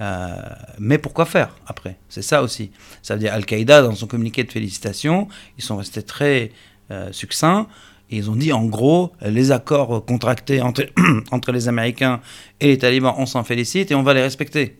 Euh, 0.00 0.34
mais 0.80 0.98
pourquoi 0.98 1.24
faire 1.24 1.54
après? 1.68 1.98
C'est 2.08 2.22
ça 2.22 2.42
aussi. 2.42 2.72
Ça 3.00 3.14
veut 3.14 3.20
dire 3.20 3.32
Al-Qaïda, 3.32 3.82
dans 3.82 3.94
son 3.94 4.08
communiqué 4.08 4.42
de 4.42 4.50
félicitations, 4.50 5.28
ils 5.56 5.62
sont 5.62 5.76
restés 5.76 6.02
très 6.02 6.50
succincts. 7.12 7.68
Ils 8.16 8.30
ont 8.30 8.36
dit 8.36 8.52
en 8.52 8.64
gros, 8.64 9.12
les 9.22 9.52
accords 9.52 10.04
contractés 10.04 10.60
entre, 10.60 10.84
entre 11.30 11.52
les 11.52 11.68
Américains 11.68 12.20
et 12.60 12.68
les 12.68 12.78
talibans, 12.78 13.14
on 13.16 13.26
s'en 13.26 13.44
félicite 13.44 13.90
et 13.90 13.94
on 13.94 14.02
va 14.02 14.14
les 14.14 14.22
respecter. 14.22 14.78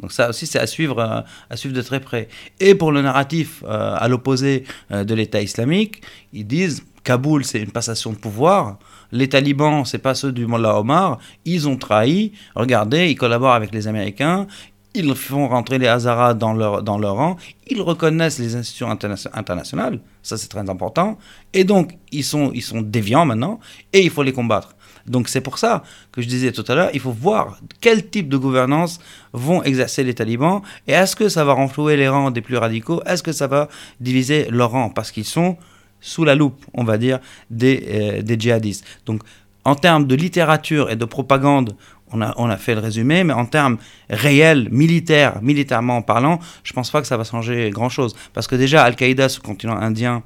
Donc 0.00 0.12
ça 0.12 0.28
aussi, 0.28 0.46
c'est 0.46 0.60
à 0.60 0.66
suivre, 0.66 1.00
euh, 1.00 1.20
à 1.50 1.56
suivre 1.56 1.74
de 1.74 1.82
très 1.82 2.00
près. 2.00 2.28
Et 2.60 2.74
pour 2.74 2.92
le 2.92 3.02
narratif 3.02 3.64
à 3.66 4.06
l'opposé 4.08 4.64
de 4.90 5.14
l'État 5.14 5.42
islamique, 5.42 6.02
ils 6.32 6.46
disent 6.46 6.84
Kaboul, 7.08 7.42
c'est 7.44 7.60
une 7.60 7.70
passation 7.70 8.12
de 8.12 8.18
pouvoir. 8.18 8.78
Les 9.12 9.30
talibans, 9.30 9.86
c'est 9.86 9.98
pas 9.98 10.14
ceux 10.14 10.30
du 10.30 10.46
Mullah 10.46 10.78
Omar. 10.78 11.18
Ils 11.46 11.66
ont 11.66 11.78
trahi. 11.78 12.32
Regardez, 12.54 13.08
ils 13.08 13.16
collaborent 13.16 13.54
avec 13.54 13.72
les 13.72 13.88
Américains. 13.88 14.46
Ils 14.94 15.14
font 15.14 15.48
rentrer 15.48 15.78
les 15.78 15.86
Hazaras 15.86 16.34
dans 16.34 16.54
leur, 16.54 16.82
dans 16.82 16.98
leur 16.98 17.16
rang. 17.16 17.36
Ils 17.68 17.80
reconnaissent 17.80 18.38
les 18.38 18.56
institutions 18.56 18.90
internationales. 18.90 20.00
Ça, 20.22 20.36
c'est 20.36 20.48
très 20.48 20.68
important. 20.68 21.18
Et 21.52 21.64
donc, 21.64 21.96
ils 22.10 22.24
sont, 22.24 22.50
ils 22.54 22.62
sont 22.62 22.80
déviants 22.80 23.26
maintenant. 23.26 23.60
Et 23.92 24.00
il 24.02 24.10
faut 24.10 24.22
les 24.22 24.32
combattre. 24.32 24.74
Donc 25.08 25.28
c'est 25.28 25.40
pour 25.40 25.58
ça 25.58 25.82
que 26.12 26.22
je 26.22 26.28
disais 26.28 26.52
tout 26.52 26.64
à 26.68 26.74
l'heure, 26.74 26.90
il 26.92 27.00
faut 27.00 27.12
voir 27.12 27.58
quel 27.80 28.08
type 28.08 28.28
de 28.28 28.36
gouvernance 28.36 29.00
vont 29.32 29.62
exercer 29.62 30.04
les 30.04 30.14
talibans 30.14 30.60
et 30.86 30.92
est-ce 30.92 31.16
que 31.16 31.28
ça 31.28 31.44
va 31.44 31.54
renflouer 31.54 31.96
les 31.96 32.08
rangs 32.08 32.30
des 32.30 32.42
plus 32.42 32.56
radicaux, 32.56 33.02
est-ce 33.06 33.22
que 33.22 33.32
ça 33.32 33.46
va 33.46 33.68
diviser 34.00 34.48
leurs 34.50 34.70
rangs? 34.70 34.90
Parce 34.90 35.10
qu'ils 35.10 35.24
sont 35.24 35.56
sous 36.00 36.24
la 36.24 36.34
loupe, 36.34 36.64
on 36.74 36.84
va 36.84 36.98
dire, 36.98 37.18
des, 37.50 37.84
euh, 37.88 38.22
des 38.22 38.38
djihadistes. 38.38 38.84
Donc, 39.04 39.22
en 39.64 39.74
termes 39.74 40.06
de 40.06 40.14
littérature 40.14 40.90
et 40.90 40.96
de 40.96 41.04
propagande, 41.04 41.74
on 42.12 42.20
a, 42.20 42.34
on 42.36 42.48
a 42.48 42.56
fait 42.56 42.74
le 42.74 42.80
résumé, 42.80 43.24
mais 43.24 43.32
en 43.32 43.46
termes 43.46 43.78
réels, 44.10 44.68
militaires, 44.70 45.40
militairement 45.42 46.02
parlant, 46.02 46.38
je 46.64 46.72
pense 46.72 46.90
pas 46.90 47.00
que 47.00 47.06
ça 47.06 47.16
va 47.16 47.24
changer 47.24 47.70
grand-chose. 47.70 48.14
Parce 48.32 48.46
que 48.46 48.56
déjà, 48.56 48.84
Al-Qaïda, 48.84 49.28
ce 49.28 49.40
continent 49.40 49.76
indien, 49.76 50.22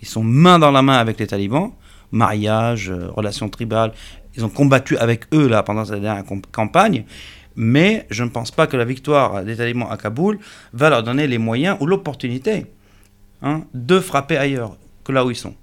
ils 0.00 0.08
sont 0.08 0.22
main 0.22 0.58
dans 0.58 0.70
la 0.70 0.82
main 0.82 0.98
avec 0.98 1.18
les 1.18 1.26
talibans, 1.26 1.72
mariage, 2.12 2.90
euh, 2.90 3.08
relations 3.10 3.48
tribales, 3.48 3.92
ils 4.36 4.44
ont 4.44 4.48
combattu 4.48 4.96
avec 4.96 5.32
eux 5.34 5.48
là 5.48 5.62
pendant 5.62 5.84
cette 5.84 6.00
dernière 6.00 6.24
campagne, 6.52 7.04
mais 7.56 8.06
je 8.10 8.24
ne 8.24 8.28
pense 8.28 8.50
pas 8.50 8.66
que 8.66 8.76
la 8.76 8.84
victoire 8.84 9.44
des 9.44 9.56
talibans 9.56 9.88
à 9.90 9.96
Kaboul 9.96 10.38
va 10.72 10.90
leur 10.90 11.02
donner 11.02 11.26
les 11.26 11.38
moyens 11.38 11.76
ou 11.80 11.86
l'opportunité 11.86 12.66
hein, 13.42 13.62
de 13.74 13.98
frapper 14.00 14.36
ailleurs 14.36 14.76
que 15.04 15.12
là 15.12 15.24
où 15.24 15.30
ils 15.30 15.36
sont. 15.36 15.54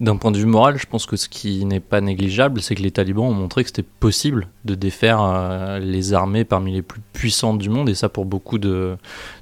D'un 0.00 0.16
point 0.16 0.30
de 0.30 0.38
vue 0.38 0.46
moral, 0.46 0.78
je 0.78 0.86
pense 0.86 1.04
que 1.04 1.16
ce 1.16 1.28
qui 1.28 1.62
n'est 1.66 1.78
pas 1.78 2.00
négligeable, 2.00 2.62
c'est 2.62 2.74
que 2.74 2.82
les 2.82 2.90
talibans 2.90 3.26
ont 3.26 3.34
montré 3.34 3.62
que 3.62 3.68
c'était 3.68 3.82
possible 3.82 4.48
de 4.64 4.74
défaire 4.74 5.20
euh, 5.20 5.78
les 5.78 6.14
armées 6.14 6.46
parmi 6.46 6.72
les 6.72 6.80
plus 6.80 7.02
puissantes 7.12 7.58
du 7.58 7.68
monde, 7.68 7.90
et 7.90 7.94
ça 7.94 8.08
pour 8.08 8.24
beaucoup 8.24 8.58
de, 8.58 8.96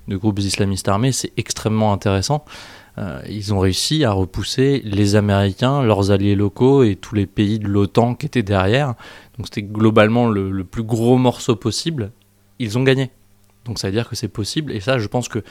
groupes 0.08 0.40
islamistes 0.40 0.88
armés, 0.88 1.12
c'est 1.12 1.32
extrêmement 1.36 1.92
intéressant. 1.92 2.44
Euh, 2.98 3.22
ils 3.28 3.54
ont 3.54 3.60
réussi 3.60 4.04
à 4.04 4.10
repousser 4.10 4.82
les 4.84 5.14
Américains, 5.14 5.84
leurs 5.84 6.10
alliés 6.10 6.34
locaux 6.34 6.82
et 6.82 6.96
tous 6.96 7.14
les 7.14 7.26
pays 7.26 7.60
de 7.60 7.68
l'OTAN 7.68 8.16
qui 8.16 8.26
étaient 8.26 8.42
derrière. 8.42 8.94
Donc 9.36 9.46
c'était 9.46 9.62
globalement 9.62 10.28
le, 10.28 10.50
le 10.50 10.64
plus 10.64 10.82
gros 10.82 11.18
morceau 11.18 11.54
possible. 11.54 12.10
Ils 12.58 12.76
ont 12.76 12.82
gagné. 12.82 13.12
Donc 13.64 13.78
ça 13.78 13.86
veut 13.86 13.92
dire 13.92 14.08
que 14.08 14.16
c'est 14.16 14.26
possible, 14.26 14.72
et 14.72 14.80
ça 14.80 14.98
je 14.98 15.06
pense 15.06 15.28
que 15.28 15.44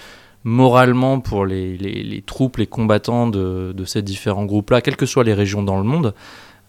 moralement 0.48 1.20
pour 1.20 1.45
les, 1.45 1.76
les, 1.78 2.04
les 2.04 2.22
troupes, 2.22 2.56
les 2.58 2.68
combattants 2.68 3.28
de, 3.28 3.74
de 3.76 3.86
ces 3.86 4.02
différents 4.02 4.45
groupes-là, 4.45 4.80
quelles 4.82 4.95
que 4.95 5.06
soient 5.06 5.26
les 5.26 5.34
régions 5.34 5.62
dans 5.62 5.78
le 5.78 5.84
monde, 5.84 6.14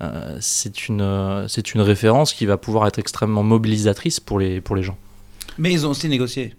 euh, 0.03 0.37
c'est 0.41 0.89
une, 0.89 1.01
euh, 1.01 1.47
c'est 1.47 1.75
une 1.75 1.81
référence 1.81 2.33
qui 2.33 2.45
va 2.45 2.57
pouvoir 2.57 2.89
être 2.89 2.99
extrêmement 2.99 3.45
mobilisatrice 3.45 4.19
pour 4.19 4.41
les, 4.41 4.61
pour 4.61 4.75
les 4.75 4.83
gens. 4.83 4.97
Mais 5.59 5.73
ils 5.73 5.87
ont 5.87 5.91
aussi 5.91 6.09
négocié. 6.09 6.55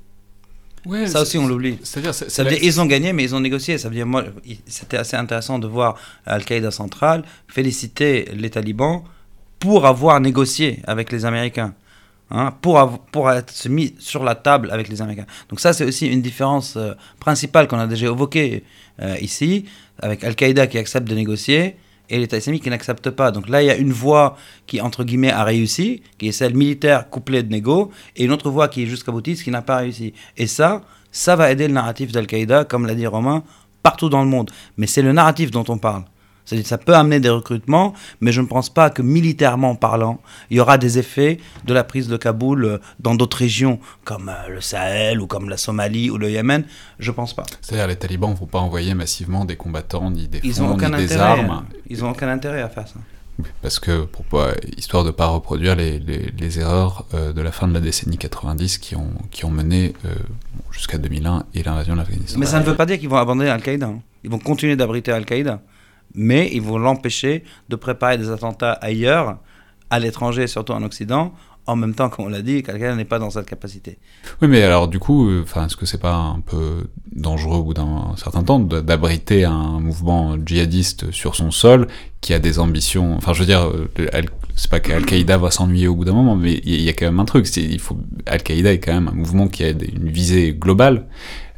Ouais, 0.86 1.08
Ça 1.08 1.22
aussi, 1.24 1.38
on 1.38 1.46
l'oublie. 1.46 1.78
C'est-à-dire, 1.84 2.14
c'est- 2.14 2.26
Ça 2.30 2.30
c'est 2.30 2.44
veut 2.44 2.52
la- 2.52 2.56
dire, 2.56 2.64
ils 2.66 2.80
ont 2.80 2.86
gagné, 2.86 3.12
mais 3.12 3.24
ils 3.26 3.36
ont 3.36 3.42
négocié. 3.42 3.78
Ça 3.78 3.90
veut 3.90 3.96
dire, 3.96 4.06
moi, 4.06 4.24
c'était 4.66 4.96
assez 4.96 5.18
intéressant 5.18 5.60
de 5.60 5.68
voir 5.68 5.96
Al-Qaïda 6.26 6.72
centrale 6.72 7.24
féliciter 7.50 8.30
les 8.34 8.50
talibans 8.50 9.02
pour 9.60 9.86
avoir 9.86 10.22
négocié 10.22 10.80
avec 10.88 11.12
les 11.12 11.26
Américains. 11.26 11.74
Hein, 12.32 12.54
pour, 12.62 13.00
pour 13.12 13.32
être 13.32 13.68
mis 13.70 13.96
sur 13.98 14.24
la 14.24 14.36
table 14.36 14.70
avec 14.70 14.88
les 14.88 15.02
Américains. 15.02 15.26
Donc 15.50 15.60
ça, 15.60 15.74
c'est 15.74 15.84
aussi 15.84 16.06
une 16.06 16.22
différence 16.22 16.76
euh, 16.78 16.94
principale 17.20 17.68
qu'on 17.68 17.80
a 17.80 17.88
déjà 17.88 18.06
évoquée 18.06 18.64
euh, 19.02 19.18
ici, 19.20 19.66
avec 20.00 20.24
Al-Qaïda 20.24 20.68
qui 20.68 20.78
accepte 20.78 21.08
de 21.08 21.16
négocier 21.16 21.78
et 22.08 22.20
l'État 22.20 22.38
islamique 22.38 22.64
qui 22.64 22.70
n'accepte 22.70 23.10
pas. 23.10 23.32
Donc 23.32 23.50
là, 23.50 23.64
il 23.64 23.66
y 23.66 23.72
a 23.72 23.76
une 23.76 23.92
voie 23.92 24.38
qui, 24.68 24.80
entre 24.80 25.04
guillemets, 25.04 25.32
a 25.32 25.44
réussi, 25.44 26.04
qui 26.20 26.28
est 26.28 26.32
celle 26.32 26.56
militaire 26.56 27.10
couplée 27.10 27.42
de 27.42 27.52
négo, 27.52 27.92
et 28.16 28.26
une 28.26 28.32
autre 28.32 28.52
voie 28.52 28.68
qui 28.68 28.84
est 28.84 28.86
jusqu'à 28.86 29.12
boutiste 29.12 29.44
qui 29.44 29.50
n'a 29.50 29.64
pas 29.64 29.78
réussi. 29.78 30.14
Et 30.38 30.46
ça, 30.46 30.82
ça 31.12 31.36
va 31.36 31.52
aider 31.52 31.68
le 31.68 31.74
narratif 31.74 32.12
d'Al-Qaïda, 32.12 32.66
comme 32.66 32.86
l'a 32.86 32.94
dit 32.94 33.08
Romain, 33.08 33.44
partout 33.82 34.10
dans 34.10 34.22
le 34.22 34.30
monde. 34.30 34.52
Mais 34.78 34.86
c'est 34.86 35.02
le 35.02 35.14
narratif 35.14 35.50
dont 35.50 35.66
on 35.68 35.80
parle. 35.80 36.04
C'est-à-dire 36.50 36.66
ça 36.68 36.80
peut 36.80 36.95
amener 36.95 37.20
des 37.20 37.30
recrutements, 37.30 37.93
mais 38.22 38.32
je 38.32 38.41
ne 38.41 38.47
pense 38.47 38.72
pas 38.72 38.89
que 38.89 39.04
militairement 39.04 39.76
parlant, 39.76 40.20
il 40.50 40.58
y 40.58 40.60
aura 40.60 40.80
des 40.80 40.97
effets 40.97 41.39
de 41.66 41.74
la 41.76 41.84
prise 41.84 42.08
de 42.08 42.18
Kaboul 42.18 42.66
euh, 42.66 42.78
dans 43.00 43.14
d'autres 43.14 43.38
régions, 43.38 43.80
comme 44.04 44.30
euh, 44.30 44.50
le 44.50 44.60
Sahel 44.62 45.22
ou 45.22 45.28
comme 45.28 45.47
la 45.47 45.58
Somalie 45.58 46.10
ou 46.10 46.18
le 46.18 46.32
Yémen. 46.32 46.64
Je 46.97 47.12
pense 47.12 47.34
pas. 47.36 47.43
C'est-à-dire, 47.62 47.86
les 47.88 47.95
talibans 47.97 48.32
ne 48.32 48.36
vont 48.36 48.47
pas 48.47 48.58
envoyer 48.60 48.95
massivement 48.95 49.45
des 49.45 49.56
combattants, 49.58 50.10
ni 50.10 50.28
des 50.28 50.39
fonds, 50.39 50.47
n'ont 50.70 50.74
ni 50.89 50.97
des 50.97 51.08
armes. 51.22 51.66
Ils 51.88 52.04
ont 52.04 52.10
aucun 52.10 52.30
intérêt 52.30 52.62
à 52.64 52.70
faire 52.70 52.88
ça. 52.88 52.95
Parce 53.62 53.80
que, 53.80 54.02
pour 54.06 54.26
histoire 54.76 55.04
de 55.04 55.10
ne 55.10 55.14
pas 55.14 55.28
reproduire 55.28 55.76
les, 55.76 55.97
les- 56.00 56.34
les 56.38 56.60
erreurs 56.60 57.06
euh, 57.14 57.32
de 57.32 57.41
la 57.41 57.52
fin 57.54 57.68
de 57.70 57.74
la 57.74 57.80
décennie 57.80 58.18
90 58.18 58.80
qui 58.80 58.95
ont, 58.97 59.12
qui 59.32 59.45
ont 59.45 59.50
mené 59.52 59.93
jusqu'à 60.72 60.97
2001 60.97 61.43
et 61.54 61.64
l'invasion 61.64 61.93
de 61.93 62.00
l'Afghanistan. 62.00 62.38
Mais 62.39 62.45
ça 62.45 62.60
ne 62.60 62.66
veut 62.66 62.76
pas 62.76 62.86
dire 62.86 63.00
qu'ils 63.00 63.08
vont 63.08 63.18
abandonner 63.18 63.50
Al-Qaïda. 63.50 63.86
hein. 63.88 64.00
Ils 64.26 64.30
vont 64.30 64.39
continuer 64.39 64.76
d'abriter 64.76 65.12
Al-Qaïda. 65.14 65.62
Mais 66.16 66.49
ils 66.51 66.62
vont 66.62 66.78
l'empêcher 66.78 67.43
de 67.70 67.76
préparer 67.76 68.18
des 68.18 68.30
attentats 68.30 68.74
ailleurs, 68.74 69.38
à 69.89 69.99
l'étranger, 69.99 70.47
surtout 70.47 70.74
en 70.74 70.84
Occident, 70.84 71.34
en 71.72 71.76
même 71.76 71.94
temps, 71.96 72.10
comme 72.10 72.26
on 72.26 72.30
l'a 72.30 72.42
dit, 72.42 72.64
qu'Al-Qaïda 72.64 72.96
n'est 72.96 73.06
pas 73.06 73.20
dans 73.20 73.30
cette 73.30 73.46
capacité. 73.46 73.98
Oui, 74.42 74.48
mais 74.48 74.62
alors 74.64 74.88
du 74.88 75.00
coup, 75.00 75.30
euh, 75.30 75.42
enfin, 75.44 75.66
est-ce 75.66 75.76
que 75.76 75.86
c'est 75.86 76.00
pas 76.02 76.16
un 76.16 76.40
peu 76.40 76.88
dangereux 77.16 77.58
au 77.58 77.64
bout 77.64 77.74
d'un 77.74 78.14
certain 78.18 78.44
temps 78.44 78.60
de- 78.60 78.82
d'abriter 78.82 79.46
un 79.46 79.80
mouvement 79.80 80.36
djihadiste 80.44 81.12
sur 81.12 81.36
son 81.36 81.52
sol 81.52 81.88
qui 82.22 82.34
a 82.34 82.40
des 82.40 82.60
ambitions? 82.60 83.16
Enfin, 83.18 83.34
je 83.34 83.40
veux 83.40 83.46
dire, 83.46 83.68
euh, 83.68 83.90
c'est 84.56 84.70
pas 84.72 84.80
qu'Al-Qaïda 84.80 85.38
va 85.38 85.52
s'ennuyer 85.52 85.88
au 85.88 85.96
bout 85.96 86.06
d'un 86.06 86.14
moment, 86.14 86.36
mais 86.36 86.60
il 86.66 86.82
y, 86.82 86.90
a 86.90 86.94
quand 86.94 87.06
même 87.06 87.20
un 87.20 87.26
truc. 87.26 87.48
Il 87.56 87.80
faut 87.80 87.98
Al-Qaïda 88.26 88.74
est 88.74 88.80
quand 88.80 88.94
même 88.94 89.08
un 89.08 89.14
mouvement 89.16 89.48
qui 89.48 89.64
a 89.64 89.70
une 89.70 90.10
visée 90.10 90.54
globale. 90.54 91.06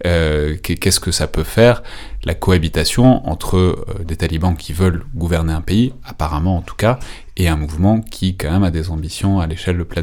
Euh, 0.06 0.56
qu'est- 0.64 0.78
Qu'est-ce 0.78 1.00
que 1.00 1.12
ça 1.12 1.28
peut 1.28 1.44
faire 1.44 1.84
la 2.24 2.34
cohabitation 2.34 3.28
entre 3.28 3.86
des 4.04 4.16
talibans 4.16 4.56
qui 4.56 4.74
veulent 4.74 5.04
gouverner 5.16 5.54
un 5.54 5.62
pays, 5.62 5.94
apparemment 6.04 6.58
en 6.58 6.62
tout 6.62 6.76
cas, 6.76 7.00
et 7.38 7.48
un 7.48 7.56
mouvement 7.56 8.02
qui 8.02 8.36
quand 8.36 8.52
même 8.52 8.64
a 8.64 8.72
des 8.72 8.90
ambitions 8.90 9.40
à 9.40 9.46
l'échelle 9.48 9.84
planétaire 9.86 10.01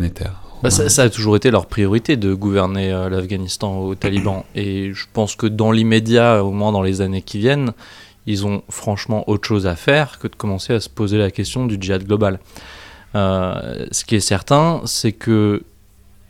Bah, 0.63 0.71
ça, 0.71 0.89
ça 0.89 1.03
a 1.03 1.11
toujours 1.11 1.37
été 1.37 1.51
leur 1.51 1.67
priorité 1.67 2.17
de 2.17 2.35
gouverner 2.35 2.93
euh, 2.93 3.09
l'Afghanistan 3.09 3.79
aux 3.79 3.95
talibans. 3.95 4.43
Et 4.55 4.93
je 4.93 5.07
pense 5.13 5.37
que 5.37 5.47
dans 5.47 5.71
l'immédiat, 5.71 6.45
au 6.45 6.51
moins 6.51 6.73
dans 6.73 6.83
les 6.83 7.01
années 7.01 7.23
qui 7.23 7.39
viennent, 7.39 7.73
ils 8.27 8.45
ont 8.45 8.63
franchement 8.69 9.29
autre 9.29 9.47
chose 9.47 9.67
à 9.67 9.77
faire 9.77 10.19
que 10.19 10.27
de 10.27 10.35
commencer 10.35 10.75
à 10.75 10.81
se 10.81 10.89
poser 10.89 11.17
la 11.17 11.31
question 11.31 11.67
du 11.67 11.79
djihad 11.81 12.05
global. 12.05 12.41
Euh, 13.15 13.87
ce 13.91 14.05
qui 14.05 14.17
est 14.17 14.21
certain, 14.21 14.83
c'est 14.85 15.13
que 15.13 15.63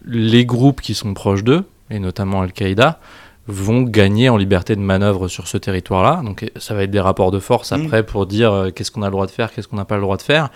les 0.04 0.44
groupes 0.44 0.80
qui 0.80 0.94
sont 0.94 1.12
proches 1.14 1.42
d'eux, 1.42 1.64
et 1.90 1.98
notamment 1.98 2.42
Al-Qaïda, 2.42 3.00
vont 3.48 3.80
gagner 3.80 4.28
en 4.28 4.36
liberté 4.36 4.76
de 4.76 4.80
manœuvre 4.80 5.26
sur 5.26 5.48
ce 5.48 5.56
territoire-là. 5.56 6.20
Donc 6.22 6.50
ça 6.56 6.74
va 6.74 6.82
être 6.82 6.90
des 6.90 7.00
rapports 7.00 7.30
de 7.30 7.40
force 7.40 7.72
Mm. 7.72 7.86
après 7.86 8.02
pour 8.04 8.26
dire 8.26 8.52
euh, 8.52 8.70
qu'est-ce 8.70 8.90
qu'on 8.90 9.02
a 9.02 9.06
le 9.06 9.12
droit 9.12 9.26
de 9.26 9.30
faire, 9.30 9.52
qu'est-ce 9.52 9.66
qu'on 9.66 9.76
n'a 9.76 9.86
pas 9.86 9.96
le 9.96 10.02
droit 10.02 10.18
de 10.18 10.22
faire. 10.22 10.50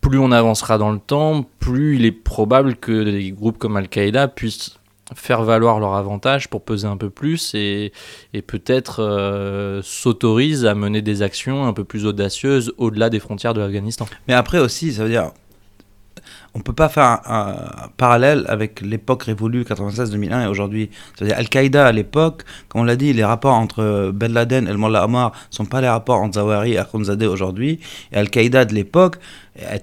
Plus 0.00 0.18
on 0.18 0.32
avancera 0.32 0.78
dans 0.78 0.90
le 0.90 0.98
temps, 0.98 1.44
plus 1.58 1.96
il 1.96 2.04
est 2.04 2.12
probable 2.12 2.76
que 2.76 3.04
des 3.04 3.32
groupes 3.32 3.58
comme 3.58 3.76
Al-Qaïda 3.76 4.28
puissent 4.28 4.78
faire 5.14 5.42
valoir 5.42 5.80
leur 5.80 5.94
avantage 5.94 6.48
pour 6.48 6.62
peser 6.62 6.86
un 6.86 6.96
peu 6.96 7.10
plus 7.10 7.54
et, 7.54 7.92
et 8.32 8.42
peut-être 8.42 9.02
euh, 9.02 9.80
s'autorisent 9.82 10.66
à 10.66 10.74
mener 10.74 11.02
des 11.02 11.22
actions 11.22 11.66
un 11.66 11.72
peu 11.72 11.84
plus 11.84 12.06
audacieuses 12.06 12.72
au-delà 12.78 13.10
des 13.10 13.18
frontières 13.18 13.54
de 13.54 13.60
l'Afghanistan. 13.60 14.06
Mais 14.28 14.34
après 14.34 14.58
aussi, 14.58 14.92
ça 14.92 15.02
veut 15.02 15.10
dire, 15.10 15.32
on 16.54 16.60
peut 16.60 16.72
pas 16.72 16.88
faire 16.88 17.20
un, 17.26 17.56
parallèle 17.96 18.44
avec 18.48 18.80
l'époque 18.80 19.24
révolue 19.24 19.62
96-2001 19.62 20.44
et 20.44 20.46
aujourd'hui. 20.46 20.90
Ça 21.16 21.24
veut 21.24 21.30
dire 21.30 21.38
Al-Qaïda 21.38 21.86
à 21.86 21.92
l'époque, 21.92 22.42
comme 22.68 22.82
on 22.82 22.84
l'a 22.84 22.96
dit, 22.96 23.12
les 23.12 23.24
rapports 23.24 23.54
entre 23.54 24.10
Ben 24.12 24.32
Laden 24.32 24.66
et 24.66 24.72
le 24.72 24.78
Mullah 24.78 25.04
Omar 25.04 25.32
sont 25.50 25.64
pas 25.64 25.80
les 25.80 25.88
rapports 25.88 26.20
entre 26.20 26.34
Zawahiri 26.34 26.72
et 26.72 26.78
Akhundzadeh 26.78 27.26
aujourd'hui. 27.26 27.80
Et 28.12 28.16
Al-Qaïda 28.16 28.64
de 28.64 28.74
l'époque 28.74 29.16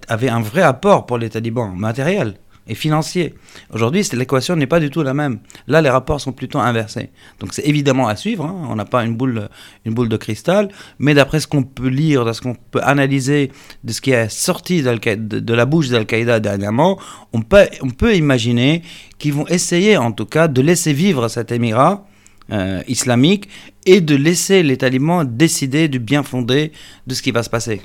avait 0.08 0.30
un 0.30 0.42
vrai 0.42 0.62
apport 0.62 1.06
pour 1.06 1.18
les 1.18 1.30
talibans, 1.30 1.74
matériel 1.76 2.36
et 2.68 2.76
financier. 2.76 3.34
Aujourd'hui, 3.74 4.04
l'équation 4.14 4.56
n'est 4.56 4.68
pas 4.68 4.80
du 4.80 4.90
tout 4.90 5.04
la 5.04 5.14
même. 5.14 5.40
Là, 5.68 5.82
les 5.82 5.90
rapports 5.90 6.22
sont 6.22 6.32
plutôt 6.32 6.60
inversés. 6.60 7.10
Donc 7.40 7.54
c'est 7.54 7.66
évidemment 7.66 8.08
à 8.08 8.16
suivre. 8.16 8.46
hein. 8.46 8.68
On 8.70 8.76
n'a 8.76 8.86
pas 8.86 9.04
une 9.04 9.16
boule, 9.16 9.50
une 9.86 9.94
boule 9.94 10.10
de 10.10 10.18
cristal, 10.18 10.70
mais 11.00 11.14
d'après 11.14 11.40
ce 11.40 11.48
qu'on 11.48 11.64
peut 11.64 11.88
lire, 11.88 12.26
de 12.26 12.34
ce 12.34 12.42
qu'on 12.42 12.56
peut 12.56 12.82
analyser 12.84 13.52
de 13.84 13.94
ce 13.94 14.02
qui 14.02 14.12
est 14.12 14.30
sorti 14.30 14.82
de 14.82 15.54
la 15.54 15.66
bouche 15.66 15.90
d'Al-Qaïda 15.90 16.40
dernièrement, 16.40 17.00
on 17.34 17.42
peut, 17.42 17.68
on 17.82 17.90
peut 17.90 18.16
imaginer 18.16 18.82
qu'ils 19.18 19.34
vont 19.34 19.48
essayer 19.48 19.98
en 19.98 20.12
tout 20.12 20.26
cas 20.26 20.48
de 20.48 20.62
laisser 20.62 20.94
vivre 20.94 21.28
cet 21.28 21.52
émirat 21.52 22.06
euh, 22.52 22.82
islamique 22.88 23.50
et 23.86 24.00
de 24.02 24.16
laisser 24.16 24.64
les 24.64 24.78
talibans 24.78 25.26
décider 25.26 25.88
du 25.88 26.00
bien 26.00 26.24
fondé 26.24 26.72
de 27.06 27.14
ce 27.14 27.22
qui 27.22 27.32
va 27.32 27.44
se 27.44 27.50
passer. 27.50 27.82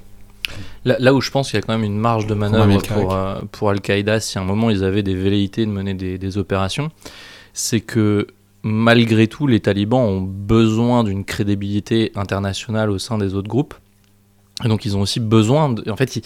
Là, 0.85 0.97
là 0.99 1.15
où 1.15 1.21
je 1.21 1.31
pense 1.31 1.51
qu'il 1.51 1.59
y 1.59 1.63
a 1.63 1.63
quand 1.63 1.73
même 1.73 1.85
une 1.85 1.99
marge 1.99 2.27
de 2.27 2.35
manœuvre 2.35 2.67
pour, 3.03 3.15
euh, 3.15 3.41
pour 3.53 3.71
Al-Qaïda, 3.71 4.21
si 4.21 4.39
à 4.39 4.41
un 4.41 4.45
moment 4.45 4.69
ils 4.71 4.83
avaient 4.85 5.03
des 5.03 5.15
velléités 5.15 5.65
de 5.67 5.71
mener 5.71 5.95
des, 5.95 6.19
des 6.19 6.39
opérations, 6.39 6.91
c'est 7.53 7.81
que 7.81 8.27
malgré 8.63 9.27
tout, 9.27 9.47
les 9.47 9.61
talibans 9.61 10.01
ont 10.01 10.21
besoin 10.21 11.05
d'une 11.05 11.25
crédibilité 11.25 12.13
internationale 12.15 12.91
au 12.91 12.99
sein 12.99 13.19
des 13.19 13.35
autres 13.35 13.49
groupes. 13.49 13.75
Et 14.65 14.69
donc 14.69 14.85
ils 14.85 14.97
ont 14.97 15.01
aussi 15.01 15.19
besoin, 15.21 15.71
de, 15.71 15.91
en 15.91 15.97
fait, 15.97 16.17
ils- 16.17 16.23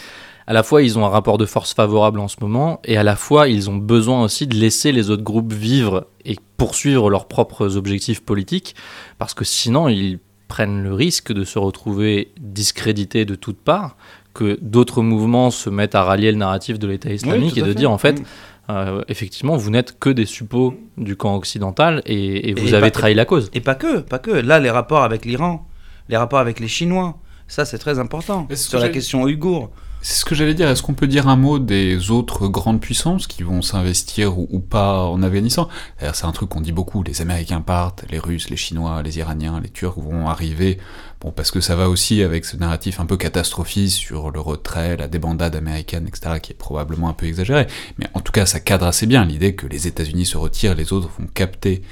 à 0.46 0.52
la 0.52 0.62
fois 0.62 0.82
ils 0.82 0.98
ont 0.98 1.04
un 1.06 1.08
rapport 1.08 1.38
de 1.38 1.46
force 1.46 1.72
favorable 1.74 2.20
en 2.20 2.28
ce 2.28 2.36
moment, 2.40 2.80
et 2.84 2.96
à 2.96 3.02
la 3.02 3.16
fois 3.16 3.48
ils 3.48 3.68
ont 3.70 3.76
besoin 3.76 4.22
aussi 4.22 4.46
de 4.46 4.54
laisser 4.54 4.92
les 4.92 5.10
autres 5.10 5.22
groupes 5.24 5.52
vivre 5.52 6.06
et 6.24 6.36
poursuivre 6.56 7.10
leurs 7.10 7.26
propres 7.26 7.76
objectifs 7.76 8.20
politiques, 8.22 8.74
parce 9.18 9.34
que 9.34 9.44
sinon 9.44 9.88
ils 9.88 10.18
prennent 10.48 10.82
le 10.82 10.92
risque 10.94 11.32
de 11.32 11.44
se 11.44 11.58
retrouver 11.58 12.32
discrédités 12.40 13.24
de 13.24 13.34
toutes 13.34 13.58
parts, 13.60 13.96
que 14.34 14.58
d'autres 14.60 15.02
mouvements 15.02 15.50
se 15.50 15.70
mettent 15.70 15.94
à 15.94 16.02
rallier 16.04 16.30
le 16.30 16.38
narratif 16.38 16.78
de 16.78 16.86
l'État 16.86 17.10
islamique 17.12 17.56
et 17.56 17.62
de 17.62 17.66
fait. 17.68 17.74
dire 17.74 17.90
en 17.90 17.98
fait, 17.98 18.20
Mm. 18.20 18.24
euh, 18.70 19.02
effectivement, 19.08 19.56
vous 19.56 19.70
n'êtes 19.70 19.98
que 19.98 20.10
des 20.10 20.26
suppôts 20.26 20.74
du 20.96 21.16
camp 21.16 21.34
occidental 21.36 22.02
et, 22.06 22.50
et 22.50 22.54
vous 22.54 22.68
Et 22.68 22.74
avez 22.74 22.90
trahi 22.90 23.14
la 23.14 23.24
cause. 23.24 23.50
Et 23.54 23.60
pas 23.60 23.74
que, 23.74 24.00
pas 24.00 24.18
que. 24.18 24.30
Là, 24.30 24.58
les 24.60 24.70
rapports 24.70 25.02
avec 25.04 25.24
l'Iran, 25.24 25.66
les 26.08 26.16
rapports 26.16 26.38
avec 26.40 26.60
les 26.60 26.68
Chinois, 26.68 27.16
ça 27.48 27.64
c'est 27.64 27.78
très 27.78 27.98
important. 27.98 28.44
Que 28.44 28.56
Sur 28.56 28.78
la 28.80 28.88
question 28.88 29.22
ouïghour. 29.22 29.70
C'est 30.02 30.20
ce 30.20 30.24
que 30.24 30.34
j'allais 30.36 30.54
dire. 30.54 30.68
Est-ce 30.68 30.82
qu'on 30.82 30.94
peut 30.94 31.08
dire 31.08 31.26
un 31.26 31.36
mot 31.36 31.58
des 31.58 32.10
autres 32.10 32.46
grandes 32.46 32.80
puissances 32.80 33.26
qui 33.26 33.42
vont 33.42 33.60
s'investir 33.60 34.38
ou, 34.38 34.60
pas 34.60 35.04
en 35.04 35.22
Afghanistan? 35.22 35.68
C'est 36.00 36.24
un 36.24 36.32
truc 36.32 36.48
qu'on 36.48 36.60
dit 36.60 36.72
beaucoup. 36.72 37.02
Les 37.02 37.22
Américains 37.22 37.60
partent, 37.60 38.04
les 38.10 38.18
Russes, 38.18 38.48
les 38.48 38.56
Chinois, 38.56 39.02
les 39.02 39.18
Iraniens, 39.18 39.60
les 39.60 39.68
Turcs 39.68 39.98
vont 39.98 40.28
arriver. 40.28 40.78
Bon, 41.20 41.32
parce 41.32 41.50
que 41.50 41.60
ça 41.60 41.74
va 41.74 41.88
aussi 41.88 42.22
avec 42.22 42.44
ce 42.44 42.56
narratif 42.56 43.00
un 43.00 43.06
peu 43.06 43.16
catastrophiste 43.16 43.96
sur 43.96 44.30
le 44.30 44.38
retrait, 44.38 44.96
la 44.96 45.08
débandade 45.08 45.56
américaine, 45.56 46.06
etc., 46.06 46.38
qui 46.40 46.52
est 46.52 46.56
probablement 46.56 47.08
un 47.08 47.14
peu 47.14 47.26
exagéré. 47.26 47.66
Mais 47.98 48.06
en 48.14 48.20
tout 48.20 48.32
cas, 48.32 48.46
ça 48.46 48.60
cadre 48.60 48.86
assez 48.86 49.06
bien 49.06 49.24
l'idée 49.24 49.56
que 49.56 49.66
les 49.66 49.88
États-Unis 49.88 50.26
se 50.26 50.36
retirent, 50.36 50.74
les 50.74 50.92
autres 50.92 51.10
vont 51.18 51.26
capter 51.26 51.82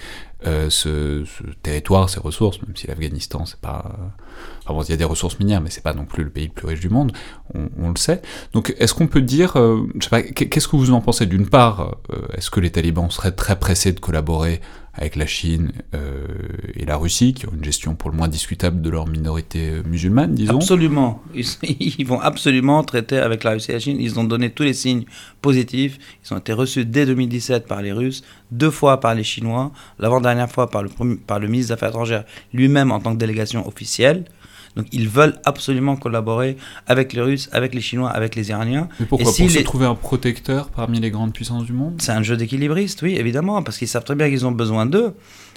euh, 0.46 0.68
ce, 0.70 1.24
territoire, 1.62 2.10
ces 2.10 2.20
ressources, 2.20 2.60
même 2.62 2.76
si 2.76 2.86
l'Afghanistan, 2.86 3.46
c'est 3.46 3.60
pas. 3.60 3.84
Euh, 3.86 4.04
enfin 4.66 4.84
il 4.86 4.90
y 4.90 4.94
a 4.94 4.96
des 4.96 5.04
ressources 5.04 5.38
minières, 5.38 5.60
mais 5.60 5.70
c'est 5.70 5.82
pas 5.82 5.94
non 5.94 6.04
plus 6.04 6.24
le 6.24 6.30
pays 6.30 6.46
le 6.46 6.52
plus 6.52 6.66
riche 6.66 6.80
du 6.80 6.88
monde, 6.88 7.12
on, 7.54 7.88
le 7.88 7.96
sait. 7.96 8.20
Donc, 8.52 8.74
est-ce 8.78 8.94
qu'on 8.94 9.06
peut 9.06 9.22
dire, 9.22 9.56
euh, 9.56 9.86
je 9.98 10.04
sais 10.04 10.10
pas, 10.10 10.22
qu'est-ce 10.22 10.68
que 10.68 10.76
vous 10.76 10.92
en 10.92 11.00
pensez? 11.00 11.26
D'une 11.26 11.48
part, 11.48 11.96
est-ce 12.36 12.50
que 12.50 12.60
les 12.60 12.70
talibans 12.70 13.10
seraient 13.10 13.32
très 13.32 13.58
pressés 13.58 13.92
de 13.92 14.00
collaborer 14.00 14.60
avec 14.96 15.16
la 15.16 15.26
Chine 15.26 15.72
euh, 15.94 16.24
et 16.74 16.84
la 16.84 16.96
Russie, 16.96 17.34
qui 17.34 17.46
ont 17.46 17.52
une 17.52 17.64
gestion 17.64 17.94
pour 17.94 18.10
le 18.10 18.16
moins 18.16 18.28
discutable 18.28 18.80
de 18.80 18.90
leur 18.90 19.08
minorité 19.08 19.70
euh, 19.70 19.82
musulmane, 19.84 20.34
disons. 20.34 20.56
Absolument. 20.56 21.20
Ils, 21.34 22.04
vont 22.06 22.20
absolument 22.20 22.82
traiter 22.84 23.18
avec 23.18 23.42
la 23.42 23.52
Russie 23.52 23.72
et 23.72 23.74
la 23.74 23.80
Chine. 23.80 23.96
Ils 24.00 24.20
ont 24.20 24.24
donné 24.24 24.50
tous 24.50 24.62
les 24.62 24.74
signes 24.74 25.04
positifs. 25.42 25.98
Ils 26.24 26.34
ont 26.34 26.38
été 26.38 26.52
reçus 26.52 26.84
dès 26.84 27.06
2017 27.06 27.66
par 27.66 27.82
les 27.82 27.92
Russes, 27.92 28.22
deux 28.52 28.70
fois 28.70 29.00
par 29.00 29.14
les 29.14 29.24
Chinois, 29.24 29.72
l'avant-dernière 29.98 30.50
fois 30.50 30.70
par 30.70 30.82
le, 30.84 30.90
par 31.16 31.40
le 31.40 31.48
ministre 31.48 31.68
des 31.68 31.72
Affaires 31.74 31.90
étrangères 31.90 32.24
lui-même 32.52 32.92
en 32.92 33.00
tant 33.00 33.12
que 33.12 33.18
délégation 33.18 33.66
officielle. 33.66 34.24
Donc 34.76 34.86
ils 34.92 35.08
veulent 35.08 35.36
absolument 35.44 35.96
collaborer 35.96 36.56
avec 36.86 37.12
les 37.12 37.20
Russes, 37.20 37.48
avec 37.52 37.74
les 37.74 37.80
Chinois, 37.80 38.10
avec 38.10 38.34
les 38.34 38.50
Iraniens. 38.50 38.88
Mais 38.98 39.06
pourquoi 39.06 39.32
Pour 39.32 39.50
se 39.50 39.58
trouver 39.60 39.86
un 39.86 39.94
protecteur 39.94 40.68
parmi 40.68 41.00
les 41.00 41.10
grandes 41.10 41.32
puissances 41.32 41.64
du 41.64 41.72
monde? 41.72 41.94
C'est 41.98 42.12
un 42.12 42.22
jeu 42.22 42.36
d'équilibriste, 42.36 43.02
oui, 43.02 43.16
évidemment, 43.16 43.62
parce 43.62 43.78
qu'ils 43.78 43.88
savent 43.88 44.04
très 44.04 44.16
bien 44.16 44.28
qu'ils 44.28 44.46
ont 44.46 44.52
besoin 44.52 44.86
d'eux. 44.86 45.14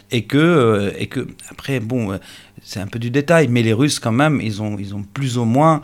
Et 0.09 0.23
que, 0.23 0.37
euh, 0.37 0.91
et 0.97 1.07
que, 1.07 1.27
après, 1.51 1.81
bon, 1.81 2.13
euh, 2.13 2.17
c'est 2.63 2.79
un 2.79 2.87
peu 2.87 2.97
du 2.97 3.11
détail, 3.11 3.49
mais 3.49 3.61
les 3.61 3.73
Russes, 3.73 3.99
quand 3.99 4.13
même, 4.13 4.39
ils 4.41 4.61
ont, 4.61 4.77
ils 4.79 4.95
ont 4.95 5.03
plus 5.03 5.37
ou 5.37 5.43
moins 5.43 5.81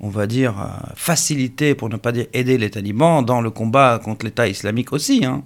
on 0.00 0.08
va 0.08 0.26
dire, 0.26 0.58
euh, 0.58 0.92
facilité, 0.94 1.74
pour 1.74 1.88
ne 1.88 1.96
pas 1.96 2.12
dire 2.12 2.26
aider 2.32 2.56
les 2.56 2.70
talibans 2.70 3.24
dans 3.24 3.40
le 3.40 3.50
combat 3.50 4.00
contre 4.02 4.26
l'État 4.26 4.46
islamique 4.46 4.92
aussi. 4.92 5.24
Hein. 5.24 5.42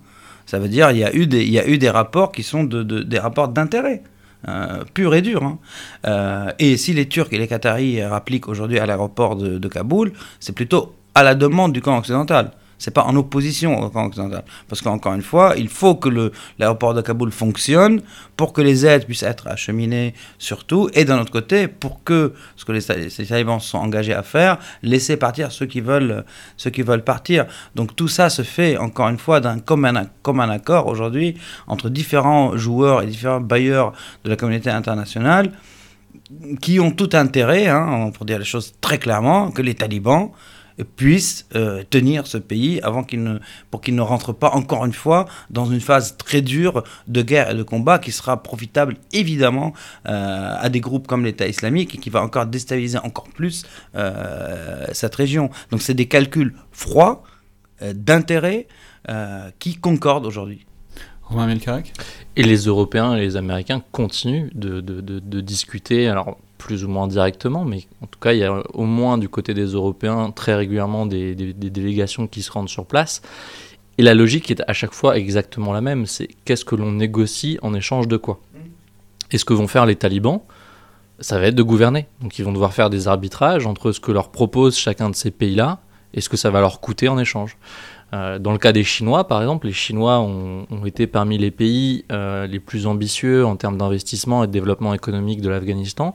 Ça 0.46 0.58
veut 0.58 0.68
dire 0.68 0.88
qu'il 0.88 0.98
y, 0.98 1.04
a 1.04 1.14
eu 1.14 1.26
des, 1.26 1.42
il 1.42 1.50
y 1.50 1.58
a 1.58 1.66
eu 1.66 1.78
des 1.78 1.90
rapports 1.90 2.32
qui 2.32 2.42
sont 2.42 2.64
de, 2.64 2.82
des 2.82 3.18
rapports 3.18 3.48
d'intérêt. 3.48 4.02
Euh, 4.48 4.84
pur 4.92 5.14
et 5.14 5.22
dur. 5.22 5.42
Hein. 5.44 5.58
Euh, 6.06 6.52
et 6.58 6.76
si 6.76 6.92
les 6.92 7.06
Turcs 7.06 7.28
et 7.32 7.38
les 7.38 7.46
Qataris 7.46 8.00
appliquent 8.00 8.48
aujourd'hui 8.48 8.78
à 8.78 8.86
l'aéroport 8.86 9.36
de, 9.36 9.58
de 9.58 9.68
Kaboul, 9.68 10.12
c'est 10.40 10.54
plutôt 10.54 10.94
à 11.14 11.22
la 11.22 11.34
demande 11.34 11.72
du 11.72 11.80
camp 11.80 11.98
occidental 11.98 12.52
c'est 12.82 12.90
pas 12.90 13.04
en 13.04 13.14
opposition 13.14 13.80
au 13.80 13.90
camp 13.90 14.06
occidental. 14.06 14.42
Parce 14.68 14.82
qu'encore 14.82 15.14
une 15.14 15.22
fois, 15.22 15.54
il 15.56 15.68
faut 15.68 15.94
que 15.94 16.32
l'aéroport 16.58 16.94
de 16.94 17.00
Kaboul 17.00 17.30
fonctionne 17.30 18.02
pour 18.36 18.52
que 18.52 18.60
les 18.60 18.84
aides 18.84 19.04
puissent 19.06 19.22
être 19.22 19.46
acheminées 19.46 20.14
surtout, 20.38 20.90
et 20.92 21.04
d'un 21.04 21.20
autre 21.20 21.30
côté, 21.30 21.68
pour 21.68 22.02
que 22.02 22.34
ce 22.56 22.64
que 22.64 22.72
les, 22.72 22.80
les, 23.18 23.26
talibans 23.26 23.60
sont 23.60 23.78
engagés 23.78 24.14
à 24.14 24.24
faire, 24.24 24.58
laisser 24.82 25.16
partir 25.16 25.52
ceux 25.52 25.66
qui 25.66 25.80
veulent, 25.80 26.24
ceux 26.56 26.70
qui 26.70 26.82
veulent 26.82 27.04
partir. 27.04 27.46
Donc 27.76 27.94
tout 27.94 28.08
ça 28.08 28.30
se 28.30 28.42
fait, 28.42 28.76
encore 28.76 29.08
une 29.10 29.18
fois, 29.18 29.38
d'un 29.38 29.60
commun 29.60 30.50
accord 30.50 30.88
aujourd'hui 30.88 31.36
entre 31.68 31.88
différents 31.88 32.56
joueurs 32.56 33.02
et 33.02 33.06
différents 33.06 33.40
bailleurs 33.40 33.92
de 34.24 34.30
la 34.30 34.34
communauté 34.34 34.70
internationale 34.70 35.52
qui 36.60 36.80
ont 36.80 36.90
tout 36.90 37.10
intérêt, 37.12 37.68
hein, 37.68 38.10
pour 38.12 38.26
dire 38.26 38.40
les 38.40 38.44
choses 38.44 38.72
très 38.80 38.98
clairement, 38.98 39.52
que 39.52 39.62
les 39.62 39.74
talibans 39.74 40.32
puisse 40.96 41.46
euh, 41.54 41.82
tenir 41.88 42.26
ce 42.26 42.38
pays 42.38 42.80
avant 42.82 43.04
qu'il 43.04 43.22
ne, 43.22 43.38
pour 43.70 43.80
qu'il 43.80 43.94
ne 43.94 44.00
rentre 44.00 44.32
pas 44.32 44.50
encore 44.50 44.84
une 44.84 44.92
fois 44.92 45.26
dans 45.50 45.66
une 45.66 45.80
phase 45.80 46.16
très 46.16 46.42
dure 46.42 46.82
de 47.08 47.22
guerre 47.22 47.50
et 47.50 47.54
de 47.54 47.62
combat 47.62 47.98
qui 47.98 48.12
sera 48.12 48.42
profitable 48.42 48.96
évidemment 49.12 49.72
euh, 50.08 50.54
à 50.58 50.68
des 50.68 50.80
groupes 50.80 51.06
comme 51.06 51.24
l'État 51.24 51.46
islamique 51.46 51.94
et 51.94 51.98
qui 51.98 52.10
va 52.10 52.22
encore 52.22 52.46
déstabiliser 52.46 52.98
encore 52.98 53.28
plus 53.28 53.64
euh, 53.94 54.86
cette 54.92 55.14
région. 55.14 55.50
Donc 55.70 55.82
c'est 55.82 55.94
des 55.94 56.06
calculs 56.06 56.54
froids 56.70 57.22
d'intérêt 57.94 58.68
qui 59.58 59.74
concordent 59.74 60.26
aujourd'hui. 60.26 60.64
Romain 61.22 61.56
Et 62.36 62.42
les 62.42 62.66
Européens 62.66 63.16
et 63.16 63.20
les 63.20 63.36
Américains 63.36 63.82
continuent 63.90 64.50
de, 64.54 64.80
de, 64.80 65.00
de, 65.00 65.18
de 65.18 65.40
discuter. 65.40 66.08
Alors 66.08 66.38
plus 66.62 66.84
ou 66.84 66.88
moins 66.88 67.08
directement, 67.08 67.64
mais 67.64 67.88
en 68.02 68.06
tout 68.06 68.20
cas, 68.20 68.32
il 68.32 68.38
y 68.38 68.44
a 68.44 68.62
au 68.72 68.84
moins 68.84 69.18
du 69.18 69.28
côté 69.28 69.52
des 69.52 69.66
Européens 69.66 70.30
très 70.30 70.54
régulièrement 70.54 71.06
des, 71.06 71.34
délégations 71.34 72.28
qui 72.28 72.40
se 72.40 72.52
rendent 72.52 72.68
sur 72.68 72.86
place. 72.86 73.20
Et 73.98 74.02
la 74.02 74.14
logique 74.14 74.48
est 74.52 74.62
à 74.68 74.72
chaque 74.72 74.92
fois 74.92 75.18
exactement 75.18 75.72
la 75.72 75.80
même, 75.80 76.06
c'est 76.06 76.28
qu'est-ce 76.44 76.64
que 76.64 76.76
l'on 76.76 76.92
négocie 76.92 77.58
en 77.62 77.74
échange 77.74 78.06
de 78.06 78.16
quoi? 78.16 78.40
Et 79.32 79.38
ce 79.38 79.44
que 79.44 79.54
vont 79.54 79.66
faire 79.66 79.86
les 79.86 79.96
talibans, 79.96 80.40
ça 81.18 81.40
va 81.40 81.46
être 81.46 81.56
de 81.56 81.62
gouverner. 81.64 82.06
Donc 82.20 82.38
ils 82.38 82.44
vont 82.44 82.52
devoir 82.52 82.72
faire 82.72 82.90
des 82.90 83.08
arbitrages 83.08 83.66
entre 83.66 83.90
ce 83.90 83.98
que 83.98 84.12
leur 84.12 84.30
propose 84.30 84.76
chacun 84.76 85.10
de 85.10 85.16
ces 85.16 85.32
pays-là 85.32 85.80
et 86.14 86.20
ce 86.20 86.28
que 86.28 86.36
ça 86.36 86.50
va 86.50 86.60
leur 86.60 86.80
coûter 86.80 87.08
en 87.08 87.18
échange. 87.18 87.56
Euh, 88.14 88.38
dans 88.38 88.52
le 88.52 88.58
cas 88.58 88.72
des 88.72 88.84
Chinois, 88.84 89.26
par 89.26 89.40
exemple, 89.40 89.66
les 89.66 89.72
Chinois 89.72 90.20
ont, 90.20 90.66
été 90.84 91.06
parmi 91.06 91.38
les 91.38 91.50
pays 91.50 92.04
euh, 92.12 92.46
les 92.46 92.60
plus 92.60 92.86
ambitieux 92.86 93.46
en 93.46 93.56
termes 93.56 93.78
d'investissement 93.78 94.44
et 94.44 94.46
de 94.46 94.52
développement 94.52 94.92
économique 94.92 95.40
de 95.40 95.48
l'Afghanistan. 95.48 96.14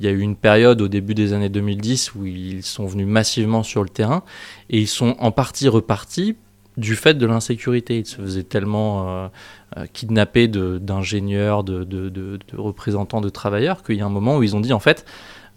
Il 0.00 0.06
y 0.06 0.08
a 0.08 0.12
eu 0.12 0.20
une 0.20 0.36
période 0.36 0.80
au 0.80 0.88
début 0.88 1.14
des 1.14 1.32
années 1.32 1.48
2010 1.48 2.14
où 2.14 2.26
ils 2.26 2.62
sont 2.62 2.86
venus 2.86 3.06
massivement 3.06 3.62
sur 3.62 3.82
le 3.82 3.88
terrain 3.88 4.22
et 4.70 4.78
ils 4.78 4.88
sont 4.88 5.16
en 5.18 5.30
partie 5.30 5.68
repartis 5.68 6.36
du 6.76 6.96
fait 6.96 7.14
de 7.14 7.26
l'insécurité. 7.26 7.98
Ils 7.98 8.06
se 8.06 8.16
faisaient 8.16 8.42
tellement 8.42 9.08
euh, 9.08 9.28
euh 9.76 9.86
kidnapper 9.92 10.48
d'ingénieurs, 10.48 11.64
de, 11.64 11.84
de, 11.84 12.38
représentants 12.56 13.20
de 13.20 13.28
travailleurs 13.28 13.82
qu'il 13.82 13.96
y 13.96 14.00
a 14.00 14.06
un 14.06 14.10
moment 14.10 14.38
où 14.38 14.42
ils 14.42 14.56
ont 14.56 14.60
dit 14.60 14.72
en 14.72 14.80
fait, 14.80 15.04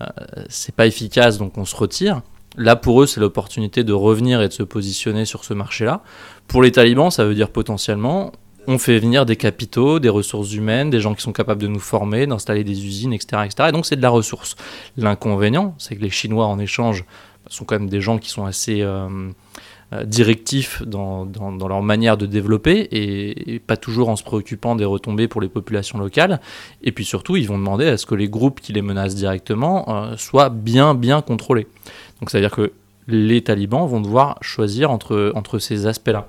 euh, 0.02 0.06
c'est 0.50 0.76
pas 0.76 0.88
efficace 0.88 1.38
donc 1.38 1.58
on 1.58 1.66
se 1.66 1.76
retire. 1.76 2.22
Là, 2.58 2.76
pour 2.76 3.02
eux, 3.02 3.06
c'est 3.06 3.20
l'opportunité 3.20 3.84
de 3.84 3.92
revenir 3.92 4.42
et 4.42 4.48
de 4.48 4.54
se 4.54 4.64
positionner 4.64 5.26
sur 5.26 5.44
ce 5.44 5.54
marché-là. 5.54 6.02
Pour 6.48 6.64
les 6.64 6.72
talibans, 6.72 7.12
ça 7.12 7.26
veut 7.26 7.36
dire 7.36 7.50
potentiellement, 7.50 8.32
on 8.68 8.78
fait 8.78 9.00
venir 9.00 9.26
des 9.26 9.36
capitaux, 9.36 10.00
des 10.00 10.10
ressources 10.10 10.54
humaines, 10.54 10.90
des 10.90 11.00
gens 11.00 11.14
qui 11.14 11.22
sont 11.22 11.34
capables 11.34 11.62
de 11.62 11.68
nous 11.68 11.80
former, 11.80 12.28
d'installer 12.28 12.64
des 12.64 12.86
usines, 12.86 13.14
etc. 13.14 13.44
etc. 13.46 13.70
Et 13.70 13.72
donc 13.72 13.86
c'est 13.86 13.96
de 13.96 14.02
la 14.02 14.10
ressource. 14.10 14.56
L'inconvénient, 14.98 15.76
c'est 15.78 15.96
que 15.96 16.02
les 16.02 16.10
Chinois, 16.10 16.46
en 16.46 16.60
échange, 16.60 17.06
sont 17.48 17.66
quand 17.66 17.80
même 17.80 17.90
des 17.90 18.02
gens 18.02 18.18
qui 18.18 18.30
sont 18.30 18.46
assez 18.46 18.82
euh, 18.82 19.08
euh, 19.94 20.04
directifs 20.04 20.82
dans, 20.84 21.28
leur 21.68 21.84
manière 21.84 22.18
de 22.18 22.26
développer 22.26 22.88
et, 22.92 23.60
pas 23.60 23.78
toujours 23.78 24.10
en 24.10 24.16
se 24.16 24.24
préoccupant 24.24 24.76
des 24.76 24.86
retombées 24.86 25.28
pour 25.28 25.42
les 25.42 25.50
populations 25.50 26.00
locales. 26.00 26.42
Et 26.82 26.92
puis 26.92 27.06
surtout, 27.06 27.36
ils 27.36 27.48
vont 27.48 27.58
demander 27.58 27.88
à 27.88 27.98
ce 27.98 28.06
que 28.06 28.16
les 28.16 28.30
groupes 28.30 28.62
qui 28.62 28.74
les 28.74 28.82
menacent 28.82 29.16
directement 29.16 29.86
euh, 29.88 30.18
soient 30.18 30.50
bien, 30.50 30.96
bien 30.96 31.22
contrôlés. 31.22 31.68
Donc 32.20 32.32
ça 32.32 32.40
veut 32.40 32.44
dire 32.44 32.56
que 32.56 32.74
les 33.08 33.44
talibans 33.44 33.86
vont 33.86 34.02
devoir 34.02 34.38
choisir 34.42 34.90
entre 34.90 35.60
ces 35.60 35.86
aspects-là. 35.86 36.28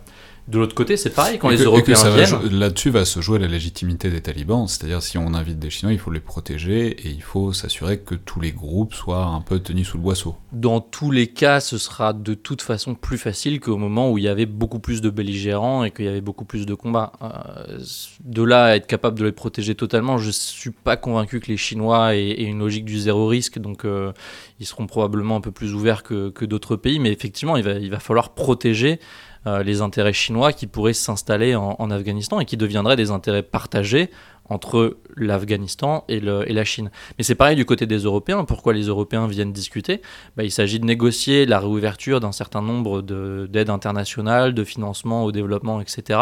De 0.49 0.61
l'autre 0.61 0.77
côté, 0.77 0.97
c'est 0.97 1.11
pareil 1.11 1.39
quand 1.39 1.49
les 1.49 1.63
Européens 1.63 1.99
viennent. 2.15 2.59
Là-dessus 2.59 2.91
va 2.91 3.05
se 3.05 3.21
jouer 3.21 3.41
la 3.41 3.49
légitimité 3.49 4.11
des 4.11 4.21
talibans, 4.21 4.69
c'est-à-dire 4.69 5.03
si 5.03 5.19
on 5.19 5.35
invite 5.35 5.59
des 5.59 5.71
Chinois, 5.71 5.93
il 5.93 5.99
faut 5.99 6.13
les 6.13 6.21
protéger 6.21 6.89
et 6.89 7.09
il 7.09 7.23
faut 7.23 7.53
s'assurer 7.53 7.99
que 7.99 8.15
tous 8.15 8.41
les 8.41 8.53
groupes 8.53 8.95
soient 8.95 9.25
un 9.25 9.41
peu 9.41 9.59
tenus 9.59 9.89
sous 9.89 9.97
le 9.97 10.05
boisseau. 10.05 10.37
Dans 10.53 10.81
tous 10.81 11.11
les 11.11 11.27
cas, 11.27 11.59
ce 11.59 11.79
sera 11.79 12.13
de 12.13 12.35
toute 12.35 12.63
façon 12.63 12.95
plus 12.95 13.19
facile 13.19 13.59
qu'au 13.59 13.77
moment 13.77 14.13
où 14.13 14.19
il 14.19 14.25
y 14.25 14.29
avait 14.29 14.47
beaucoup 14.47 14.79
plus 14.79 15.01
de 15.01 15.11
belligérants 15.11 15.83
et 15.83 15.91
qu'il 15.91 16.05
y 16.05 16.09
avait 16.09 16.21
beaucoup 16.21 16.45
plus 16.45 16.65
de 16.65 16.75
combats. 16.75 17.13
Euh, 17.23 17.81
de 18.25 18.43
là 18.43 18.67
à 18.67 18.77
être 18.77 18.87
capable 18.87 19.19
de 19.19 19.25
les 19.25 19.33
protéger 19.33 19.75
totalement, 19.75 20.17
je 20.17 20.31
suis 20.31 20.71
pas 20.71 20.97
convaincu 20.97 21.41
que 21.41 21.49
les 21.49 21.57
Chinois 21.57 22.15
aient, 22.15 22.43
une 22.43 22.61
logique 22.61 22.85
du 22.85 23.01
zéro 23.01 23.27
risque, 23.27 23.59
donc 23.59 23.85
euh, 23.85 24.13
ils 24.61 24.67
seront 24.67 24.87
probablement 24.87 25.35
un 25.37 25.41
peu 25.41 25.51
plus 25.51 25.75
ouverts 25.75 26.05
que, 26.05 26.31
que 26.31 26.45
d'autres 26.45 26.77
pays, 26.77 27.01
mais 27.01 27.11
effectivement, 27.11 27.57
il 27.57 27.65
va, 27.65 27.73
il 27.73 27.91
va 27.91 27.99
falloir 27.99 28.31
protéger 28.31 29.01
euh, 29.47 29.63
les 29.63 29.81
intérêts 29.81 30.13
chinois 30.13 30.53
qui 30.53 30.67
pourraient 30.67 30.93
s'installer 30.93 31.55
en, 31.55 31.91
Afghanistan 31.91 32.41
et 32.41 32.45
qui 32.45 32.57
deviendraient 32.57 32.97
des 32.97 33.11
intérêts 33.11 33.43
partagés 33.43 34.11
entre 34.49 34.99
l'Afghanistan 35.17 36.05
et, 36.09 36.21
la 36.21 36.65
Chine. 36.65 36.91
Mais 37.17 37.25
c'est 37.25 37.35
pareil 37.35 37.57
du 37.57 37.65
côté 37.65 37.87
des 37.87 37.99
Européens. 37.99 38.45
Pourquoi 38.45 38.73
les 38.73 38.87
Européens 38.87 39.27
viennent 39.27 39.53
discuter? 39.53 40.03
Bah, 40.37 40.45
Il 40.45 40.51
s'agit 40.51 40.81
de 40.81 40.85
négocier 40.85 41.47
la 41.47 41.61
réouverture 41.61 42.21
d'un 42.21 42.33
certain 42.33 42.63
nombre 42.63 43.03
d'aides 43.03 43.71
internationales, 43.71 44.53
de 44.53 44.65
financement 44.65 45.25
au 45.25 45.33
développement, 45.33 45.81
etc., 45.81 46.21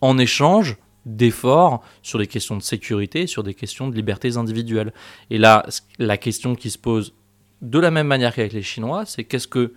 en 0.00 0.18
échange 0.18 0.76
d'efforts 1.06 1.82
sur 2.02 2.18
les 2.18 2.26
questions 2.26 2.56
de 2.56 2.62
sécurité, 2.62 3.26
sur 3.26 3.42
des 3.42 3.54
questions 3.54 3.88
de 3.88 3.94
libertés 3.94 4.36
individuelles. 4.36 4.92
Et 5.30 5.38
là, 5.38 5.66
la 5.98 6.16
question 6.16 6.54
qui 6.54 6.70
se 6.70 6.78
pose 6.78 7.14
de 7.62 7.78
la 7.78 7.90
même 7.90 8.06
manière 8.06 8.34
qu'avec 8.34 8.52
les 8.52 8.62
Chinois, 8.62 9.04
c'est 9.06 9.24
qu'est-ce 9.24 9.48
que 9.48 9.74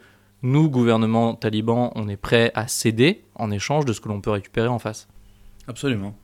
nous, 0.47 0.69
gouvernement 0.69 1.35
taliban, 1.35 1.91
on 1.95 2.07
est 2.07 2.17
prêt 2.17 2.51
à 2.55 2.67
céder 2.67 3.23
en 3.35 3.51
échange 3.51 3.85
de 3.85 3.93
ce 3.93 4.01
que 4.01 4.07
l'on 4.07 4.21
peut 4.21 4.31
récupérer 4.31 4.67
en 4.67 4.79
face. 4.79 5.07
Absolument. 5.67 6.15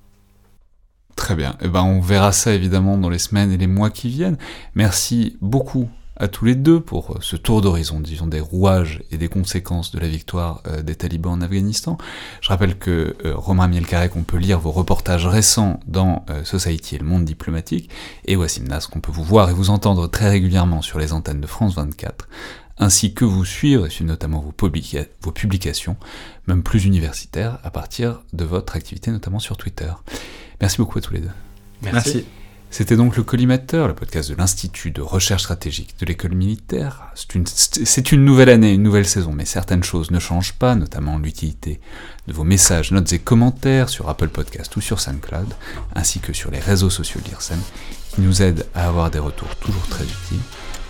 Très 1.16 1.36
bien. 1.36 1.56
Eh 1.62 1.68
ben, 1.68 1.84
on 1.84 2.00
verra 2.00 2.32
ça 2.32 2.54
évidemment 2.54 2.98
dans 2.98 3.10
les 3.10 3.20
semaines 3.20 3.52
et 3.52 3.58
les 3.58 3.68
mois 3.68 3.90
qui 3.90 4.10
viennent. 4.10 4.38
Merci 4.76 5.38
beaucoup 5.42 5.90
à 6.16 6.28
tous 6.28 6.46
les 6.46 6.56
deux 6.56 6.80
pour 6.80 7.18
ce 7.22 7.36
tour 7.36 7.62
d'horizon, 7.62 8.00
disons, 8.00 8.28
des 8.28 8.40
rouages 8.40 9.04
et 9.12 9.18
des 9.18 9.28
conséquences 9.28 9.92
de 9.92 10.00
la 10.00 10.08
victoire 10.08 10.62
euh, 10.68 10.82
des 10.82 10.96
talibans 10.96 11.34
en 11.34 11.42
Afghanistan. 11.42 11.98
Je 12.40 12.50
rappelle 12.50 12.78
que 12.78 13.16
euh, 13.26 13.36
Romain 13.36 13.68
Mielcarek, 13.68 14.16
on 14.16 14.24
peut 14.24 14.38
lire 14.38 14.60
vos 14.60 14.72
reportages 14.72 15.26
récents 15.26 15.80
dans 15.88 16.24
euh, 16.30 16.44
Society 16.44 16.96
et 16.96 17.00
le 17.00 17.06
monde 17.06 17.26
diplomatique, 17.26 17.90
et 18.26 18.36
Wassim 18.36 18.66
Nas, 18.66 18.88
qu'on 18.92 19.00
peut 19.00 19.12
vous 19.12 19.24
voir 19.24 19.50
et 19.50 19.54
vous 19.54 19.70
entendre 19.70 20.08
très 20.08 20.30
régulièrement 20.30 20.82
sur 20.82 21.00
les 21.00 21.14
antennes 21.14 21.42
de 21.42 21.48
France 21.48 21.76
24, 21.76 22.28
ainsi 22.78 23.14
que 23.14 23.26
vous 23.26 23.46
suivre 23.46 23.86
et 23.86 23.90
suivre 23.90 24.10
notamment 24.10 24.40
vos, 24.40 24.54
vos 25.22 25.32
publications, 25.32 25.98
même 26.48 26.64
plus 26.64 26.86
universitaires, 26.86 27.60
à 27.64 27.72
partir 27.72 28.22
de 28.34 28.46
votre 28.46 28.76
activité, 28.76 29.12
notamment 29.12 29.40
sur 29.40 29.58
Twitter. 29.58 29.92
Merci 30.62 30.78
beaucoup 30.78 30.98
à 30.98 31.02
tous 31.02 31.14
les 31.14 31.22
deux. 31.22 31.32
Merci. 31.82 32.26
C'était 32.74 32.96
donc 32.96 33.18
le 33.18 33.22
Collimateur, 33.22 33.88
le 33.88 33.94
podcast 33.94 34.32
de 34.32 34.36
l'Institut 34.36 34.90
de 34.90 35.02
recherche 35.02 35.44
stratégique 35.44 35.94
de 36.00 36.08
l'école 36.08 36.34
militaire. 36.34 37.04
C'est 37.14 37.36
une, 37.36 37.46
une, 38.14 38.26
nouvelle 38.26 38.50
année, 38.50 38.74
une 38.74 38.82
nouvelle 38.82 39.06
saison, 39.06 39.32
mais 39.32 39.46
certaines 39.46 39.84
choses 39.84 40.10
ne 40.10 40.18
changent 40.18 40.54
pas, 40.54 40.74
notamment 40.74 41.20
l'utilité 41.20 41.80
de 42.28 42.34
vos 42.34 42.44
messages, 42.44 42.92
notes 42.92 43.14
et 43.14 43.20
commentaires 43.20 43.90
sur 43.90 44.10
Apple 44.10 44.30
Podcast 44.30 44.76
ou 44.76 44.82
sur 44.82 45.00
SoundCloud, 45.00 45.54
ainsi 45.94 46.20
que 46.20 46.34
sur 46.34 46.50
les 46.50 46.58
réseaux 46.58 46.90
sociaux 46.90 47.22
de 47.24 47.30
l'IRSEM, 47.30 47.60
qui 48.16 48.22
nous 48.22 48.42
aident 48.42 48.66
à 48.74 48.88
avoir 48.88 49.12
des 49.12 49.20
retours 49.20 49.56
toujours 49.58 49.88
très 49.90 50.06
utiles, 50.06 50.42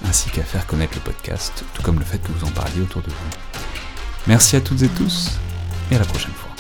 ainsi 0.04 0.30
qu'à 0.30 0.44
faire 0.44 0.68
connaître 0.68 0.96
le 0.96 1.02
podcast, 1.02 1.64
tout 1.74 1.82
comme 1.82 2.00
le 2.00 2.06
fait 2.06 2.20
que 2.20 2.32
vous 2.32 2.46
en 2.46 2.52
parliez 2.52 2.82
autour 2.82 3.02
de 3.02 3.10
vous. 3.10 3.60
Merci 4.28 4.56
à 4.56 4.62
toutes 4.62 4.82
et 4.82 4.90
tous, 4.90 5.32
et 5.92 5.96
à 5.96 6.00
la 6.00 6.06
prochaine 6.06 6.34
fois. 6.34 6.53